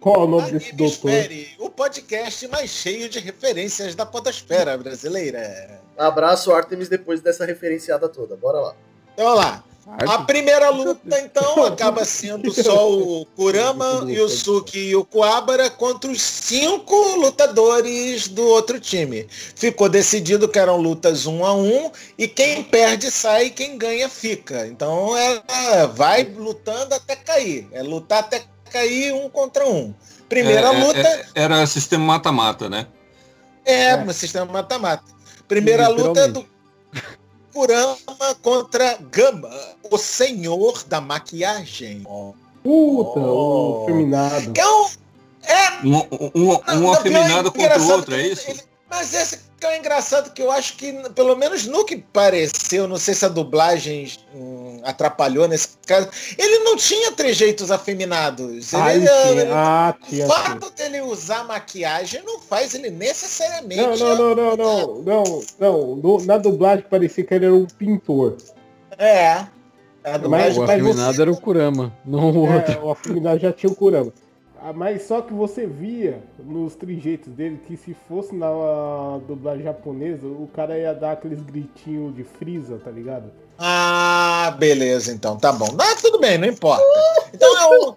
qual 0.00 0.14
é 0.14 0.18
o 0.20 0.26
nome 0.26 0.50
desse 0.52 0.74
doutor? 0.74 1.10
Espere, 1.10 1.48
o 1.58 1.68
podcast 1.68 2.48
mais 2.48 2.70
cheio 2.70 3.06
de 3.10 3.18
referências 3.18 3.94
da 3.94 4.06
podosfera 4.06 4.78
brasileira. 4.78 5.78
Abraço, 5.96 6.52
Artemis, 6.52 6.88
depois 6.88 7.20
dessa 7.20 7.44
referenciada 7.44 8.08
toda. 8.08 8.36
Bora 8.36 8.60
lá. 8.60 8.74
Então, 9.14 9.26
vamos 9.26 9.40
lá. 9.44 9.64
A 10.00 10.18
primeira 10.24 10.68
luta, 10.68 11.20
então, 11.20 11.62
acaba 11.64 12.04
sendo 12.04 12.52
só 12.52 12.90
o 12.90 13.24
Kurama 13.24 14.04
e 14.08 14.20
o 14.20 14.28
Suki 14.28 14.80
e 14.80 14.96
o 14.96 15.04
Kuabara 15.04 15.70
contra 15.70 16.10
os 16.10 16.20
cinco 16.20 16.94
lutadores 17.16 18.26
do 18.26 18.44
outro 18.48 18.80
time. 18.80 19.28
Ficou 19.30 19.88
decidido 19.88 20.48
que 20.48 20.58
eram 20.58 20.76
lutas 20.76 21.24
um 21.24 21.44
a 21.44 21.54
um 21.54 21.92
e 22.18 22.26
quem 22.26 22.64
perde 22.64 23.12
sai, 23.12 23.50
quem 23.50 23.78
ganha 23.78 24.08
fica. 24.08 24.66
Então 24.66 25.16
é, 25.16 25.86
vai 25.86 26.24
lutando 26.24 26.92
até 26.92 27.14
cair. 27.14 27.68
É 27.70 27.80
lutar 27.80 28.20
até 28.20 28.42
cair 28.72 29.12
um 29.14 29.30
contra 29.30 29.66
um. 29.68 29.94
Primeira 30.28 30.72
É, 30.72 30.74
é, 30.74 30.84
luta. 30.84 30.98
é, 30.98 31.26
era 31.36 31.64
sistema 31.64 32.04
mata-mata, 32.04 32.68
né? 32.68 32.88
É, 33.64 33.90
É. 33.92 34.12
sistema 34.12 34.46
mata-mata. 34.52 35.04
Primeira 35.48 35.88
luta 35.88 36.20
é 36.20 36.28
do 36.28 36.44
Kurama 37.52 37.96
contra 38.42 38.98
Gama, 39.10 39.50
o 39.90 39.96
senhor 39.96 40.82
da 40.84 41.00
maquiagem. 41.00 42.02
Puta, 42.62 43.20
Oh. 43.20 43.82
o 43.82 43.86
feminado. 43.86 44.52
Que 44.52 44.60
é 44.60 44.68
um. 44.68 44.86
É, 45.42 45.86
Um, 45.86 45.96
um, 45.96 46.30
um, 46.34 46.54
um 46.54 46.80
não, 46.80 46.92
afeminado 46.92 47.48
é 47.48 47.50
contra 47.52 47.80
o 47.80 47.88
outro, 47.92 48.14
é 48.16 48.26
isso? 48.26 48.50
ele- 48.50 48.62
mas 48.88 49.12
esse 49.14 49.46
que 49.58 49.64
é 49.66 49.70
o 49.70 49.76
engraçado 49.76 50.32
que 50.34 50.42
eu 50.42 50.50
acho 50.52 50.76
que, 50.76 50.92
pelo 51.14 51.34
menos 51.34 51.64
no 51.66 51.82
que 51.84 51.96
pareceu, 51.96 52.86
não 52.86 52.98
sei 52.98 53.14
se 53.14 53.24
a 53.24 53.28
dublagem 53.28 54.12
hum, 54.34 54.80
atrapalhou 54.84 55.48
nesse 55.48 55.68
caso, 55.86 56.08
ele 56.36 56.58
não 56.58 56.76
tinha 56.76 57.10
trejeitos 57.12 57.70
afeminados. 57.70 58.74
Ah, 58.74 58.94
Ele, 58.94 59.08
ele 59.08 59.40
ele- 59.40 59.40
tinha. 59.42 59.54
Ah, 59.54 59.94
o 60.02 60.28
fato 60.28 60.70
dele 60.72 61.00
usar 61.00 61.44
maquiagem 61.44 62.22
não 62.24 62.38
faz 62.38 62.74
ele 62.74 62.90
necessariamente. 62.90 63.80
Não, 63.80 63.96
não, 63.96 64.34
não, 64.34 64.34
não, 64.34 64.56
não, 64.56 65.02
não, 65.02 65.42
não. 65.58 65.96
No- 65.96 66.24
na 66.26 66.36
dublagem 66.36 66.84
parecia 66.90 67.24
que 67.24 67.32
ele 67.32 67.46
era 67.46 67.54
um 67.54 67.66
pintor. 67.66 68.36
É. 68.98 69.30
A 69.32 69.48
Mas- 70.04 70.20
dublagem- 70.20 70.58
O 70.58 70.60
mas 70.60 70.70
afeminado 70.70 71.14
você- 71.16 71.22
era 71.22 71.32
o 71.32 71.36
Kurama, 71.40 71.92
não 72.04 72.30
o 72.30 72.52
outro. 72.54 72.72
É, 72.74 72.78
o 72.78 72.90
afeminado 72.90 73.38
já 73.40 73.52
tinha 73.52 73.72
o 73.72 73.74
Kurama. 73.74 74.12
Ah, 74.60 74.72
Mas 74.72 75.02
só 75.02 75.20
que 75.20 75.32
você 75.32 75.66
via 75.66 76.22
nos 76.38 76.74
trejeitos 76.74 77.32
dele 77.32 77.60
que 77.66 77.76
se 77.76 77.94
fosse 78.08 78.34
na 78.34 78.48
dublagem 79.26 79.64
japonesa, 79.64 80.26
o 80.26 80.48
cara 80.54 80.78
ia 80.78 80.94
dar 80.94 81.12
aqueles 81.12 81.40
gritinhos 81.40 82.14
de 82.14 82.24
Freeza, 82.24 82.80
tá 82.82 82.90
ligado? 82.90 83.30
Ah, 83.58 84.54
beleza, 84.58 85.12
então, 85.12 85.38
tá 85.38 85.50
bom. 85.52 85.74
Ah, 85.78 85.96
tudo 86.00 86.18
bem, 86.18 86.36
não 86.36 86.46
importa. 86.46 86.84
Então 87.32 87.48
é 87.56 87.66
um, 87.68 87.94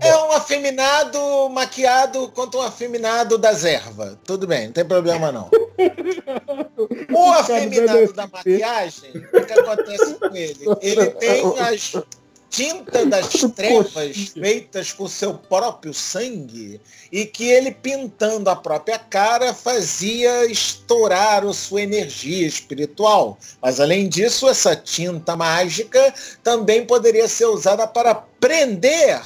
é 0.00 0.16
um 0.24 0.32
afeminado 0.32 1.48
maquiado 1.50 2.28
contra 2.28 2.60
um 2.60 2.62
afeminado 2.62 3.36
das 3.36 3.64
ervas. 3.64 4.16
Tudo 4.24 4.46
bem, 4.46 4.66
não 4.66 4.72
tem 4.72 4.84
problema 4.84 5.30
não. 5.30 5.50
O 7.14 7.32
afeminado 7.32 8.12
da 8.12 8.26
maquiagem, 8.26 9.10
o 9.14 9.44
que 9.44 9.52
acontece 9.52 10.14
com 10.14 10.34
ele? 10.34 10.64
Ele 10.80 11.10
tem 11.10 11.58
as 11.60 11.94
tintas 12.52 13.08
das 13.08 13.28
trevas 13.56 14.28
feitas 14.34 14.92
com 14.92 15.08
seu 15.08 15.32
próprio 15.32 15.94
sangue 15.94 16.78
e 17.10 17.24
que 17.24 17.48
ele 17.48 17.72
pintando 17.72 18.50
a 18.50 18.54
própria 18.54 18.98
cara 18.98 19.54
fazia 19.54 20.44
estourar 20.44 21.46
a 21.46 21.52
sua 21.54 21.80
energia 21.80 22.46
espiritual. 22.46 23.38
Mas 23.60 23.80
além 23.80 24.06
disso, 24.06 24.46
essa 24.46 24.76
tinta 24.76 25.34
mágica 25.34 26.14
também 26.44 26.84
poderia 26.84 27.26
ser 27.26 27.46
usada 27.46 27.86
para 27.86 28.14
prender 28.14 29.22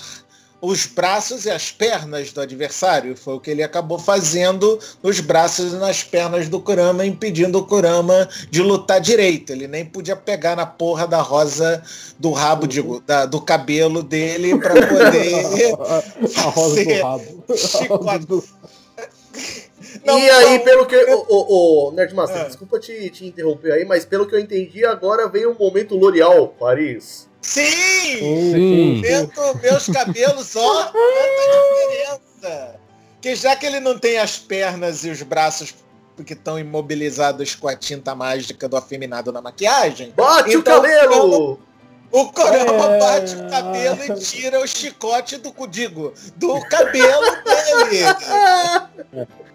os 0.68 0.86
braços 0.86 1.44
e 1.44 1.50
as 1.50 1.70
pernas 1.70 2.32
do 2.32 2.40
adversário. 2.40 3.16
Foi 3.16 3.34
o 3.34 3.40
que 3.40 3.50
ele 3.50 3.62
acabou 3.62 3.98
fazendo 3.98 4.78
nos 5.02 5.20
braços 5.20 5.72
e 5.72 5.76
nas 5.76 6.02
pernas 6.02 6.48
do 6.48 6.60
Kurama, 6.60 7.04
impedindo 7.06 7.58
o 7.58 7.66
Kurama 7.66 8.28
de 8.50 8.62
lutar 8.62 9.00
direito. 9.00 9.52
Ele 9.52 9.68
nem 9.68 9.84
podia 9.84 10.16
pegar 10.16 10.56
na 10.56 10.66
porra 10.66 11.06
da 11.06 11.20
rosa 11.20 11.82
do 12.18 12.32
rabo, 12.32 12.66
digo, 12.66 13.00
da- 13.06 13.26
do 13.26 13.40
cabelo 13.40 14.02
dele 14.02 14.58
para 14.58 14.74
poder. 14.74 15.74
A 16.36 16.42
rosa 16.48 16.84
do 16.84 17.02
rabo. 17.02 17.44
Chicote. 17.56 18.48
Não, 20.04 20.18
e 20.18 20.30
aí, 20.30 20.58
não, 20.58 20.64
pelo 20.64 20.86
que. 20.86 20.96
Ô, 20.96 21.24
ô, 21.28 21.88
ô, 21.88 21.92
Nerdmaster, 21.92 22.42
É. 22.42 22.44
desculpa 22.44 22.78
te, 22.78 23.10
te 23.10 23.26
interromper 23.26 23.72
aí, 23.72 23.84
mas 23.84 24.04
pelo 24.04 24.26
que 24.26 24.34
eu 24.34 24.38
entendi, 24.38 24.84
agora 24.84 25.28
vem 25.28 25.46
o 25.46 25.54
momento 25.58 25.96
L'Oreal, 25.96 26.48
Paris. 26.48 27.25
Sim! 27.46 28.52
Sim. 28.52 29.00
Vendo 29.02 29.60
meus 29.62 29.86
cabelos, 29.86 30.56
ó, 30.56 30.84
quanta 30.86 32.18
diferença! 32.42 32.80
Que 33.20 33.36
já 33.36 33.54
que 33.54 33.64
ele 33.64 33.78
não 33.78 33.96
tem 33.98 34.18
as 34.18 34.36
pernas 34.36 35.04
e 35.04 35.10
os 35.10 35.22
braços 35.22 35.74
que 36.24 36.32
estão 36.32 36.58
imobilizados 36.58 37.54
com 37.54 37.68
a 37.68 37.76
tinta 37.76 38.14
mágica 38.14 38.68
do 38.68 38.76
afeminado 38.76 39.30
na 39.30 39.40
maquiagem, 39.40 40.12
Bate 40.16 40.54
Então, 40.54 40.78
o 40.78 40.82
cabelo! 40.82 41.60
o 42.10 42.32
Kurama 42.32 42.96
É. 42.96 42.98
bate 42.98 43.36
o 43.36 43.50
cabelo 43.50 44.02
e 44.04 44.14
tira 44.20 44.60
o 44.60 44.66
chicote 44.66 45.36
do 45.36 45.54
digo, 45.68 46.12
do 46.36 46.60
cabelo 46.68 47.26
dele. 47.44 49.26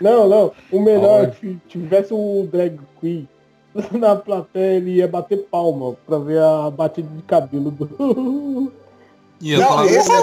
Não, 0.00 0.28
não. 0.28 0.52
O 0.70 0.80
melhor, 0.80 1.34
se 1.40 1.58
tivesse 1.66 2.14
o 2.14 2.48
drag 2.52 2.78
queen 3.00 3.28
na 3.92 4.16
plateia, 4.16 4.76
ele 4.76 4.92
ia 4.96 5.08
bater 5.08 5.38
palma 5.50 5.94
pra 6.06 6.18
ver 6.18 6.40
a 6.40 6.70
batida 6.70 7.08
de 7.14 7.22
cabelo 7.22 7.70
do. 7.70 8.72
E 9.40 9.52
eu 9.52 9.60
Não, 9.60 9.84
esse- 9.84 9.98
Essa. 10.10 10.18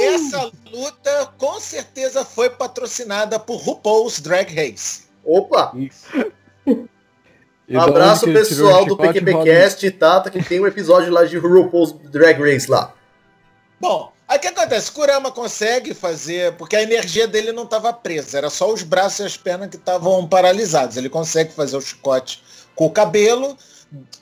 Essa 0.00 0.52
luta 0.72 1.32
com 1.36 1.58
certeza 1.58 2.24
foi 2.24 2.48
patrocinada 2.48 3.36
por 3.36 3.56
RuPaul's 3.56 4.20
Drag 4.20 4.54
Race. 4.54 5.08
Opa! 5.24 5.72
Isso. 5.74 6.06
E 7.68 7.72
da 7.74 7.82
Abraço 7.82 8.26
pessoal 8.26 8.86
do 8.86 8.96
PQPcast, 8.96 9.90
Tata, 9.90 10.30
que 10.30 10.40
tem 10.42 10.60
um 10.60 10.66
episódio 10.68 11.12
lá 11.12 11.24
de 11.24 11.36
RuPaul's 11.36 11.92
Drag 12.12 12.40
Race 12.40 12.70
lá. 12.70 12.94
Bom, 13.80 14.12
aí 14.28 14.38
o 14.38 14.40
que 14.40 14.46
acontece? 14.46 14.92
Kurama 14.92 15.32
consegue 15.32 15.92
fazer, 15.92 16.52
porque 16.54 16.76
a 16.76 16.82
energia 16.82 17.26
dele 17.26 17.50
não 17.52 17.64
estava 17.64 17.92
presa, 17.92 18.38
era 18.38 18.50
só 18.50 18.72
os 18.72 18.84
braços 18.84 19.18
e 19.18 19.22
as 19.24 19.36
pernas 19.36 19.68
que 19.68 19.76
estavam 19.76 20.26
paralisados. 20.28 20.96
Ele 20.96 21.08
consegue 21.08 21.52
fazer 21.52 21.76
o 21.76 21.80
chicote 21.80 22.40
com 22.78 22.86
o 22.86 22.90
cabelo, 22.90 23.56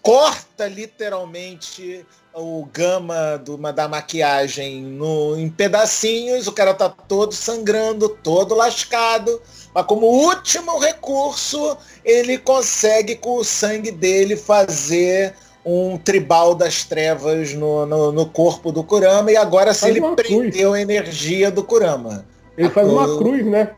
corta 0.01 0.67
literalmente 0.67 2.07
o 2.33 2.67
gama 2.73 3.37
do, 3.37 3.59
da 3.71 3.87
maquiagem 3.87 4.81
no, 4.81 5.39
em 5.39 5.51
pedacinhos, 5.51 6.47
o 6.47 6.53
cara 6.53 6.73
tá 6.73 6.89
todo 6.89 7.35
sangrando, 7.35 8.09
todo 8.09 8.55
lascado, 8.55 9.43
mas 9.75 9.85
como 9.85 10.07
último 10.07 10.79
recurso, 10.79 11.77
ele 12.03 12.39
consegue 12.39 13.17
com 13.17 13.37
o 13.37 13.45
sangue 13.45 13.91
dele 13.91 14.37
fazer 14.37 15.35
um 15.63 15.99
tribal 15.99 16.55
das 16.55 16.83
trevas 16.83 17.53
no, 17.53 17.85
no, 17.85 18.11
no 18.11 18.25
corpo 18.25 18.73
do 18.73 18.83
Kurama 18.83 19.31
e 19.33 19.37
agora 19.37 19.75
sim 19.75 19.81
Faz 19.81 19.91
ele 19.91 20.01
uma 20.01 20.17
cruz. 20.17 20.29
prendeu 20.29 20.73
a 20.73 20.81
energia 20.81 21.51
do 21.51 21.63
Kurama. 21.63 22.25
Ele 22.57 22.71
faz 22.71 22.89
uma 22.89 23.19
cruz, 23.19 23.45
né? 23.45 23.75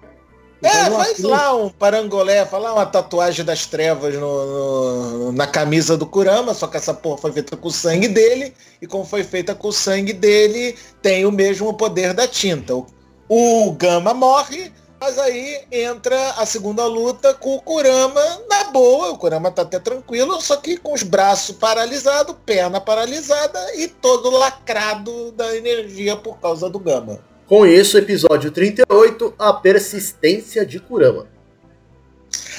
Ele 0.61 0.72
É, 0.72 0.90
faz 0.90 1.18
lá 1.20 1.54
um 1.54 1.68
parangolé, 1.68 2.44
faz 2.44 2.62
lá 2.62 2.74
uma 2.74 2.86
tatuagem 2.86 3.44
das 3.44 3.64
trevas 3.66 4.14
no- 4.16 4.46
no- 4.46 5.32
na 5.32 5.46
camisa 5.46 5.96
do 5.96 6.04
Kurama, 6.04 6.52
só 6.52 6.66
que 6.66 6.76
essa 6.76 6.92
porra 6.92 7.18
foi 7.18 7.32
feita 7.32 7.56
com 7.56 7.68
o 7.68 7.72
sangue 7.72 8.09
dele, 8.09 8.52
e 8.82 8.86
como 8.86 9.04
foi 9.04 9.22
feita 9.22 9.54
com 9.54 9.68
o 9.68 9.72
sangue 9.72 10.12
dele, 10.12 10.76
tem 11.00 11.24
o 11.24 11.30
mesmo 11.30 11.72
poder 11.74 12.12
da 12.12 12.26
tinta. 12.26 12.74
O, 12.74 12.86
o 13.28 13.70
Gama 13.72 14.12
morre, 14.12 14.72
mas 15.00 15.16
aí 15.16 15.61
entra 15.70 16.30
a 16.32 16.44
segunda 16.44 16.84
luta 16.86 17.32
com 17.34 17.54
o 17.54 17.61
Kurama 17.62 18.20
na 18.50 18.64
boa, 18.64 19.11
o 19.12 19.18
Kurama 19.18 19.52
tá 19.52 19.62
até 19.62 19.78
tranquilo, 19.78 20.40
só 20.40 20.56
que 20.56 20.76
com 20.76 20.92
os 20.92 21.04
braços 21.04 21.54
paralisados, 21.54 22.34
perna 22.44 22.80
paralisada 22.80 23.76
e 23.76 23.86
todo 23.86 24.28
lacrado 24.30 25.30
da 25.33 25.57
energia 25.57 26.16
por 26.16 26.38
causa 26.41 26.68
do 26.68 26.80
Gama. 26.80 27.20
Com 27.49 27.64
isso, 27.64 27.96
episódio 27.96 28.50
38, 28.50 29.34
a 29.38 29.54
persistência 29.54 30.66
de 30.66 30.79
Kurama. 30.79 31.26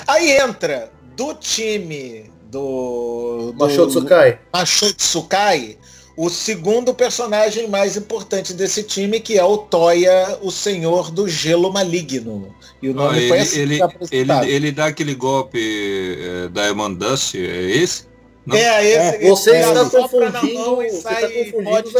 Aí 0.08 0.32
entra 0.32 0.92
do 1.16 1.36
time 1.36 2.32
do, 2.50 3.52
do 3.52 3.60
Machou 3.60 3.86
Tsukai. 3.86 4.40
Machou 4.52 4.92
Tsukai, 4.92 5.78
o 6.18 6.28
segundo 6.28 6.92
personagem 6.96 7.68
mais 7.68 7.96
importante 7.96 8.52
desse 8.52 8.82
time, 8.82 9.20
que 9.20 9.38
é 9.38 9.44
o 9.44 9.60
Toya, 9.60 10.40
o 10.42 10.50
Senhor 10.50 11.12
do 11.12 11.30
Gelo 11.30 11.72
Maligno. 11.72 12.56
E 12.82 12.90
o 12.90 12.92
ah, 12.94 12.96
nome 12.96 13.20
ele, 13.20 13.28
foi 13.28 13.40
assim 13.42 13.60
ele, 13.60 13.80
ele, 14.10 14.32
ele 14.52 14.72
dá 14.72 14.88
aquele 14.88 15.14
golpe 15.14 16.18
é, 16.20 16.48
Diamond 16.48 16.98
Dust, 16.98 17.36
é 17.36 17.38
esse? 17.38 18.10
não? 18.50 18.58
É, 18.58 19.18
esse, 19.18 19.30
Você 19.30 19.52
ele 19.52 19.60
está 19.60 19.86
confundindo- 19.86 20.54
mão 20.54 20.82
e 20.82 20.90
você 20.90 21.02
sai 21.02 21.26
está 21.26 21.28
confundindo 21.28 21.70
pó 21.70 21.82
de 21.82 21.92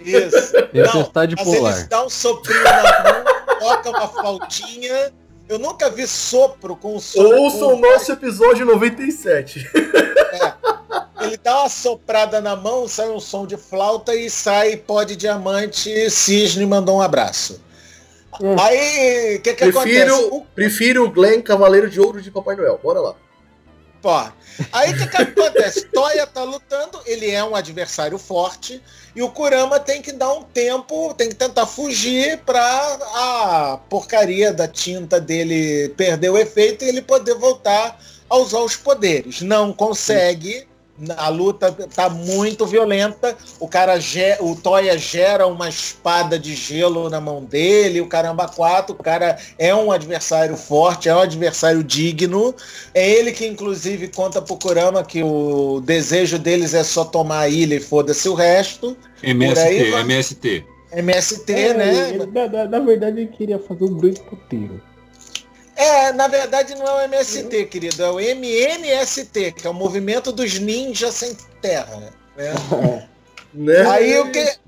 Isso. 0.00 0.56
Eles 0.72 0.90
polar. 1.56 1.88
dão 1.88 2.06
um 2.06 2.10
soprinho 2.10 2.62
na 2.64 3.02
mão, 3.02 3.24
toca 3.58 3.90
uma 3.90 4.08
flautinha. 4.08 5.12
Eu 5.48 5.58
nunca 5.58 5.88
vi 5.90 6.06
sopro 6.06 6.76
com 6.76 6.96
um 6.96 7.00
sopro. 7.00 7.40
Ouça 7.40 7.64
o 7.64 7.78
nosso 7.78 8.12
episódio 8.12 8.66
97. 8.66 9.66
Ele 11.20 11.36
dá 11.42 11.60
uma 11.60 11.68
soprada 11.68 12.40
na 12.40 12.54
mão, 12.54 12.86
sai 12.86 13.08
um 13.08 13.18
som 13.18 13.46
de 13.46 13.56
flauta 13.56 14.14
e 14.14 14.30
sai 14.30 14.76
pó 14.76 15.02
de 15.02 15.16
diamante. 15.16 16.10
Cisne 16.10 16.66
mandou 16.66 16.98
um 16.98 17.02
abraço. 17.02 17.60
Hum. 18.40 18.56
Aí, 18.60 19.36
o 19.36 19.42
que 19.42 19.54
que 19.54 19.64
acontece? 19.64 20.04
Prefiro, 20.04 20.34
O, 20.34 20.44
prefiro 20.54 21.04
o 21.04 21.10
Glenn 21.10 21.42
Cavaleiro 21.42 21.90
de 21.90 22.00
Ouro 22.00 22.22
de 22.22 22.30
Papai 22.30 22.54
Noel. 22.54 22.78
Bora 22.82 23.00
lá. 23.00 23.14
Pó. 24.08 24.32
Aí 24.72 24.92
o 24.92 24.96
que, 24.96 25.16
acontece? 25.16 25.84
Toya 25.92 26.26
tá 26.26 26.42
lutando, 26.42 26.98
ele 27.04 27.30
é 27.30 27.44
um 27.44 27.54
adversário 27.54 28.18
forte 28.18 28.82
e 29.14 29.22
o 29.22 29.30
Kurama 29.30 29.78
tem 29.78 30.00
que 30.00 30.12
dar 30.12 30.32
um 30.32 30.42
tempo, 30.42 31.12
tem 31.14 31.28
que 31.28 31.34
tentar 31.34 31.66
fugir 31.66 32.38
pra 32.38 32.98
a 33.14 33.78
porcaria 33.88 34.50
da 34.50 34.66
tinta 34.66 35.20
dele 35.20 35.90
perder 35.90 36.30
o 36.30 36.38
efeito 36.38 36.84
e 36.84 36.88
ele 36.88 37.02
poder 37.02 37.34
voltar 37.34 38.00
a 38.30 38.36
usar 38.38 38.60
os 38.60 38.76
poderes. 38.76 39.42
Não 39.42 39.74
consegue, 39.74 40.66
A 41.16 41.28
luta 41.28 41.70
tá 41.94 42.08
muito 42.10 42.66
violenta. 42.66 43.36
O 43.60 43.68
cara, 43.68 43.98
ge- 44.00 44.36
o 44.40 44.56
Toya 44.56 44.98
gera 44.98 45.46
uma 45.46 45.68
espada 45.68 46.38
de 46.38 46.54
gelo 46.54 47.08
na 47.08 47.20
mão 47.20 47.44
dele, 47.44 48.00
o 48.00 48.06
caramba 48.08 48.48
quatro. 48.48 48.94
O 48.98 49.02
cara 49.02 49.38
é 49.58 49.74
um 49.74 49.92
adversário 49.92 50.56
forte, 50.56 51.08
é 51.08 51.14
um 51.14 51.20
adversário 51.20 51.84
digno. 51.84 52.54
É 52.92 53.08
ele 53.08 53.30
que, 53.32 53.46
inclusive, 53.46 54.08
conta 54.08 54.42
pro 54.42 54.56
Kurama 54.56 55.04
que 55.04 55.22
o 55.22 55.80
desejo 55.84 56.38
deles 56.38 56.74
é 56.74 56.82
só 56.82 57.04
tomar 57.04 57.40
a 57.40 57.48
ilha 57.48 57.76
e 57.76 57.80
foda-se 57.80 58.28
o 58.28 58.34
resto. 58.34 58.96
Por 59.20 59.24
aí 59.24 59.30
MST. 59.30 59.94
MST. 59.94 60.64
MST, 60.90 61.52
É, 61.52 61.74
né? 61.74 62.10
ele- 62.10 62.26
na- 62.26 62.64
na 62.66 62.78
verdade, 62.80 63.20
ele 63.20 63.28
queria 63.30 63.58
fazer 63.58 63.84
um 63.84 63.94
grande 63.94 64.20
puteiro. 64.20 64.80
É, 65.78 66.12
na 66.12 66.26
verdade 66.26 66.74
não 66.74 66.84
é 66.84 66.92
o 66.92 67.00
MST, 67.04 67.66
querido, 67.66 68.02
é 68.02 68.10
o 68.10 68.18
MNST, 68.18 69.52
que 69.52 69.64
é 69.64 69.70
o 69.70 69.72
Movimento 69.74 70.32
dos 70.32 70.58
Ninjas 70.58 71.14
Sem 71.14 71.36
Terra. 71.62 72.12
Né? 72.36 72.52
Né? 73.54 73.80
Aí 73.90 74.18
o 74.18 74.30
que, 74.30 74.58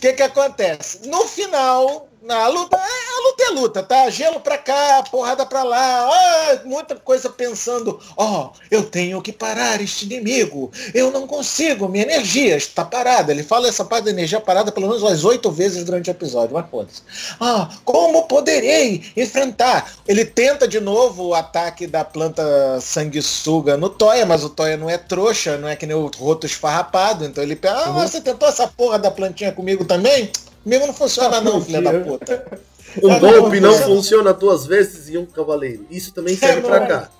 que 0.00 0.12
que 0.12 0.22
acontece? 0.22 1.08
No 1.08 1.26
final, 1.26 2.08
na 2.22 2.46
luta, 2.48 2.76
é, 2.76 2.80
a 2.80 3.28
luta 3.28 3.42
é 3.44 3.50
luta, 3.50 3.82
tá? 3.82 4.10
Gelo 4.10 4.40
pra 4.40 4.58
cá, 4.58 5.02
porrada 5.10 5.46
pra 5.46 5.62
lá, 5.62 6.08
ah, 6.08 6.60
muita 6.64 6.94
coisa 6.96 7.30
pensando, 7.30 7.98
ó, 8.16 8.50
eu 8.70 8.82
tenho 8.82 9.22
que 9.22 9.32
parar 9.32 9.80
este 9.80 10.04
inimigo, 10.04 10.70
eu 10.92 11.10
não 11.10 11.26
consigo, 11.26 11.88
minha 11.88 12.04
energia 12.04 12.56
está 12.56 12.84
parada. 12.84 13.32
Ele 13.32 13.42
fala 13.42 13.68
essa 13.68 13.84
parte 13.84 14.04
da 14.04 14.10
energia 14.10 14.40
parada 14.40 14.70
pelo 14.70 14.86
menos 14.86 15.02
umas 15.02 15.24
oito 15.24 15.50
vezes 15.50 15.84
durante 15.84 16.10
o 16.10 16.12
episódio, 16.12 16.54
mas 16.54 16.68
foda-se. 16.70 17.02
Ah, 17.40 17.70
como 17.84 18.24
poderei 18.24 19.02
enfrentar? 19.16 19.90
Ele 20.06 20.24
tenta 20.24 20.68
de 20.68 20.80
novo 20.80 21.28
o 21.28 21.34
ataque 21.34 21.86
da 21.86 22.04
planta 22.04 22.42
sanguessuga 22.80 23.76
no 23.76 23.88
Toya, 23.88 24.26
mas 24.26 24.44
o 24.44 24.50
Toya 24.50 24.76
não 24.76 24.90
é 24.90 24.98
trouxa, 24.98 25.56
não 25.56 25.68
é 25.68 25.74
que 25.74 25.86
nem 25.86 25.96
o 25.96 26.10
roto 26.18 26.46
esfarrapado, 26.46 27.24
então 27.24 27.42
ele 27.42 27.56
pensa, 27.56 27.84
ah, 27.86 27.92
você 27.92 28.20
tentou 28.20 28.48
essa 28.48 28.68
porra 28.68 28.98
da 28.98 29.10
plantinha 29.10 29.52
comigo 29.52 29.84
também? 29.84 30.30
Comigo 30.62 30.86
não 30.86 30.94
funciona 30.94 31.40
não, 31.40 31.60
filha 31.60 31.80
da 31.82 31.92
puta. 32.00 32.60
Um 33.02 33.10
Ah, 33.12 33.18
golpe 33.18 33.60
não, 33.60 33.70
não 33.70 33.78
não. 33.78 33.86
funciona 33.86 34.32
duas 34.32 34.66
vezes 34.66 35.08
em 35.08 35.16
um 35.16 35.24
cavaleiro. 35.26 35.86
Isso 35.90 36.12
também 36.12 36.36
serve 36.36 36.58
É, 36.58 36.62
pra 36.62 36.86
cá. 36.86 37.10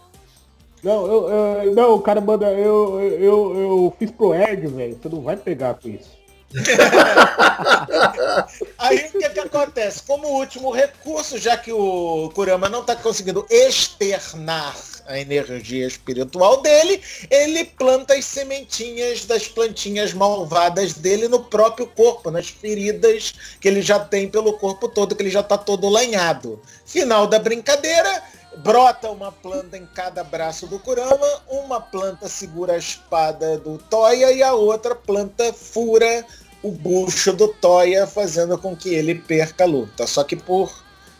Não, 0.83 1.07
eu, 1.07 1.29
eu- 1.65 1.75
não, 1.75 1.95
o 1.95 2.01
cara 2.01 2.21
manda. 2.21 2.51
Eu, 2.53 3.01
eu, 3.01 3.21
eu, 3.21 3.61
eu 3.61 3.95
fiz 3.99 4.11
pro 4.11 4.35
Erd, 4.35 4.67
velho. 4.67 4.99
Você 5.01 5.09
não 5.09 5.21
vai 5.23 5.37
pegar 5.37 5.75
com 5.75 5.89
isso. 5.89 6.11
Aí 8.79 9.07
o 9.07 9.19
que, 9.19 9.31
que 9.31 9.41
acontece? 9.41 10.03
Como 10.03 10.27
último 10.27 10.73
recurso, 10.73 11.39
já 11.39 11.57
que 11.57 11.73
o 11.73 12.29
Kurama 12.35 12.69
não 12.69 12.81
está 12.81 12.97
conseguindo 12.97 13.47
externar 13.49 14.75
a 15.07 15.19
energia 15.19 15.87
espiritual 15.87 16.61
dele, 16.63 17.03
ele 17.31 17.65
planta 17.65 18.15
as 18.15 18.25
sementinhas 18.25 19.25
das 19.25 19.47
plantinhas 19.49 20.13
malvadas 20.13 20.95
dele 20.95 21.29
no 21.29 21.45
próprio 21.45 21.87
corpo, 21.87 22.31
nas 22.31 22.49
feridas 22.49 23.35
que 23.61 23.69
ele 23.69 23.83
já 23.83 23.99
tem 23.99 24.29
pelo 24.29 24.53
corpo 24.55 24.89
todo, 24.89 25.17
que 25.17 25.23
ele 25.23 25.31
já 25.31 25.41
está 25.41 25.59
todo 25.59 25.89
lanhado. 25.89 26.61
Final 26.85 27.27
da 27.27 27.39
brincadeira, 27.39 28.23
brota 28.62 29.11
uma 29.11 29.32
planta 29.32 29.77
em 29.77 29.87
cada 29.87 30.23
braço 30.23 30.66
do 30.66 30.78
Kurama, 30.78 31.27
uma 31.49 31.81
planta 31.81 32.28
segura 32.28 32.74
a 32.74 32.78
espada 32.78 33.59
do 33.59 33.78
Toya 33.78 34.32
e 34.32 34.43
a 34.43 34.53
outra 34.53 34.95
planta 34.95 35.53
fura 35.53 36.24
o 36.62 36.70
bucho 36.70 37.32
do 37.32 37.49
Toya, 37.49 38.07
fazendo 38.07 38.59
com 38.59 38.77
que 38.77 38.95
ele 38.95 39.15
perca 39.15 39.65
a 39.65 39.66
luta. 39.66 40.07
Só 40.07 40.23
que 40.24 40.37
por 40.37 40.70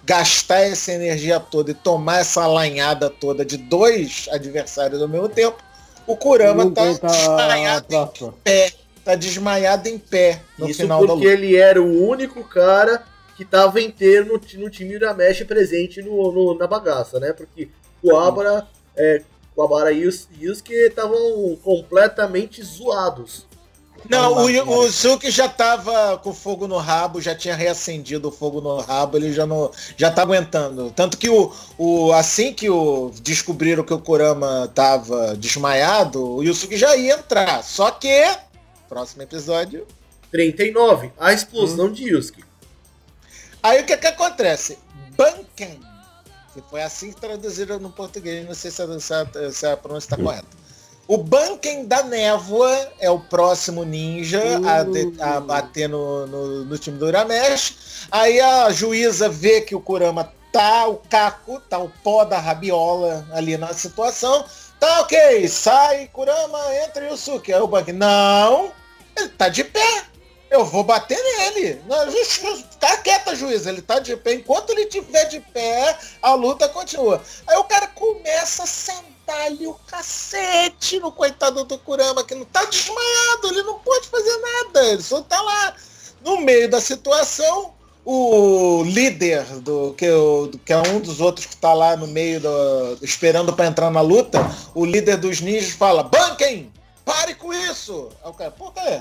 gastar 0.05 0.61
essa 0.61 0.93
energia 0.93 1.41
toda 1.41 1.71
e 1.71 1.75
tomar 1.75 2.21
essa 2.21 2.47
lanhada 2.47 3.09
toda 3.09 3.45
de 3.45 3.57
dois 3.57 4.29
adversários 4.31 5.01
ao 5.01 5.09
mesmo 5.09 5.29
tempo, 5.29 5.59
o 6.07 6.17
Kurama 6.17 6.65
Não 6.65 6.73
tá 6.73 6.85
desmaiado 6.85 7.95
em 7.95 8.07
pé. 8.43 8.73
Tá 9.05 9.15
desmaiado 9.15 9.89
em 9.89 9.99
pé 9.99 10.43
no 10.59 10.69
Isso 10.69 10.83
final 10.83 11.01
da 11.01 11.15
porque 11.15 11.27
luta. 11.27 11.39
ele 11.39 11.57
era 11.57 11.83
o 11.83 12.07
único 12.07 12.45
cara 12.45 13.03
que 13.41 13.45
tava 13.47 13.81
inteiro 13.81 14.27
no, 14.27 14.61
no 14.63 14.69
time 14.69 14.97
Uramesh 14.97 15.45
presente 15.45 16.03
no, 16.03 16.31
no- 16.31 16.55
na 16.59 16.67
bagaça, 16.67 17.19
né? 17.19 17.33
Porque 17.33 17.71
Kuwabara, 18.03 18.69
é, 18.95 19.23
Kuwabara 19.55 19.91
e 19.93 20.03
Yus- 20.03 20.29
Yusuke 20.39 20.75
estavam 20.75 21.57
completamente 21.65 22.63
zoados. 22.63 23.47
Não, 24.11 24.35
o, 24.45 24.79
o 24.81 24.89
Zuki 24.91 25.31
já 25.31 25.49
tava 25.49 26.19
com 26.19 26.35
fogo 26.35 26.69
no 26.69 26.77
rabo, 26.77 27.19
já 27.19 27.35
tinha 27.35 27.55
reacendido 27.55 28.29
o 28.29 28.33
fogo 28.33 28.61
no 28.61 28.79
rabo, 28.79 29.17
ele 29.17 29.33
já 29.33 29.47
não 29.47 29.71
já 29.97 30.11
tá 30.11 30.21
aguentando. 30.21 30.91
Tanto 30.91 31.17
que 31.17 31.31
o, 31.31 31.51
o 31.79 32.13
assim 32.13 32.53
que 32.53 32.69
o 32.69 33.11
descobriram 33.23 33.83
que 33.85 33.95
o 33.95 33.99
Kurama 33.99 34.71
tava 34.75 35.35
desmaiado, 35.35 36.23
o 36.37 36.43
Yusuke 36.43 36.77
já 36.77 36.95
ia 36.95 37.15
entrar. 37.15 37.65
Só 37.65 37.91
que 37.91 38.23
próximo 38.87 39.23
episódio 39.23 39.87
39, 40.31 41.11
a 41.19 41.33
explosão 41.33 41.91
de 41.91 42.05
Yusuke. 42.05 42.50
Aí 43.63 43.83
o 43.83 43.87
que 43.87 43.97
que 43.97 44.07
acontece? 44.07 44.79
Banken, 45.17 45.81
que 46.55 46.63
foi 46.71 46.83
assim 46.83 47.13
que 47.13 47.21
traduziram 47.21 47.79
no 47.79 47.91
português, 47.91 48.47
não 48.47 48.55
sei 48.55 48.71
se 48.71 48.83
a, 48.83 49.01
se 49.01 49.13
a- 49.15 49.53
se 49.53 49.67
a 49.67 49.77
pronúncia 49.77 50.07
está 50.07 50.17
correta. 50.17 50.47
O 51.07 51.19
Banken 51.19 51.87
da 51.87 52.05
Névoa 52.05 52.71
é 53.01 53.11
o 53.11 53.19
próximo 53.19 53.85
ninja 53.85 54.41
a, 54.67 54.83
de- 54.85 55.21
a 55.21 55.41
bater 55.41 55.89
no, 55.89 56.27
no, 56.27 56.65
no 56.65 56.79
time 56.79 56.97
do 56.99 57.07
Uramesh. 57.07 58.07
Aí 58.11 58.41
a 58.41 58.71
juíza 58.71 59.29
vê 59.29 59.61
que 59.61 59.75
o 59.75 59.81
Kurama 59.81 60.33
tá 60.53 60.87
o 60.87 60.97
caco, 61.11 61.61
tá 61.69 61.79
o 61.79 61.89
pó 62.05 62.25
da 62.25 62.39
rabiola 62.39 63.27
ali 63.33 63.57
na 63.59 63.75
situação. 63.75 64.45
Tá 64.79 65.01
ok, 65.01 65.47
sai 65.49 66.07
Kurama, 66.13 66.59
entra 66.87 67.09
Yusuke. 67.11 67.53
Aí 67.53 67.61
o 67.61 67.67
Banken, 67.67 67.95
não, 67.95 68.71
ele 69.17 69.29
tá 69.31 69.49
de 69.49 69.65
pé. 69.65 70.05
Eu 70.51 70.65
vou 70.65 70.83
bater 70.83 71.17
nele. 71.23 71.81
Não, 71.87 71.97
Tá 72.81 72.97
quieta, 72.99 73.37
juiz. 73.37 73.67
Ele 73.67 73.81
tá 73.81 73.99
de 74.01 74.17
pé. 74.17 74.35
Enquanto 74.35 74.71
ele 74.71 74.83
estiver 74.83 75.27
de 75.27 75.39
pé, 75.41 75.97
a 76.21 76.35
luta 76.35 76.69
continua. 76.69 77.23
Aí 77.47 77.57
o 77.57 77.65
cara 77.65 77.87
começa 77.87 78.65
a 78.65 78.67
sentar-lhe 78.67 79.67
o 79.69 79.75
cacete 79.87 80.99
no 80.99 81.13
coitado 81.13 81.63
do 81.65 81.79
Kurama, 81.79 82.25
que 82.25 82.35
não 82.35 82.45
tá 82.45 82.65
desmaiado, 82.65 83.47
ele 83.49 83.63
não 83.63 83.79
pode 83.79 84.09
fazer 84.09 84.37
nada. 84.39 84.85
Ele 84.89 85.03
só 85.03 85.21
tá 85.23 85.41
lá. 85.41 85.75
No 86.25 86.41
meio 86.41 86.69
da 86.69 86.81
situação, 86.81 87.73
o 88.05 88.83
líder 88.85 89.45
do 89.61 89.95
que, 89.97 90.11
o- 90.11 90.47
do- 90.49 90.59
que 90.59 90.73
é 90.73 90.79
um 90.79 91.01
dos 91.01 91.21
outros 91.21 91.47
que 91.47 91.57
tá 91.57 91.73
lá 91.73 91.97
no 91.97 92.07
meio 92.09 92.41
do, 92.41 92.99
esperando 93.03 93.53
para 93.53 93.67
entrar 93.67 93.91
na 93.91 94.01
luta, 94.01 94.39
o 94.75 94.85
líder 94.85 95.17
dos 95.17 95.41
ninjas 95.41 95.71
fala: 95.73 96.03
"Banquem, 96.03 96.73
pare 97.05 97.35
com 97.37 97.53
isso". 97.55 98.09
Aí 98.25 98.31
o 98.31 98.35
cara, 98.35 98.51
por 98.51 98.73
quê? 98.75 99.01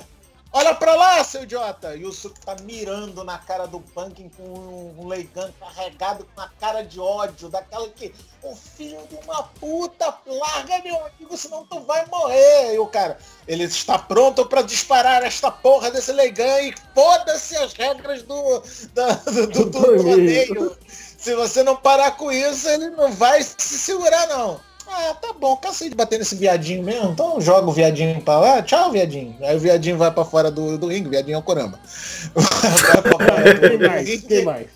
Olha 0.51 0.73
pra 0.73 0.95
lá, 0.95 1.23
seu 1.23 1.43
idiota! 1.43 1.95
E 1.95 2.03
o 2.05 2.11
Suki 2.11 2.39
tá 2.41 2.55
mirando 2.63 3.23
na 3.23 3.37
cara 3.37 3.67
do 3.67 3.79
Punkin 3.79 4.29
com 4.29 4.41
um, 4.43 4.95
um 4.97 5.07
Leigan 5.07 5.53
carregado 5.59 6.25
com 6.33 6.41
a 6.41 6.49
cara 6.59 6.81
de 6.81 6.99
ódio, 6.99 7.49
daquela 7.49 7.87
que, 7.89 8.11
o 8.41 8.55
filho 8.55 8.99
de 9.07 9.15
uma 9.23 9.43
puta, 9.43 10.11
larga 10.25 10.79
meu 10.81 11.05
amigo, 11.05 11.37
senão 11.37 11.65
tu 11.67 11.79
vai 11.81 12.03
morrer. 12.07 12.73
E 12.73 12.79
o 12.79 12.87
cara, 12.87 13.19
ele 13.47 13.65
está 13.65 13.99
pronto 13.99 14.43
pra 14.47 14.63
disparar 14.63 15.23
esta 15.23 15.51
porra 15.51 15.91
desse 15.91 16.11
Leigan 16.11 16.61
e 16.61 16.73
foda-se 16.95 17.55
as 17.55 17.73
regras 17.73 18.23
do, 18.23 18.63
da- 18.93 19.11
do, 19.13 19.47
do, 19.47 19.65
do 19.65 19.71
torneio. 19.71 20.75
Se 20.87 21.35
você 21.35 21.61
não 21.61 21.75
parar 21.75 22.17
com 22.17 22.31
isso, 22.31 22.67
ele 22.67 22.89
não 22.89 23.11
vai 23.11 23.43
se 23.43 23.77
segurar, 23.77 24.25
não. 24.27 24.59
Ah, 24.91 25.13
tá 25.21 25.33
bom, 25.33 25.55
cansei 25.57 25.87
de 25.89 25.95
bater 25.95 26.17
nesse 26.19 26.35
viadinho 26.35 26.83
mesmo, 26.83 27.11
então 27.11 27.39
joga 27.39 27.67
o 27.67 27.71
viadinho 27.71 28.19
pra 28.21 28.39
lá, 28.39 28.61
tchau, 28.63 28.91
viadinho. 28.91 29.35
Aí 29.41 29.55
o 29.55 29.59
viadinho 29.59 29.97
vai 29.97 30.09
pra 30.11 30.25
fora 30.25 30.49
do, 30.49 30.77
do 30.77 30.87
ringue, 30.87 31.07
o 31.07 31.11
viadinho 31.11 31.35
é 31.35 31.39
o 31.39 31.43
Corama. 31.43 31.79
Vai 32.35 33.01
pra 33.01 33.11
fora 33.11 33.53
do- 33.53 33.59
Quem 33.69 33.77
do 33.77 33.87
mais? 33.87 34.21
Quem 34.21 34.45
mais? 34.45 34.67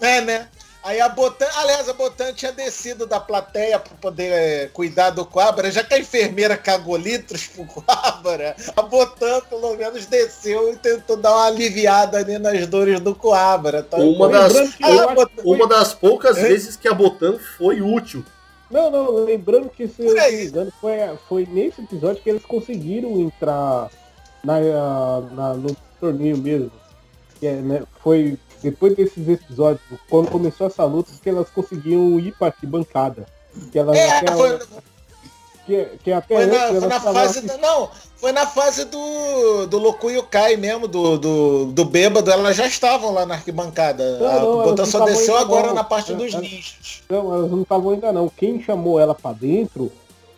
É, 0.00 0.20
né? 0.20 0.48
Aí 0.84 1.00
a 1.00 1.08
Botan, 1.08 1.46
aliás, 1.56 1.88
a 1.88 1.92
Botan 1.92 2.32
tinha 2.32 2.52
descido 2.52 3.04
da 3.06 3.18
plateia 3.18 3.78
para 3.78 3.94
poder 4.00 4.30
é, 4.32 4.66
cuidar 4.72 5.10
do 5.10 5.26
Quabra, 5.26 5.70
já 5.72 5.82
que 5.82 5.92
a 5.92 5.98
enfermeira 5.98 6.56
cagou 6.56 6.96
litros 6.96 7.46
pro 7.48 7.64
Quabra, 7.66 8.54
a 8.76 8.82
Botan 8.82 9.40
pelo 9.50 9.74
menos 9.76 10.06
desceu 10.06 10.72
e 10.72 10.76
tentou 10.76 11.16
dar 11.16 11.32
uma 11.34 11.46
aliviada 11.46 12.18
ali 12.18 12.38
nas 12.38 12.66
dores 12.66 13.00
do 13.00 13.14
Quabra. 13.14 13.82
Tá? 13.82 13.96
Uma 13.96 14.28
das, 14.28 14.52
que 14.74 14.84
Ah, 14.84 14.88
acho 15.04 15.14
Botan- 15.14 15.42
que 15.42 15.48
uma 15.48 15.66
das 15.66 15.94
poucas 15.94 16.38
É? 16.38 16.42
vezes 16.42 16.76
que 16.76 16.86
a 16.88 16.94
Botan 16.94 17.36
foi 17.58 17.80
útil. 17.82 18.24
Não, 18.70 18.90
não, 18.90 19.24
lembrando 19.24 19.68
que 19.70 19.88
se 19.88 20.02
eu 20.04 20.14
não 20.14 20.30
me 20.30 20.44
engano, 20.46 20.72
foi, 20.80 20.96
foi 21.28 21.46
nesse 21.50 21.80
episódio 21.80 22.22
que 22.22 22.28
eles 22.28 22.44
conseguiram 22.44 23.18
entrar 23.20 23.90
na, 24.44 24.60
na- 25.32 25.54
no 25.54 25.76
torneio 26.00 26.36
mesmo. 26.36 26.70
É, 27.42 27.54
né, 27.54 27.82
foi 28.02 28.36
depois 28.62 28.94
desses 28.96 29.28
episódios, 29.28 29.80
quando 30.10 30.28
começou 30.30 30.66
essa 30.66 30.84
luta, 30.84 31.12
que 31.22 31.28
elas 31.28 31.48
conseguiam 31.50 32.18
ir 32.18 32.32
pra 32.36 32.48
arquibancada. 32.48 33.26
Que 33.72 33.78
elas 33.78 33.96
É, 33.96 34.18
até, 34.18 34.32
foi, 34.32 34.58
que, 35.68 35.84
que 36.02 36.10
até 36.12 36.34
foi 36.36 36.46
na, 36.46 36.54
antes 36.56 36.68
foi 36.68 36.76
elas 36.76 36.88
na 36.88 37.00
fase. 37.00 37.40
da- 37.42 37.58
não, 37.58 37.90
foi 38.16 38.32
na 38.32 38.46
fase 38.46 38.84
do, 38.86 39.66
do 39.66 39.78
Lokuyo 39.78 40.22
Kai 40.22 40.56
mesmo, 40.56 40.88
do, 40.88 41.18
do, 41.18 41.64
do 41.66 41.84
bêbado, 41.84 42.30
elas 42.30 42.56
já 42.56 42.66
estavam 42.66 43.12
lá 43.12 43.26
na 43.26 43.34
arquibancada. 43.34 44.18
Não, 44.18 44.26
a 44.26 44.40
não, 44.40 44.62
elas 44.62 44.76
não 44.78 44.86
só 44.86 45.04
desceu 45.04 45.36
agora 45.36 45.68
não. 45.68 45.74
na 45.74 45.84
parte 45.84 46.14
dos 46.14 46.32
é. 46.34 46.40
ninjas. 46.40 47.02
Não, 47.08 47.34
elas 47.34 47.50
não 47.50 47.62
estavam 47.62 47.90
ainda 47.92 48.10
não. 48.10 48.28
Quem 48.28 48.62
chamou 48.62 48.98
ela 48.98 49.14
pra 49.14 49.32
dentro 49.32 49.92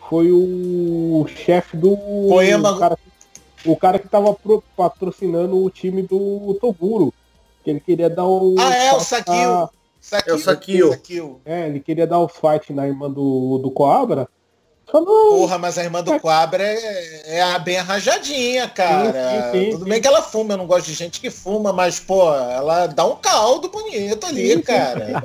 foi 0.09 0.31
o 0.31 1.25
chefe 1.45 1.77
do. 1.77 1.95
Poema- 2.27 2.71
O 2.73 2.79
cara, 2.79 2.99
o 3.65 3.75
cara 3.77 3.99
que 3.99 4.09
tava 4.09 4.33
pro- 4.33 4.63
patrocinando 4.75 5.63
o 5.63 5.69
time 5.69 6.01
do 6.01 6.57
Toguro. 6.59 7.13
Que 7.63 7.69
ele 7.69 7.79
queria 7.79 8.09
dar 8.09 8.25
o. 8.25 8.55
Ah, 8.59 8.75
é, 8.75 8.91
o 8.93 8.99
Saquio. 8.99 9.69
Saquio. 10.01 10.31
É 10.31 10.35
o 10.35 10.39
Saquio. 10.39 11.41
É, 11.45 11.67
ele 11.67 11.79
queria 11.79 12.07
dar 12.07 12.19
os 12.19 12.31
fight 12.31 12.73
na 12.73 12.87
irmã 12.87 13.09
do, 13.09 13.59
do 13.59 13.69
Coabra. 13.71 14.27
Porra, 14.91 15.57
mas 15.57 15.77
a 15.77 15.83
irmã 15.85 16.03
do 16.03 16.19
Quabra 16.19 16.61
é, 16.63 17.37
é 17.37 17.41
a 17.41 17.57
bem 17.57 17.77
arranjadinha, 17.77 18.67
cara. 18.67 19.13
Sim, 19.13 19.51
sim, 19.51 19.65
sim, 19.65 19.71
Tudo 19.71 19.83
sim. 19.85 19.89
bem 19.89 20.01
que 20.01 20.07
ela 20.07 20.21
fuma, 20.21 20.53
eu 20.53 20.57
não 20.57 20.67
gosto 20.67 20.87
de 20.87 20.93
gente 20.93 21.21
que 21.21 21.29
fuma, 21.29 21.71
mas, 21.71 21.99
pô, 21.99 22.33
ela 22.35 22.87
dá 22.87 23.05
um 23.05 23.15
caldo 23.15 23.69
bonito 23.69 24.25
ali, 24.25 24.61
cara. 24.61 25.21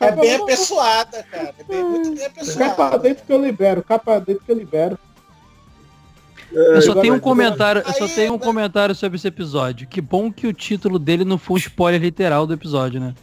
É 0.00 0.12
bem 0.12 0.34
apessoada, 0.34 1.22
cara. 1.30 1.54
É 1.58 1.64
bem, 1.64 1.84
muito 1.84 2.14
bem 2.14 2.24
apessoada. 2.26 2.98
dentro 2.98 3.24
que 3.26 3.32
eu 3.32 3.44
libero, 3.44 3.82
cai 3.82 3.98
pra 3.98 4.18
dentro 4.18 4.42
que 4.44 4.50
eu 4.52 4.56
libero. 4.56 4.98
Eu 6.52 6.82
só 6.82 6.90
Agora- 6.90 7.02
tenho 7.02 7.14
um 7.14 7.20
comentário, 7.20 7.82
eu 7.86 7.92
só 7.92 8.08
tenho 8.08 8.32
um 8.32 8.38
né? 8.38 8.44
comentário 8.44 8.94
sobre 8.94 9.16
esse 9.16 9.28
episódio. 9.28 9.86
Que 9.86 10.00
bom 10.00 10.32
que 10.32 10.46
o 10.48 10.52
título 10.52 10.98
dele 10.98 11.24
não 11.24 11.38
foi 11.38 11.54
um 11.54 11.58
spoiler 11.58 12.00
literal 12.00 12.44
do 12.46 12.52
episódio, 12.54 13.00
né? 13.00 13.14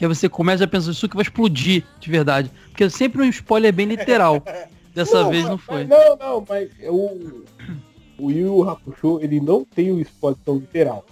Que 0.00 0.06
aí 0.06 0.08
você 0.08 0.30
começa 0.30 0.64
a 0.64 0.66
pensar, 0.66 0.92
isso 0.92 1.06
que 1.06 1.14
vai 1.14 1.24
explodir 1.24 1.84
de 2.00 2.10
verdade. 2.10 2.50
Porque 2.70 2.84
é 2.84 2.88
sempre 2.88 3.20
um 3.20 3.26
spoiler 3.28 3.70
bem 3.70 3.84
literal. 3.84 4.42
Dessa 4.94 5.24
vez 5.28 5.44
não 5.44 5.58
foi. 5.58 5.84
Não, 5.84 6.16
não, 6.16 6.42
mas 6.48 6.70
o, 6.88 7.42
o 8.18 8.30
Yu 8.30 8.46
Yu 8.46 8.70
Hakusho, 8.70 9.20
ele 9.20 9.42
não 9.42 9.62
tem 9.62 9.90
o 9.90 10.00
spoiler 10.00 10.38
tão 10.42 10.56
literal. 10.56 11.04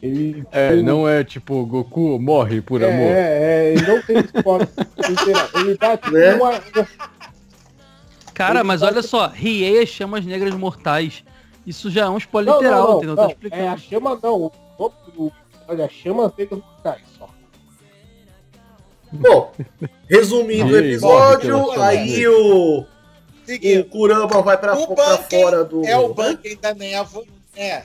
Ele, 0.00 0.44
É, 0.52 0.76
não 0.76 1.08
é 1.08 1.24
tipo 1.24 1.66
Goku 1.66 2.20
morre 2.20 2.60
por 2.60 2.80
é, 2.80 2.84
amor. 2.86 3.10
É, 3.10 3.38
é, 3.42 3.72
ele 3.72 3.86
não 3.88 4.00
tem 4.00 4.18
spoiler 4.20 4.68
literal. 5.08 5.48
Ele 5.56 5.76
dá 5.76 5.96
tipo 5.96 6.12
Né? 6.12 6.34
uma. 6.36 6.60
Cara, 8.32 8.62
mas 8.62 8.82
olha 8.82 9.02
só, 9.02 9.26
Riei 9.26 9.82
as 9.82 9.88
chamas 9.88 10.24
negras 10.24 10.54
mortais. 10.54 11.24
Isso 11.66 11.90
já 11.90 12.04
é 12.04 12.08
um 12.08 12.18
spoiler 12.18 12.54
Não, 12.54 12.60
literal, 12.60 12.82
não, 12.82 12.88
não, 12.90 12.96
entendeu? 12.98 13.16
não, 13.16 13.22
Tá 13.24 13.30
é 13.56 13.68
a 13.68 13.74
explicando. 13.74 13.80
chama 13.80 14.20
não. 14.22 14.52
O 14.78 14.92
do. 15.12 15.32
Olha, 15.66 15.86
a 15.86 15.88
chama 15.88 16.32
negras 16.38 16.60
mortais. 16.60 17.02
Bom, 19.20 19.52
resumindo 20.08 20.72
o 20.72 20.76
episódio, 20.78 21.72
aí 21.80 22.26
o, 22.28 22.80
o 23.80 23.84
Kurama 23.90 24.42
vai 24.42 24.58
pra, 24.58 24.74
O 24.76 24.94
pra 24.94 25.18
fora 25.18 25.64
do. 25.64 25.84
é 25.86 25.96
o 25.96 26.12
Bunking 26.14 26.56
da 26.60 26.74
névoa. 26.74 27.24
É. 27.56 27.82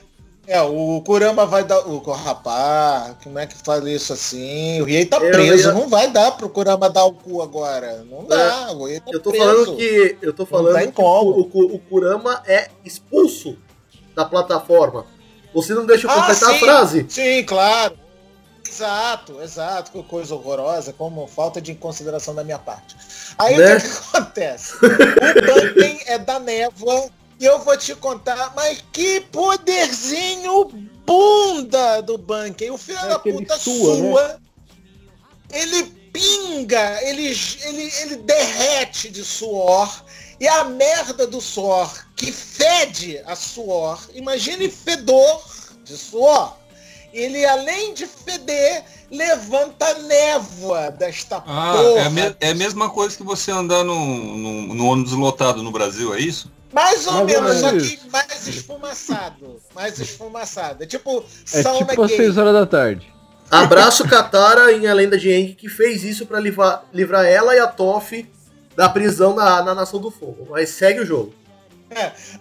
É, 0.48 0.60
o 0.62 1.02
Kurama 1.06 1.46
vai 1.46 1.64
dar. 1.64 1.80
O 1.88 2.00
rapaz, 2.12 3.16
como 3.24 3.38
é 3.40 3.46
que 3.46 3.56
faz 3.64 3.84
isso 3.86 4.12
assim? 4.12 4.82
O 4.82 4.86
Riei 4.86 5.06
tá 5.06 5.18
Eu 5.18 5.32
preso, 5.32 5.70
ia- 5.70 5.74
não 5.74 5.88
vai 5.88 6.10
dar 6.10 6.32
pro 6.32 6.50
Kurama 6.50 6.90
dar 6.90 7.06
o 7.06 7.14
cu 7.14 7.42
agora. 7.42 8.04
Não 8.10 8.26
dá, 8.26 8.72
o 8.72 8.86
Riei 8.86 9.00
tá 9.00 9.12
Eu 9.14 9.20
tô 9.20 9.30
preso. 9.30 9.46
falando 9.46 9.76
que. 9.78 10.18
Eu 10.22 10.34
tô 10.34 10.46
falando 10.46 10.76
tem 10.76 10.88
que 10.88 10.94
como. 10.94 11.32
o, 11.32 11.50
o- 11.54 11.76
o 11.76 11.80
Kurama 11.80 12.42
é 12.48 12.70
expulso 12.84 13.56
da 14.16 14.26
plataforma. 14.26 15.06
Você 15.54 15.74
não 15.74 15.86
deixa 15.86 16.08
eu 16.08 16.12
Ah, 16.12 16.16
completar 16.16 16.50
a 16.50 16.54
sim. 16.54 16.60
frase? 16.60 17.06
Sim, 17.08 17.44
claro. 17.44 17.94
Exato, 18.68 19.42
exato. 19.42 19.92
Que 19.92 20.04
coisa 20.04 20.36
horrorosa, 20.36 20.94
como 20.94 21.28
falta 21.28 21.62
de 21.62 21.76
consideração 21.76 22.34
da 22.34 22.44
minha 22.44 22.60
parte. 22.60 22.96
Aí 23.38 23.58
Né? 23.58 23.76
o 23.76 23.82
que, 23.82 23.88
que 23.88 23.98
acontece? 24.18 24.74
O 24.76 24.80
Bunking 24.80 26.00
é 26.06 26.18
da 26.18 26.40
névoa 26.40 27.10
e 27.40 27.46
eu 27.46 27.60
vou 27.60 27.76
te 27.78 27.96
contar, 27.96 28.54
mas 28.56 28.84
que 28.92 29.22
poderzinho 29.22 30.66
bunda 31.06 32.02
do 32.02 32.18
Bunking. 32.18 32.70
O 32.70 32.78
filho 32.78 33.00
É 33.00 33.08
da 33.10 33.20
puta 33.20 33.58
sua, 33.58 33.98
sua, 33.98 34.28
né? 34.28 34.38
ele 35.52 35.84
pinga, 36.14 37.02
ele, 37.04 37.28
ele, 37.64 37.92
ele 38.02 38.16
derrete 38.18 39.10
de 39.10 39.24
suor. 39.24 40.04
E 40.40 40.48
a 40.48 40.64
merda 40.64 41.28
do 41.28 41.40
suor, 41.40 42.04
que 42.16 42.32
fede 42.32 43.22
a 43.28 43.36
suor, 43.36 44.00
imagine 44.16 44.70
fedor 44.72 45.40
de 45.84 45.96
suor. 45.96 46.58
Ele, 47.14 47.46
além 47.46 47.94
de 47.94 48.06
feder, 48.08 48.84
levanta 49.12 49.94
névoa 50.00 50.92
desta 50.92 51.38
Ah, 51.46 51.74
porra. 51.76 52.00
é, 52.00 52.06
a 52.06 52.10
me- 52.10 52.36
é 52.40 52.50
a 52.52 52.56
mesma 52.56 52.90
coisa 52.90 53.16
que 53.18 53.24
você 53.24 53.52
andar 53.52 53.84
no, 53.84 53.96
no, 54.38 54.74
no 54.74 54.86
ônibus 54.86 55.12
lotado 55.14 55.62
no 55.62 55.72
Brasil, 55.72 56.14
é 56.14 56.20
isso? 56.20 56.52
Mais 56.74 57.06
ou 57.06 57.14
Mais 57.14 57.26
menos, 57.26 57.58
só 57.60 57.70
que 57.72 58.00
mais 58.10 58.48
esfumaçado. 58.48 59.62
Mais 59.76 60.00
esfumaçado. 60.00 60.84
É 60.84 60.88
tipo 60.88 61.24
É 61.54 61.62
sauna 61.62 61.86
tipo 61.86 62.02
às 62.02 62.08
gay. 62.08 62.18
6 62.18 62.38
horas 62.38 62.54
da 62.54 62.66
tarde. 62.66 63.12
Abraço 63.50 64.08
Katara 64.08 64.72
em 64.72 64.88
A 64.88 64.94
Lenda 64.94 65.18
de 65.18 65.30
Aang, 65.34 65.54
que 65.56 65.68
fez 65.68 66.06
isso 66.06 66.26
pra 66.26 66.40
livrar, 66.40 66.86
livrar 66.94 67.26
ela 67.26 67.54
e 67.54 67.60
a 67.60 67.68
Toff 67.68 68.26
da 68.78 68.88
prisão 68.88 69.36
na, 69.36 69.62
na 69.62 69.76
Nação 69.76 70.00
do 70.00 70.10
Fogo. 70.10 70.48
Mas 70.50 70.70
segue 70.70 71.02
o 71.02 71.06
jogo. 71.06 71.34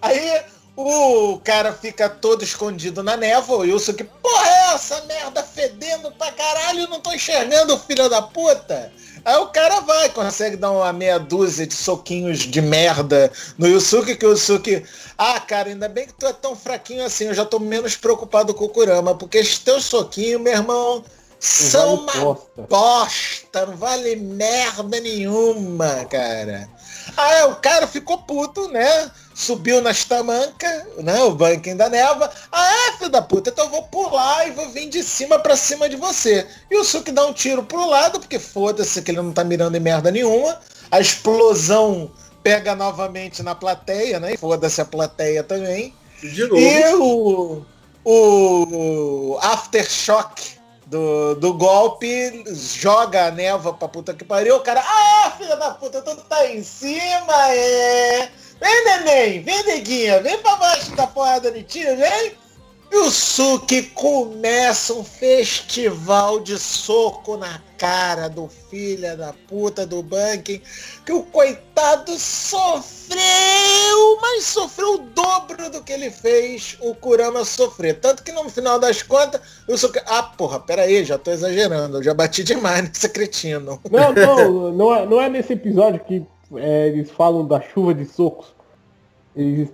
Aí 0.01 0.42
o 0.86 1.39
cara 1.39 1.73
fica 1.73 2.09
todo 2.09 2.43
escondido 2.43 3.02
na 3.02 3.16
névoa, 3.16 3.59
o 3.59 3.61
Wilson 3.61 3.93
que 3.93 4.05
porra 4.05 4.48
é 4.48 4.74
essa 4.74 5.02
merda 5.02 5.43
fedendo 5.43 6.11
pra 6.12 6.32
caralho, 6.32 6.89
não 6.89 7.01
tô 7.01 7.12
enxergando, 7.12 7.78
filho 7.78 8.09
da 8.09 8.23
puta. 8.23 8.93
Aí 9.24 9.36
o 9.36 9.48
cara 9.48 9.81
vai, 9.81 10.09
consegue 10.09 10.57
dar 10.57 10.70
uma 10.70 10.93
meia 10.93 11.19
dúzia 11.19 11.66
de 11.66 11.74
soquinhos 11.74 12.39
de 12.39 12.62
merda 12.62 13.31
no 13.59 13.66
Yusuke, 13.66 14.16
que 14.16 14.24
o 14.24 14.31
Yusuke, 14.31 14.82
ah, 15.19 15.39
cara, 15.40 15.69
ainda 15.69 15.89
bem 15.89 16.07
que 16.07 16.15
tu 16.15 16.27
é 16.27 16.32
tão 16.32 16.57
fraquinho 16.57 17.05
assim, 17.05 17.24
eu 17.24 17.35
já 17.35 17.44
tô 17.44 17.59
menos 17.59 17.97
preocupado 17.97 18.55
com 18.55 18.65
o 18.65 18.69
Kurama, 18.70 19.15
porque 19.15 19.39
esses 19.39 19.59
teus 19.59 19.85
soquinhos, 19.85 20.40
meu 20.40 20.55
irmão, 20.55 21.05
são 21.39 22.05
vale 22.07 22.19
uma 22.19 22.35
bosta. 22.35 22.66
bosta, 22.69 23.66
não 23.66 23.77
vale 23.77 24.16
merda 24.16 25.01
nenhuma, 25.01 26.05
cara. 26.07 26.69
Aí 27.16 27.44
o 27.44 27.57
cara 27.57 27.86
ficou 27.86 28.19
puto, 28.19 28.69
né? 28.69 29.11
Subiu 29.41 29.81
nas 29.81 30.05
tamancas, 30.05 30.85
né? 30.99 31.19
O 31.23 31.31
banquinho 31.31 31.75
da 31.75 31.89
neva. 31.89 32.31
Ah, 32.53 32.89
é, 32.89 32.93
filho 32.99 33.09
da 33.09 33.23
puta, 33.23 33.49
então 33.49 33.65
eu 33.65 33.71
vou 33.71 33.85
pular 33.85 34.47
e 34.47 34.51
vou 34.51 34.69
vir 34.69 34.87
de 34.91 35.03
cima 35.03 35.39
pra 35.39 35.57
cima 35.57 35.89
de 35.89 35.97
você. 35.97 36.47
E 36.71 36.77
o 36.77 36.85
Suki 36.85 37.11
dá 37.11 37.25
um 37.25 37.33
tiro 37.33 37.62
pro 37.62 37.89
lado, 37.89 38.21
porque 38.21 38.39
foda-se 38.39 39.01
que 39.01 39.11
ele 39.11 39.23
não 39.23 39.33
tá 39.33 39.43
mirando 39.43 39.75
em 39.75 39.81
merda 39.81 40.11
nenhuma. 40.11 40.61
A 40.91 41.01
explosão 41.01 42.11
pega 42.43 42.75
novamente 42.75 43.43
na 43.43 43.55
plateia, 43.55 44.21
né? 44.21 44.37
Foda-se 44.37 44.83
a 44.83 44.85
plateia 44.85 45.43
também. 45.43 45.95
De 46.23 46.43
novo. 46.47 46.61
E 46.61 46.95
o, 46.97 47.65
o 48.05 49.39
Aftershock 49.41 50.59
do, 50.85 51.35
do 51.37 51.55
golpe 51.55 52.45
joga 52.53 53.29
a 53.29 53.31
névoa 53.31 53.73
pra 53.73 53.89
puta 53.89 54.12
que 54.12 54.23
pariu. 54.23 54.57
O 54.57 54.61
cara, 54.61 54.85
ah, 54.85 55.31
filha 55.39 55.57
da 55.57 55.71
puta, 55.71 56.03
tu 56.03 56.15
tá 56.29 56.47
em 56.47 56.62
cima, 56.62 57.55
é. 57.55 58.29
Vem, 58.61 58.85
neném, 58.85 59.43
vem, 59.43 59.62
neguinha, 59.65 60.20
vem 60.20 60.39
pra 60.39 60.57
baixo 60.57 60.95
da 60.95 61.07
porrada 61.07 61.51
de 61.51 61.62
tiro, 61.62 61.97
vem. 61.97 62.32
E 62.93 62.97
o 62.97 63.09
Suki 63.09 63.85
começa 63.85 64.93
um 64.93 65.05
festival 65.05 66.41
de 66.41 66.59
soco 66.59 67.37
na 67.37 67.62
cara 67.78 68.28
do 68.28 68.49
filho 68.69 69.16
da 69.16 69.32
puta 69.49 69.87
do 69.87 70.03
Bunking, 70.03 70.61
que 71.07 71.12
o 71.12 71.23
coitado 71.23 72.19
sofreu, 72.19 73.20
mas 74.20 74.45
sofreu 74.45 74.95
o 74.95 74.99
dobro 74.99 75.70
do 75.70 75.85
que 75.85 75.93
ele 75.93 76.11
fez 76.11 76.77
o 76.81 76.93
Kurama 76.93 77.45
sofrer. 77.45 78.01
Tanto 78.01 78.24
que 78.24 78.32
no 78.32 78.51
final 78.51 78.81
das 78.81 79.05
contas, 79.05 79.41
o 79.69 79.78
Suki... 79.78 80.01
Ah, 80.07 80.24
porra, 80.24 80.59
pera 80.59 80.82
aí, 80.82 81.05
já 81.05 81.16
tô 81.16 81.31
exagerando, 81.31 81.99
eu 81.99 82.03
já 82.03 82.12
bati 82.12 82.43
demais 82.43 82.82
nesse 82.91 83.09
cretino. 83.09 83.81
Não, 83.89 84.12
não, 84.12 84.73
não 84.73 84.95
é, 84.95 85.07
não 85.07 85.23
é 85.23 85.28
nesse 85.28 85.53
episódio 85.53 86.01
que 86.01 86.27
é, 86.56 86.89
eles 86.89 87.10
falam 87.10 87.47
da 87.47 87.60
chuva 87.60 87.94
de 87.94 88.05
socos. 88.05 88.47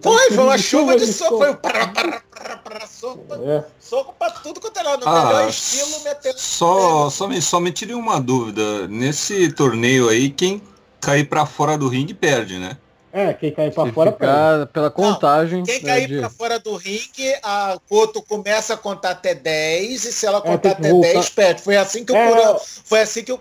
Foi, 0.02 0.30
foi 0.30 0.44
uma 0.44 0.56
de 0.56 0.62
chuva 0.62 0.96
de 0.96 1.06
soco, 1.06 1.38
foi 1.38 1.50
um 1.50 1.54
pará, 1.56 1.88
pará, 1.88 2.22
pará, 2.30 2.56
pará, 2.58 2.86
soco, 2.86 3.18
pra- 3.24 3.38
É. 3.38 3.64
soco 3.80 4.14
pra 4.18 4.30
tudo 4.30 4.60
quanto 4.60 4.78
é 4.78 4.82
lado, 4.82 5.04
no 5.04 5.10
Ah, 5.10 5.24
melhor 5.26 5.48
estilo, 5.48 6.00
metendo... 6.04 6.38
Só, 6.38 7.08
só, 7.08 7.26
me, 7.26 7.40
só 7.40 7.58
me 7.58 7.72
tirei 7.72 7.94
uma 7.94 8.20
dúvida. 8.20 8.86
Nesse 8.86 9.50
torneio 9.52 10.08
aí, 10.10 10.28
quem 10.30 10.60
cair 11.00 11.24
pra 11.24 11.46
fora 11.46 11.78
do 11.78 11.88
ringue 11.88 12.12
perde, 12.12 12.58
né? 12.58 12.76
É, 13.12 13.32
quem 13.32 13.50
cair 13.50 13.72
pra 13.72 13.86
Se 13.86 13.92
fora 13.92 14.12
perde. 14.12 14.70
pela 14.72 14.90
contagem. 14.90 15.62
Quem 15.64 15.80
né, 15.82 15.88
cair 15.90 16.06
de- 16.06 16.18
pra 16.20 16.28
fora 16.28 16.58
do 16.60 16.76
ringue, 16.76 17.34
a 17.42 17.78
Koto 17.88 18.22
começa 18.22 18.74
a 18.74 18.76
contar 18.76 19.12
até 19.12 19.34
10 19.34 20.04
e 20.04 20.12
se 20.12 20.26
ela 20.26 20.38
É, 20.38 20.40
contar 20.42 20.58
que 20.74 20.80
até 20.82 20.90
voltar. 20.90 21.12
10, 21.14 21.30
perde. 21.30 21.62
Foi 21.62 21.76
assim 21.78 22.04
que 22.04 22.12
o 22.12 22.16
É. 22.16 22.58
Foi 22.84 23.00
assim 23.00 23.24
que 23.24 23.32
o 23.32 23.38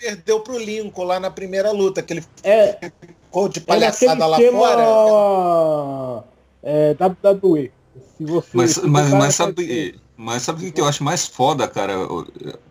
perdeu 0.00 0.40
pro 0.40 0.58
Lincoln 0.58 1.04
lá 1.04 1.20
na 1.20 1.30
primeira 1.30 1.70
luta, 1.72 2.02
que 2.02 2.12
ele 2.14 2.24
É, 2.42 2.78
ficou 3.26 3.48
de 3.48 3.60
é 3.60 3.62
palhaçada 3.62 4.26
lá 4.26 4.38
fora. 4.38 6.24
é, 6.62 6.94
WWE. 6.94 7.72
Se 8.16 8.24
você, 8.24 8.48
Mas, 8.56 8.76
mas, 8.78 9.12
o 9.12 9.16
mas, 9.16 9.34
sabe, 9.34 10.00
mas 10.16 10.42
sabe 10.42 10.68
o 10.68 10.72
que 10.72 10.80
eu 10.80 10.86
acho 10.86 11.02
mais 11.04 11.26
foda, 11.26 11.66
cara? 11.68 11.94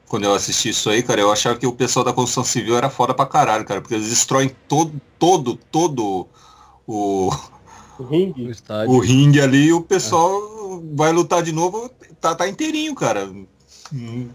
Quando 0.07 0.23
eu 0.25 0.33
assisti 0.33 0.69
isso 0.69 0.89
aí, 0.89 1.03
cara, 1.03 1.21
eu 1.21 1.31
achava 1.31 1.57
que 1.57 1.67
o 1.67 1.73
pessoal 1.73 2.03
da 2.05 2.13
construção 2.13 2.43
civil 2.43 2.75
era 2.77 2.89
foda 2.89 3.13
pra 3.13 3.25
caralho, 3.25 3.65
cara, 3.65 3.81
porque 3.81 3.93
eles 3.95 4.09
destroem 4.09 4.49
todo, 4.67 4.99
todo, 5.19 5.55
todo 5.71 6.27
o, 6.87 7.29
o 7.99 8.03
ringue, 8.03 8.49
estádio. 8.49 8.93
o 8.93 8.99
ringue 8.99 9.41
ali 9.41 9.67
e 9.67 9.73
o 9.73 9.81
pessoal 9.81 10.81
vai 10.95 11.11
lutar 11.11 11.43
de 11.43 11.51
novo, 11.51 11.89
tá, 12.19 12.35
tá 12.35 12.47
inteirinho, 12.47 12.95
cara. 12.95 13.29
Hum, 13.93 14.29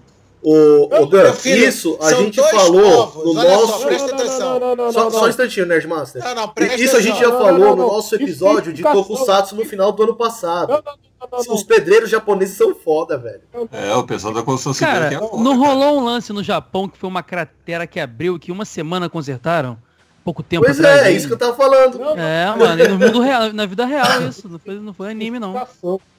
Ô, 0.47 0.89
ô 1.03 1.07
Dan, 1.07 1.23
Meu 1.23 1.33
filho, 1.33 1.65
isso 1.67 1.97
a 2.03 2.13
gente 2.13 2.39
falou 2.51 3.07
povos, 3.09 3.35
no 3.35 3.41
olha 3.41 3.51
só, 3.51 3.67
nosso. 3.67 3.87
presta 3.87 4.15
atenção. 4.15 4.61
não, 4.61 4.77
não, 4.77 4.93
Só, 4.93 5.05
não, 5.05 5.11
só 5.11 5.25
um 5.25 5.29
instantinho, 5.29 5.65
Nerdmaster. 5.65 6.23
Não, 6.23 6.35
não, 6.35 6.49
presta 6.49 6.77
Isso 6.83 6.97
a 6.97 7.01
gente 7.01 7.19
já 7.19 7.31
falou 7.31 7.75
no 7.75 7.87
nosso 7.87 8.15
é 8.15 8.19
episódio 8.19 8.71
de. 8.73 8.83
Tokusatsu 8.83 9.57
no 9.57 9.65
final 9.65 9.91
do 9.93 10.03
ano 10.03 10.15
passado. 10.15 10.69
Não, 10.69 10.77
não, 10.77 10.83
não, 10.85 11.29
não, 11.33 11.45
não. 11.47 11.55
Os 11.55 11.63
pedreiros 11.63 12.11
japoneses 12.11 12.59
são 12.59 12.75
foda, 12.75 13.17
velho. 13.17 13.41
É, 13.73 13.95
o 13.97 14.05
pessoal 14.05 14.35
da 14.35 14.43
construção 14.43 14.75
civil 14.75 14.93
Cara, 14.93 15.07
aqui 15.07 15.15
é 15.15 15.19
foda, 15.19 15.43
não 15.43 15.59
cara. 15.59 15.73
rolou 15.73 15.99
um 16.01 16.05
lance 16.05 16.31
no 16.33 16.43
Japão 16.43 16.87
que 16.91 16.99
foi 16.99 17.09
uma 17.09 17.23
cratera 17.23 17.87
que 17.87 17.99
abriu 17.99 18.39
que 18.39 18.53
uma 18.53 18.67
semana 18.67 19.09
consertaram? 19.09 19.79
Pouco 20.23 20.43
tempo 20.43 20.65
Pois 20.65 20.79
atrás. 20.79 21.01
é, 21.01 21.05
é 21.05 21.07
aí. 21.09 21.17
isso 21.17 21.27
que 21.27 21.33
eu 21.35 21.39
tava 21.39 21.55
falando. 21.55 21.99
Não, 21.99 22.19
É, 22.19 22.55
mano, 22.57 22.83
e 22.83 22.89
no 22.89 22.99
mundo 22.99 23.21
real, 23.21 23.53
na 23.53 23.65
vida 23.67 23.85
real 23.87 24.23
isso. 24.29 24.49
Não 24.49 24.59
foi, 24.59 24.75
não 24.79 24.93
foi 24.95 25.11
anime, 25.11 25.39
não. 25.39 25.55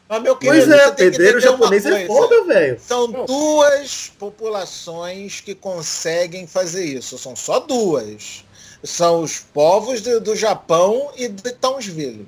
Mas, 0.07 0.21
meu 0.21 0.35
Pois 0.35 0.65
querido, 0.65 0.73
é, 0.73 0.91
tem 0.91 1.05
que 1.11 1.17
pedreiro 1.17 1.39
japonês 1.39 1.85
é 1.85 2.05
foda, 2.05 2.43
velho. 2.45 2.79
São 2.79 3.11
duas 3.25 4.11
populações 4.19 5.41
que 5.41 5.55
conseguem 5.55 6.45
fazer 6.45 6.85
isso. 6.85 7.17
São 7.17 7.35
só 7.35 7.59
duas. 7.59 8.45
São 8.83 9.21
os 9.23 9.39
povos 9.39 10.01
do, 10.01 10.21
do 10.21 10.35
Japão 10.35 11.11
e 11.17 11.27
de 11.27 11.51
Townsville. 11.53 12.27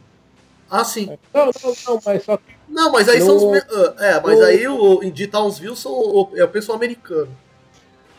Ah, 0.70 0.84
sim. 0.84 1.18
Não, 1.34 1.46
não, 1.46 1.52
não, 1.88 2.02
mas 2.04 2.24
só 2.24 2.38
que 2.38 2.44
Não, 2.68 2.92
mas 2.92 3.08
aí 3.08 3.22
são 3.22 3.38
os. 3.38 3.44
No- 3.44 3.54
ah, 3.56 3.96
É, 4.00 4.20
mas 4.20 4.40
no- 4.40 4.46
aí 4.46 4.68
o 4.68 5.12
de 5.12 5.28
Townsville 5.28 5.78
são 5.78 5.92
o, 5.92 6.32
é 6.36 6.44
o 6.44 6.48
pessoal 6.50 6.76
americano. 6.78 7.30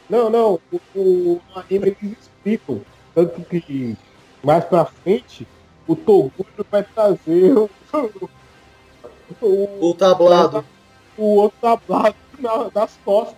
Não, 0.08 0.30
não, 0.30 0.60
o, 0.72 0.80
o 0.94 1.42
no 1.54 1.60
anime 1.60 1.96
eles 2.00 2.16
explicam. 2.22 2.80
Tanto 3.14 3.40
que 3.42 3.96
mais 4.42 4.64
pra 4.64 4.84
frente 4.84 5.46
o 5.86 5.96
Toguro 5.96 6.66
vai 6.70 6.84
trazer 6.84 7.52
o, 7.58 7.68
o, 9.40 9.88
O 9.90 9.94
tablado. 9.94 10.64
o 11.16 11.24
outro 11.36 11.58
tablado 11.60 12.14
na- 12.38 12.70
nas 12.74 12.90
costas. 13.04 13.36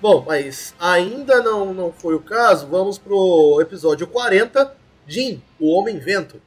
Bom, 0.00 0.24
mas 0.26 0.74
ainda 0.80 1.42
não, 1.42 1.74
não 1.74 1.92
foi 1.92 2.14
o 2.14 2.20
caso. 2.20 2.66
Vamos 2.66 2.96
pro 2.98 3.58
episódio 3.60 4.06
40. 4.06 4.74
Jin, 5.06 5.42
o 5.58 5.74
Homem-Vento. 5.74 6.40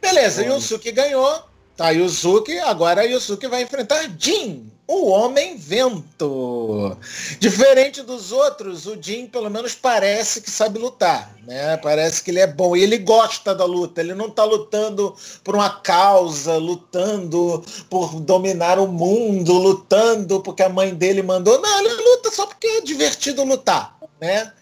Beleza, 0.00 0.44
Yusuke 0.44 0.90
ganhou. 0.92 1.44
Tá, 1.76 1.90
Yusuke, 1.90 2.58
agora 2.58 3.04
Yusuke 3.06 3.46
vai 3.46 3.62
enfrentar 3.62 4.02
Jin, 4.18 4.70
o 4.92 5.06
Homem 5.06 5.56
Vento. 5.56 6.96
Diferente 7.38 8.02
dos 8.02 8.32
outros, 8.32 8.86
o 8.86 9.00
Jin 9.00 9.26
pelo 9.26 9.48
menos 9.48 9.72
parece 9.72 10.40
que 10.40 10.50
sabe 10.50 10.80
lutar, 10.80 11.32
né? 11.46 11.76
Parece 11.76 12.24
que 12.24 12.32
ele 12.32 12.40
é 12.40 12.46
bom 12.46 12.76
e 12.76 12.82
ele 12.82 12.98
gosta 12.98 13.54
da 13.54 13.64
luta. 13.64 14.00
Ele 14.00 14.14
não 14.14 14.28
tá 14.28 14.42
lutando 14.42 15.14
por 15.44 15.54
uma 15.54 15.70
causa, 15.70 16.56
lutando 16.56 17.64
por 17.88 18.18
dominar 18.20 18.80
o 18.80 18.88
mundo, 18.88 19.52
lutando 19.52 20.40
porque 20.40 20.64
a 20.64 20.68
mãe 20.68 20.92
dele 20.92 21.22
mandou. 21.22 21.60
Não, 21.60 21.78
ele 21.78 21.94
luta 21.94 22.32
só 22.32 22.44
porque 22.46 22.66
é 22.66 22.80
divertido 22.80 23.44
lutar, 23.44 23.96
né? 24.20 24.52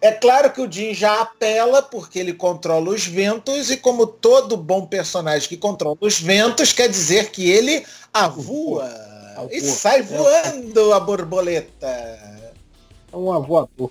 É 0.00 0.12
claro 0.12 0.52
que 0.52 0.60
o 0.60 0.70
Jin 0.70 0.94
já 0.94 1.20
apela 1.20 1.82
porque 1.82 2.20
ele 2.20 2.32
controla 2.32 2.90
os 2.90 3.04
ventos 3.04 3.72
e 3.72 3.76
como 3.76 4.06
todo 4.06 4.56
bom 4.56 4.86
personagem 4.86 5.48
que 5.48 5.56
controla 5.56 5.96
os 6.00 6.20
ventos, 6.20 6.72
quer 6.72 6.88
dizer 6.88 7.32
que 7.32 7.50
ele 7.50 7.84
avua 8.12 9.03
Avua. 9.36 9.48
e 9.52 9.60
sai 9.60 10.02
voando 10.02 10.92
a 10.92 11.00
borboleta. 11.00 11.86
É 11.86 13.16
um 13.16 13.32
avoador. 13.32 13.90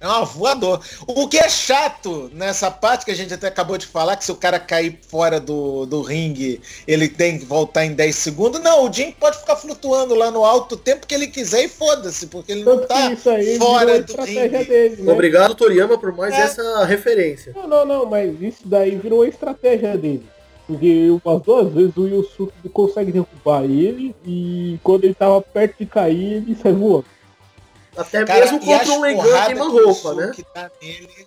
É 0.00 0.08
um 0.08 0.24
voador. 0.26 0.82
O 1.06 1.26
que 1.28 1.38
é 1.38 1.48
chato 1.48 2.30
nessa 2.34 2.70
parte 2.70 3.06
que 3.06 3.10
a 3.10 3.14
gente 3.14 3.32
até 3.32 3.46
acabou 3.46 3.78
de 3.78 3.86
falar, 3.86 4.16
que 4.16 4.24
se 4.26 4.30
o 4.30 4.36
cara 4.36 4.60
cair 4.60 4.98
fora 5.08 5.40
do, 5.40 5.86
do 5.86 6.02
ringue, 6.02 6.60
ele 6.86 7.08
tem 7.08 7.38
que 7.38 7.46
voltar 7.46 7.86
em 7.86 7.94
10 7.94 8.14
segundos. 8.14 8.60
Não, 8.60 8.84
o 8.86 8.92
Jim 8.92 9.12
pode 9.12 9.38
ficar 9.38 9.56
flutuando 9.56 10.14
lá 10.14 10.30
no 10.30 10.44
alto 10.44 10.74
o 10.74 10.78
tempo 10.78 11.06
que 11.06 11.14
ele 11.14 11.28
quiser 11.28 11.64
e 11.64 11.68
foda-se, 11.68 12.26
porque 12.26 12.52
ele 12.52 12.64
não 12.64 12.76
Tanto 12.80 12.88
tá 12.88 13.06
que 13.08 13.14
isso 13.14 13.30
aí 13.30 13.56
fora 13.56 14.02
do 14.02 14.22
ringue. 14.22 14.64
dele, 14.66 15.02
né? 15.02 15.10
Obrigado, 15.12 15.54
Toriyama, 15.54 15.96
por 15.96 16.14
mais 16.14 16.34
É. 16.34 16.40
essa 16.42 16.84
referência. 16.84 17.54
Não, 17.56 17.66
não, 17.66 17.86
não, 17.86 18.04
mas 18.04 18.38
isso 18.42 18.60
daí 18.68 18.96
virou 18.96 19.22
a 19.22 19.28
estratégia 19.28 19.96
dele. 19.96 20.26
Porque 20.66 21.10
umas 21.24 21.42
duas 21.42 21.72
vezes 21.72 21.96
o 21.96 22.06
Yusuke 22.06 22.68
consegue 22.70 23.12
derrubar 23.12 23.64
ele 23.64 24.14
e 24.24 24.78
quando 24.82 25.04
ele 25.04 25.14
tava 25.14 25.40
perto 25.42 25.76
de 25.78 25.86
cair, 25.86 26.34
ele 26.36 26.56
sai 26.60 26.72
voando. 26.72 27.04
Até 27.96 28.24
Cara, 28.24 28.40
mesmo 28.40 28.60
contra 28.60 28.92
um 28.92 29.00
o 29.00 29.44
queima-roupa, 29.46 30.14
né? 30.14 30.32
Dá 30.54 30.70
nele- 30.82 31.26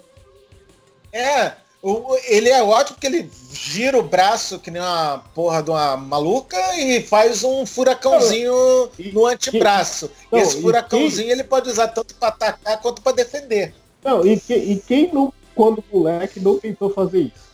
É, 1.14 1.54
o- 1.82 2.18
ele 2.26 2.50
é 2.50 2.62
ótimo 2.64 2.96
porque 2.96 3.08
ele 3.08 3.30
gira 3.54 3.98
o 3.98 4.04
braço 4.04 4.60
que 4.60 4.70
nem 4.72 4.82
uma 4.82 5.20
porra 5.34 5.64
de 5.64 5.70
uma 5.70 5.96
maluca 5.96 6.58
e 6.76 7.02
faz 7.04 7.44
um 7.44 7.66
furacãozinho 7.66 8.90
E- 9.00 9.12
no 9.12 9.26
antebraço. 9.26 10.12
Não, 10.32 10.40
Esse 10.40 10.58
e 10.58 10.62
furacãozinho 10.62 11.32
ele 11.32 11.44
pode 11.44 11.70
usar 11.70 11.88
tanto 11.90 12.14
para 12.16 12.30
atacar 12.30 12.82
quanto 12.82 13.02
para 13.02 13.14
defender. 13.16 13.74
Não, 14.04 14.26
e, 14.26 14.40
que- 14.40 14.54
e 14.56 14.80
quem 14.86 15.12
não, 15.14 15.32
quando 15.56 15.84
moleque, 15.92 16.40
não 16.40 16.58
tentou 16.60 16.90
fazer 16.90 17.20
isso? 17.22 17.47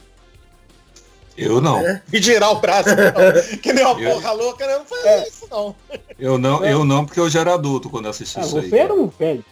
Eu 1.38 1.60
não. 1.62 1.80
É. 1.80 2.02
E 2.12 2.22
girar 2.22 2.52
o 2.52 2.56
braço, 2.56 2.90
não. 2.90 3.58
que 3.60 3.74
nem 3.74 3.84
uma 3.86 4.00
Eu- 4.00 4.12
porra 4.14 4.32
louca, 4.34 4.64
eu 4.66 4.80
não 4.80 4.86
faz 4.86 5.06
É. 5.06 5.28
isso 5.28 5.48
não. 5.50 5.76
Eu 6.20 6.38
não, 6.38 6.64
eu 6.66 6.86
não, 6.86 7.06
porque 7.06 7.20
eu 7.20 7.30
já 7.30 7.42
era 7.42 7.54
adulto 7.56 7.90
quando 7.90 8.08
assisti 8.08 8.38
Ah, 8.40 8.42
isso 8.44 8.58
aí. 8.60 8.70
você 8.70 8.78
era 8.78 8.94
um 8.94 9.08
velho. 9.08 9.44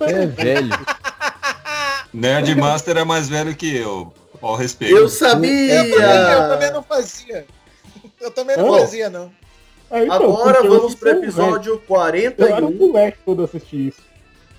É 0.00 0.26
velho. 0.26 0.68
Nerd 2.12 2.54
Master 2.54 2.96
é 2.96 3.04
mais 3.04 3.28
velho 3.28 3.54
que 3.54 3.76
eu. 3.76 4.12
Ó, 4.40 4.54
respeito. 4.54 4.94
Eu 4.94 5.04
Eu 5.04 5.18
também, 5.18 5.68
eu 5.68 5.84
sabia! 5.90 6.48
também 6.48 6.72
não 6.72 6.82
fazia. 6.82 7.46
Eu 8.20 8.30
também 8.30 8.56
não 8.56 8.78
fazia, 8.78 9.10
não. 9.10 9.30
Ah, 9.90 10.02
então, 10.02 10.16
Agora 10.16 10.62
vamos 10.62 10.94
pro 10.94 11.10
um 11.10 11.12
velho. 11.14 11.24
episódio 11.24 11.70
Eu 11.72 12.46
era 12.46 12.64
um 12.66 12.72
41. 12.72 12.86
moleque 12.86 13.18
quando 13.24 13.44
assisti 13.44 13.88
isso. 13.88 14.00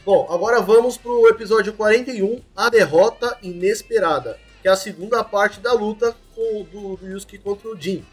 Bom, 0.06 0.26
agora 0.32 0.62
vamos 0.62 0.98
pro 0.98 1.28
episódio 1.28 1.74
41, 1.74 2.40
A 2.56 2.70
Derrota 2.70 3.38
Inesperada, 3.44 4.38
que 4.62 4.68
é 4.68 4.72
a 4.72 4.76
segunda 4.76 5.24
parte 5.24 5.60
da 5.60 5.74
luta 5.74 6.16
com, 6.36 6.64
do, 6.72 6.98
do 6.98 7.08
Yusuke 7.08 7.38
contra 7.38 7.70
o 7.70 7.80
Jin. 7.80 8.04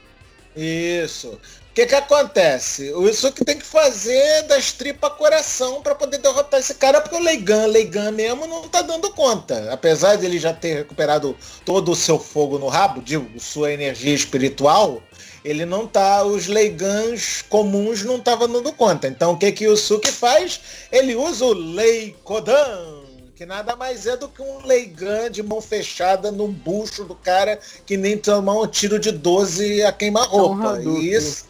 Isso. 0.56 1.28
O 1.28 1.74
que 1.74 1.86
que 1.86 1.94
acontece? 1.94 2.92
O 2.92 3.08
Yusuke 3.08 3.44
tem 3.44 3.58
que 3.58 3.66
fazer 3.66 4.42
das 4.42 4.70
tripas 4.70 5.12
coração 5.14 5.82
para 5.82 5.94
poder 5.94 6.18
derrotar 6.18 6.60
esse 6.60 6.74
cara, 6.74 7.00
porque 7.00 7.16
o 7.16 7.20
Leigan, 7.20 7.66
Leigan 7.66 8.12
mesmo 8.12 8.46
não 8.46 8.68
tá 8.68 8.80
dando 8.80 9.10
conta. 9.10 9.72
Apesar 9.72 10.14
de 10.14 10.24
ele 10.24 10.38
já 10.38 10.52
ter 10.52 10.74
recuperado 10.74 11.36
todo 11.64 11.90
o 11.90 11.96
seu 11.96 12.16
fogo 12.16 12.60
no 12.60 12.68
rabo, 12.68 13.02
digo, 13.02 13.28
sua 13.40 13.72
energia 13.72 14.14
espiritual, 14.14 15.02
ele 15.44 15.66
não 15.66 15.84
tá, 15.86 16.22
os 16.22 16.46
Leigans 16.46 17.42
comuns 17.42 18.04
não 18.04 18.16
estavam 18.16 18.48
dando 18.48 18.72
conta. 18.72 19.08
Então 19.08 19.32
o 19.32 19.36
que 19.36 19.50
que 19.50 19.66
o 19.66 19.72
Yusuke 19.72 20.12
faz? 20.12 20.60
Ele 20.92 21.16
usa 21.16 21.44
o 21.44 21.52
Leikodan, 21.52 22.93
que 23.36 23.44
nada 23.44 23.74
mais 23.74 24.06
é 24.06 24.16
do 24.16 24.28
que 24.28 24.40
um 24.40 24.64
Leigan 24.64 25.30
de 25.30 25.42
mão 25.42 25.60
fechada 25.60 26.30
no 26.30 26.46
bucho 26.46 27.04
do 27.04 27.14
cara 27.14 27.58
que 27.84 27.96
nem 27.96 28.16
tomar 28.16 28.60
um 28.60 28.66
tiro 28.66 28.98
de 28.98 29.10
12 29.10 29.82
a 29.82 29.92
queima-roupa. 29.92 30.80
É 30.80 30.88
um. 30.88 30.98
Isso. 31.00 31.46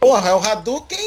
Porra, 0.00 0.30
é 0.30 0.34
o 0.34 0.38
Hadouken 0.38 0.98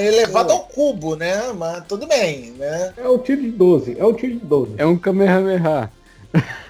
elevado 0.00 0.48
Pô. 0.48 0.52
ao 0.52 0.60
cubo, 0.64 1.16
né? 1.16 1.52
Mas 1.52 1.84
tudo 1.86 2.06
bem, 2.06 2.52
né? 2.52 2.94
É 2.96 3.08
um 3.08 3.18
tiro 3.18 3.42
de 3.42 3.50
12, 3.50 3.96
é 3.98 4.04
um 4.04 4.14
tiro 4.14 4.34
de 4.34 4.46
12. 4.46 4.74
É 4.78 4.86
um 4.86 4.96
Kamehameha. 4.96 5.90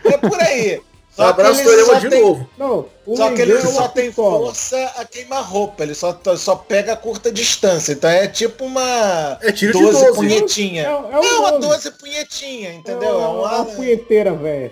É 0.05 0.17
por 0.19 0.41
aí. 0.41 0.81
Só 1.15 1.25
Abraço 1.25 1.63
só 1.85 1.95
de 1.99 2.09
tem- 2.09 2.23
novo. 2.23 2.49
Não, 2.57 2.87
o 3.05 3.17
Só 3.17 3.31
que 3.35 3.43
ele 3.43 3.53
é 3.53 3.61
só 3.61 3.87
tem 3.89 4.07
pistola. 4.07 4.47
força 4.47 4.83
a 4.97 5.05
queima-roupa, 5.05 5.83
ele 5.83 5.95
só, 5.95 6.19
só 6.39 6.57
pega 6.57 6.95
a 6.95 6.97
curta 6.97 7.31
distância. 7.31 7.93
Então 7.93 8.09
é 8.09 8.27
tipo 8.27 8.65
uma 8.65 9.39
É 9.43 9.53
tiro 9.53 9.75
de 9.75 9.79
12 9.85 10.01
12. 10.07 10.17
punhetinha. 10.17 10.83
É, 10.85 10.87
é 10.87 10.89
É 10.89 11.19
um 11.19 11.39
uma 11.41 11.53
12. 11.53 11.69
12 11.69 11.91
punhetinha, 11.99 12.73
entendeu? 12.73 13.03
É 13.03 13.13
É 13.13 13.15
uma, 13.15 13.29
uma... 13.29 13.57
uma 13.57 13.65
punheteira, 13.67 14.33
velho. 14.35 14.71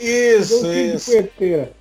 É 0.00 0.02
um 0.02 0.40
Isso, 0.40 0.60
de 0.62 0.94
isso. 0.96 1.10
punheteira. 1.12 1.72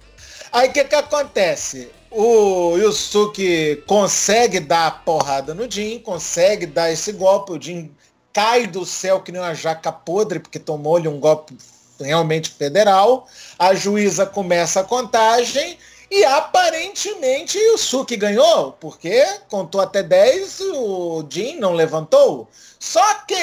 Aí 0.52 0.70
o 0.70 0.72
que 0.72 0.84
que 0.84 0.96
acontece? 0.96 1.90
O 2.12 2.78
Yusuke 2.78 3.84
consegue 3.88 4.60
dar 4.60 4.88
a 4.88 4.92
porrada 4.92 5.54
no 5.54 5.70
Jin, 5.70 6.00
consegue 6.00 6.66
dar 6.66 6.92
esse 6.92 7.12
golpe, 7.12 7.52
o 7.54 7.62
Jin 7.62 7.92
cai 8.32 8.68
do 8.68 8.86
céu 8.86 9.20
que 9.20 9.32
nem 9.32 9.42
uma 9.42 9.54
jaca 9.54 9.92
podre, 9.92 10.40
porque 10.40 10.60
tomou-lhe 10.60 11.08
um 11.08 11.20
golpe 11.20 11.56
realmente 12.00 12.50
federal. 12.50 13.28
A 13.58 13.74
juíza 13.74 14.26
começa 14.26 14.82
a 14.82 14.84
contagem 14.84 15.78
e 16.10 16.24
aparentemente 16.24 17.58
o 17.58 17.72
Yusuke 17.72 18.16
ganhou, 18.16 18.74
porque 18.74 19.26
contou 19.50 19.82
até 19.82 20.04
10, 20.04 20.60
o 20.74 21.26
Jin 21.30 21.58
não 21.60 21.74
levantou. 21.74 22.48
Só 22.80 23.14
que 23.28 23.36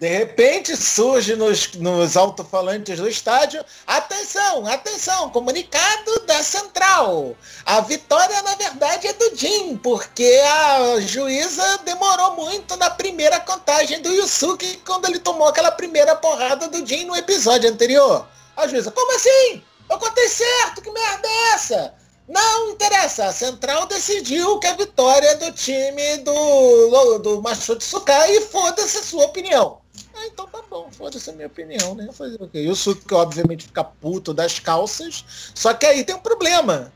de 0.00 0.08
repente 0.08 0.74
surge 0.78 1.36
nos, 1.36 1.74
nos 1.74 2.16
alto-falantes 2.16 2.98
do 2.98 3.06
estádio, 3.06 3.62
atenção, 3.86 4.66
atenção, 4.66 5.28
comunicado 5.28 6.20
da 6.24 6.42
central. 6.42 7.36
A 7.66 7.82
vitória, 7.82 8.40
na 8.40 8.54
verdade, 8.54 9.08
é 9.08 9.12
do 9.12 9.36
Jim, 9.36 9.76
porque 9.76 10.42
a 10.46 11.00
juíza 11.00 11.80
demorou 11.84 12.34
muito 12.34 12.78
na 12.78 12.88
primeira 12.88 13.40
contagem 13.40 14.00
do 14.00 14.10
Yusuke 14.10 14.80
quando 14.86 15.04
ele 15.04 15.18
tomou 15.18 15.48
aquela 15.48 15.70
primeira 15.70 16.16
porrada 16.16 16.66
do 16.66 16.86
Jim 16.86 17.04
no 17.04 17.14
episódio 17.14 17.68
anterior. 17.68 18.26
A 18.56 18.66
juíza, 18.66 18.90
como 18.90 19.14
assim? 19.14 19.62
Eu 19.90 19.98
contei 19.98 20.28
certo, 20.30 20.80
que 20.80 20.90
merda 20.90 21.28
é 21.28 21.52
essa? 21.52 21.94
Não 22.26 22.70
interessa, 22.70 23.26
a 23.26 23.32
Central 23.32 23.84
decidiu 23.84 24.58
que 24.60 24.66
a 24.66 24.76
vitória 24.76 25.26
é 25.26 25.34
do 25.34 25.52
time 25.52 26.16
do, 26.18 27.18
do 27.18 27.42
Machuto 27.42 27.84
Sukai 27.84 28.34
e 28.34 28.40
foda-se 28.46 29.04
sua 29.04 29.26
opinião. 29.26 29.79
Ah, 30.20 30.26
então 30.26 30.46
tá 30.46 30.60
bom, 30.68 30.90
foda-se 30.90 31.30
a 31.30 31.32
minha 31.32 31.46
opinião, 31.46 31.94
né? 31.94 32.08
Fazer 32.12 32.36
o 32.42 32.46
quê? 32.46 32.60
E 32.60 32.68
o 32.68 32.76
Suki, 32.76 33.14
obviamente, 33.14 33.64
fica 33.64 33.82
puto 33.82 34.34
das 34.34 34.58
calças. 34.58 35.24
Só 35.54 35.72
que 35.72 35.86
aí 35.86 36.04
tem 36.04 36.14
um 36.14 36.20
problema. 36.20 36.92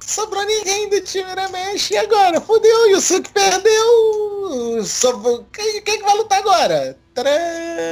Sobrou 0.00 0.44
ninguém 0.44 0.88
do 0.88 1.00
time 1.02 1.30
Uramesh 1.30 1.90
e 1.90 1.96
agora? 1.98 2.40
Fudeu, 2.40 2.90
e 2.90 2.94
o 2.94 3.00
Suki 3.00 3.30
perdeu. 3.32 4.82
Sobrou... 4.84 5.44
Quem, 5.52 5.82
quem 5.82 5.98
que 5.98 6.04
vai 6.04 6.16
lutar 6.16 6.38
agora? 6.38 6.96
Tcharam! 7.14 7.30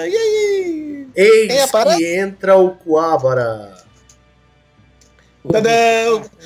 E 0.07 0.17
aí? 0.17 1.09
Eis 1.15 1.63
aparece? 1.63 1.99
que 1.99 2.17
entra 2.17 2.57
o 2.57 2.71
Kuabara. 2.77 3.77
Tadã! 5.51 5.71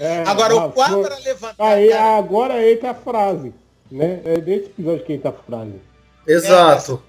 É, 0.01 0.25
Agora 0.27 0.55
ah, 0.55 0.67
o 0.67 0.73
Quabra 0.73 1.17
foi- 1.17 1.25
levantar. 1.25 1.65
Aí 1.65 1.89
cara, 1.91 2.19
agora 2.19 2.73
entra 2.73 2.91
a 2.91 2.95
frase. 2.95 3.55
Né? 3.91 4.21
É 4.25 4.39
desse 4.39 4.67
episódio 4.67 5.05
que 5.05 5.13
entra 5.13 5.31
a 5.31 5.33
frase. 5.33 5.81
Exato. 6.27 7.03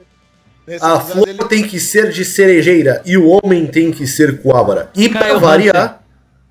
Nesse 0.67 0.83
A 0.85 0.99
flor 0.99 1.27
ele- 1.27 1.43
tem 1.45 1.63
que 1.65 1.79
ser 1.79 2.11
de 2.11 2.23
cerejeira 2.25 3.01
e 3.05 3.17
o 3.17 3.27
homem 3.27 3.65
tem 3.65 3.91
que 3.91 4.05
ser 4.05 4.41
Kuabara. 4.41 4.91
E 4.95 5.07
pra 5.09 5.21
Caio 5.21 5.39
variar, 5.39 6.03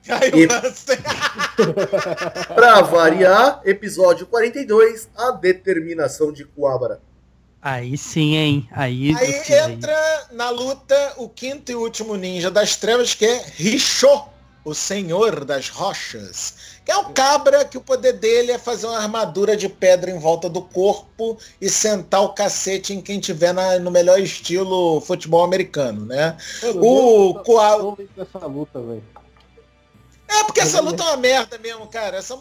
Caiu 0.06 0.44
E- 0.44 0.48
pra 2.54 2.80
variar, 2.82 3.60
episódio 3.64 4.26
42, 4.26 5.08
a 5.16 5.30
determinação 5.32 6.32
de 6.32 6.44
Kuabara. 6.44 7.00
Aí 7.60 7.96
sim, 7.98 8.36
hein? 8.36 8.68
Aí, 8.72 9.14
Aí 9.18 9.28
meu 9.32 9.42
filho, 9.42 9.64
aí. 9.64 9.72
entra 9.72 10.26
na 10.32 10.50
luta 10.50 11.14
o 11.16 11.28
quinto 11.28 11.72
e 11.72 11.74
último 11.74 12.14
ninja 12.16 12.50
das 12.50 12.76
trevas, 12.76 13.12
que 13.14 13.24
é 13.24 13.42
Richo, 13.56 14.06
o 14.66 14.74
senhor 14.74 15.44
das 15.44 15.68
rochas. 15.70 16.54
Que 16.84 16.90
é 16.90 16.96
um 16.96 17.12
cabra 17.12 17.64
que 17.64 17.78
o 17.78 17.80
poder 17.80 18.14
dele 18.14 18.50
é 18.50 18.58
fazer 18.58 18.86
uma 18.88 18.98
armadura 18.98 19.56
de 19.56 19.68
pedra 19.68 20.10
em 20.10 20.18
volta 20.18 20.48
do 20.48 20.60
corpo 20.60 21.38
e 21.60 21.68
sentar 21.70 22.22
o 22.24 22.30
cacete 22.30 22.92
em 22.92 23.00
quem 23.00 23.20
tiver 23.20 23.54
na- 23.54 23.78
no 23.78 23.92
melhor 23.92 24.18
estilo 24.18 25.00
futebol 25.00 25.44
americano, 25.44 26.04
né? 26.04 26.36
Mano, 26.62 26.84
O 26.84 27.34
Koala- 27.44 27.96
dessa 28.16 28.44
luta, 28.46 28.80
velho. 28.80 29.04
É 30.28 30.44
porque 30.44 30.60
essa 30.60 30.80
luta 30.80 31.02
é 31.02 31.06
uma 31.06 31.16
merda 31.16 31.56
mesmo, 31.58 31.86
cara. 31.86 32.16
Essa, 32.16 32.36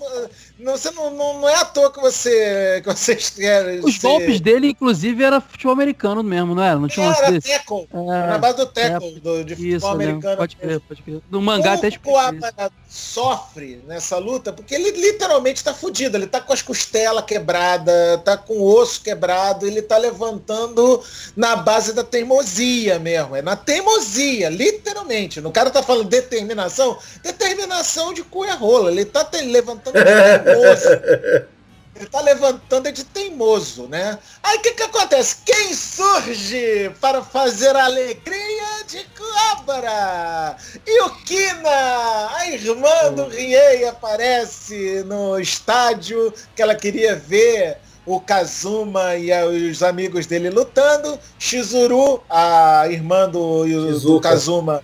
não, 0.59 0.71
você 0.75 0.89
não, 0.91 1.11
não, 1.11 1.39
não 1.41 1.49
é 1.49 1.55
à 1.55 1.65
toa 1.65 1.91
que 1.91 1.99
você 2.01 2.81
que 2.83 2.89
vocês 2.91 3.29
querem. 3.35 3.79
Os 3.79 3.95
ser- 3.95 4.07
golpes 4.07 4.39
dele, 4.41 4.69
inclusive, 4.69 5.23
era 5.23 5.39
futebol 5.39 5.73
americano 5.73 6.23
mesmo, 6.23 6.55
não 6.55 6.63
era? 6.63 6.79
Não 6.79 6.87
tinha 6.87 7.07
Era 7.07 7.31
desse? 7.31 7.47
tackle. 7.49 7.87
Na 7.93 8.35
É, 8.35 8.37
base 8.39 8.57
do 8.57 8.65
tackle 8.65 9.19
do, 9.19 9.43
de 9.43 9.53
isso, 9.53 9.59
futebol 9.85 9.97
né? 9.97 10.03
americano. 10.05 10.37
Pode 10.37 10.55
crer, 10.55 10.79
pode 10.81 11.01
crer. 11.03 11.21
No 11.29 11.41
mangá 11.41 11.73
até 11.73 11.87
explica 11.89 12.33
isso. 12.33 12.53
Sofre 12.95 13.83
nessa 13.85 14.17
luta 14.17 14.53
porque 14.53 14.73
ele 14.73 14.91
literalmente 14.91 15.61
tá 15.63 15.73
fudido. 15.73 16.15
Ele 16.15 16.27
tá 16.27 16.39
com 16.39 16.53
as 16.53 16.61
costelas 16.61 17.25
quebradas, 17.25 18.21
tá 18.23 18.37
com 18.37 18.53
o 18.53 18.63
osso 18.75 19.01
quebrado, 19.01 19.67
ele 19.67 19.81
tá 19.81 19.97
levantando 19.97 21.03
na 21.35 21.57
base 21.57 21.91
da 21.91 22.03
teimosia 22.03 22.97
mesmo. 22.97 23.35
É 23.35 23.41
na 23.41 23.55
teimosia, 23.55 24.49
literalmente. 24.49 25.41
No 25.41 25.51
cara 25.51 25.69
tá 25.69 25.83
falando 25.83 26.07
determinação, 26.07 26.97
determinação 27.21 28.13
de 28.13 28.23
cu 28.23 28.45
e 28.45 28.51
rola. 28.51 28.91
Ele 28.91 29.03
tá 29.05 29.25
te- 29.25 29.41
levantando 29.41 29.93
teimoso. 29.93 31.45
Ele 31.95 32.07
tá 32.07 32.19
levantando 32.19 32.87
é 32.87 32.91
de 32.91 33.05
teimoso, 33.05 33.87
né? 33.87 34.19
Aí 34.43 34.57
o 34.57 34.61
que 34.61 34.73
que 34.73 34.83
acontece? 34.83 35.37
Quem 35.45 35.73
surge 35.73 36.91
para 36.99 37.23
fazer 37.23 37.73
a 37.73 37.85
alegria 37.85 38.83
de 38.85 39.05
Cobra? 39.17 40.57
E 40.85 41.01
o 41.03 41.09
Kina, 41.23 42.29
a 42.35 42.47
irmã 42.51 43.13
do 43.13 43.27
Riei, 43.29 43.87
aparece 43.87 45.03
no 45.05 45.39
estádio 45.39 46.33
que 46.53 46.61
ela 46.61 46.75
queria 46.75 47.15
ver 47.15 47.77
o 48.05 48.19
Kazuma 48.19 49.15
e 49.15 49.31
os 49.71 49.81
amigos 49.81 50.25
dele 50.25 50.49
lutando. 50.49 51.17
Shizuru, 51.39 52.21
a 52.29 52.87
irmã 52.89 53.29
do, 53.29 53.63
do. 53.63 54.19
Kazuma, 54.21 54.83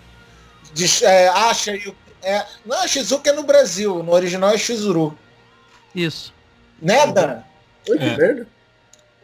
diz- 0.73 1.01
é, 1.01 1.27
acha... 1.27 1.75
e 1.75 1.89
o- 1.89 1.95
É, 2.23 2.45
não, 2.65 2.87
Shizuka 2.87 3.31
é 3.31 3.33
no 3.33 3.43
Brasil, 3.43 4.01
no 4.01 4.13
original 4.13 4.51
é 4.51 4.57
Shizuru. 4.57 5.17
Isso. 5.93 6.33
Né, 6.81 7.07
Dan? 7.07 7.43
Oi, 7.89 7.97
que 7.97 8.03
É. 8.03 8.17
merda. 8.17 8.47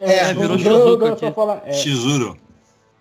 É, 0.00 0.32
não- 0.32 0.56
virou 0.56 1.32
falar- 1.34 1.62
é. 1.66 1.72
Shizuru. 1.72 2.38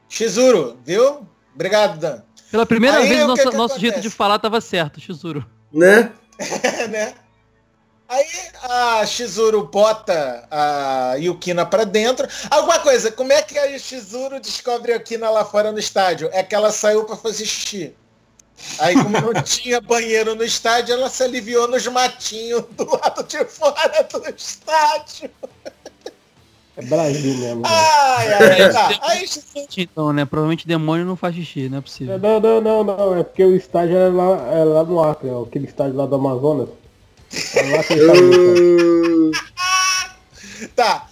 Shizuru, 0.09 0.77
viu? 0.85 1.27
Obrigado, 1.53 1.99
Dan. 1.99 2.21
Pela 2.51 2.65
primeira 2.65 2.97
Aí, 2.97 3.09
vez, 3.09 3.19
que 3.33 3.49
que 3.49 3.57
nosso 3.57 3.79
jeito 3.79 3.99
de 3.99 4.09
falar 4.09 4.39
tava 4.39 4.59
certo, 4.61 4.99
Shizuru. 4.99 5.45
Né? 5.71 6.11
né? 6.89 7.13
Aí 8.09 8.25
a 8.63 9.05
Shizuru 9.05 9.67
bota 9.67 10.47
a 10.49 11.15
Yukina 11.19 11.65
pra 11.65 11.83
dentro. 11.83 12.25
Alguma 12.49 12.79
coisa, 12.79 13.11
como 13.11 13.33
é 13.33 13.41
que 13.41 13.59
a 13.59 13.77
Shizuru 13.77 14.39
descobre 14.39 14.93
a 14.93 14.95
Yukina 14.95 15.29
lá 15.29 15.43
fora 15.43 15.73
no 15.73 15.79
estádio? 15.79 16.29
É 16.31 16.41
que 16.41 16.55
ela 16.55 16.71
saiu 16.71 17.03
pra 17.03 17.17
fazer 17.17 17.45
xixi. 17.45 17.93
Aí, 18.79 18.95
como 18.95 19.09
não 19.09 19.33
tinha 19.43 19.79
banheiro 19.79 20.35
no 20.35 20.43
estádio, 20.43 20.93
ela 20.93 21.09
se 21.09 21.23
aliviou 21.23 21.67
nos 21.67 21.85
matinhos 21.87 22.63
do 22.71 22.89
lado 22.89 23.23
de 23.23 23.45
fora 23.45 24.07
do 24.11 24.29
estádio. 24.35 25.29
É 26.75 26.81
Brasil 26.83 27.37
mesmo. 27.37 27.63
Ai, 27.65 28.33
ai, 28.33 28.71
tá. 28.71 28.99
Aí 29.01 29.25
Então, 29.77 30.13
né? 30.13 30.25
Provavelmente 30.25 30.67
demônio 30.67 31.05
não 31.05 31.15
faz 31.15 31.35
xixi, 31.35 31.69
não 31.69 31.79
é 31.79 31.81
possível. 31.81 32.19
Não, 32.19 32.39
não, 32.39 32.61
não, 32.61 32.83
não. 32.83 33.17
É 33.17 33.23
porque 33.23 33.43
o 33.43 33.55
estádio 33.55 33.97
é 33.97 34.09
lá, 34.09 34.53
é 34.53 34.63
lá 34.63 34.83
no 34.83 35.03
Acre, 35.03 35.29
ó, 35.29 35.43
aquele 35.43 35.65
estádio 35.65 35.95
lá 35.95 36.05
do 36.05 36.15
Amazonas. 36.15 36.69
É 37.55 37.75
lá 37.75 37.83
que 37.83 37.93
ele 37.93 38.07
tá. 38.07 38.13
Uh, 38.13 39.31
Tá. 40.75 41.06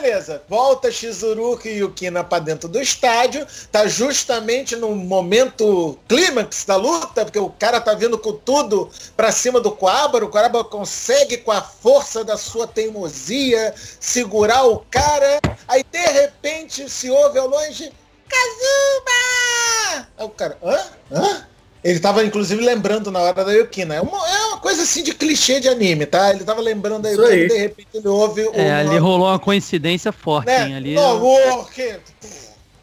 Beleza, 0.00 0.40
volta 0.48 0.92
Shizuruka 0.92 1.68
e 1.68 1.78
Yukina 1.78 2.22
pra 2.22 2.38
dentro 2.38 2.68
do 2.68 2.80
estádio, 2.80 3.44
tá 3.72 3.88
justamente 3.88 4.76
no 4.76 4.94
momento 4.94 5.98
clímax 6.06 6.64
da 6.64 6.76
luta, 6.76 7.24
porque 7.24 7.38
o 7.40 7.50
cara 7.50 7.80
tá 7.80 7.94
vindo 7.94 8.16
com 8.16 8.32
tudo 8.32 8.88
pra 9.16 9.32
cima 9.32 9.60
do 9.60 9.72
Coabra, 9.72 10.24
o 10.24 10.28
Coabra 10.28 10.62
consegue 10.62 11.38
com 11.38 11.50
a 11.50 11.60
força 11.60 12.22
da 12.22 12.36
sua 12.36 12.64
teimosia 12.64 13.74
segurar 13.98 14.66
o 14.66 14.86
cara, 14.88 15.40
aí 15.66 15.82
de 15.82 16.06
repente 16.06 16.88
se 16.88 17.10
ouve 17.10 17.40
ao 17.40 17.48
longe, 17.48 17.92
Kazuma! 18.28 20.08
Aí 20.16 20.24
o 20.24 20.28
cara, 20.28 20.56
hã? 20.62 20.80
Hã? 21.10 21.46
Ele 21.82 22.00
tava 22.00 22.24
inclusive 22.24 22.62
lembrando 22.64 23.10
na 23.10 23.20
hora 23.20 23.44
da 23.44 23.52
Yukina. 23.52 23.94
É 23.94 24.00
uma, 24.00 24.18
é 24.28 24.46
uma 24.46 24.58
coisa 24.58 24.82
assim 24.82 25.02
de 25.02 25.14
clichê 25.14 25.60
de 25.60 25.68
anime, 25.68 26.06
tá? 26.06 26.30
Ele 26.30 26.44
tava 26.44 26.60
lembrando 26.60 27.02
da 27.02 27.10
Yukina 27.10 27.34
e 27.34 27.48
de 27.48 27.56
repente 27.58 27.88
ele 27.94 28.08
ouve 28.08 28.42
o 28.42 28.52
É, 28.54 28.72
ali 28.72 28.98
rolou 28.98 29.28
uma 29.28 29.38
coincidência 29.38 30.10
forte, 30.12 30.46
né? 30.46 30.66
hein? 30.68 30.74
Ali. 30.76 30.94
No 30.94 31.18
work. 31.18 32.00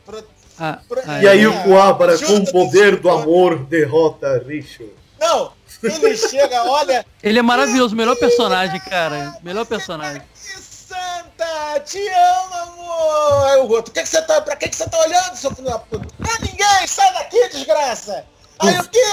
Pro- 0.05 0.23
Ah, 0.57 0.79
pro- 0.87 1.01
E 1.21 1.27
aí 1.27 1.45
o 1.45 1.63
Kuabara, 1.63 2.17
com 2.17 2.35
o 2.35 2.51
poder 2.51 2.95
do 2.97 3.09
amor, 3.09 3.59
derrota 3.65 4.41
Richo. 4.47 4.85
Não, 5.19 5.51
ele 5.83 6.15
chega, 6.15 6.63
olha, 6.63 7.05
Ele 7.21 7.39
é 7.39 7.41
maravilhoso, 7.41 7.93
melhor 7.95 8.15
personagem, 8.15 8.79
cara. 8.79 9.35
Melhor 9.43 9.65
personagem. 9.65 10.21
que 10.21 10.61
santa, 10.61 11.79
te 11.85 11.97
amo, 12.07 12.53
amor. 12.71 13.47
Aí 13.47 13.57
o 13.59 13.69
outro, 13.69 13.91
que 13.91 14.01
que 14.01 14.07
você 14.07 14.21
tá, 14.21 14.39
pra 14.41 14.55
que 14.55 14.69
que 14.69 14.75
você 14.75 14.87
tá 14.89 14.97
olhando, 14.99 15.35
seu 15.35 15.51
filho 15.53 15.67
da 15.67 15.79
puta? 15.79 16.05
Pra 16.17 16.39
ninguém, 16.39 16.87
sai 16.87 17.13
daqui, 17.15 17.49
desgraça. 17.49 18.23
Aí 18.59 18.79
o 18.79 18.89
que? 18.89 19.03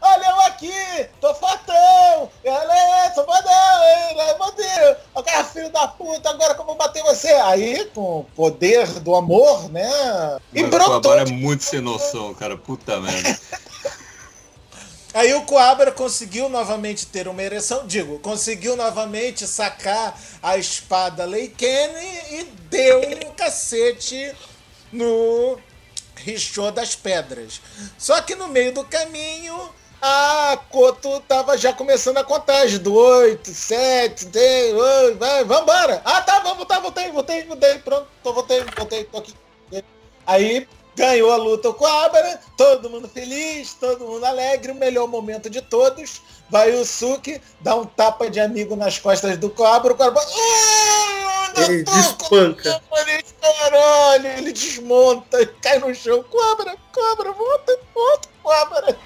Olha 0.00 0.26
eu 0.26 0.40
aqui, 0.42 1.08
tô 1.20 1.34
fatão. 1.34 2.30
Ela 2.44 2.78
é, 3.06 3.12
sou 3.14 3.24
hein? 3.24 4.20
É 4.20 4.38
modelo. 4.38 4.96
O 5.14 5.22
cara, 5.22 5.44
filho 5.44 5.70
da 5.70 5.88
puta, 5.88 6.30
agora 6.30 6.54
como 6.54 6.74
bater 6.74 7.02
você? 7.02 7.28
Aí, 7.32 7.84
com 7.94 8.20
o 8.20 8.24
poder 8.36 8.86
do 9.00 9.14
amor, 9.14 9.70
né? 9.70 9.88
E 10.52 10.62
Mas 10.62 10.74
o 10.74 10.84
Coabara 10.86 11.22
é 11.22 11.32
muito 11.32 11.64
sem 11.64 11.80
noção, 11.80 12.34
cara. 12.34 12.56
Puta 12.56 13.00
merda. 13.00 13.38
Aí 15.14 15.32
o 15.32 15.42
Coabra 15.42 15.92
conseguiu 15.92 16.48
novamente 16.48 17.06
ter 17.06 17.28
uma 17.28 17.40
ereção, 17.40 17.86
digo, 17.86 18.18
conseguiu 18.18 18.74
novamente 18.76 19.46
sacar 19.46 20.20
a 20.42 20.58
espada 20.58 21.24
Leikene 21.24 22.20
e 22.32 22.44
deu 22.68 23.00
um 23.00 23.30
cacete 23.30 24.34
no 24.92 25.56
Richô 26.16 26.70
das 26.70 26.94
Pedras. 26.94 27.60
Só 27.98 28.20
que 28.20 28.34
no 28.34 28.48
meio 28.48 28.72
do 28.72 28.84
caminho, 28.84 29.70
a 30.00 30.58
Koto 30.70 31.20
tava 31.20 31.56
já 31.56 31.72
começando 31.72 32.18
a 32.18 32.24
contagem 32.24 32.78
do 32.78 32.94
8, 32.94 33.50
7, 33.50 34.26
10, 34.26 34.74
8, 34.74 35.18
vai, 35.18 35.44
vambora. 35.44 36.02
Ah, 36.04 36.20
tá, 36.20 36.40
vamos, 36.40 36.58
voltar, 36.58 36.80
voltei, 36.80 37.10
voltei, 37.10 37.44
voltei, 37.44 37.78
pronto, 37.78 38.06
tô, 38.22 38.32
voltei, 38.32 38.64
voltei, 38.76 39.04
tô 39.04 39.18
aqui. 39.18 39.34
Aí 40.26 40.68
ganhou 40.96 41.32
a 41.32 41.36
luta 41.36 41.68
o 41.70 41.74
Coabra, 41.74 42.40
todo 42.56 42.90
mundo 42.90 43.08
feliz, 43.08 43.74
todo 43.74 44.04
mundo 44.06 44.24
alegre, 44.24 44.72
o 44.72 44.74
melhor 44.74 45.06
momento 45.06 45.48
de 45.50 45.60
todos. 45.62 46.20
Vai 46.50 46.72
o 46.72 46.84
Suki, 46.84 47.40
dá 47.60 47.74
um 47.74 47.84
tapa 47.84 48.30
de 48.30 48.38
amigo 48.40 48.76
nas 48.76 48.98
costas 48.98 49.36
do 49.38 49.50
Coabra, 49.50 49.92
o 49.92 49.96
Coabra. 49.96 50.22
"Ah, 50.22 51.52
Ele 51.56 51.82
despanca. 51.84 52.80
com 52.88 52.96
Caralho, 53.40 54.26
ele 54.26 54.52
desmonta, 54.52 55.46
cai 55.62 55.78
no 55.78 55.94
chão. 55.94 56.22
Cobra, 56.24 56.76
cobra, 56.92 57.32
volta, 57.32 57.78
volta, 57.94 58.28
cobra. 58.42 58.98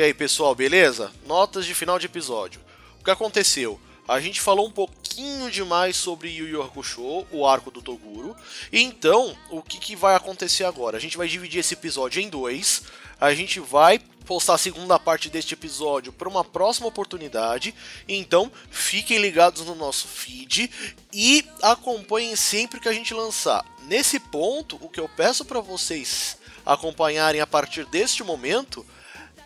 Aí, 0.00 0.14
pessoal, 0.14 0.54
beleza? 0.54 1.12
Notas 1.26 1.66
de 1.66 1.74
final 1.74 1.98
de 1.98 2.06
episódio. 2.06 2.60
O 2.98 3.04
que 3.04 3.10
aconteceu? 3.10 3.78
A 4.08 4.20
gente 4.20 4.40
falou 4.40 4.66
um 4.66 4.70
pouquinho 4.70 5.50
demais 5.50 5.96
sobre 5.96 6.30
Yu 6.30 6.48
Yu 6.48 6.62
Hakusho, 6.62 7.26
o 7.30 7.46
arco 7.46 7.70
do 7.70 7.82
Toguro. 7.82 8.34
Então, 8.72 9.36
o 9.50 9.60
que, 9.60 9.78
que 9.78 9.94
vai 9.94 10.14
acontecer 10.14 10.64
agora? 10.64 10.96
A 10.96 11.00
gente 11.00 11.18
vai 11.18 11.28
dividir 11.28 11.60
esse 11.60 11.74
episódio 11.74 12.22
em 12.22 12.28
dois. 12.28 12.84
A 13.20 13.34
gente 13.34 13.60
vai 13.60 13.98
postar 14.24 14.54
a 14.54 14.58
segunda 14.58 14.98
parte 14.98 15.28
deste 15.28 15.52
episódio 15.52 16.10
para 16.10 16.28
uma 16.28 16.42
próxima 16.42 16.86
oportunidade. 16.86 17.74
Então, 18.08 18.50
fiquem 18.70 19.18
ligados 19.18 19.62
no 19.66 19.74
nosso 19.74 20.08
feed 20.08 20.70
e 21.12 21.44
acompanhem 21.60 22.34
sempre 22.34 22.80
que 22.80 22.88
a 22.88 22.94
gente 22.94 23.12
lançar. 23.12 23.62
Nesse 23.82 24.18
ponto, 24.18 24.78
o 24.80 24.88
que 24.88 25.00
eu 25.00 25.08
peço 25.08 25.44
para 25.44 25.60
vocês 25.60 26.38
acompanharem 26.64 27.40
a 27.40 27.46
partir 27.46 27.84
deste 27.84 28.24
momento 28.24 28.86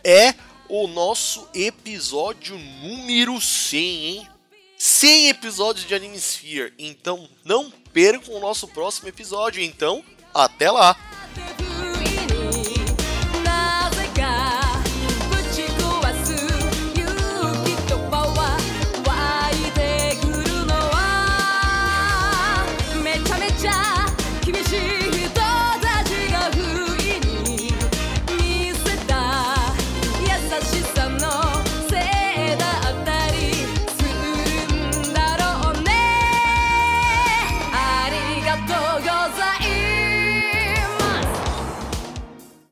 é 0.07 0.37
o 0.69 0.87
nosso 0.87 1.49
episódio 1.53 2.57
número 2.57 3.41
100, 3.41 4.07
hein? 4.07 4.29
100 4.79 5.29
episódios 5.31 5.85
de 5.85 5.95
Anime 5.97 6.17
Sphere. 6.17 6.73
Então 6.79 7.29
não 7.45 7.73
percam 7.93 8.37
o 8.37 8.41
nosso 8.41 8.69
próximo 8.69 9.09
episódio. 9.09 9.61
Então, 9.61 10.05
até 10.33 10.71
lá! 10.71 10.97